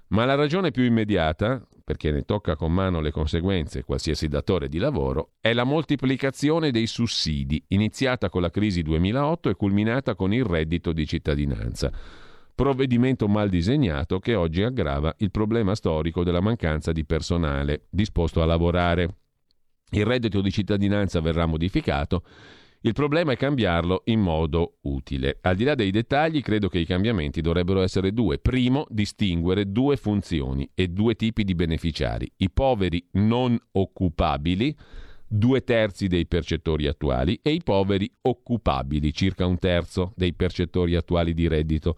Ma 0.10 0.26
la 0.26 0.36
ragione 0.36 0.72
più 0.72 0.84
immediata, 0.84 1.66
perché 1.92 2.10
ne 2.10 2.22
tocca 2.22 2.56
con 2.56 2.72
mano 2.72 3.02
le 3.02 3.12
conseguenze 3.12 3.84
qualsiasi 3.84 4.30
datore 4.30 4.70
di 4.70 4.78
lavoro, 4.78 5.32
è 5.42 5.52
la 5.52 5.66
moltiplicazione 5.66 6.72
dei 6.72 6.88
sussidi, 6.88 7.62
iniziata 7.68 8.30
con 8.30 8.42
la 8.42 8.50
crisi 8.50 8.82
2008 8.82 9.50
e 9.50 9.56
culminata 9.56 10.16
con 10.16 10.34
il 10.34 10.46
reddito 10.46 10.94
di 10.94 11.06
cittadinanza 11.06 11.92
provvedimento 12.54 13.28
mal 13.28 13.50
disegnato 13.50 14.20
che 14.20 14.36
oggi 14.36 14.62
aggrava 14.62 15.16
il 15.20 15.32
problema 15.32 15.74
storico 15.74 16.24
della 16.24 16.42
mancanza 16.42 16.92
di 16.92 17.06
personale 17.06 17.88
disposto 17.90 18.42
a 18.42 18.46
lavorare. 18.46 19.16
Il 19.90 20.06
reddito 20.06 20.42
di 20.42 20.52
cittadinanza 20.52 21.22
verrà 21.22 21.48
modificato, 21.48 22.24
il 22.84 22.94
problema 22.94 23.34
è 23.34 23.38
cambiarlo 23.38 24.02
in 24.06 24.20
modo 24.20 24.78
utile. 24.82 25.38
Al 25.42 25.56
di 25.56 25.64
là 25.64 25.76
dei 25.76 25.92
dettagli, 25.92 26.42
credo 26.42 26.68
che 26.68 26.80
i 26.80 26.86
cambiamenti 26.86 27.42
dovrebbero 27.42 27.82
essere 27.82 28.12
due. 28.12 28.40
Primo, 28.40 28.88
distinguere 28.90 29.72
due 29.72 29.98
funzioni 29.98 30.68
e 30.74 30.88
due 30.88 31.14
tipi 31.14 31.44
di 31.44 31.54
beneficiari. 31.54 32.32
I 32.38 32.50
poveri 32.50 33.06
non 33.12 33.56
occupabili, 33.74 34.76
due 35.28 35.64
terzi 35.64 36.08
dei 36.08 36.26
percettori 36.26 36.88
attuali, 36.88 37.40
e 37.44 37.52
i 37.52 37.62
poveri 37.64 38.12
occupabili, 38.22 39.14
circa 39.14 39.46
un 39.46 39.60
terzo 39.60 40.12
dei 40.16 40.34
percettori 40.34 40.96
attuali 40.96 41.36
di 41.36 41.48
reddito. 41.48 41.96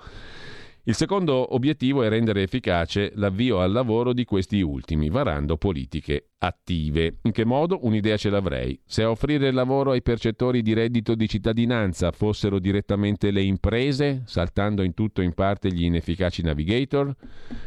Il 0.85 0.95
secondo 0.95 1.55
obiettivo 1.55 2.03
è 2.03 2.09
rendere 2.09 2.41
efficace 2.41 3.13
l'avvio 3.15 3.61
al 3.61 3.71
lavoro 3.71 4.11
di 4.11 4.25
questi 4.25 4.59
ultimi, 4.59 5.09
varando 5.09 5.55
politiche 5.55 6.31
attive. 6.39 7.19
In 7.21 7.31
che 7.31 7.45
modo? 7.45 7.79
Un'idea 7.83 8.17
ce 8.17 8.29
l'avrei. 8.29 8.77
Se 8.85 9.01
a 9.01 9.09
offrire 9.09 9.51
lavoro 9.51 9.91
ai 9.91 10.01
percettori 10.01 10.61
di 10.61 10.73
reddito 10.73 11.15
di 11.15 11.29
cittadinanza 11.29 12.11
fossero 12.11 12.59
direttamente 12.59 13.31
le 13.31 13.43
imprese, 13.43 14.23
saltando 14.25 14.83
in 14.83 14.93
tutto 14.93 15.21
e 15.21 15.23
in 15.23 15.31
parte 15.31 15.71
gli 15.71 15.85
inefficaci 15.85 16.41
navigator, 16.41 17.15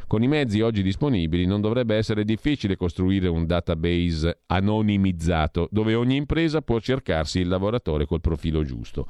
con 0.06 0.22
i 0.22 0.28
mezzi 0.28 0.60
oggi 0.60 0.82
disponibili 0.82 1.46
non 1.46 1.62
dovrebbe 1.62 1.96
essere 1.96 2.22
difficile 2.22 2.76
costruire 2.76 3.28
un 3.28 3.46
database 3.46 4.40
anonimizzato 4.44 5.68
dove 5.70 5.94
ogni 5.94 6.16
impresa 6.16 6.60
può 6.60 6.78
cercarsi 6.80 7.40
il 7.40 7.48
lavoratore 7.48 8.04
col 8.04 8.20
profilo 8.20 8.62
giusto. 8.62 9.06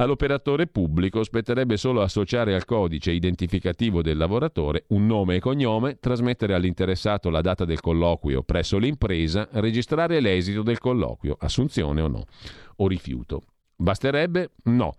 All'operatore 0.00 0.66
pubblico 0.66 1.22
spetterebbe 1.22 1.76
solo 1.76 2.00
associare 2.00 2.54
al 2.54 2.64
codice 2.64 3.10
identificativo 3.10 4.00
del 4.00 4.16
lavoratore 4.16 4.84
un 4.88 5.04
nome 5.04 5.36
e 5.36 5.40
cognome, 5.40 5.98
trasmettere 6.00 6.54
all'interessato 6.54 7.28
la 7.28 7.42
data 7.42 7.66
del 7.66 7.80
colloquio 7.80 8.42
presso 8.42 8.78
l'impresa, 8.78 9.46
registrare 9.52 10.20
l'esito 10.20 10.62
del 10.62 10.78
colloquio, 10.78 11.36
assunzione 11.38 12.00
o 12.00 12.08
no, 12.08 12.24
o 12.76 12.88
rifiuto. 12.88 13.42
Basterebbe? 13.80 14.50
No 14.64 14.94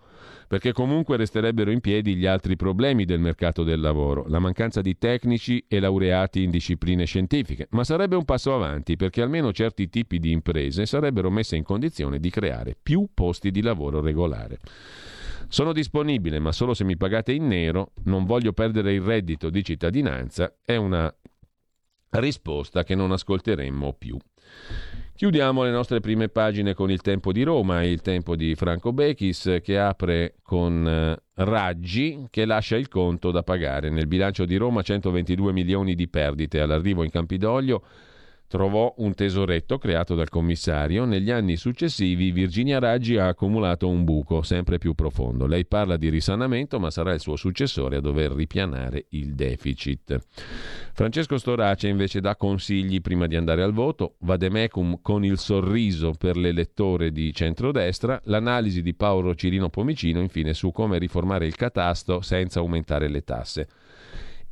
perché 0.51 0.73
comunque 0.73 1.15
resterebbero 1.15 1.71
in 1.71 1.79
piedi 1.79 2.13
gli 2.13 2.25
altri 2.25 2.57
problemi 2.57 3.05
del 3.05 3.21
mercato 3.21 3.63
del 3.63 3.79
lavoro, 3.79 4.25
la 4.27 4.39
mancanza 4.39 4.81
di 4.81 4.97
tecnici 4.97 5.63
e 5.65 5.79
laureati 5.79 6.43
in 6.43 6.49
discipline 6.49 7.05
scientifiche, 7.05 7.67
ma 7.69 7.85
sarebbe 7.85 8.17
un 8.17 8.25
passo 8.25 8.53
avanti 8.53 8.97
perché 8.97 9.21
almeno 9.21 9.53
certi 9.53 9.87
tipi 9.87 10.19
di 10.19 10.31
imprese 10.31 10.85
sarebbero 10.85 11.29
messe 11.29 11.55
in 11.55 11.63
condizione 11.63 12.19
di 12.19 12.29
creare 12.29 12.75
più 12.75 13.07
posti 13.13 13.49
di 13.49 13.61
lavoro 13.61 14.01
regolare. 14.01 14.59
Sono 15.47 15.71
disponibile, 15.71 16.39
ma 16.39 16.51
solo 16.51 16.73
se 16.73 16.83
mi 16.83 16.97
pagate 16.97 17.31
in 17.31 17.47
nero, 17.47 17.93
non 18.03 18.25
voglio 18.25 18.51
perdere 18.51 18.91
il 18.91 19.01
reddito 19.01 19.49
di 19.49 19.63
cittadinanza, 19.63 20.57
è 20.65 20.75
una 20.75 21.09
risposta 22.09 22.83
che 22.83 22.95
non 22.95 23.13
ascolteremmo 23.13 23.93
più. 23.93 24.17
Chiudiamo 25.21 25.61
le 25.61 25.69
nostre 25.69 25.99
prime 25.99 26.29
pagine 26.29 26.73
con 26.73 26.89
il 26.89 27.01
tempo 27.01 27.31
di 27.31 27.43
Roma, 27.43 27.83
il 27.83 28.01
tempo 28.01 28.35
di 28.35 28.55
Franco 28.55 28.91
Bechis 28.91 29.59
che 29.61 29.77
apre 29.77 30.37
con 30.41 30.83
eh, 30.87 31.15
Raggi 31.35 32.25
che 32.31 32.43
lascia 32.45 32.75
il 32.75 32.87
conto 32.87 33.29
da 33.29 33.43
pagare. 33.43 33.91
Nel 33.91 34.07
bilancio 34.07 34.45
di 34.45 34.55
Roma 34.55 34.81
122 34.81 35.53
milioni 35.53 35.93
di 35.93 36.07
perdite 36.07 36.59
all'arrivo 36.59 37.03
in 37.03 37.11
Campidoglio 37.11 37.83
trovò 38.51 38.93
un 38.97 39.13
tesoretto 39.13 39.77
creato 39.77 40.13
dal 40.13 40.27
commissario. 40.27 41.05
Negli 41.05 41.31
anni 41.31 41.55
successivi 41.55 42.31
Virginia 42.31 42.79
Raggi 42.79 43.15
ha 43.15 43.27
accumulato 43.27 43.87
un 43.87 44.03
buco 44.03 44.41
sempre 44.41 44.77
più 44.77 44.93
profondo. 44.93 45.47
Lei 45.47 45.65
parla 45.65 45.95
di 45.95 46.09
risanamento, 46.09 46.77
ma 46.77 46.91
sarà 46.91 47.13
il 47.13 47.21
suo 47.21 47.37
successore 47.37 47.95
a 47.95 48.01
dover 48.01 48.33
ripianare 48.33 49.05
il 49.11 49.35
deficit. 49.35 50.19
Francesco 50.91 51.37
Storace 51.37 51.87
invece 51.87 52.19
dà 52.19 52.35
consigli 52.35 52.99
prima 52.99 53.25
di 53.25 53.37
andare 53.37 53.63
al 53.63 53.71
voto. 53.71 54.15
Vademecum 54.19 54.99
con 55.01 55.23
il 55.23 55.37
sorriso 55.37 56.11
per 56.11 56.35
l'elettore 56.35 57.13
di 57.13 57.33
centrodestra. 57.33 58.19
L'analisi 58.25 58.81
di 58.81 58.93
Paolo 58.93 59.33
Cirino 59.33 59.69
Pomicino, 59.69 60.19
infine, 60.19 60.53
su 60.53 60.73
come 60.73 60.97
riformare 60.97 61.45
il 61.45 61.55
catasto 61.55 62.19
senza 62.19 62.59
aumentare 62.59 63.07
le 63.07 63.23
tasse. 63.23 63.69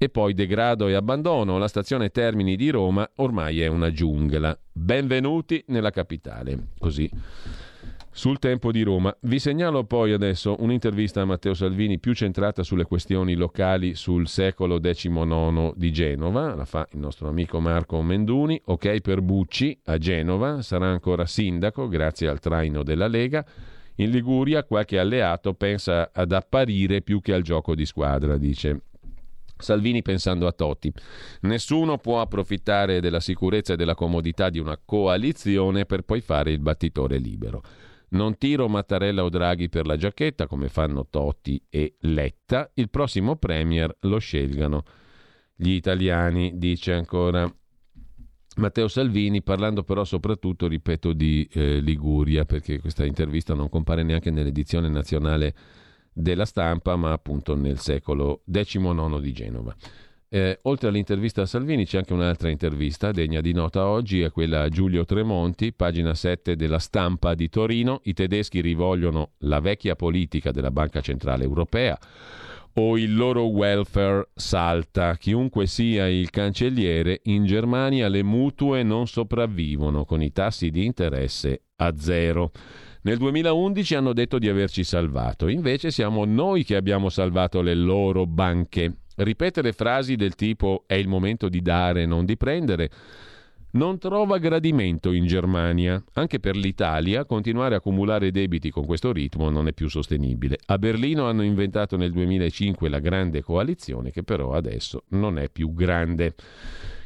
E 0.01 0.07
poi 0.07 0.34
degrado 0.34 0.88
e 0.88 0.93
abbandono. 0.93 1.57
La 1.57 1.67
stazione 1.67 2.09
Termini 2.09 2.55
di 2.55 2.69
Roma 2.69 3.05
ormai 3.17 3.59
è 3.59 3.67
una 3.67 3.91
giungla. 3.91 4.57
Benvenuti 4.71 5.61
nella 5.67 5.89
capitale. 5.89 6.67
Così. 6.80 7.11
Sul 8.09 8.39
tempo 8.39 8.71
di 8.71 8.81
Roma. 8.84 9.13
Vi 9.19 9.39
segnalo 9.39 9.84
poi 9.84 10.13
adesso 10.13 10.55
un'intervista 10.59 11.19
a 11.19 11.26
Matteo 11.26 11.53
Salvini 11.53 11.99
più 11.99 12.13
centrata 12.13 12.63
sulle 12.63 12.85
questioni 12.85 13.35
locali 13.35 13.93
sul 13.93 14.30
secolo 14.30 14.80
XIX 14.80 15.73
di 15.76 15.91
Genova. 15.91 16.55
La 16.55 16.63
fa 16.63 16.88
il 16.93 16.99
nostro 16.99 17.27
amico 17.27 17.59
Marco 17.59 18.01
Menduni. 18.01 18.57
Ok 18.67 19.01
per 19.01 19.21
Bucci 19.21 19.77
a 19.84 19.97
Genova. 19.97 20.61
Sarà 20.61 20.88
ancora 20.88 21.26
sindaco 21.26 21.89
grazie 21.89 22.30
al 22.30 22.39
traino 22.39 22.84
della 22.84 23.07
Lega. 23.07 23.45
In 23.95 24.11
Liguria 24.11 24.63
qualche 24.63 24.97
alleato 24.97 25.55
pensa 25.55 26.11
ad 26.13 26.31
apparire 26.31 27.01
più 27.01 27.19
che 27.19 27.34
al 27.34 27.41
gioco 27.41 27.76
di 27.76 27.85
squadra, 27.85 28.38
dice 28.38 28.84
Salvini 29.60 30.02
pensando 30.02 30.48
a 30.48 30.52
Totti. 30.53 30.91
Nessuno 31.41 31.98
può 31.98 32.22
approfittare 32.22 33.02
della 33.02 33.19
sicurezza 33.19 33.73
e 33.73 33.76
della 33.76 33.94
comodità 33.94 34.49
di 34.49 34.57
una 34.57 34.80
coalizione 34.84 35.86
per 35.86 36.03
poi 36.03 36.22
fare 36.22 36.52
il 36.52 36.60
battitore 36.60 37.18
libero. 37.18 37.61
Non 38.11 38.38
tiro 38.38 38.68
Mattarella 38.68 39.23
o 39.23 39.30
Draghi 39.30 39.69
per 39.69 39.86
la 39.86 39.98
giacchetta 39.98 40.48
come 40.48 40.69
fanno 40.69 41.06
Totti 41.07 41.61
e 41.69 41.95
Letta. 41.99 42.72
Il 42.73 42.90
prossimo 42.90 43.36
Premier 43.36 43.95
lo 44.02 44.18
scelgano 44.18 44.84
gli 45.56 45.72
italiani, 45.72 46.53
dice 46.56 46.94
ancora 46.94 47.53
Matteo 48.56 48.88
Salvini, 48.88 49.44
parlando 49.44 49.84
però 49.84 50.03
soprattutto, 50.06 50.68
ripeto, 50.68 51.14
di 51.14 51.48
eh, 51.52 51.80
Liguria, 51.80 52.45
perché 52.45 52.80
questa 52.80 53.06
intervista 53.06 53.53
non 53.53 53.69
compare 53.69 54.03
neanche 54.03 54.31
nell'edizione 54.31 54.90
nazionale 54.90 55.53
della 56.19 56.45
stampa, 56.45 56.95
ma 56.95 57.11
appunto 57.11 57.55
nel 57.55 57.79
secolo 57.79 58.41
XIX 58.49 59.19
di 59.19 59.31
Genova. 59.31 59.75
Eh, 60.31 60.59
oltre 60.63 60.89
all'intervista 60.89 61.41
a 61.41 61.45
Salvini 61.47 61.85
c'è 61.85 61.97
anche 61.97 62.13
un'altra 62.13 62.49
intervista 62.49 63.11
degna 63.11 63.41
di 63.41 63.51
nota 63.51 63.87
oggi, 63.87 64.21
è 64.21 64.29
quella 64.29 64.61
a 64.61 64.69
Giulio 64.69 65.03
Tremonti, 65.03 65.73
pagina 65.73 66.13
7 66.13 66.55
della 66.55 66.77
stampa 66.77 67.33
di 67.33 67.49
Torino. 67.49 68.01
I 68.03 68.13
tedeschi 68.13 68.61
rivogliono 68.61 69.31
la 69.39 69.59
vecchia 69.59 69.95
politica 69.95 70.51
della 70.51 70.69
Banca 70.69 71.01
Centrale 71.01 71.43
Europea 71.43 71.97
o 72.73 72.97
il 72.97 73.15
loro 73.15 73.45
welfare 73.45 74.29
salta. 74.35 75.17
Chiunque 75.17 75.65
sia 75.65 76.07
il 76.07 76.29
cancelliere, 76.29 77.21
in 77.23 77.45
Germania 77.45 78.07
le 78.07 78.21
mutue 78.21 78.83
non 78.83 79.07
sopravvivono 79.07 80.05
con 80.05 80.21
i 80.21 80.31
tassi 80.31 80.69
di 80.69 80.85
interesse 80.85 81.63
a 81.77 81.97
zero. 81.97 82.51
Nel 83.01 83.17
2011 83.17 83.95
hanno 83.95 84.13
detto 84.13 84.39
di 84.39 84.49
averci 84.49 84.84
salvato, 84.84 85.47
invece 85.47 85.89
siamo 85.91 86.26
noi 86.26 86.63
che 86.63 86.76
abbiamo 86.76 87.09
salvato 87.09 87.61
le 87.61 87.76
loro 87.76 88.26
banche. 88.26 88.97
Ripetere 89.15 89.73
frasi 89.73 90.15
del 90.15 90.35
tipo 90.35 90.84
è 90.85 90.95
il 90.95 91.07
momento 91.07 91.49
di 91.49 91.61
dare, 91.61 92.05
non 92.05 92.26
di 92.26 92.38
prendere 92.38 92.89
non 93.71 93.99
trova 93.99 94.39
gradimento 94.39 95.11
in 95.11 95.27
Germania. 95.27 96.03
Anche 96.13 96.39
per 96.39 96.55
l'Italia 96.55 97.26
continuare 97.26 97.76
a 97.76 97.77
accumulare 97.77 98.31
debiti 98.31 98.71
con 98.71 98.85
questo 98.85 99.11
ritmo 99.11 99.49
non 99.49 99.67
è 99.67 99.73
più 99.73 99.88
sostenibile. 99.89 100.57
A 100.67 100.77
Berlino 100.80 101.27
hanno 101.27 101.43
inventato 101.43 101.95
nel 101.95 102.11
2005 102.11 102.89
la 102.89 102.99
grande 102.99 103.43
coalizione 103.43 104.11
che 104.11 104.23
però 104.23 104.53
adesso 104.53 105.03
non 105.09 105.38
è 105.38 105.49
più 105.49 105.73
grande. 105.73 106.34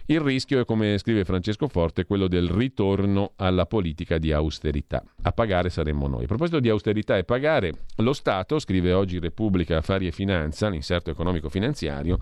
Il 0.07 0.19
rischio 0.19 0.59
è, 0.59 0.65
come 0.65 0.97
scrive 0.97 1.23
Francesco 1.23 1.69
Forte, 1.69 2.03
quello 2.03 2.27
del 2.27 2.49
ritorno 2.49 3.31
alla 3.37 3.65
politica 3.65 4.17
di 4.17 4.33
austerità. 4.33 5.01
A 5.21 5.31
pagare 5.31 5.69
saremmo 5.69 6.07
noi. 6.07 6.23
A 6.23 6.27
proposito 6.27 6.59
di 6.59 6.67
austerità 6.67 7.15
e 7.15 7.23
pagare, 7.23 7.71
lo 7.97 8.11
Stato, 8.11 8.59
scrive 8.59 8.91
oggi 8.91 9.19
Repubblica 9.19 9.77
Affari 9.77 10.07
e 10.07 10.11
Finanza, 10.11 10.67
l'inserto 10.67 11.09
economico-finanziario, 11.09 12.19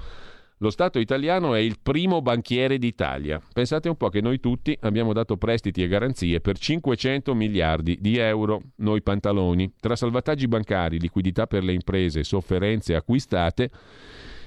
lo 0.58 0.70
Stato 0.70 1.00
italiano 1.00 1.56
è 1.56 1.60
il 1.60 1.80
primo 1.82 2.22
banchiere 2.22 2.78
d'Italia. 2.78 3.42
Pensate 3.52 3.90
un 3.90 3.96
po' 3.96 4.10
che 4.10 4.22
noi 4.22 4.40
tutti 4.40 4.78
abbiamo 4.82 5.12
dato 5.12 5.36
prestiti 5.36 5.82
e 5.82 5.88
garanzie 5.88 6.40
per 6.40 6.60
500 6.60 7.34
miliardi 7.34 7.98
di 8.00 8.18
euro, 8.18 8.62
noi 8.76 9.02
pantaloni, 9.02 9.74
tra 9.80 9.96
salvataggi 9.96 10.48
bancari, 10.48 11.00
liquidità 11.00 11.48
per 11.48 11.64
le 11.64 11.74
imprese, 11.74 12.24
sofferenze 12.24 12.94
acquistate. 12.94 13.72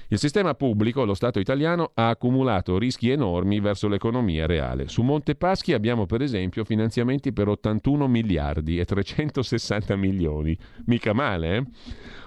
Il 0.09 0.19
sistema 0.19 0.53
pubblico, 0.53 1.03
lo 1.03 1.15
Stato 1.15 1.39
italiano, 1.39 1.91
ha 1.95 2.09
accumulato 2.09 2.77
rischi 2.77 3.09
enormi 3.09 3.59
verso 3.59 3.87
l'economia 3.87 4.45
reale. 4.45 4.87
Su 4.87 5.01
Monte 5.01 5.33
Paschi 5.33 5.73
abbiamo 5.73 6.05
per 6.05 6.21
esempio 6.21 6.63
finanziamenti 6.63 7.33
per 7.33 7.47
81 7.47 8.07
miliardi 8.07 8.77
e 8.77 8.85
360 8.85 9.95
milioni. 9.95 10.55
Mica 10.85 11.13
male, 11.13 11.57
eh? 11.57 11.63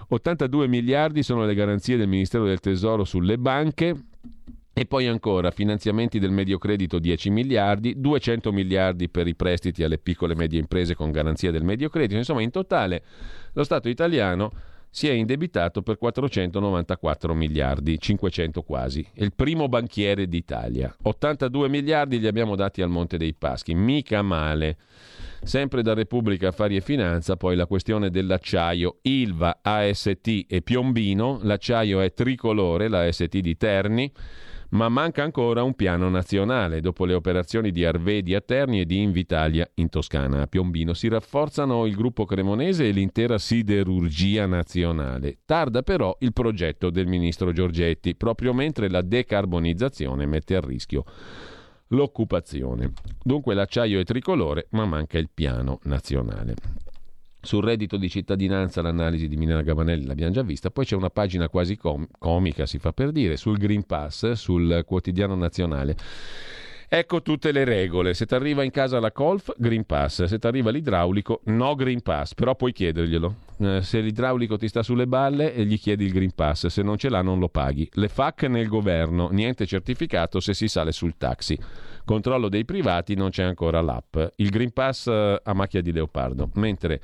82 0.09 0.67
miliardi 0.67 1.23
sono 1.23 1.45
le 1.45 1.55
garanzie 1.55 1.97
del 1.97 2.09
Ministero 2.09 2.47
del 2.47 2.59
Tesoro 2.59 3.05
sulle 3.05 3.39
banche. 3.39 3.95
E 4.73 4.87
poi 4.87 5.07
ancora 5.09 5.51
finanziamenti 5.51 6.21
del 6.21 6.31
medio 6.31 6.59
credito 6.59 6.99
10 7.01 7.31
miliardi, 7.31 8.01
200 8.01 8.53
miliardi 8.53 9.09
per 9.09 9.27
i 9.27 9.35
prestiti 9.35 9.83
alle 9.83 9.99
piccole 9.99 10.35
e 10.35 10.37
medie 10.37 10.61
imprese 10.61 10.95
con 10.95 11.11
garanzia 11.11 11.51
del 11.51 11.65
medio 11.65 11.89
credito. 11.89 12.17
Insomma, 12.17 12.43
in 12.43 12.51
totale 12.51 13.03
lo 13.53 13.65
Stato 13.65 13.89
italiano 13.89 14.53
si 14.91 15.09
è 15.09 15.13
indebitato 15.13 15.83
per 15.83 15.99
494 15.99 17.35
miliardi, 17.35 17.99
500 17.99 18.63
quasi. 18.63 19.07
È 19.13 19.23
il 19.23 19.35
primo 19.35 19.69
banchiere 19.69 20.27
d'Italia. 20.27 20.95
82 21.03 21.69
miliardi 21.69 22.19
li 22.19 22.27
abbiamo 22.27 22.57
dati 22.57 22.83
al 22.83 22.89
Monte 22.89 23.17
dei 23.17 23.35
Paschi, 23.35 23.75
mica 23.75 24.23
male. 24.23 24.77
Sempre 25.43 25.83
da 25.83 25.95
Repubblica 25.95 26.49
Affari 26.49 26.77
e 26.77 26.81
Finanza, 26.81 27.37
poi 27.37 27.55
la 27.55 27.67
questione 27.67 28.11
dell'acciaio, 28.11 28.99
Ilva, 29.03 29.61
AST 29.63 30.47
e 30.49 30.63
Piombino, 30.63 31.39
l'acciaio 31.43 32.01
è 32.01 32.13
tricolore, 32.13 32.89
la 32.89 33.05
AST 33.05 33.39
di 33.39 33.57
Terni, 33.57 34.13
ma 34.71 34.89
manca 34.89 35.23
ancora 35.23 35.63
un 35.63 35.75
piano 35.75 36.09
nazionale. 36.09 36.81
Dopo 36.81 37.05
le 37.05 37.15
operazioni 37.15 37.71
di 37.71 37.85
Arvedi 37.85 38.35
a 38.35 38.41
Terni 38.41 38.81
e 38.81 38.85
di 38.87 39.01
Invitalia 39.01 39.69
in 39.75 39.89
Toscana. 39.89 40.43
A 40.43 40.47
Piombino 40.47 40.95
si 40.95 41.09
rafforzano 41.09 41.87
il 41.87 41.95
gruppo 41.95 42.25
cremonese 42.25 42.89
e 42.89 42.91
l'intera 42.91 43.39
siderurgia 43.39 44.47
nazionale. 44.47 45.39
Tarda 45.45 45.83
però 45.83 46.17
il 46.21 46.33
progetto 46.33 46.91
del 46.91 47.07
ministro 47.07 47.53
Giorgetti, 47.53 48.15
proprio 48.15 48.53
mentre 48.53 48.89
la 48.91 49.03
decarbonizzazione 49.03 50.27
mette 50.27 50.57
a 50.57 50.61
rischio 50.61 51.05
l'occupazione. 51.89 52.93
Dunque 53.23 53.55
l'acciaio 53.55 54.01
è 54.01 54.05
tricolore, 54.05 54.67
ma 54.71 54.85
manca 54.85 55.19
il 55.19 55.31
piano 55.33 55.79
nazionale. 55.85 56.55
Sul 57.49 57.65
reddito 57.65 57.97
di 57.97 58.11
cittadinanza 58.11 58.83
l'analisi 58.83 59.27
di 59.27 59.39
Milena 59.39 59.63
Gavanelli 59.63 60.05
l'abbiamo 60.05 60.33
già 60.33 60.43
vista, 60.43 60.69
poi 60.69 60.85
c'è 60.85 60.95
una 60.95 61.09
pagina 61.09 61.49
quasi 61.49 61.79
com- 61.79 62.07
comica, 62.19 62.67
si 62.67 62.79
fa 62.79 62.93
per 62.93 63.11
dire, 63.11 63.39
sul 63.39 63.57
Green 63.57 63.87
Pass, 63.87 64.33
sul 64.33 64.83
quotidiano 64.85 65.35
nazionale. 65.35 65.97
Ecco 66.91 67.23
tutte 67.23 67.51
le 67.51 67.65
regole. 67.65 68.13
Se 68.13 68.27
ti 68.27 68.35
arriva 68.35 68.65
in 68.65 68.71
casa 68.71 69.01
la 69.01 69.13
Colf, 69.13 69.53
Green 69.57 69.87
Pass. 69.87 70.25
Se 70.25 70.39
ti 70.39 70.47
arriva 70.47 70.71
l'idraulico, 70.71 71.41
no 71.45 71.75
Green 71.75 72.03
Pass. 72.03 72.35
Però 72.35 72.55
puoi 72.55 72.73
chiederglielo. 72.73 73.35
Eh, 73.61 73.83
se 73.83 74.01
l'idraulico 74.01 74.59
ti 74.59 74.69
sta 74.69 74.83
sulle 74.83 75.07
balle, 75.07 75.55
e 75.55 75.65
gli 75.65 75.79
chiedi 75.79 76.05
il 76.05 76.13
Green 76.13 76.35
Pass. 76.35 76.67
Se 76.67 76.83
non 76.83 76.99
ce 76.99 77.09
l'ha, 77.09 77.23
non 77.23 77.39
lo 77.39 77.49
paghi. 77.49 77.89
Le 77.95 78.09
FAC 78.09 78.43
nel 78.45 78.69
governo, 78.69 79.29
niente 79.31 79.65
certificato 79.65 80.39
se 80.41 80.53
si 80.53 80.69
sale 80.69 80.93
sul 80.93 81.17
taxi. 81.17 81.59
Controllo 82.05 82.51
dei 82.51 82.67
privati, 82.67 83.15
non 83.15 83.31
c'è 83.31 83.43
ancora 83.43 83.81
l'app. 83.81 84.17
Il 84.37 84.51
Green 84.51 84.73
Pass 84.73 85.07
eh, 85.07 85.41
a 85.43 85.53
macchia 85.55 85.81
di 85.81 85.93
leopardo. 85.93 86.51
Mentre, 86.55 87.01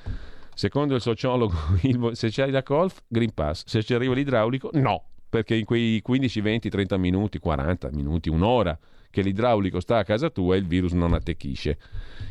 secondo 0.55 0.95
il 0.95 1.01
sociologo, 1.01 1.55
se 2.13 2.29
c'hai 2.31 2.51
la 2.51 2.63
Colf, 2.63 3.03
Green 3.07 3.33
Pass. 3.35 3.65
Se 3.67 3.83
ci 3.83 3.95
arriva 3.95 4.15
l'idraulico, 4.15 4.71
no. 4.75 5.05
Perché 5.29 5.57
in 5.57 5.65
quei 5.65 6.01
15, 6.01 6.41
20, 6.41 6.69
30 6.71 6.97
minuti, 6.97 7.39
40 7.39 7.91
minuti, 7.93 8.29
un'ora 8.29 8.79
che 9.15 9.23
l'idraulico 9.23 9.79
sta 9.81 9.99
a 9.99 10.05
casa 10.05 10.29
tua 10.29 10.57
il 10.57 10.67
virus 10.67 10.93
non 10.93 11.15
attecchisce. 11.15 11.79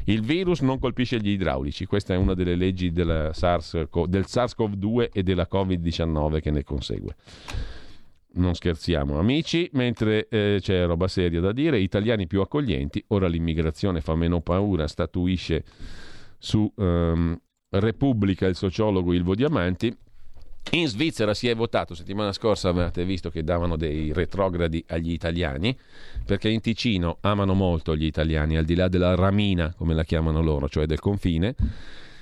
Il 0.06 0.22
virus 0.22 0.60
non 0.60 0.80
colpisce 0.80 1.18
gli 1.18 1.30
idraulici, 1.30 1.86
questa 1.86 2.14
è 2.14 2.18
una 2.18 2.34
delle 2.34 2.56
leggi 2.56 2.92
del 2.92 3.32
SARS-CoV-2 3.34 5.10
e 5.14 5.24
della 5.24 5.48
Covid-19 5.50 6.42
che 6.42 6.52
ne 6.52 6.64
consegue. 6.64 7.16
Non 8.34 8.54
scherziamo, 8.54 9.18
amici, 9.18 9.70
mentre 9.74 10.28
eh, 10.28 10.58
c'è 10.60 10.86
roba 10.86 11.08
seria 11.08 11.40
da 11.40 11.54
dire, 11.54 11.80
italiani 11.80 12.28
più 12.28 12.42
accoglienti, 12.42 13.02
ora 13.08 13.28
l'immigrazione 13.28 14.02
fa 14.02 14.16
meno 14.16 14.42
paura, 14.42 14.86
statuisce 14.88 15.64
su 16.38 16.70
um, 16.76 17.40
Repubblica 17.80 18.46
il 18.46 18.56
sociologo 18.56 19.14
Ilvo 19.14 19.36
Diamanti, 19.36 19.96
in 20.72 20.88
Svizzera 20.88 21.34
si 21.34 21.48
è 21.48 21.56
votato, 21.56 21.94
settimana 21.94 22.32
scorsa 22.32 22.70
avete 22.70 23.06
visto 23.06 23.30
che 23.30 23.44
davano 23.44 23.76
dei 23.76 24.12
retrogradi 24.12 24.84
agli 24.88 25.12
italiani, 25.12 25.78
perché 26.26 26.50
in 26.50 26.62
Ticino 26.62 27.18
amano 27.22 27.54
molto 27.54 27.96
gli 27.96 28.06
italiani, 28.06 28.58
al 28.58 28.66
di 28.66 28.74
là 28.74 28.88
della 28.88 29.14
ramina, 29.14 29.74
come 29.78 29.94
la 29.94 30.04
chiamano 30.04 30.42
loro, 30.42 30.68
cioè 30.68 30.86
del 30.86 31.00
confine. 31.00 31.56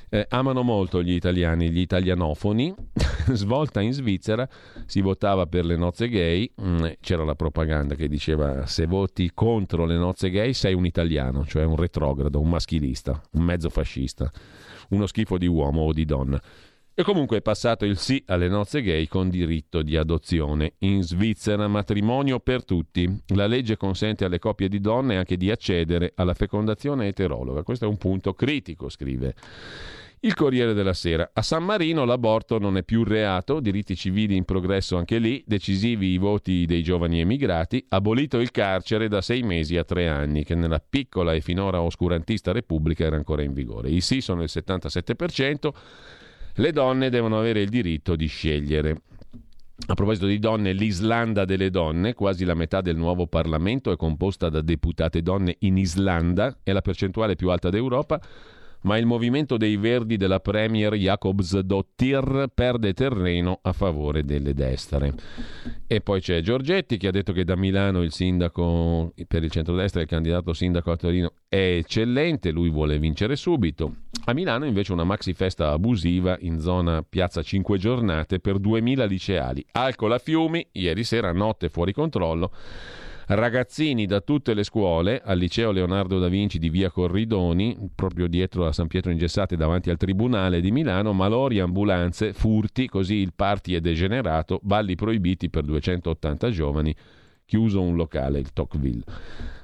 Eh, 0.09 0.25
amano 0.31 0.63
molto 0.63 1.01
gli 1.01 1.13
italiani, 1.13 1.69
gli 1.69 1.79
italianofoni. 1.79 2.75
Svolta 3.31 3.79
in 3.79 3.93
Svizzera 3.93 4.45
si 4.85 4.99
votava 4.99 5.45
per 5.45 5.63
le 5.63 5.77
nozze 5.77 6.09
gay, 6.09 6.51
mm, 6.61 6.85
c'era 6.99 7.23
la 7.23 7.35
propaganda 7.35 7.95
che 7.95 8.09
diceva 8.09 8.65
se 8.65 8.85
voti 8.85 9.31
contro 9.33 9.85
le 9.85 9.95
nozze 9.95 10.29
gay 10.29 10.51
sei 10.51 10.73
un 10.73 10.85
italiano, 10.85 11.45
cioè 11.45 11.63
un 11.63 11.77
retrogrado, 11.77 12.41
un 12.41 12.49
maschilista, 12.49 13.21
un 13.31 13.43
mezzo 13.43 13.69
fascista, 13.69 14.29
uno 14.91 15.07
schifo 15.07 15.37
di 15.37 15.47
uomo 15.47 15.81
o 15.81 15.91
di 15.91 16.05
donna. 16.05 16.41
E 16.93 17.03
comunque 17.03 17.37
è 17.37 17.41
passato 17.41 17.85
il 17.85 17.97
sì 17.97 18.21
alle 18.27 18.49
nozze 18.49 18.81
gay 18.81 19.07
con 19.07 19.29
diritto 19.29 19.81
di 19.81 19.95
adozione. 19.95 20.73
In 20.79 21.01
Svizzera 21.03 21.67
matrimonio 21.67 22.39
per 22.39 22.65
tutti. 22.65 23.09
La 23.27 23.47
legge 23.47 23.77
consente 23.77 24.25
alle 24.25 24.39
coppie 24.39 24.67
di 24.67 24.79
donne 24.81 25.17
anche 25.17 25.37
di 25.37 25.49
accedere 25.49 26.11
alla 26.15 26.33
fecondazione 26.33 27.07
eterologa. 27.07 27.63
Questo 27.63 27.85
è 27.85 27.87
un 27.87 27.97
punto 27.97 28.33
critico, 28.33 28.89
scrive. 28.89 29.33
Il 30.23 30.35
Corriere 30.35 30.75
della 30.75 30.93
Sera. 30.93 31.31
A 31.33 31.41
San 31.41 31.63
Marino 31.63 32.05
l'aborto 32.05 32.59
non 32.59 32.77
è 32.77 32.83
più 32.83 33.03
reato, 33.03 33.59
diritti 33.59 33.95
civili 33.95 34.35
in 34.35 34.45
progresso 34.45 34.95
anche 34.95 35.17
lì, 35.17 35.43
decisivi 35.47 36.09
i 36.09 36.19
voti 36.19 36.67
dei 36.67 36.83
giovani 36.83 37.21
emigrati, 37.21 37.83
abolito 37.89 38.37
il 38.37 38.51
carcere 38.51 39.07
da 39.07 39.21
sei 39.21 39.41
mesi 39.41 39.77
a 39.77 39.83
tre 39.83 40.07
anni, 40.07 40.43
che 40.43 40.53
nella 40.53 40.79
piccola 40.79 41.33
e 41.33 41.41
finora 41.41 41.81
oscurantista 41.81 42.51
Repubblica 42.51 43.03
era 43.03 43.15
ancora 43.15 43.41
in 43.41 43.53
vigore. 43.53 43.89
I 43.89 43.99
sì 43.99 44.21
sono 44.21 44.43
il 44.43 44.49
77%, 44.53 45.69
le 46.53 46.71
donne 46.71 47.09
devono 47.09 47.39
avere 47.39 47.63
il 47.63 47.69
diritto 47.69 48.15
di 48.15 48.27
scegliere. 48.27 49.01
A 49.87 49.95
proposito 49.95 50.27
di 50.27 50.37
donne, 50.37 50.73
l'Islanda 50.73 51.45
delle 51.45 51.71
donne, 51.71 52.13
quasi 52.13 52.45
la 52.45 52.53
metà 52.53 52.81
del 52.81 52.95
nuovo 52.95 53.25
Parlamento 53.25 53.91
è 53.91 53.95
composta 53.97 54.49
da 54.49 54.61
deputate 54.61 55.23
donne 55.23 55.55
in 55.61 55.79
Islanda, 55.79 56.59
è 56.61 56.71
la 56.73 56.81
percentuale 56.81 57.35
più 57.35 57.49
alta 57.49 57.71
d'Europa 57.71 58.21
ma 58.83 58.97
il 58.97 59.05
movimento 59.05 59.57
dei 59.57 59.77
Verdi 59.77 60.17
della 60.17 60.39
Premier 60.39 60.93
Jacobsdottir 60.95 62.49
perde 62.53 62.93
terreno 62.93 63.59
a 63.61 63.73
favore 63.73 64.23
delle 64.23 64.53
destre. 64.53 65.13
E 65.87 66.01
poi 66.01 66.21
c'è 66.21 66.41
Giorgetti 66.41 66.97
che 66.97 67.07
ha 67.07 67.11
detto 67.11 67.33
che 67.33 67.43
da 67.43 67.55
Milano 67.55 68.01
il 68.01 68.11
sindaco 68.11 69.13
per 69.27 69.43
il 69.43 69.51
centrodestra, 69.51 70.01
il 70.01 70.07
candidato 70.07 70.53
sindaco 70.53 70.91
a 70.91 70.95
Torino, 70.95 71.33
è 71.47 71.77
eccellente, 71.79 72.51
lui 72.51 72.69
vuole 72.69 72.97
vincere 72.97 73.35
subito. 73.35 73.95
A 74.25 74.33
Milano 74.33 74.65
invece 74.65 74.93
una 74.93 75.03
maxi 75.03 75.33
festa 75.33 75.71
abusiva 75.71 76.37
in 76.41 76.59
zona 76.59 77.03
Piazza 77.07 77.41
Cinque 77.41 77.77
Giornate 77.77 78.39
per 78.39 78.59
2000 78.59 79.05
liceali. 79.05 79.65
Alcol 79.71 80.13
a 80.13 80.17
fiumi, 80.19 80.65
ieri 80.73 81.03
sera 81.03 81.31
notte 81.31 81.69
fuori 81.69 81.91
controllo 81.91 82.51
ragazzini 83.35 84.05
da 84.05 84.19
tutte 84.19 84.53
le 84.53 84.63
scuole 84.63 85.21
al 85.23 85.37
liceo 85.37 85.71
Leonardo 85.71 86.19
da 86.19 86.27
Vinci 86.27 86.59
di 86.59 86.69
via 86.69 86.89
Corridoni, 86.89 87.77
proprio 87.95 88.27
dietro 88.27 88.65
a 88.65 88.73
San 88.73 88.87
Pietro 88.87 89.11
Ingessate 89.11 89.55
davanti 89.55 89.89
al 89.89 89.97
Tribunale 89.97 90.59
di 90.59 90.71
Milano, 90.71 91.13
malori, 91.13 91.59
ambulanze, 91.59 92.33
furti, 92.33 92.87
così 92.87 93.15
il 93.15 93.31
party 93.33 93.73
è 93.73 93.79
degenerato, 93.79 94.59
balli 94.61 94.95
proibiti 94.95 95.49
per 95.49 95.63
280 95.63 96.49
giovani, 96.49 96.93
chiuso 97.45 97.81
un 97.81 97.95
locale, 97.95 98.39
il 98.39 98.51
Tocqueville. 98.51 99.03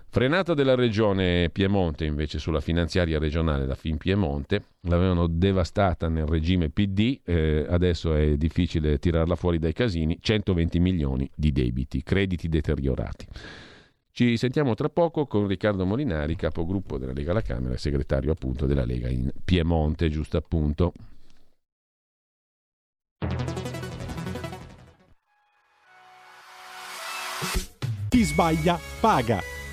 Frenata 0.10 0.54
della 0.54 0.74
regione 0.74 1.50
Piemonte 1.50 2.06
invece 2.06 2.40
sulla 2.40 2.62
finanziaria 2.62 3.20
regionale 3.20 3.66
da 3.66 3.76
Fin 3.76 3.98
Piemonte, 3.98 4.64
l'avevano 4.82 5.28
devastata 5.28 6.08
nel 6.08 6.26
regime 6.26 6.70
PD, 6.70 7.20
eh, 7.24 7.66
adesso 7.70 8.16
è 8.16 8.38
difficile 8.38 9.00
tirarla 9.00 9.36
fuori 9.36 9.60
dai 9.60 9.74
casini, 9.74 10.18
120 10.20 10.80
milioni 10.80 11.30
di 11.36 11.52
debiti, 11.52 12.02
crediti 12.04 12.48
deteriorati. 12.48 13.28
Ci 14.10 14.38
sentiamo 14.38 14.74
tra 14.74 14.90
poco 14.90 15.28
con 15.28 15.46
Riccardo 15.46 15.86
Molinari, 15.86 16.36
capogruppo 16.36 16.98
della 16.98 17.14
Lega 17.14 17.32
alla 17.32 17.42
Camera 17.42 17.76
e 17.76 17.78
segretario 17.78 18.32
appunto 18.32 18.66
della 18.66 18.86
Lega 18.86 19.10
in 19.10 19.30
Piemonte, 19.44 20.10
giusto 20.10 20.38
appunto. 20.38 20.94
Chi 28.10 28.24
sbaglia 28.24 28.80
paga. 29.00 29.57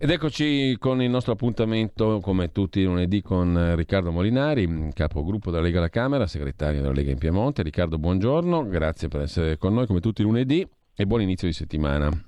Ed 0.00 0.10
eccoci 0.10 0.76
con 0.78 1.02
il 1.02 1.10
nostro 1.10 1.32
appuntamento, 1.32 2.20
come 2.20 2.52
tutti 2.52 2.78
i 2.78 2.84
lunedì, 2.84 3.20
con 3.20 3.58
eh, 3.58 3.74
Riccardo 3.74 4.12
Molinari, 4.12 4.90
capogruppo 4.94 5.50
della 5.50 5.64
Lega 5.64 5.78
alla 5.78 5.88
Camera, 5.88 6.28
segretario 6.28 6.80
della 6.80 6.92
Lega 6.92 7.10
in 7.10 7.18
Piemonte. 7.18 7.64
Riccardo, 7.64 7.98
buongiorno, 7.98 8.68
grazie 8.68 9.08
per 9.08 9.22
essere 9.22 9.58
con 9.58 9.74
noi 9.74 9.88
come 9.88 9.98
tutti 9.98 10.20
i 10.20 10.24
lunedì 10.24 10.64
e 10.94 11.04
buon 11.04 11.22
inizio 11.22 11.48
di 11.48 11.52
settimana. 11.52 12.27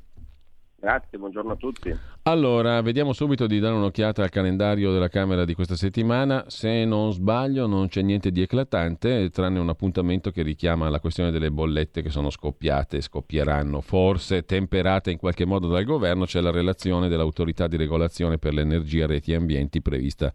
Grazie, 0.81 1.19
buongiorno 1.19 1.53
a 1.53 1.57
tutti. 1.57 1.95
Allora, 2.23 2.81
vediamo 2.81 3.13
subito 3.13 3.47
di 3.47 3.59
dare 3.59 3.75
un'occhiata 3.75 4.23
al 4.23 4.31
calendario 4.31 4.93
della 4.93 5.09
Camera 5.09 5.45
di 5.45 5.53
questa 5.53 5.77
settimana. 5.77 6.47
Se 6.49 6.87
non 6.87 7.13
sbaglio, 7.13 7.67
non 7.67 7.89
c'è 7.89 8.01
niente 8.01 8.31
di 8.31 8.41
eclatante, 8.41 9.29
tranne 9.29 9.59
un 9.59 9.69
appuntamento 9.69 10.31
che 10.31 10.41
richiama 10.41 10.89
la 10.89 10.99
questione 10.99 11.31
delle 11.31 11.51
bollette 11.51 12.01
che 12.01 12.09
sono 12.09 12.31
scoppiate 12.31 13.03
scoppieranno, 13.03 13.83
forse 13.83 14.47
temperate 14.47 15.11
in 15.11 15.19
qualche 15.19 15.45
modo 15.45 15.69
dal 15.69 15.85
governo. 15.85 16.25
C'è 16.25 16.41
la 16.41 16.51
relazione 16.51 17.09
dell'autorità 17.09 17.67
di 17.67 17.77
regolazione 17.77 18.39
per 18.39 18.55
l'energia, 18.55 19.07
reti 19.07 19.33
e 19.33 19.35
ambienti 19.35 19.83
prevista 19.83 20.33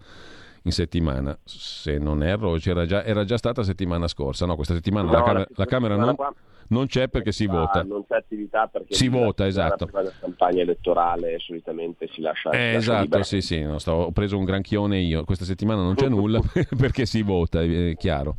in 0.61 0.71
settimana. 0.71 1.35
Se 1.43 1.97
non 1.97 2.21
erro, 2.21 2.53
c'era 2.57 2.85
già, 2.85 3.03
era 3.03 3.23
già 3.23 3.37
stata 3.37 3.63
settimana 3.63 4.07
scorsa. 4.07 4.45
No, 4.45 4.53
questa 4.55 4.75
settimana 4.75 5.09
la, 5.09 5.17
No, 5.17 5.23
Camera, 5.23 5.47
la 5.55 5.65
Camera 5.65 5.95
non, 5.95 6.15
qua 6.15 6.31
non 6.69 6.87
c'è 6.87 7.07
perché 7.07 7.31
si 7.31 7.45
ah, 7.45 7.51
vota. 7.51 7.83
Non 7.83 8.05
c'è 8.07 8.15
attività 8.17 8.67
perché 8.67 8.93
Si 8.93 9.07
vota, 9.07 9.45
esatto. 9.45 9.85
Prima 9.85 10.01
della 10.01 10.13
campagna 10.19 10.61
elettorale 10.61 11.37
solitamente 11.39 12.07
si 12.11 12.21
lascia, 12.21 12.51
si 12.51 12.57
Eh, 12.57 12.73
lascia 12.73 12.77
esatto, 12.77 13.23
sì, 13.23 13.41
sì, 13.41 13.61
no, 13.61 13.77
stavo- 13.79 14.03
ho 14.05 14.11
preso 14.11 14.37
un 14.37 14.45
granchione 14.45 14.99
io. 14.99 15.23
Questa 15.23 15.45
settimana 15.45 15.81
non 15.81 15.95
c'è 15.95 16.09
nulla 16.09 16.39
perché 16.77 17.05
si 17.05 17.21
vota, 17.21 17.61
è 17.61 17.95
chiaro. 17.97 18.35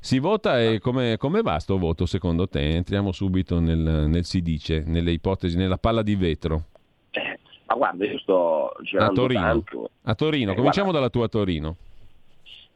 Si 0.00 0.18
vota 0.20 0.62
e 0.62 0.78
come, 0.78 1.16
come 1.18 1.42
va 1.42 1.58
sto 1.58 1.76
voto 1.76 2.06
secondo 2.06 2.46
te? 2.48 2.76
Entriamo 2.76 3.10
subito 3.12 3.58
nel, 3.58 3.78
nel 3.78 4.24
si 4.24 4.40
dice, 4.42 4.84
nelle 4.86 5.10
ipotesi, 5.10 5.56
nella 5.56 5.76
palla 5.76 6.02
di 6.02 6.14
vetro. 6.14 6.62
Eh, 7.10 7.38
ma 7.66 7.74
guarda, 7.74 8.06
io 8.06 8.18
sto 8.20 8.68
A 8.68 8.82
girando 8.82 9.14
Torino. 9.14 9.40
tanto. 9.40 9.90
A 10.02 10.14
Torino, 10.14 10.52
Eh, 10.52 10.54
cominciamo 10.54 10.90
guarda. 10.92 11.08
dalla 11.08 11.10
tua 11.10 11.28
Torino. 11.28 11.76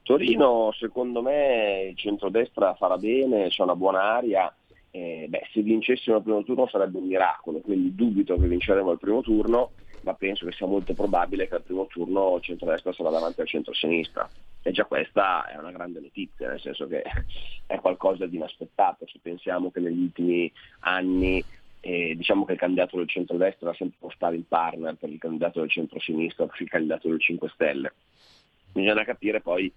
Torino, 0.02 0.72
secondo 0.78 1.22
me, 1.22 1.88
il 1.90 1.96
centrodestra 1.96 2.74
farà 2.74 2.96
bene, 2.98 3.48
c'è 3.48 3.62
una 3.62 3.76
buona 3.76 4.16
aria. 4.16 4.52
Eh, 4.94 5.24
beh, 5.26 5.48
se 5.50 5.62
vincessimo 5.62 6.18
il 6.18 6.22
primo 6.22 6.44
turno 6.44 6.68
sarebbe 6.68 6.98
un 6.98 7.06
miracolo, 7.06 7.60
quindi 7.60 7.94
dubito 7.94 8.38
che 8.38 8.46
vinceremo 8.46 8.92
il 8.92 8.98
primo 8.98 9.22
turno, 9.22 9.70
ma 10.02 10.12
penso 10.12 10.44
che 10.44 10.52
sia 10.52 10.66
molto 10.66 10.92
probabile 10.92 11.48
che 11.48 11.54
al 11.54 11.62
primo 11.62 11.86
turno 11.86 12.36
il 12.36 12.42
centrodestra 12.42 12.92
sarà 12.92 13.08
davanti 13.08 13.40
al 13.40 13.46
centrosinistra. 13.46 14.28
E 14.62 14.70
già 14.70 14.84
questa 14.84 15.46
è 15.46 15.56
una 15.56 15.72
grande 15.72 16.00
notizia, 16.00 16.48
nel 16.48 16.60
senso 16.60 16.86
che 16.86 17.02
è 17.66 17.80
qualcosa 17.80 18.26
di 18.26 18.36
inaspettato. 18.36 19.06
Se 19.06 19.18
pensiamo 19.22 19.70
che 19.70 19.80
negli 19.80 20.02
ultimi 20.02 20.52
anni 20.80 21.42
eh, 21.80 22.14
diciamo 22.14 22.44
che 22.44 22.52
il 22.52 22.58
candidato 22.58 22.98
del 22.98 23.08
centrodestra 23.08 23.68
era 23.68 23.76
sempre 23.76 23.96
uno 24.00 24.12
sparring 24.12 24.44
partner 24.46 24.94
per 24.94 25.08
il 25.08 25.18
candidato 25.18 25.60
del 25.60 25.70
centrosinistra, 25.70 26.46
per 26.46 26.60
il 26.60 26.68
candidato 26.68 27.08
del 27.08 27.20
5 27.20 27.48
Stelle. 27.54 27.92
Bisogna 28.72 29.04
capire 29.04 29.40
poi 29.40 29.72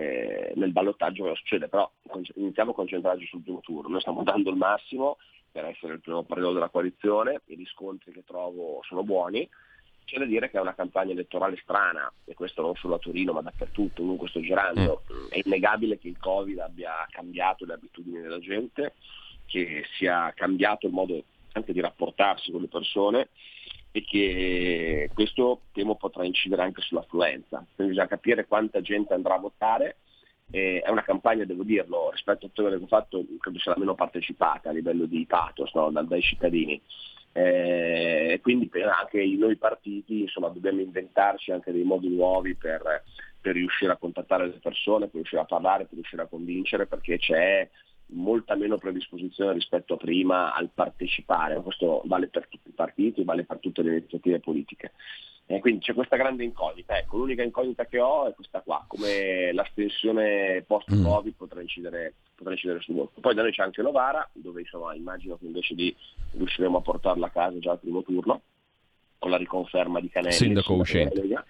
eh, 0.00 0.52
nel 0.56 0.72
ballottaggio 0.72 1.24
cosa 1.24 1.34
succede, 1.34 1.68
però 1.68 1.90
iniziamo 2.36 2.70
a 2.70 2.74
concentrarci 2.74 3.26
sul 3.26 3.42
primo 3.42 3.60
turno. 3.60 3.90
Noi 3.90 4.00
stiamo 4.00 4.22
dando 4.22 4.48
il 4.48 4.56
massimo 4.56 5.18
per 5.52 5.66
essere 5.66 5.92
il 5.92 6.00
primo 6.00 6.22
partito 6.22 6.54
della 6.54 6.70
coalizione, 6.70 7.42
i 7.46 7.54
riscontri 7.54 8.10
che 8.10 8.24
trovo 8.24 8.80
sono 8.82 9.02
buoni. 9.02 9.46
C'è 10.06 10.16
da 10.16 10.24
dire 10.24 10.48
che 10.48 10.56
è 10.56 10.60
una 10.60 10.74
campagna 10.74 11.12
elettorale 11.12 11.58
strana, 11.62 12.10
e 12.24 12.32
questo 12.32 12.62
non 12.62 12.74
solo 12.76 12.94
a 12.94 12.98
Torino 12.98 13.34
ma 13.34 13.42
dappertutto, 13.42 14.02
ovunque 14.02 14.28
sto 14.28 14.40
girando. 14.40 15.02
È 15.28 15.38
innegabile 15.44 15.98
che 15.98 16.08
il 16.08 16.18
Covid 16.18 16.58
abbia 16.60 17.06
cambiato 17.10 17.66
le 17.66 17.74
abitudini 17.74 18.22
della 18.22 18.40
gente, 18.40 18.94
che 19.44 19.84
sia 19.98 20.32
cambiato 20.34 20.86
il 20.86 20.94
modo 20.94 21.22
anche 21.52 21.74
di 21.74 21.80
rapportarsi 21.80 22.50
con 22.50 22.62
le 22.62 22.68
persone 22.68 23.28
e 23.92 24.04
che 24.04 25.10
questo 25.12 25.62
temo 25.72 25.96
potrà 25.96 26.24
incidere 26.24 26.62
anche 26.62 26.82
sull'affluenza. 26.82 27.64
Quindi 27.74 27.94
bisogna 27.94 28.08
capire 28.08 28.46
quanta 28.46 28.80
gente 28.80 29.14
andrà 29.14 29.34
a 29.34 29.38
votare. 29.38 29.96
Eh, 30.52 30.80
è 30.80 30.90
una 30.90 31.02
campagna, 31.02 31.44
devo 31.44 31.62
dirlo, 31.62 32.10
rispetto 32.10 32.46
a 32.46 32.50
quelle 32.52 32.78
che 32.78 32.84
ho 32.84 32.88
fatto, 32.88 33.24
credo 33.38 33.58
sia 33.58 33.72
la 33.72 33.78
meno 33.78 33.94
partecipata 33.94 34.70
a 34.70 34.72
livello 34.72 35.06
di 35.06 35.24
pathos 35.26 35.72
no? 35.74 35.90
dai 35.90 36.22
cittadini. 36.22 36.80
Eh, 37.32 38.40
quindi 38.42 38.68
anche 38.82 39.24
noi 39.38 39.56
partiti 39.56 40.22
insomma, 40.22 40.48
dobbiamo 40.48 40.80
inventarci 40.80 41.52
anche 41.52 41.70
dei 41.70 41.84
modi 41.84 42.08
nuovi 42.08 42.56
per, 42.56 43.04
per 43.40 43.54
riuscire 43.54 43.92
a 43.92 43.96
contattare 43.96 44.46
le 44.46 44.58
persone, 44.60 45.06
per 45.06 45.14
riuscire 45.14 45.42
a 45.42 45.46
parlare, 45.46 45.84
per 45.84 45.94
riuscire 45.94 46.22
a 46.22 46.26
convincere, 46.26 46.86
perché 46.86 47.18
c'è 47.18 47.68
molta 48.12 48.54
meno 48.54 48.78
predisposizione 48.78 49.52
rispetto 49.52 49.94
a 49.94 49.96
prima 49.96 50.54
al 50.54 50.70
partecipare, 50.72 51.60
questo 51.62 52.02
vale 52.04 52.28
per 52.28 52.46
tutti 52.48 52.68
i 52.68 52.72
partiti, 52.72 53.24
vale 53.24 53.44
per 53.44 53.58
tutte 53.58 53.82
le 53.82 53.98
iniziative 53.98 54.40
politiche. 54.40 54.92
Eh, 55.46 55.58
quindi 55.58 55.80
c'è 55.80 55.94
questa 55.94 56.16
grande 56.16 56.44
incognita, 56.44 56.96
ecco, 56.96 57.16
l'unica 57.16 57.42
incognita 57.42 57.84
che 57.84 57.98
ho 57.98 58.28
è 58.28 58.34
questa 58.34 58.60
qua, 58.60 58.84
come 58.86 59.52
l'astensione 59.52 60.62
post-Covid 60.64 61.34
potrà 61.34 61.60
incidere, 61.60 62.14
potrà 62.36 62.52
incidere 62.52 62.80
sul 62.80 62.94
voto. 62.94 63.20
Poi 63.20 63.34
da 63.34 63.42
noi 63.42 63.50
c'è 63.50 63.64
anche 63.64 63.82
Novara, 63.82 64.28
dove 64.32 64.60
insomma 64.60 64.94
immagino 64.94 65.36
che 65.36 65.46
invece 65.46 65.74
di 65.74 65.94
riusciremo 66.32 66.78
a 66.78 66.82
portarla 66.82 67.26
a 67.26 67.30
casa 67.30 67.58
già 67.58 67.72
al 67.72 67.80
primo 67.80 68.02
turno, 68.04 68.42
con 69.18 69.30
la 69.30 69.36
riconferma 69.36 69.98
di 69.98 70.08
Canelli. 70.08 70.34
Sindaco 70.34 70.74
uscente. 70.74 71.44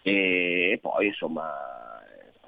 E 0.00 0.78
poi 0.80 1.06
insomma 1.08 1.52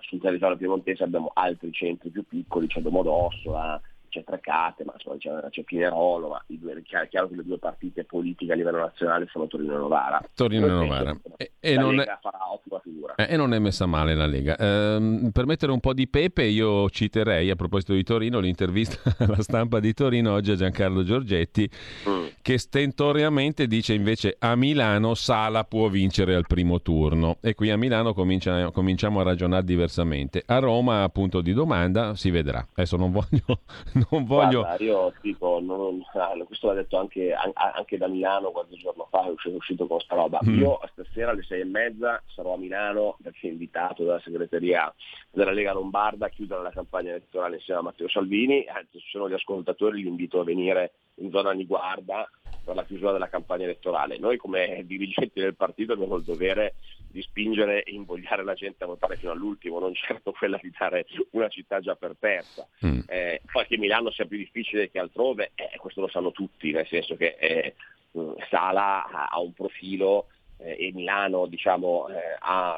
sul 0.07 0.21
territorio 0.21 0.57
piemontese 0.57 1.03
abbiamo 1.03 1.31
altri 1.35 1.73
centri 1.73 2.11
più 2.11 2.25
piccoli, 2.27 2.67
c'è 2.67 2.81
Domodossola, 2.81 3.81
c'è 4.17 4.25
Trecate, 4.25 4.85
ma 4.85 4.93
insomma, 4.95 5.17
c'è, 5.19 5.51
c'è 5.51 5.63
Pinerolo, 5.63 6.29
ma 6.29 6.43
due, 6.47 6.73
è 6.73 6.83
chiaro 7.09 7.29
che 7.29 7.37
le 7.37 7.45
due 7.45 7.59
partite 7.59 8.05
politiche 8.05 8.53
a 8.53 8.55
livello 8.55 8.79
nazionale 8.79 9.27
sono 9.31 9.47
Torino 9.47 9.75
e 9.75 9.79
Novara. 9.79 10.23
Torino 10.35 10.67
e 10.67 10.71
Novara. 10.71 11.17
E, 11.37 11.53
e, 11.61 11.77
non 11.77 12.01
è, 12.01 12.05
farà 12.21 12.51
ottima 12.51 12.81
figura. 12.81 13.15
Eh, 13.17 13.35
e 13.35 13.37
non 13.37 13.53
è 13.53 13.59
messa 13.59 13.85
male 13.87 14.15
la 14.15 14.27
Lega. 14.27 14.57
Eh, 14.57 15.31
per 15.33 15.47
mettere 15.47 15.73
un 15.73 15.81
po' 15.81 15.93
di 15.93 16.09
pepe 16.09 16.45
io 16.45 16.89
citerei 16.89 17.51
a 17.51 17.57
proposito 17.57 17.93
di 17.93 18.03
Torino 18.03 18.39
l'intervista 18.39 19.15
alla 19.25 19.43
stampa 19.43 19.81
di 19.81 19.93
Torino 19.93 20.33
oggi 20.33 20.53
a 20.53 20.57
Giancarlo 20.57 21.03
Giorgetti 21.03 21.69
mm. 22.09 22.27
che 22.41 22.59
stentoriamente 22.59 23.67
dice 23.67 23.95
invece 23.95 24.37
a 24.39 24.55
Milano 24.57 25.15
Sala 25.15 25.65
può 25.65 25.89
vincere 25.89 26.35
al 26.35 26.47
primo 26.47 26.81
turno 26.81 27.39
e 27.41 27.55
qui 27.55 27.71
a 27.71 27.77
Milano 27.77 28.15
comincia, 28.15 28.71
cominciamo 28.71 29.21
a 29.21 29.25
ragionare 29.25 29.65
diversamente. 29.65 30.43
A 30.47 30.59
Roma 30.59 31.03
appunto 31.03 31.41
di 31.41 31.53
domanda 31.53 32.15
si 32.15 32.31
vedrà. 32.31 32.67
Adesso 32.73 32.97
non 32.97 33.11
voglio 33.11 33.61
non 34.11 34.25
voglio... 34.25 34.61
Guarda, 34.61 34.85
io 34.85 35.13
dico, 35.21 35.61
non, 35.61 36.03
ah, 36.15 36.33
questo 36.45 36.69
l'ha 36.69 36.75
detto 36.75 36.99
anche, 36.99 37.33
anche, 37.33 37.99
da 37.99 38.09
Milano 38.09 38.51
qualche 38.51 38.77
giorno 38.77 39.07
fa, 39.11 39.27
è 39.27 39.31
uscito, 39.31 39.55
è 39.55 39.59
uscito 39.59 39.87
con 39.87 40.01
sta 40.01 40.15
roba. 40.15 40.41
Mm. 40.45 40.59
Io 40.59 40.81
stasera 40.93 41.31
alle 41.31 41.43
sei 41.43 41.61
e 41.61 41.65
mezza 41.65 42.23
sarò 42.27 42.55
a 42.55 42.59
Milano 42.59 43.17
perché 43.23 43.49
invitato 43.49 44.05
dalla 44.05 44.21
segreteria 44.21 44.93
della 45.31 45.53
Lega 45.53 45.73
Lombarda 45.73 46.27
a 46.27 46.31
chiudere 46.31 46.63
la 46.63 46.71
campagna 46.71 47.11
elettorale 47.11 47.57
insieme 47.57 47.81
a 47.81 47.83
Matteo 47.85 48.09
Salvini, 48.09 48.65
anzi 48.67 48.99
ci 48.99 49.11
sono 49.11 49.29
gli 49.29 49.35
ascoltatori, 49.35 50.03
li 50.03 50.09
invito 50.09 50.41
a 50.41 50.45
venire 50.45 50.93
in 51.17 51.31
zona 51.31 51.53
Niguarda 51.53 52.29
per 52.67 52.75
la 52.75 52.85
chiusura 52.85 53.13
della 53.13 53.29
campagna 53.29 53.63
elettorale. 53.63 54.19
Noi 54.19 54.37
come 54.37 54.83
dirigenti 54.85 55.39
del 55.39 55.55
partito 55.55 55.93
abbiamo 55.93 56.17
il 56.17 56.25
dovere 56.25 56.75
di 57.09 57.23
spingere 57.23 57.85
e 57.85 57.93
invogliare 57.93 58.43
la 58.43 58.55
gente 58.55 58.83
a 58.83 58.89
votare 58.89 59.17
fino 59.17 59.31
all'ultimo, 59.31 59.79
non 59.79 59.95
certo 59.95 60.33
quella 60.33 60.59
di 60.61 60.73
dare 60.77 61.07
una 61.31 61.49
città 61.49 61.79
già 61.79 61.95
per 61.95 62.17
persa. 62.19 62.67
Mm. 62.85 63.03
Eh, 63.07 63.41
poi 63.53 63.67
che 63.67 63.79
Milano 63.79 64.11
sia 64.11 64.25
più 64.25 64.37
difficile 64.37 64.91
che 64.91 64.99
altrove, 64.99 65.53
eh, 65.55 65.79
questo 65.79 66.01
lo 66.01 66.09
sanno 66.09 66.33
tutti, 66.33 66.73
nel 66.73 66.89
senso 66.89 67.15
che 67.15 67.37
eh, 67.39 67.75
mm, 68.19 68.33
Sala 68.51 69.29
ha 69.29 69.39
un 69.39 69.53
profilo 69.53 70.27
eh, 70.59 70.77
e 70.77 70.91
Milano 70.93 71.47
diciamo, 71.47 72.09
eh, 72.09 72.37
ha 72.41 72.77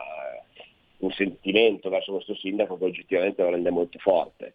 un 0.99 1.11
sentimento 1.13 1.89
verso 1.89 2.13
questo 2.13 2.35
sindaco 2.35 2.77
che 2.77 2.85
oggettivamente 2.85 3.43
lo 3.43 3.51
rende 3.51 3.71
molto 3.71 3.99
forte. 3.99 4.55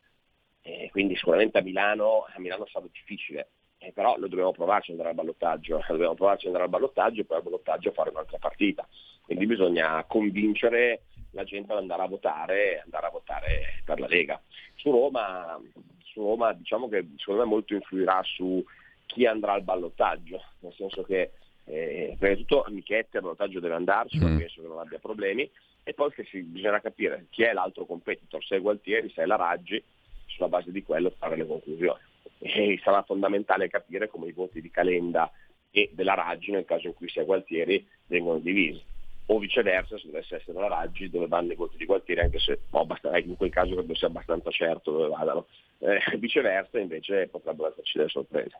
quindi 0.91 1.15
sicuramente 1.15 1.57
a 1.57 1.61
Milano, 1.61 2.27
a 2.27 2.39
Milano 2.39 2.67
sarà 2.67 2.85
difficile. 2.91 3.47
Eh, 3.83 3.91
però 3.91 4.15
lo 4.17 4.27
dobbiamo 4.27 4.53
provarci 4.53 4.91
ad 4.91 4.97
andare 4.97 5.09
al 5.09 5.21
ballottaggio, 5.21 5.83
dobbiamo 5.89 6.13
provarci 6.13 6.47
ad 6.47 6.53
andare 6.53 6.63
al 6.63 6.69
ballottaggio 6.69 7.19
e 7.19 7.25
poi 7.25 7.37
al 7.37 7.43
ballottaggio 7.43 7.91
fare 7.91 8.11
un'altra 8.11 8.37
partita. 8.37 8.87
Quindi 9.21 9.45
bisogna 9.45 10.01
convincere 10.05 11.01
la 11.31 11.43
gente 11.43 11.73
ad 11.73 11.79
andare 11.79 12.03
a 12.03 12.07
votare, 12.07 12.81
andare 12.81 13.07
a 13.07 13.09
votare 13.09 13.81
per 13.83 13.99
la 13.99 14.07
Lega. 14.07 14.41
Su 14.75 14.89
Roma, 14.89 15.59
su 16.01 16.21
Roma 16.21 16.53
diciamo 16.53 16.87
che 16.87 17.05
secondo 17.17 17.41
me 17.41 17.49
molto 17.49 17.73
influirà 17.73 18.21
su 18.23 18.63
chi 19.05 19.25
andrà 19.25 19.51
al 19.51 19.63
ballottaggio, 19.63 20.41
nel 20.59 20.73
senso 20.73 21.03
che 21.03 21.31
eh, 21.65 22.15
prima 22.17 22.35
di 22.35 22.45
tutto 22.45 22.65
Michetti 22.69 23.17
al 23.17 23.23
ballottaggio 23.23 23.59
deve 23.59 23.75
andarci, 23.75 24.17
mm. 24.17 24.37
penso 24.37 24.61
che 24.61 24.67
non 24.67 24.79
abbia 24.79 24.99
problemi, 24.99 25.49
e 25.83 25.93
poi 25.93 26.09
che 26.13 26.23
si, 26.23 26.41
bisogna 26.41 26.79
capire 26.79 27.25
chi 27.31 27.43
è 27.43 27.51
l'altro 27.51 27.83
competitor, 27.85 28.41
se 28.45 28.55
è 28.55 28.61
Gualtieri, 28.61 29.09
se 29.09 29.23
è 29.23 29.25
la 29.25 29.35
Raggi, 29.35 29.83
sulla 30.27 30.47
base 30.47 30.71
di 30.71 30.83
quello 30.83 31.11
fare 31.17 31.35
le 31.35 31.45
conclusioni. 31.45 31.99
E 32.39 32.79
sarà 32.83 33.03
fondamentale 33.03 33.69
capire 33.69 34.07
come 34.07 34.27
i 34.27 34.33
voti 34.33 34.61
di 34.61 34.69
Calenda 34.69 35.31
e 35.71 35.89
della 35.93 36.13
Raggi, 36.13 36.51
nel 36.51 36.65
caso 36.65 36.87
in 36.87 36.93
cui 36.93 37.09
sia 37.09 37.23
Gualtieri, 37.23 37.85
vengono 38.07 38.39
divisi. 38.39 38.81
O 39.27 39.39
viceversa 39.39 39.97
se 39.97 40.07
dovesse 40.07 40.35
essere 40.35 40.59
la 40.59 40.67
Raggi 40.67 41.09
dove 41.09 41.27
vanno 41.27 41.53
i 41.53 41.55
voti 41.55 41.77
di 41.77 41.85
Gualtieri 41.85 42.21
anche 42.21 42.39
se 42.39 42.59
oh, 42.71 42.85
basta, 42.85 43.17
in 43.17 43.37
quel 43.37 43.49
caso 43.49 43.75
credo 43.75 43.95
sia 43.95 44.07
abbastanza 44.07 44.51
certo 44.51 44.91
dove 44.91 45.07
vadano. 45.07 45.47
Eh, 45.79 46.17
viceversa 46.17 46.79
invece 46.79 47.27
potrebbero 47.27 47.69
esserci 47.69 47.97
delle 47.97 48.09
sorprese 48.09 48.59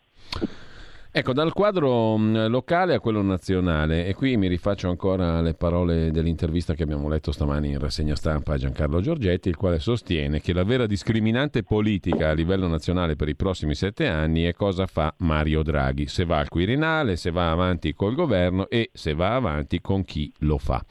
Ecco, 1.16 1.32
dal 1.32 1.54
quadro 1.54 2.18
mm, 2.18 2.48
locale 2.48 2.96
a 2.96 3.00
quello 3.00 3.22
nazionale, 3.22 4.08
e 4.08 4.16
qui 4.16 4.36
mi 4.36 4.48
rifaccio 4.48 4.90
ancora 4.90 5.38
alle 5.38 5.54
parole 5.54 6.10
dell'intervista 6.10 6.74
che 6.74 6.82
abbiamo 6.82 7.08
letto 7.08 7.32
stamani 7.32 7.70
in 7.70 7.78
rassegna 7.78 8.16
stampa 8.16 8.54
a 8.54 8.58
Giancarlo 8.58 9.00
Giorgetti, 9.00 9.48
il 9.48 9.56
quale 9.56 9.78
sostiene 9.78 10.42
che 10.42 10.54
la 10.54 10.64
vera 10.64 10.88
discriminante 10.88 11.62
politica 11.62 12.32
a 12.32 12.34
livello 12.34 12.66
nazionale 12.66 13.16
per 13.16 13.30
i 13.30 13.36
prossimi 13.36 13.76
sette 13.76 14.08
anni 14.08 14.46
è 14.46 14.54
cosa 14.54 14.88
fa 14.88 15.14
Mario 15.20 15.62
Draghi, 15.62 16.08
se 16.08 16.26
va 16.26 16.40
al 16.40 16.50
Quirinale, 16.50 17.16
se 17.16 17.30
va 17.30 17.52
avanti 17.52 17.94
col 17.94 18.16
governo 18.16 18.68
e 18.68 18.90
se 18.92 19.14
va 19.14 19.36
avanti 19.36 19.82
con 19.82 20.04
chi 20.04 20.34
lo 20.40 20.58
fa 20.58 20.84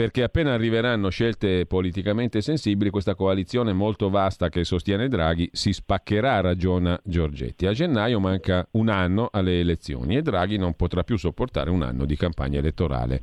perché 0.00 0.22
appena 0.22 0.54
arriveranno 0.54 1.10
scelte 1.10 1.66
politicamente 1.66 2.40
sensibili, 2.40 2.88
questa 2.88 3.14
coalizione 3.14 3.74
molto 3.74 4.08
vasta 4.08 4.48
che 4.48 4.64
sostiene 4.64 5.08
Draghi 5.08 5.50
si 5.52 5.74
spaccherà, 5.74 6.40
ragiona 6.40 6.98
Giorgetti. 7.04 7.66
A 7.66 7.74
gennaio 7.74 8.18
manca 8.18 8.66
un 8.70 8.88
anno 8.88 9.28
alle 9.30 9.60
elezioni 9.60 10.16
e 10.16 10.22
Draghi 10.22 10.56
non 10.56 10.72
potrà 10.72 11.02
più 11.02 11.18
sopportare 11.18 11.68
un 11.68 11.82
anno 11.82 12.06
di 12.06 12.16
campagna 12.16 12.60
elettorale 12.60 13.20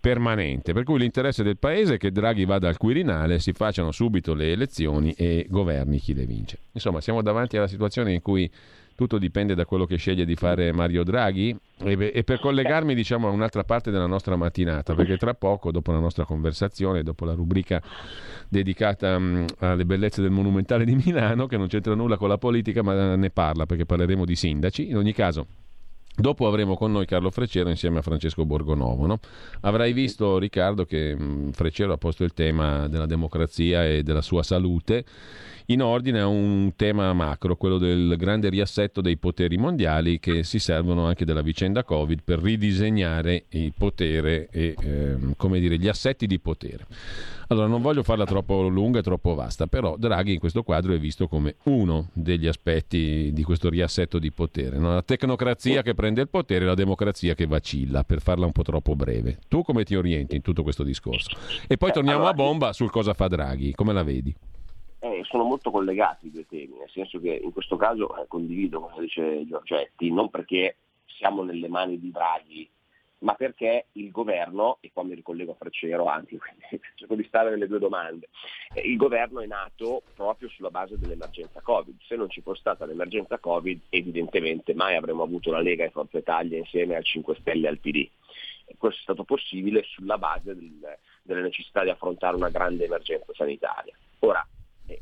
permanente. 0.00 0.72
Per 0.72 0.82
cui 0.82 0.98
l'interesse 0.98 1.44
del 1.44 1.56
Paese 1.56 1.94
è 1.94 1.98
che 1.98 2.10
Draghi 2.10 2.44
vada 2.44 2.66
al 2.66 2.78
Quirinale, 2.78 3.38
si 3.38 3.52
facciano 3.52 3.92
subito 3.92 4.34
le 4.34 4.50
elezioni 4.50 5.12
e 5.12 5.46
governi 5.48 6.00
chi 6.00 6.14
le 6.14 6.26
vince. 6.26 6.58
Insomma, 6.72 7.00
siamo 7.00 7.22
davanti 7.22 7.56
alla 7.56 7.68
situazione 7.68 8.12
in 8.12 8.22
cui 8.22 8.50
tutto 8.98 9.18
dipende 9.18 9.54
da 9.54 9.64
quello 9.64 9.86
che 9.86 9.94
sceglie 9.94 10.24
di 10.24 10.34
fare 10.34 10.72
Mario 10.72 11.04
Draghi. 11.04 11.56
E, 11.84 12.10
e, 12.12 12.24
per 12.24 12.40
collegarmi 12.40 12.96
diciamo 12.96 13.28
a 13.28 13.30
un'altra 13.30 13.62
parte 13.62 13.92
della 13.92 14.06
nostra 14.06 14.34
mattinata, 14.34 14.96
perché 14.96 15.16
tra 15.16 15.34
poco, 15.34 15.70
dopo 15.70 15.92
la 15.92 16.00
nostra 16.00 16.24
conversazione, 16.24 17.04
dopo 17.04 17.24
la 17.24 17.34
rubrica 17.34 17.80
dedicata 18.48 19.14
um, 19.14 19.44
alle 19.58 19.84
bellezze 19.84 20.20
del 20.20 20.32
Monumentale 20.32 20.84
di 20.84 20.96
Milano, 20.96 21.46
che 21.46 21.56
non 21.56 21.68
c'entra 21.68 21.94
nulla 21.94 22.16
con 22.16 22.28
la 22.28 22.38
politica, 22.38 22.82
ma 22.82 23.14
ne 23.14 23.30
parla 23.30 23.66
perché 23.66 23.86
parleremo 23.86 24.24
di 24.24 24.34
sindaci. 24.34 24.88
In 24.88 24.96
ogni 24.96 25.12
caso. 25.12 25.46
Dopo 26.16 26.48
avremo 26.48 26.74
con 26.74 26.90
noi 26.90 27.06
Carlo 27.06 27.30
Freccero 27.30 27.68
insieme 27.68 27.98
a 27.98 28.02
Francesco 28.02 28.44
Borgonovo. 28.44 29.06
No? 29.06 29.20
Avrai 29.60 29.92
visto, 29.92 30.38
Riccardo, 30.38 30.84
che 30.84 31.14
um, 31.16 31.52
Freccero 31.52 31.92
ha 31.92 31.98
posto 31.98 32.24
il 32.24 32.34
tema 32.34 32.88
della 32.88 33.06
democrazia 33.06 33.86
e 33.86 34.02
della 34.02 34.22
sua 34.22 34.42
salute 34.42 35.04
in 35.70 35.82
ordine 35.82 36.20
a 36.20 36.26
un 36.26 36.72
tema 36.76 37.12
macro, 37.12 37.56
quello 37.56 37.76
del 37.76 38.14
grande 38.16 38.48
riassetto 38.48 39.02
dei 39.02 39.18
poteri 39.18 39.58
mondiali 39.58 40.18
che 40.18 40.42
si 40.42 40.58
servono 40.58 41.04
anche 41.06 41.26
della 41.26 41.42
vicenda 41.42 41.84
Covid 41.84 42.22
per 42.24 42.40
ridisegnare 42.40 43.44
il 43.50 43.74
potere 43.76 44.48
e 44.50 44.74
ehm, 44.80 45.34
come 45.36 45.60
dire, 45.60 45.76
gli 45.76 45.88
assetti 45.88 46.26
di 46.26 46.38
potere. 46.38 46.86
Allora, 47.48 47.66
non 47.66 47.82
voglio 47.82 48.02
farla 48.02 48.24
troppo 48.24 48.66
lunga 48.68 49.00
e 49.00 49.02
troppo 49.02 49.34
vasta, 49.34 49.66
però 49.66 49.96
Draghi 49.98 50.32
in 50.32 50.38
questo 50.38 50.62
quadro 50.62 50.94
è 50.94 50.98
visto 50.98 51.28
come 51.28 51.56
uno 51.64 52.08
degli 52.14 52.46
aspetti 52.46 53.30
di 53.34 53.42
questo 53.42 53.68
riassetto 53.68 54.18
di 54.18 54.32
potere. 54.32 54.78
No? 54.78 54.94
La 54.94 55.02
tecnocrazia 55.02 55.82
che 55.82 55.92
prende 55.92 56.22
il 56.22 56.28
potere 56.30 56.64
e 56.64 56.68
la 56.68 56.74
democrazia 56.74 57.34
che 57.34 57.46
vacilla, 57.46 58.04
per 58.04 58.22
farla 58.22 58.46
un 58.46 58.52
po' 58.52 58.62
troppo 58.62 58.96
breve. 58.96 59.38
Tu 59.48 59.62
come 59.62 59.84
ti 59.84 59.94
orienti 59.94 60.36
in 60.36 60.42
tutto 60.42 60.62
questo 60.62 60.82
discorso? 60.82 61.36
E 61.66 61.76
poi 61.76 61.92
torniamo 61.92 62.26
a 62.26 62.32
bomba 62.32 62.72
sul 62.72 62.90
cosa 62.90 63.12
fa 63.12 63.28
Draghi, 63.28 63.72
come 63.72 63.92
la 63.92 64.02
vedi? 64.02 64.34
Eh, 65.00 65.22
sono 65.24 65.44
molto 65.44 65.70
collegati 65.70 66.26
i 66.26 66.30
due 66.30 66.46
temi, 66.46 66.76
nel 66.78 66.90
senso 66.90 67.20
che 67.20 67.40
in 67.42 67.52
questo 67.52 67.76
caso 67.76 68.16
eh, 68.16 68.26
condivido 68.26 68.80
come 68.80 69.04
dice 69.04 69.46
Giorgetti, 69.46 70.10
non 70.10 70.30
perché 70.30 70.76
siamo 71.06 71.42
nelle 71.42 71.68
mani 71.68 71.98
di 71.98 72.10
Draghi, 72.10 72.68
ma 73.20 73.34
perché 73.34 73.86
il 73.92 74.10
governo, 74.10 74.78
e 74.80 74.90
qua 74.92 75.02
mi 75.02 75.14
ricollego 75.14 75.52
a 75.52 75.56
Freccero 75.56 76.06
anche, 76.06 76.36
quindi 76.36 76.80
cerco 76.94 77.14
di 77.14 77.24
stare 77.24 77.50
nelle 77.50 77.66
due 77.66 77.78
domande, 77.78 78.28
eh, 78.74 78.80
il 78.80 78.96
governo 78.96 79.40
è 79.40 79.46
nato 79.46 80.02
proprio 80.14 80.48
sulla 80.48 80.70
base 80.70 80.98
dell'emergenza 80.98 81.60
Covid. 81.60 81.96
Se 82.02 82.16
non 82.16 82.28
ci 82.28 82.40
fosse 82.40 82.60
stata 82.60 82.84
l'emergenza 82.84 83.38
Covid, 83.38 83.80
evidentemente 83.90 84.74
mai 84.74 84.96
avremmo 84.96 85.22
avuto 85.22 85.50
la 85.50 85.60
Lega 85.60 85.84
e 85.84 85.90
Forza 85.90 86.18
Italia 86.18 86.58
insieme 86.58 86.96
al 86.96 87.04
5 87.04 87.36
Stelle 87.40 87.66
e 87.66 87.70
al 87.70 87.78
PD. 87.78 88.08
Questo 88.76 89.00
è 89.00 89.02
stato 89.02 89.24
possibile 89.24 89.82
sulla 89.84 90.18
base 90.18 90.54
del, 90.54 90.98
delle 91.22 91.40
necessità 91.40 91.82
di 91.82 91.90
affrontare 91.90 92.36
una 92.36 92.50
grande 92.50 92.84
emergenza 92.84 93.32
sanitaria. 93.32 93.96
Ora, 94.20 94.46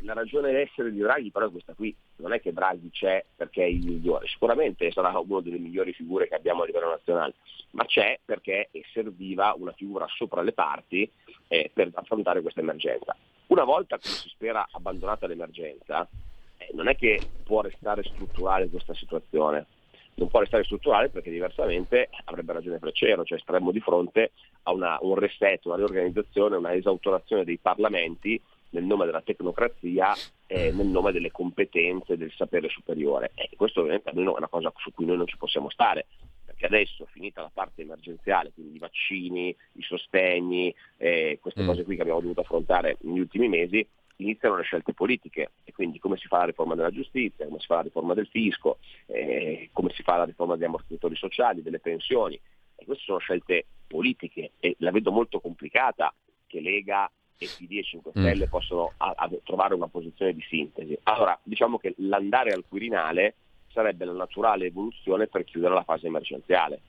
la 0.01 0.15
ragione 0.15 0.53
d'essere 0.53 0.91
di 0.91 0.99
Draghi 0.99 1.31
però 1.31 1.47
è 1.47 1.51
questa 1.51 1.75
qui, 1.75 1.95
non 2.17 2.33
è 2.33 2.41
che 2.41 2.53
Draghi 2.53 2.91
c'è 2.91 3.25
perché 3.37 3.63
è 3.63 3.67
il 3.67 3.85
migliore, 3.85 4.27
sicuramente 4.27 4.91
sarà 4.91 5.17
una 5.17 5.41
delle 5.41 5.59
migliori 5.59 5.93
figure 5.93 6.27
che 6.29 6.35
abbiamo 6.35 6.63
a 6.63 6.67
livello 6.67 6.91
nazionale, 6.91 7.35
ma 7.73 7.85
c'è 7.85 8.19
perché 8.25 8.71
serviva 8.93 9.55
una 9.57 9.73
figura 9.73 10.07
sopra 10.09 10.43
le 10.43 10.53
parti 10.53 11.11
eh, 11.49 11.71
per 11.73 11.91
affrontare 11.95 12.41
questa 12.41 12.61
emergenza. 12.61 13.17
Una 13.49 13.65
volta 13.65 13.97
che 13.99 14.09
si 14.09 14.29
spera 14.29 14.67
abbandonata 14.73 15.27
l'emergenza, 15.27 16.09
eh, 16.57 16.71
non 16.73 16.89
è 16.89 16.97
che 16.97 17.21
può 17.45 17.61
restare 17.61 18.03
strutturale 18.03 18.69
questa 18.69 18.95
situazione, 18.95 19.67
non 20.15 20.29
può 20.29 20.41
restare 20.41 20.65
strutturale 20.65 21.11
perché 21.11 21.31
diversamente 21.31 22.09
avrebbe 22.25 22.55
ragione 22.55 22.79
Freccero, 22.79 23.25
cioè 23.25 23.39
staremmo 23.39 23.71
di 23.71 23.81
fronte 23.81 24.33
a 24.63 24.73
una, 24.73 24.99
un 25.03 25.15
reset, 25.15 25.65
una 25.67 25.77
riorganizzazione, 25.77 26.57
una 26.57 26.75
esautorazione 26.75 27.45
dei 27.45 27.59
parlamenti 27.59 28.41
nel 28.77 28.85
nome 28.85 29.07
della 29.07 29.23
tecnocrazia 29.23 30.15
e 30.47 30.71
nel 30.71 30.87
nome 30.87 31.13
delle 31.13 31.31
competenze, 31.31 32.19
del 32.19 32.33
sapere 32.37 32.69
superiore. 32.69 33.33
E 33.35 33.51
questo 33.57 33.81
ovviamente 33.81 34.11
è 34.11 34.17
una 34.17 34.49
cosa 34.49 34.71
su 34.77 34.93
cui 34.93 35.07
noi 35.07 35.17
non 35.17 35.27
ci 35.27 35.39
possiamo 35.39 35.71
stare, 35.71 36.07
perché 36.45 36.67
adesso, 36.67 37.07
finita 37.11 37.41
la 37.41 37.51
parte 37.53 37.83
emergenziale, 37.83 38.53
quindi 38.53 38.77
i 38.77 38.79
vaccini, 38.79 39.55
i 39.73 39.83
sostegni, 39.83 40.75
eh, 40.99 41.39
queste 41.41 41.63
mm. 41.63 41.67
cose 41.67 41.85
qui 41.85 41.97
che 41.97 42.03
abbiamo 42.03 42.21
dovuto 42.21 42.41
affrontare 42.41 42.99
negli 43.01 43.21
ultimi 43.21 43.49
mesi, 43.49 43.87
iniziano 44.17 44.57
le 44.57 44.63
scelte 44.63 44.93
politiche 44.95 45.53
e 45.65 45.73
quindi 45.73 45.99
come 45.99 46.17
si 46.17 46.27
fa 46.27 46.39
la 46.39 46.47
riforma 46.47 46.75
della 46.75 46.91
giustizia, 46.91 47.47
come 47.47 47.61
si 47.61 47.67
fa 47.67 47.77
la 47.77 47.83
riforma 47.83 48.15
del 48.15 48.29
fisco, 48.29 48.79
eh, 49.07 49.71
come 49.73 49.91
si 49.95 50.03
fa 50.03 50.17
la 50.17 50.25
riforma 50.25 50.55
degli 50.55 50.65
ammortizzatori 50.65 51.17
sociali, 51.17 51.63
delle 51.63 51.81
pensioni. 51.81 52.39
E 52.79 52.85
queste 52.85 53.05
sono 53.05 53.19
scelte 53.19 53.65
politiche 53.87 54.53
e 54.61 54.77
la 54.79 54.91
vedo 54.91 55.11
molto 55.11 55.41
complicata 55.41 56.13
che 56.47 56.61
Lega 56.61 57.11
e 57.39 57.47
PD 57.47 57.79
e 57.79 57.83
5 57.83 58.13
mm. 58.15 58.21
Stelle 58.21 58.47
mm. 58.47 58.49
possono 58.49 58.93
a, 58.97 59.13
a 59.17 59.31
trovare 59.45 59.75
una 59.75 59.89
posizione 59.89 60.33
di 60.33 60.43
sintesi. 60.49 60.99
Allora, 61.05 61.39
diciamo 61.43 61.79
che 61.79 61.95
l'andare 61.99 62.53
al 62.53 62.65
Quirinale 62.69 63.35
sarebbe 63.73 64.05
la 64.05 64.13
naturale 64.13 64.67
evoluzione 64.67 65.27
per 65.27 65.45
chiudere 65.45 65.75
la 65.75 65.83
fase 65.85 66.07
emergenziale. 66.07 66.81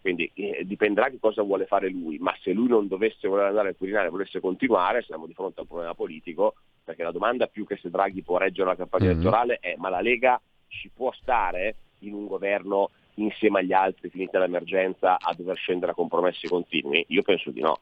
Quindi 0.00 0.30
eh, 0.34 0.64
dipenderà 0.66 1.08
che 1.08 1.18
cosa 1.18 1.42
vuole 1.42 1.64
fare 1.64 1.88
lui, 1.88 2.18
ma 2.18 2.36
se 2.42 2.52
lui 2.52 2.68
non 2.68 2.88
dovesse 2.88 3.26
voler 3.26 3.46
andare 3.46 3.68
al 3.68 3.76
Quirinale 3.76 4.08
e 4.08 4.10
volesse 4.10 4.38
continuare, 4.38 5.02
siamo 5.02 5.26
di 5.26 5.32
fronte 5.32 5.60
a 5.60 5.62
un 5.62 5.68
problema 5.68 5.94
politico, 5.94 6.56
perché 6.84 7.02
la 7.02 7.10
domanda 7.10 7.46
più 7.46 7.64
che 7.66 7.78
se 7.80 7.88
Draghi 7.88 8.22
può 8.22 8.36
reggere 8.36 8.68
la 8.68 8.76
campagna 8.76 9.06
mm-hmm. 9.06 9.14
elettorale 9.14 9.58
è 9.60 9.74
ma 9.78 9.88
la 9.88 10.02
Lega 10.02 10.38
ci 10.68 10.90
può 10.94 11.10
stare 11.12 11.76
in 12.00 12.12
un 12.12 12.26
governo 12.26 12.90
insieme 13.14 13.60
agli 13.60 13.72
altri 13.72 14.10
finita 14.10 14.38
l'emergenza 14.38 15.16
a 15.18 15.32
dover 15.34 15.56
scendere 15.56 15.92
a 15.92 15.94
compromessi 15.94 16.48
continui? 16.48 17.04
Io 17.08 17.22
penso 17.22 17.50
di 17.50 17.60
no. 17.60 17.78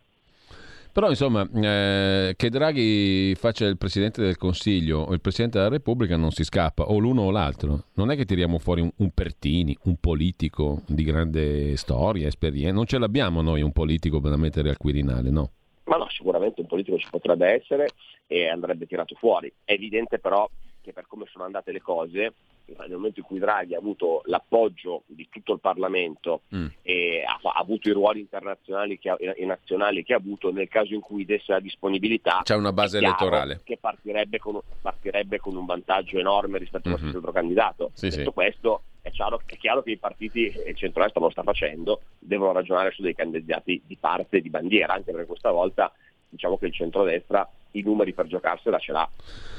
Però 0.92 1.08
insomma, 1.08 1.48
eh, 1.54 2.34
che 2.36 2.50
Draghi 2.50 3.34
faccia 3.34 3.64
il 3.64 3.78
Presidente 3.78 4.20
del 4.20 4.36
Consiglio 4.36 4.98
o 4.98 5.14
il 5.14 5.22
Presidente 5.22 5.56
della 5.56 5.70
Repubblica 5.70 6.18
non 6.18 6.32
si 6.32 6.44
scappa, 6.44 6.84
o 6.84 6.98
l'uno 6.98 7.22
o 7.22 7.30
l'altro. 7.30 7.84
Non 7.94 8.10
è 8.10 8.16
che 8.16 8.26
tiriamo 8.26 8.58
fuori 8.58 8.82
un, 8.82 8.90
un 8.96 9.10
Pertini, 9.10 9.74
un 9.84 9.96
politico 9.96 10.82
di 10.86 11.02
grande 11.02 11.76
storia, 11.78 12.26
esperienza. 12.26 12.74
Non 12.74 12.84
ce 12.84 12.98
l'abbiamo 12.98 13.40
noi 13.40 13.62
un 13.62 13.72
politico 13.72 14.20
per 14.20 14.36
mettere 14.36 14.68
al 14.68 14.76
Quirinale, 14.76 15.30
no? 15.30 15.50
Ma 15.84 15.96
no, 15.96 16.08
sicuramente 16.10 16.60
un 16.60 16.66
politico 16.66 16.98
ci 16.98 17.08
potrebbe 17.10 17.48
essere 17.48 17.88
e 18.26 18.48
andrebbe 18.48 18.86
tirato 18.86 19.14
fuori. 19.14 19.50
È 19.64 19.72
evidente 19.72 20.18
però 20.18 20.48
che 20.82 20.92
per 20.92 21.06
come 21.06 21.26
sono 21.30 21.44
andate 21.44 21.72
le 21.72 21.80
cose, 21.80 22.34
nel 22.64 22.90
momento 22.90 23.20
in 23.20 23.26
cui 23.26 23.38
Draghi 23.38 23.74
ha 23.74 23.78
avuto 23.78 24.22
l'appoggio 24.26 25.02
di 25.06 25.28
tutto 25.30 25.52
il 25.54 25.60
Parlamento 25.60 26.42
mm. 26.54 26.66
e 26.82 27.22
ha, 27.26 27.38
ha, 27.42 27.58
avuto 27.58 27.88
i 27.88 27.92
ruoli 27.92 28.20
internazionali 28.20 28.98
che 28.98 29.10
ha, 29.10 29.16
e 29.18 29.44
nazionali 29.44 30.04
che 30.04 30.14
ha 30.14 30.16
avuto, 30.16 30.52
nel 30.52 30.68
caso 30.68 30.94
in 30.94 31.00
cui 31.00 31.24
desse 31.24 31.52
la 31.52 31.60
disponibilità, 31.60 32.40
c'è 32.42 32.54
una 32.54 32.72
base 32.72 32.98
elettorale 32.98 33.60
che 33.64 33.78
partirebbe 33.78 34.38
con, 34.38 34.60
partirebbe 34.80 35.38
con, 35.38 35.56
un 35.56 35.64
vantaggio 35.64 36.18
enorme 36.18 36.58
rispetto 36.58 36.88
mm-hmm. 36.88 36.96
a 36.96 37.00
qualsiasi 37.00 37.16
altro 37.16 37.32
candidato. 37.32 37.90
Sì, 37.94 38.08
Detto 38.08 38.30
sì. 38.30 38.34
questo, 38.34 38.82
è 39.00 39.10
chiaro, 39.10 39.40
è 39.44 39.56
chiaro, 39.56 39.82
che 39.82 39.92
i 39.92 39.98
partiti 39.98 40.46
e 40.46 40.70
il 40.70 40.76
centro-est 40.76 41.16
lo 41.16 41.30
sta 41.30 41.42
facendo, 41.42 42.02
devono 42.18 42.52
ragionare 42.52 42.90
su 42.92 43.02
dei 43.02 43.14
candidati 43.14 43.82
di 43.84 43.96
parte 43.96 44.40
di 44.40 44.50
bandiera, 44.50 44.94
anche 44.94 45.12
perché 45.12 45.26
questa 45.26 45.50
volta 45.50 45.92
diciamo 46.32 46.56
che 46.56 46.66
il 46.66 46.72
centrodestra 46.72 47.46
i 47.72 47.82
numeri 47.82 48.12
per 48.12 48.26
giocarsela 48.26 48.78
ce 48.78 48.92
l'ha. 48.92 49.08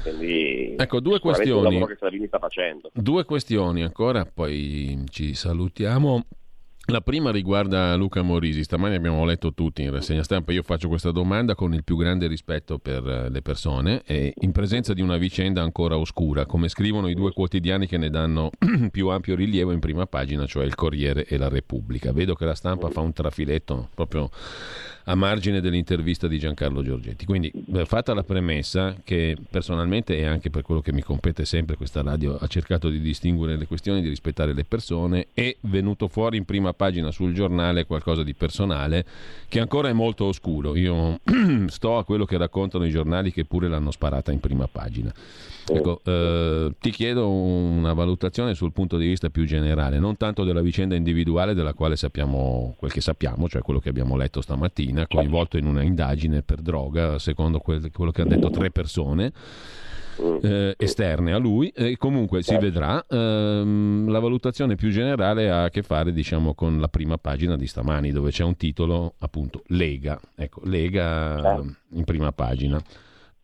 Quindi 0.02 0.74
ecco, 0.76 1.00
due 1.00 1.20
questioni. 1.20 1.78
Due 2.92 3.24
questioni 3.24 3.82
ancora, 3.82 4.24
poi 4.24 5.04
ci 5.08 5.34
salutiamo. 5.34 6.24
La 6.88 7.00
prima 7.00 7.30
riguarda 7.30 7.94
Luca 7.94 8.20
Morisi, 8.20 8.62
stamani 8.62 8.94
abbiamo 8.94 9.24
letto 9.24 9.54
tutti 9.54 9.80
in 9.80 9.90
rassegna 9.90 10.22
stampa, 10.22 10.52
io 10.52 10.62
faccio 10.62 10.88
questa 10.88 11.12
domanda 11.12 11.54
con 11.54 11.72
il 11.72 11.82
più 11.82 11.96
grande 11.96 12.26
rispetto 12.26 12.78
per 12.78 13.08
eh, 13.08 13.30
le 13.30 13.40
persone 13.40 14.02
e 14.04 14.34
in 14.42 14.52
presenza 14.52 14.92
di 14.92 15.00
una 15.00 15.16
vicenda 15.16 15.62
ancora 15.62 15.96
oscura, 15.96 16.44
come 16.44 16.68
scrivono 16.68 17.08
i 17.08 17.14
due 17.14 17.32
quotidiani 17.32 17.86
che 17.86 17.96
ne 17.96 18.10
danno 18.10 18.50
più 18.92 19.08
ampio 19.08 19.34
rilievo 19.34 19.72
in 19.72 19.80
prima 19.80 20.04
pagina, 20.04 20.44
cioè 20.44 20.66
il 20.66 20.74
Corriere 20.74 21.24
e 21.24 21.38
la 21.38 21.48
Repubblica. 21.48 22.12
Vedo 22.12 22.34
che 22.34 22.44
la 22.44 22.54
stampa 22.54 22.90
fa 22.90 23.00
un 23.00 23.14
trafiletto 23.14 23.88
proprio 23.94 24.28
a 25.04 25.14
margine 25.14 25.60
dell'intervista 25.60 26.26
di 26.26 26.38
Giancarlo 26.38 26.82
Giorgetti. 26.82 27.24
Quindi, 27.24 27.52
fatta 27.84 28.14
la 28.14 28.22
premessa 28.22 28.96
che 29.04 29.36
personalmente 29.50 30.16
e 30.16 30.24
anche 30.24 30.50
per 30.50 30.62
quello 30.62 30.80
che 30.80 30.92
mi 30.92 31.02
compete 31.02 31.44
sempre 31.44 31.76
questa 31.76 32.02
radio 32.02 32.36
ha 32.36 32.46
cercato 32.46 32.88
di 32.88 33.00
distinguere 33.00 33.56
le 33.56 33.66
questioni, 33.66 34.00
di 34.00 34.08
rispettare 34.08 34.54
le 34.54 34.64
persone, 34.64 35.28
è 35.34 35.54
venuto 35.62 36.08
fuori 36.08 36.36
in 36.36 36.44
prima 36.44 36.72
pagina 36.72 37.10
sul 37.10 37.34
giornale 37.34 37.84
qualcosa 37.84 38.22
di 38.22 38.34
personale 38.34 39.04
che 39.48 39.60
ancora 39.60 39.88
è 39.88 39.92
molto 39.92 40.24
oscuro. 40.24 40.76
Io 40.76 41.20
sto 41.66 41.98
a 41.98 42.04
quello 42.04 42.24
che 42.24 42.36
raccontano 42.36 42.86
i 42.86 42.90
giornali 42.90 43.32
che 43.32 43.44
pure 43.44 43.68
l'hanno 43.68 43.90
sparata 43.90 44.32
in 44.32 44.40
prima 44.40 44.66
pagina. 44.66 45.12
Ecco, 45.66 46.00
eh, 46.04 46.74
ti 46.78 46.90
chiedo 46.90 47.30
una 47.30 47.94
valutazione 47.94 48.54
sul 48.54 48.72
punto 48.72 48.98
di 48.98 49.06
vista 49.06 49.30
più 49.30 49.44
generale, 49.44 49.98
non 49.98 50.16
tanto 50.16 50.44
della 50.44 50.60
vicenda 50.60 50.94
individuale 50.94 51.54
della 51.54 51.72
quale 51.72 51.96
sappiamo 51.96 52.74
quel 52.78 52.92
che 52.92 53.00
sappiamo, 53.00 53.48
cioè 53.48 53.62
quello 53.62 53.80
che 53.80 53.88
abbiamo 53.88 54.16
letto 54.16 54.42
stamattina, 54.42 55.06
coinvolto 55.06 55.56
in 55.56 55.66
una 55.66 55.82
indagine 55.82 56.42
per 56.42 56.60
droga, 56.60 57.18
secondo 57.18 57.60
quel, 57.60 57.90
quello 57.92 58.10
che 58.10 58.22
hanno 58.22 58.34
detto 58.34 58.50
tre 58.50 58.70
persone. 58.70 59.32
Eh, 60.16 60.76
esterne 60.78 61.32
a 61.32 61.38
lui 61.38 61.70
e 61.70 61.96
comunque 61.96 62.40
si 62.42 62.56
vedrà. 62.56 63.04
Ehm, 63.08 64.08
la 64.08 64.20
valutazione 64.20 64.76
più 64.76 64.90
generale 64.90 65.50
ha 65.50 65.64
a 65.64 65.70
che 65.70 65.82
fare 65.82 66.12
diciamo 66.12 66.54
con 66.54 66.78
la 66.78 66.86
prima 66.86 67.18
pagina 67.18 67.56
di 67.56 67.66
stamani 67.66 68.12
dove 68.12 68.30
c'è 68.30 68.44
un 68.44 68.56
titolo 68.56 69.14
appunto 69.18 69.64
Lega. 69.68 70.20
Ecco 70.36 70.60
Lega 70.66 71.60
in 71.94 72.04
prima 72.04 72.30
pagina 72.30 72.80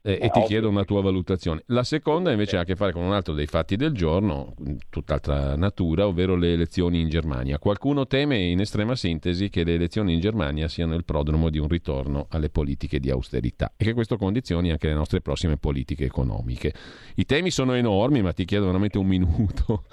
eh, 0.03 0.19
e 0.21 0.31
ti 0.31 0.41
chiedo 0.43 0.69
una 0.69 0.85
tua 0.85 1.03
valutazione. 1.03 1.63
La 1.67 1.85
seconda 1.85 2.31
invece 2.31 2.57
ha 2.57 2.61
a 2.61 2.65
che 2.65 2.77
fare 2.77 2.93
con 2.93 3.03
un 3.03 3.13
altro 3.13 3.35
dei 3.35 3.47
fatti 3.47 3.77
del 3.77 3.93
giorno, 3.93 4.55
tutt'altra 4.89 5.57
natura, 5.57 6.07
ovvero 6.07 6.37
le 6.37 6.53
elezioni 6.53 7.01
in 7.01 7.09
Germania. 7.09 7.59
Qualcuno 7.59 8.07
teme 8.07 8.39
in 8.39 8.61
estrema 8.61 8.95
sintesi 8.95 9.51
che 9.51 9.65
le 9.65 9.75
elezioni 9.75 10.15
in 10.15 10.21
Germania 10.21 10.69
siano 10.69 10.95
il 10.95 11.05
prodromo 11.05 11.51
di 11.51 11.59
un 11.59 11.69
ritorno 11.69 12.27
alle 12.31 12.49
politiche 12.49 12.99
di 12.99 13.11
austerità 13.11 13.73
e 13.77 13.85
che 13.85 13.93
questo 13.93 14.17
condizioni 14.17 14.71
anche 14.71 14.89
le 14.89 14.95
nostre 14.95 15.21
prossime 15.21 15.57
politiche 15.57 16.05
economiche. 16.05 16.73
I 17.17 17.27
temi 17.27 17.51
sono 17.51 17.75
enormi, 17.75 18.23
ma 18.23 18.33
ti 18.33 18.45
chiedo 18.45 18.67
veramente 18.67 18.99
un 18.99 19.07
minuto 19.07 19.85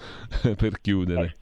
per 0.55 0.79
chiudere. 0.79 1.35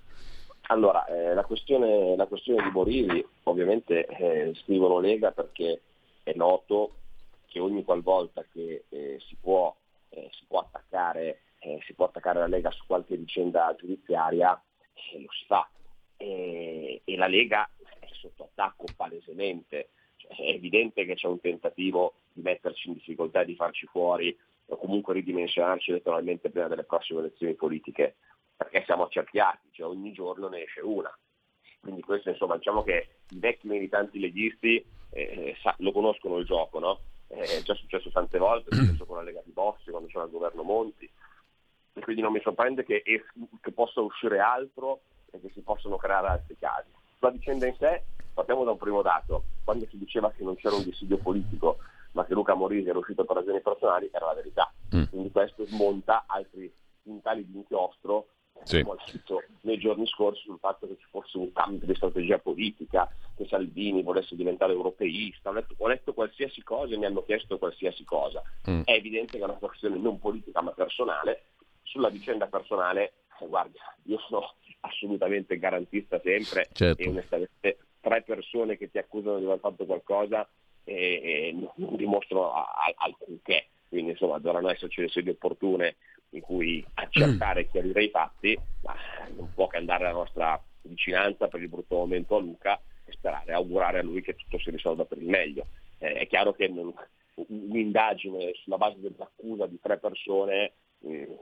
Allora, 0.67 1.05
eh, 1.05 1.35
la, 1.35 1.43
questione, 1.43 2.15
la, 2.15 2.25
questione, 2.25 2.63
di 2.63 2.71
Borisi 2.71 3.23
ovviamente 3.43 4.07
eh, 4.07 4.51
scrivono 4.63 4.99
Lega 4.99 5.29
perché 5.29 5.81
è 6.23 6.33
noto 6.33 6.91
che 7.55 7.61
ogni 7.61 7.85
qualvolta 7.85 8.43
che 8.51 8.83
eh, 8.89 9.17
si, 9.25 9.37
può, 9.39 9.73
eh, 10.09 10.29
si, 10.33 10.43
può 10.45 10.59
attaccare, 10.59 11.43
eh, 11.59 11.79
si, 11.85 11.93
può, 11.93 12.07
attaccare, 12.07 12.39
la 12.39 12.47
Lega 12.47 12.69
su 12.69 12.83
qualche 12.85 13.15
vicenda 13.15 13.73
giudiziaria 13.79 14.61
eh, 15.13 15.21
lo 15.21 15.31
si 15.31 15.45
fa. 15.45 15.69
E, 16.17 17.01
e, 17.05 17.15
la 17.15 17.27
Lega 17.27 17.69
è 17.99 18.07
sotto 18.11 18.43
attacco 18.43 18.83
palesemente. 18.93 19.91
Cioè, 20.17 20.35
è 20.35 20.49
evidente 20.49 21.05
che 21.05 21.15
c'è 21.15 21.27
un 21.27 21.39
tentativo 21.39 22.15
di 22.33 22.41
metterci 22.41 22.89
in 22.89 22.95
difficoltà 22.95 23.45
di 23.45 23.55
farci 23.55 23.85
fuori 23.85 24.37
o 24.65 24.75
comunque 24.75 25.13
ridimensionarci 25.13 25.91
elettoralmente 25.91 26.49
prima 26.49 26.67
delle 26.67 26.83
prossime 26.83 27.21
elezioni 27.21 27.53
politiche, 27.53 28.17
perché 28.53 28.83
siamo 28.83 29.03
accerchiati, 29.03 29.69
cioè 29.71 29.87
ogni 29.87 30.11
giorno 30.11 30.49
ne 30.49 30.63
esce 30.63 30.81
una. 30.81 31.17
Quindi 31.79 32.01
questo 32.01 32.31
insomma 32.31 32.57
diciamo 32.57 32.83
che 32.83 33.07
i 33.29 33.39
vecchi 33.39 33.67
militanti 33.67 34.19
leghisti 34.19 34.83
eh, 35.11 35.55
sa, 35.61 35.73
lo 35.77 35.93
conoscono 35.93 36.37
il 36.37 36.45
gioco, 36.45 36.79
no? 36.79 36.99
È 37.27 37.61
già 37.63 37.73
successo 37.73 38.09
tante 38.11 38.37
volte, 38.37 38.69
è 38.69 38.75
successo 38.75 39.05
con 39.05 39.17
la 39.17 39.23
Lega 39.23 39.41
di 39.43 39.51
Bossi, 39.51 39.89
quando 39.89 40.07
c'era 40.07 40.25
il 40.25 40.31
governo 40.31 40.63
Monti, 40.63 41.09
e 41.93 42.01
quindi 42.01 42.21
non 42.21 42.31
mi 42.31 42.41
sorprende 42.41 42.83
che, 42.83 43.01
che 43.03 43.71
possa 43.71 44.01
uscire 44.01 44.39
altro 44.39 45.01
e 45.31 45.39
che 45.39 45.49
si 45.53 45.61
possano 45.61 45.97
creare 45.97 46.27
altri 46.27 46.57
casi. 46.57 46.89
Sulla 47.17 47.31
vicenda 47.31 47.67
in 47.67 47.75
sé 47.77 48.03
partiamo 48.33 48.63
da 48.63 48.71
un 48.71 48.77
primo 48.77 49.01
dato, 49.01 49.43
quando 49.63 49.87
si 49.87 49.97
diceva 49.97 50.31
che 50.31 50.43
non 50.43 50.55
c'era 50.55 50.75
un 50.75 50.83
dissidio 50.83 51.17
politico 51.17 51.77
ma 52.11 52.25
che 52.25 52.33
Luca 52.33 52.53
Morisi 52.53 52.87
era 52.87 52.97
uscito 52.97 53.25
per 53.25 53.35
ragioni 53.37 53.61
personali, 53.61 54.09
era 54.11 54.27
la 54.27 54.33
verità. 54.33 54.73
Mm. 54.95 55.03
Quindi 55.09 55.31
questo 55.31 55.65
smonta 55.65 56.23
altri 56.27 56.73
quintali 57.03 57.45
di 57.45 57.57
inchiostro 57.57 58.27
sì. 58.63 58.77
abbiamo 58.77 58.97
letto 59.05 59.43
nei 59.61 59.77
giorni 59.77 60.07
scorsi 60.07 60.41
sul 60.43 60.59
fatto 60.59 60.87
che 60.87 60.97
ci 60.99 61.05
fosse 61.09 61.37
un 61.37 61.51
cambio 61.51 61.85
di 61.85 61.95
strategia 61.95 62.39
politica, 62.39 63.09
che 63.35 63.45
Salvini 63.47 64.03
volesse 64.03 64.35
diventare 64.35 64.73
europeista, 64.73 65.49
ho 65.49 65.53
letto, 65.53 65.75
ho 65.77 65.87
letto 65.87 66.13
qualsiasi 66.13 66.63
cosa 66.63 66.93
e 66.93 66.97
mi 66.97 67.05
hanno 67.05 67.23
chiesto 67.23 67.57
qualsiasi 67.57 68.03
cosa. 68.03 68.41
Mm. 68.69 68.81
È 68.83 68.91
evidente 68.91 69.37
che 69.37 69.43
è 69.43 69.47
una 69.47 69.53
questione 69.53 69.97
non 69.97 70.19
politica 70.19 70.61
ma 70.61 70.71
personale. 70.71 71.43
Sulla 71.83 72.09
vicenda 72.09 72.47
personale, 72.47 73.13
eh, 73.39 73.47
guarda, 73.47 73.79
io 74.03 74.19
sono 74.27 74.53
assolutamente 74.81 75.57
garantista 75.57 76.19
sempre 76.21 76.67
certo. 76.73 77.01
e 77.01 77.07
onestamente 77.07 77.77
tre 77.99 78.21
persone 78.21 78.77
che 78.77 78.91
ti 78.91 78.97
accusano 78.97 79.39
di 79.39 79.45
aver 79.45 79.59
fatto 79.59 79.85
qualcosa 79.85 80.47
e, 80.83 80.93
e 80.93 81.69
non 81.75 81.95
dimostrano 81.95 82.51
alcunché. 82.95 83.67
Quindi 83.95 84.11
insomma 84.11 84.39
dovranno 84.39 84.71
esserci 84.71 84.99
le 84.99 85.07
sedi 85.07 85.29
opportune 85.29 85.95
in 86.31 86.41
cui 86.41 86.85
accertare 86.95 87.61
e 87.61 87.69
chiarire 87.69 88.03
i 88.03 88.09
fatti, 88.09 88.59
ma 88.81 88.93
non 89.37 89.53
può 89.53 89.67
che 89.67 89.77
andare 89.77 90.03
la 90.03 90.11
nostra 90.11 90.61
vicinanza 90.81 91.47
per 91.47 91.61
il 91.61 91.69
brutto 91.69 91.95
momento 91.95 92.35
a 92.35 92.41
Luca 92.41 92.81
e 93.05 93.13
sperare, 93.13 93.53
augurare 93.53 93.99
a 93.99 94.03
lui 94.03 94.21
che 94.21 94.35
tutto 94.35 94.59
si 94.59 94.69
risolva 94.69 95.05
per 95.05 95.19
il 95.19 95.29
meglio. 95.29 95.67
Eh, 95.99 96.11
è 96.11 96.27
chiaro 96.27 96.51
che 96.51 96.67
non, 96.67 96.93
un'indagine 97.35 98.51
sulla 98.55 98.75
base 98.75 98.99
dell'accusa 98.99 99.65
di 99.65 99.79
tre 99.81 99.97
persone 99.97 100.73
eh, 101.05 101.37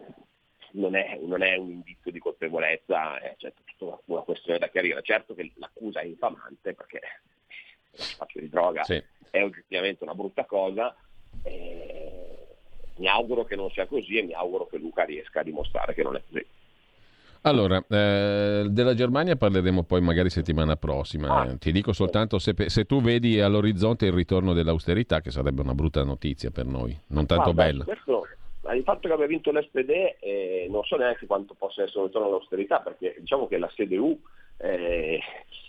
non, 0.73 0.95
è, 0.95 1.19
non, 1.23 1.41
è, 1.41 1.55
un 1.55 1.71
indizio 1.71 2.11
di 2.11 2.19
colpevolezza, 2.19 3.19
è 3.19 3.33
certo, 3.39 3.63
tutta 3.65 3.99
una 4.05 4.21
questione 4.21 4.59
da 4.59 4.69
chiarire. 4.69 5.01
Certo 5.01 5.33
che 5.33 5.51
l'accusa 5.55 6.01
è 6.01 6.05
infamante 6.05 6.75
perché 6.75 7.01
lo 7.89 7.97
spazio 7.97 8.41
di 8.41 8.49
droga 8.49 8.83
sì. 8.83 9.03
è 9.31 9.41
oggettivamente 9.41 10.03
una 10.03 10.13
brutta 10.13 10.45
cosa. 10.45 10.95
Eh, 11.41 12.22
Mi 12.97 13.07
auguro 13.07 13.43
che 13.43 13.55
non 13.55 13.69
sia 13.71 13.87
così 13.87 14.17
e 14.17 14.23
mi 14.23 14.33
auguro 14.33 14.67
che 14.67 14.77
Luca 14.77 15.03
riesca 15.03 15.39
a 15.39 15.43
dimostrare 15.43 15.93
che 15.93 16.03
non 16.03 16.15
è 16.15 16.21
così. 16.27 16.45
Allora, 17.45 17.83
eh, 17.89 18.67
della 18.69 18.93
Germania 18.93 19.35
parleremo 19.35 19.83
poi 19.83 19.99
magari 19.99 20.29
settimana 20.29 20.77
prossima. 20.77 21.41
Ah. 21.41 21.57
Ti 21.57 21.73
dico 21.73 21.91
soltanto 21.91 22.39
se, 22.39 22.53
se, 22.67 22.85
tu 22.85 23.01
vedi 23.01 23.41
all'orizzonte 23.41 24.05
il 24.05 24.13
ritorno 24.13 24.53
dell'austerità, 24.53 25.19
che 25.19 25.29
sarebbe 25.29 25.61
una 25.61 25.73
brutta 25.73 26.03
notizia 26.03 26.51
per 26.51 26.65
noi, 26.65 26.97
non 27.07 27.25
tanto 27.25 27.51
Guarda, 27.51 27.63
bella. 27.63 27.83
Questo, 27.83 28.27
il 28.73 28.83
fatto 28.83 29.07
che 29.09 29.13
abbia 29.13 29.27
vinto 29.27 29.51
l'SPD 29.51 29.89
eh, 30.21 30.67
non 30.69 30.83
so 30.85 30.95
neanche 30.95 31.25
quanto 31.25 31.53
possa 31.53 31.83
essere 31.83 31.99
un 31.99 32.05
ritorno 32.05 32.27
all'austerità, 32.29 32.79
perché 32.79 33.15
diciamo 33.19 33.47
che 33.47 33.57
la 33.57 33.67
CDU 33.67 34.17
eh, 34.57 35.19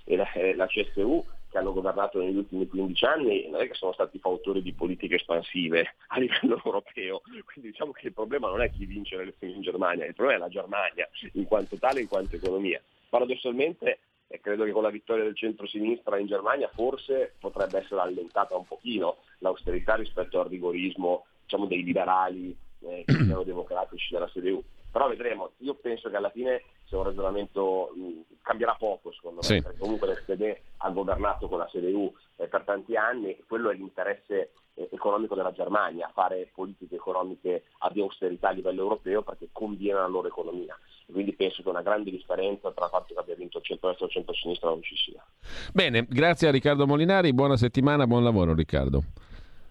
e 0.05 0.17
la, 0.17 0.29
la 0.55 0.67
CSU 0.67 1.25
che 1.55 1.60
hanno 1.60 1.72
governato 1.72 2.18
negli 2.18 2.36
ultimi 2.36 2.66
15 2.66 3.05
anni 3.05 3.48
non 3.48 3.60
è 3.60 3.68
che 3.68 3.74
sono 3.74 3.93
stati 3.93 4.18
fautori 4.18 4.60
di 4.60 4.72
politiche 4.72 5.14
espansive 5.14 5.94
a 6.09 6.18
livello 6.18 6.60
europeo, 6.66 7.20
quindi 7.44 7.70
diciamo 7.70 7.93
che 7.93 8.09
il 8.09 8.12
problema 8.12 8.48
non 8.48 8.60
è 8.60 8.72
chi 8.72 8.85
vince 8.86 9.14
le 9.14 9.22
elezioni 9.22 9.55
in 9.55 9.62
Germania, 9.62 10.05
il 10.05 10.14
problema 10.14 10.39
è 10.39 10.43
la 10.43 10.48
Germania 10.48 11.09
in 11.35 11.44
quanto 11.44 11.76
tale, 11.76 12.01
in 12.01 12.09
quanto 12.09 12.35
economia. 12.35 12.82
Paradossalmente 13.09 14.01
e 14.26 14.40
credo 14.40 14.64
che 14.64 14.72
con 14.72 14.82
la 14.82 14.90
vittoria 14.90 15.22
del 15.22 15.36
centro-sinistra 15.36 16.18
in 16.18 16.26
Germania 16.26 16.68
forse 16.74 17.36
potrebbe 17.39 17.78
essere 17.78 18.01
allentata 18.01 18.56
un 18.56 18.66
pochino 18.66 19.18
l'austerità 19.39 19.94
rispetto 19.94 20.40
al 20.40 20.48
rigorismo 20.48 21.26
diciamo, 21.43 21.66
dei 21.66 21.85
liberali 21.85 22.56
eh, 22.81 23.05
democratici 23.44 24.12
della 24.12 24.28
CDU. 24.28 24.60
Però 24.95 25.09
vedremo, 25.09 25.51
io 25.59 25.75
penso 25.75 26.09
che 26.09 26.15
alla 26.15 26.31
fine 26.31 26.62
sia 26.85 26.99
un 26.99 27.03
ragionamento, 27.03 27.91
mh, 27.97 28.37
cambierà 28.43 28.77
poco 28.77 29.11
secondo 29.11 29.41
me, 29.43 29.47
Sì. 29.47 29.61
perché 29.61 29.77
comunque 29.79 30.07
l'SPD 30.12 30.57
ha 30.77 30.91
governato 30.91 31.49
con 31.49 31.59
la 31.59 31.66
CDU 31.66 32.15
eh, 32.37 32.47
per 32.47 32.62
tanti 32.62 32.95
anni 32.95 33.31
e 33.31 33.43
quello 33.49 33.71
è 33.71 33.75
l'interesse 33.75 34.53
eh, 34.75 34.89
economico 34.93 35.35
della 35.35 35.51
Germania, 35.51 36.09
fare 36.15 36.49
politiche 36.55 36.95
economiche 36.95 37.65
di 37.91 38.01
austerità 38.03 38.51
a 38.51 38.53
livello 38.53 38.83
europeo 38.83 39.23
perché 39.23 39.49
conviene 39.51 39.99
alla 39.99 40.07
loro 40.07 40.29
economia. 40.29 40.79
Quindi 41.11 41.33
penso 41.35 41.65
che 41.65 41.69
una 41.69 41.83
grande 41.83 42.12
differenza 42.12 42.71
tra 42.71 42.85
il 42.85 42.91
fatto 42.93 43.15
che 43.15 43.19
abbia 43.21 43.35
vinto 43.35 43.59
il 43.59 43.65
centro-destra 43.65 44.07
e 44.07 44.09
il 44.11 44.15
centro-sinistra 44.15 44.69
non 44.69 44.81
ci 44.85 44.95
sia. 44.97 45.27
Bene, 45.73 46.07
grazie 46.09 46.47
a 46.47 46.51
Riccardo 46.53 46.87
Molinari, 46.87 47.35
buona 47.35 47.57
settimana, 47.57 48.07
buon 48.07 48.23
lavoro 48.23 48.55
Riccardo. 48.55 49.03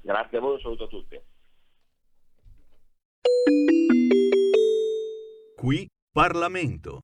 Grazie 0.01 0.37
a 0.37 0.41
voi, 0.41 0.55
un 0.55 0.59
saluto 0.59 0.83
a 0.83 0.87
tutti. 0.87 1.21
Qui 5.63 5.87
Parlamento. 6.11 6.99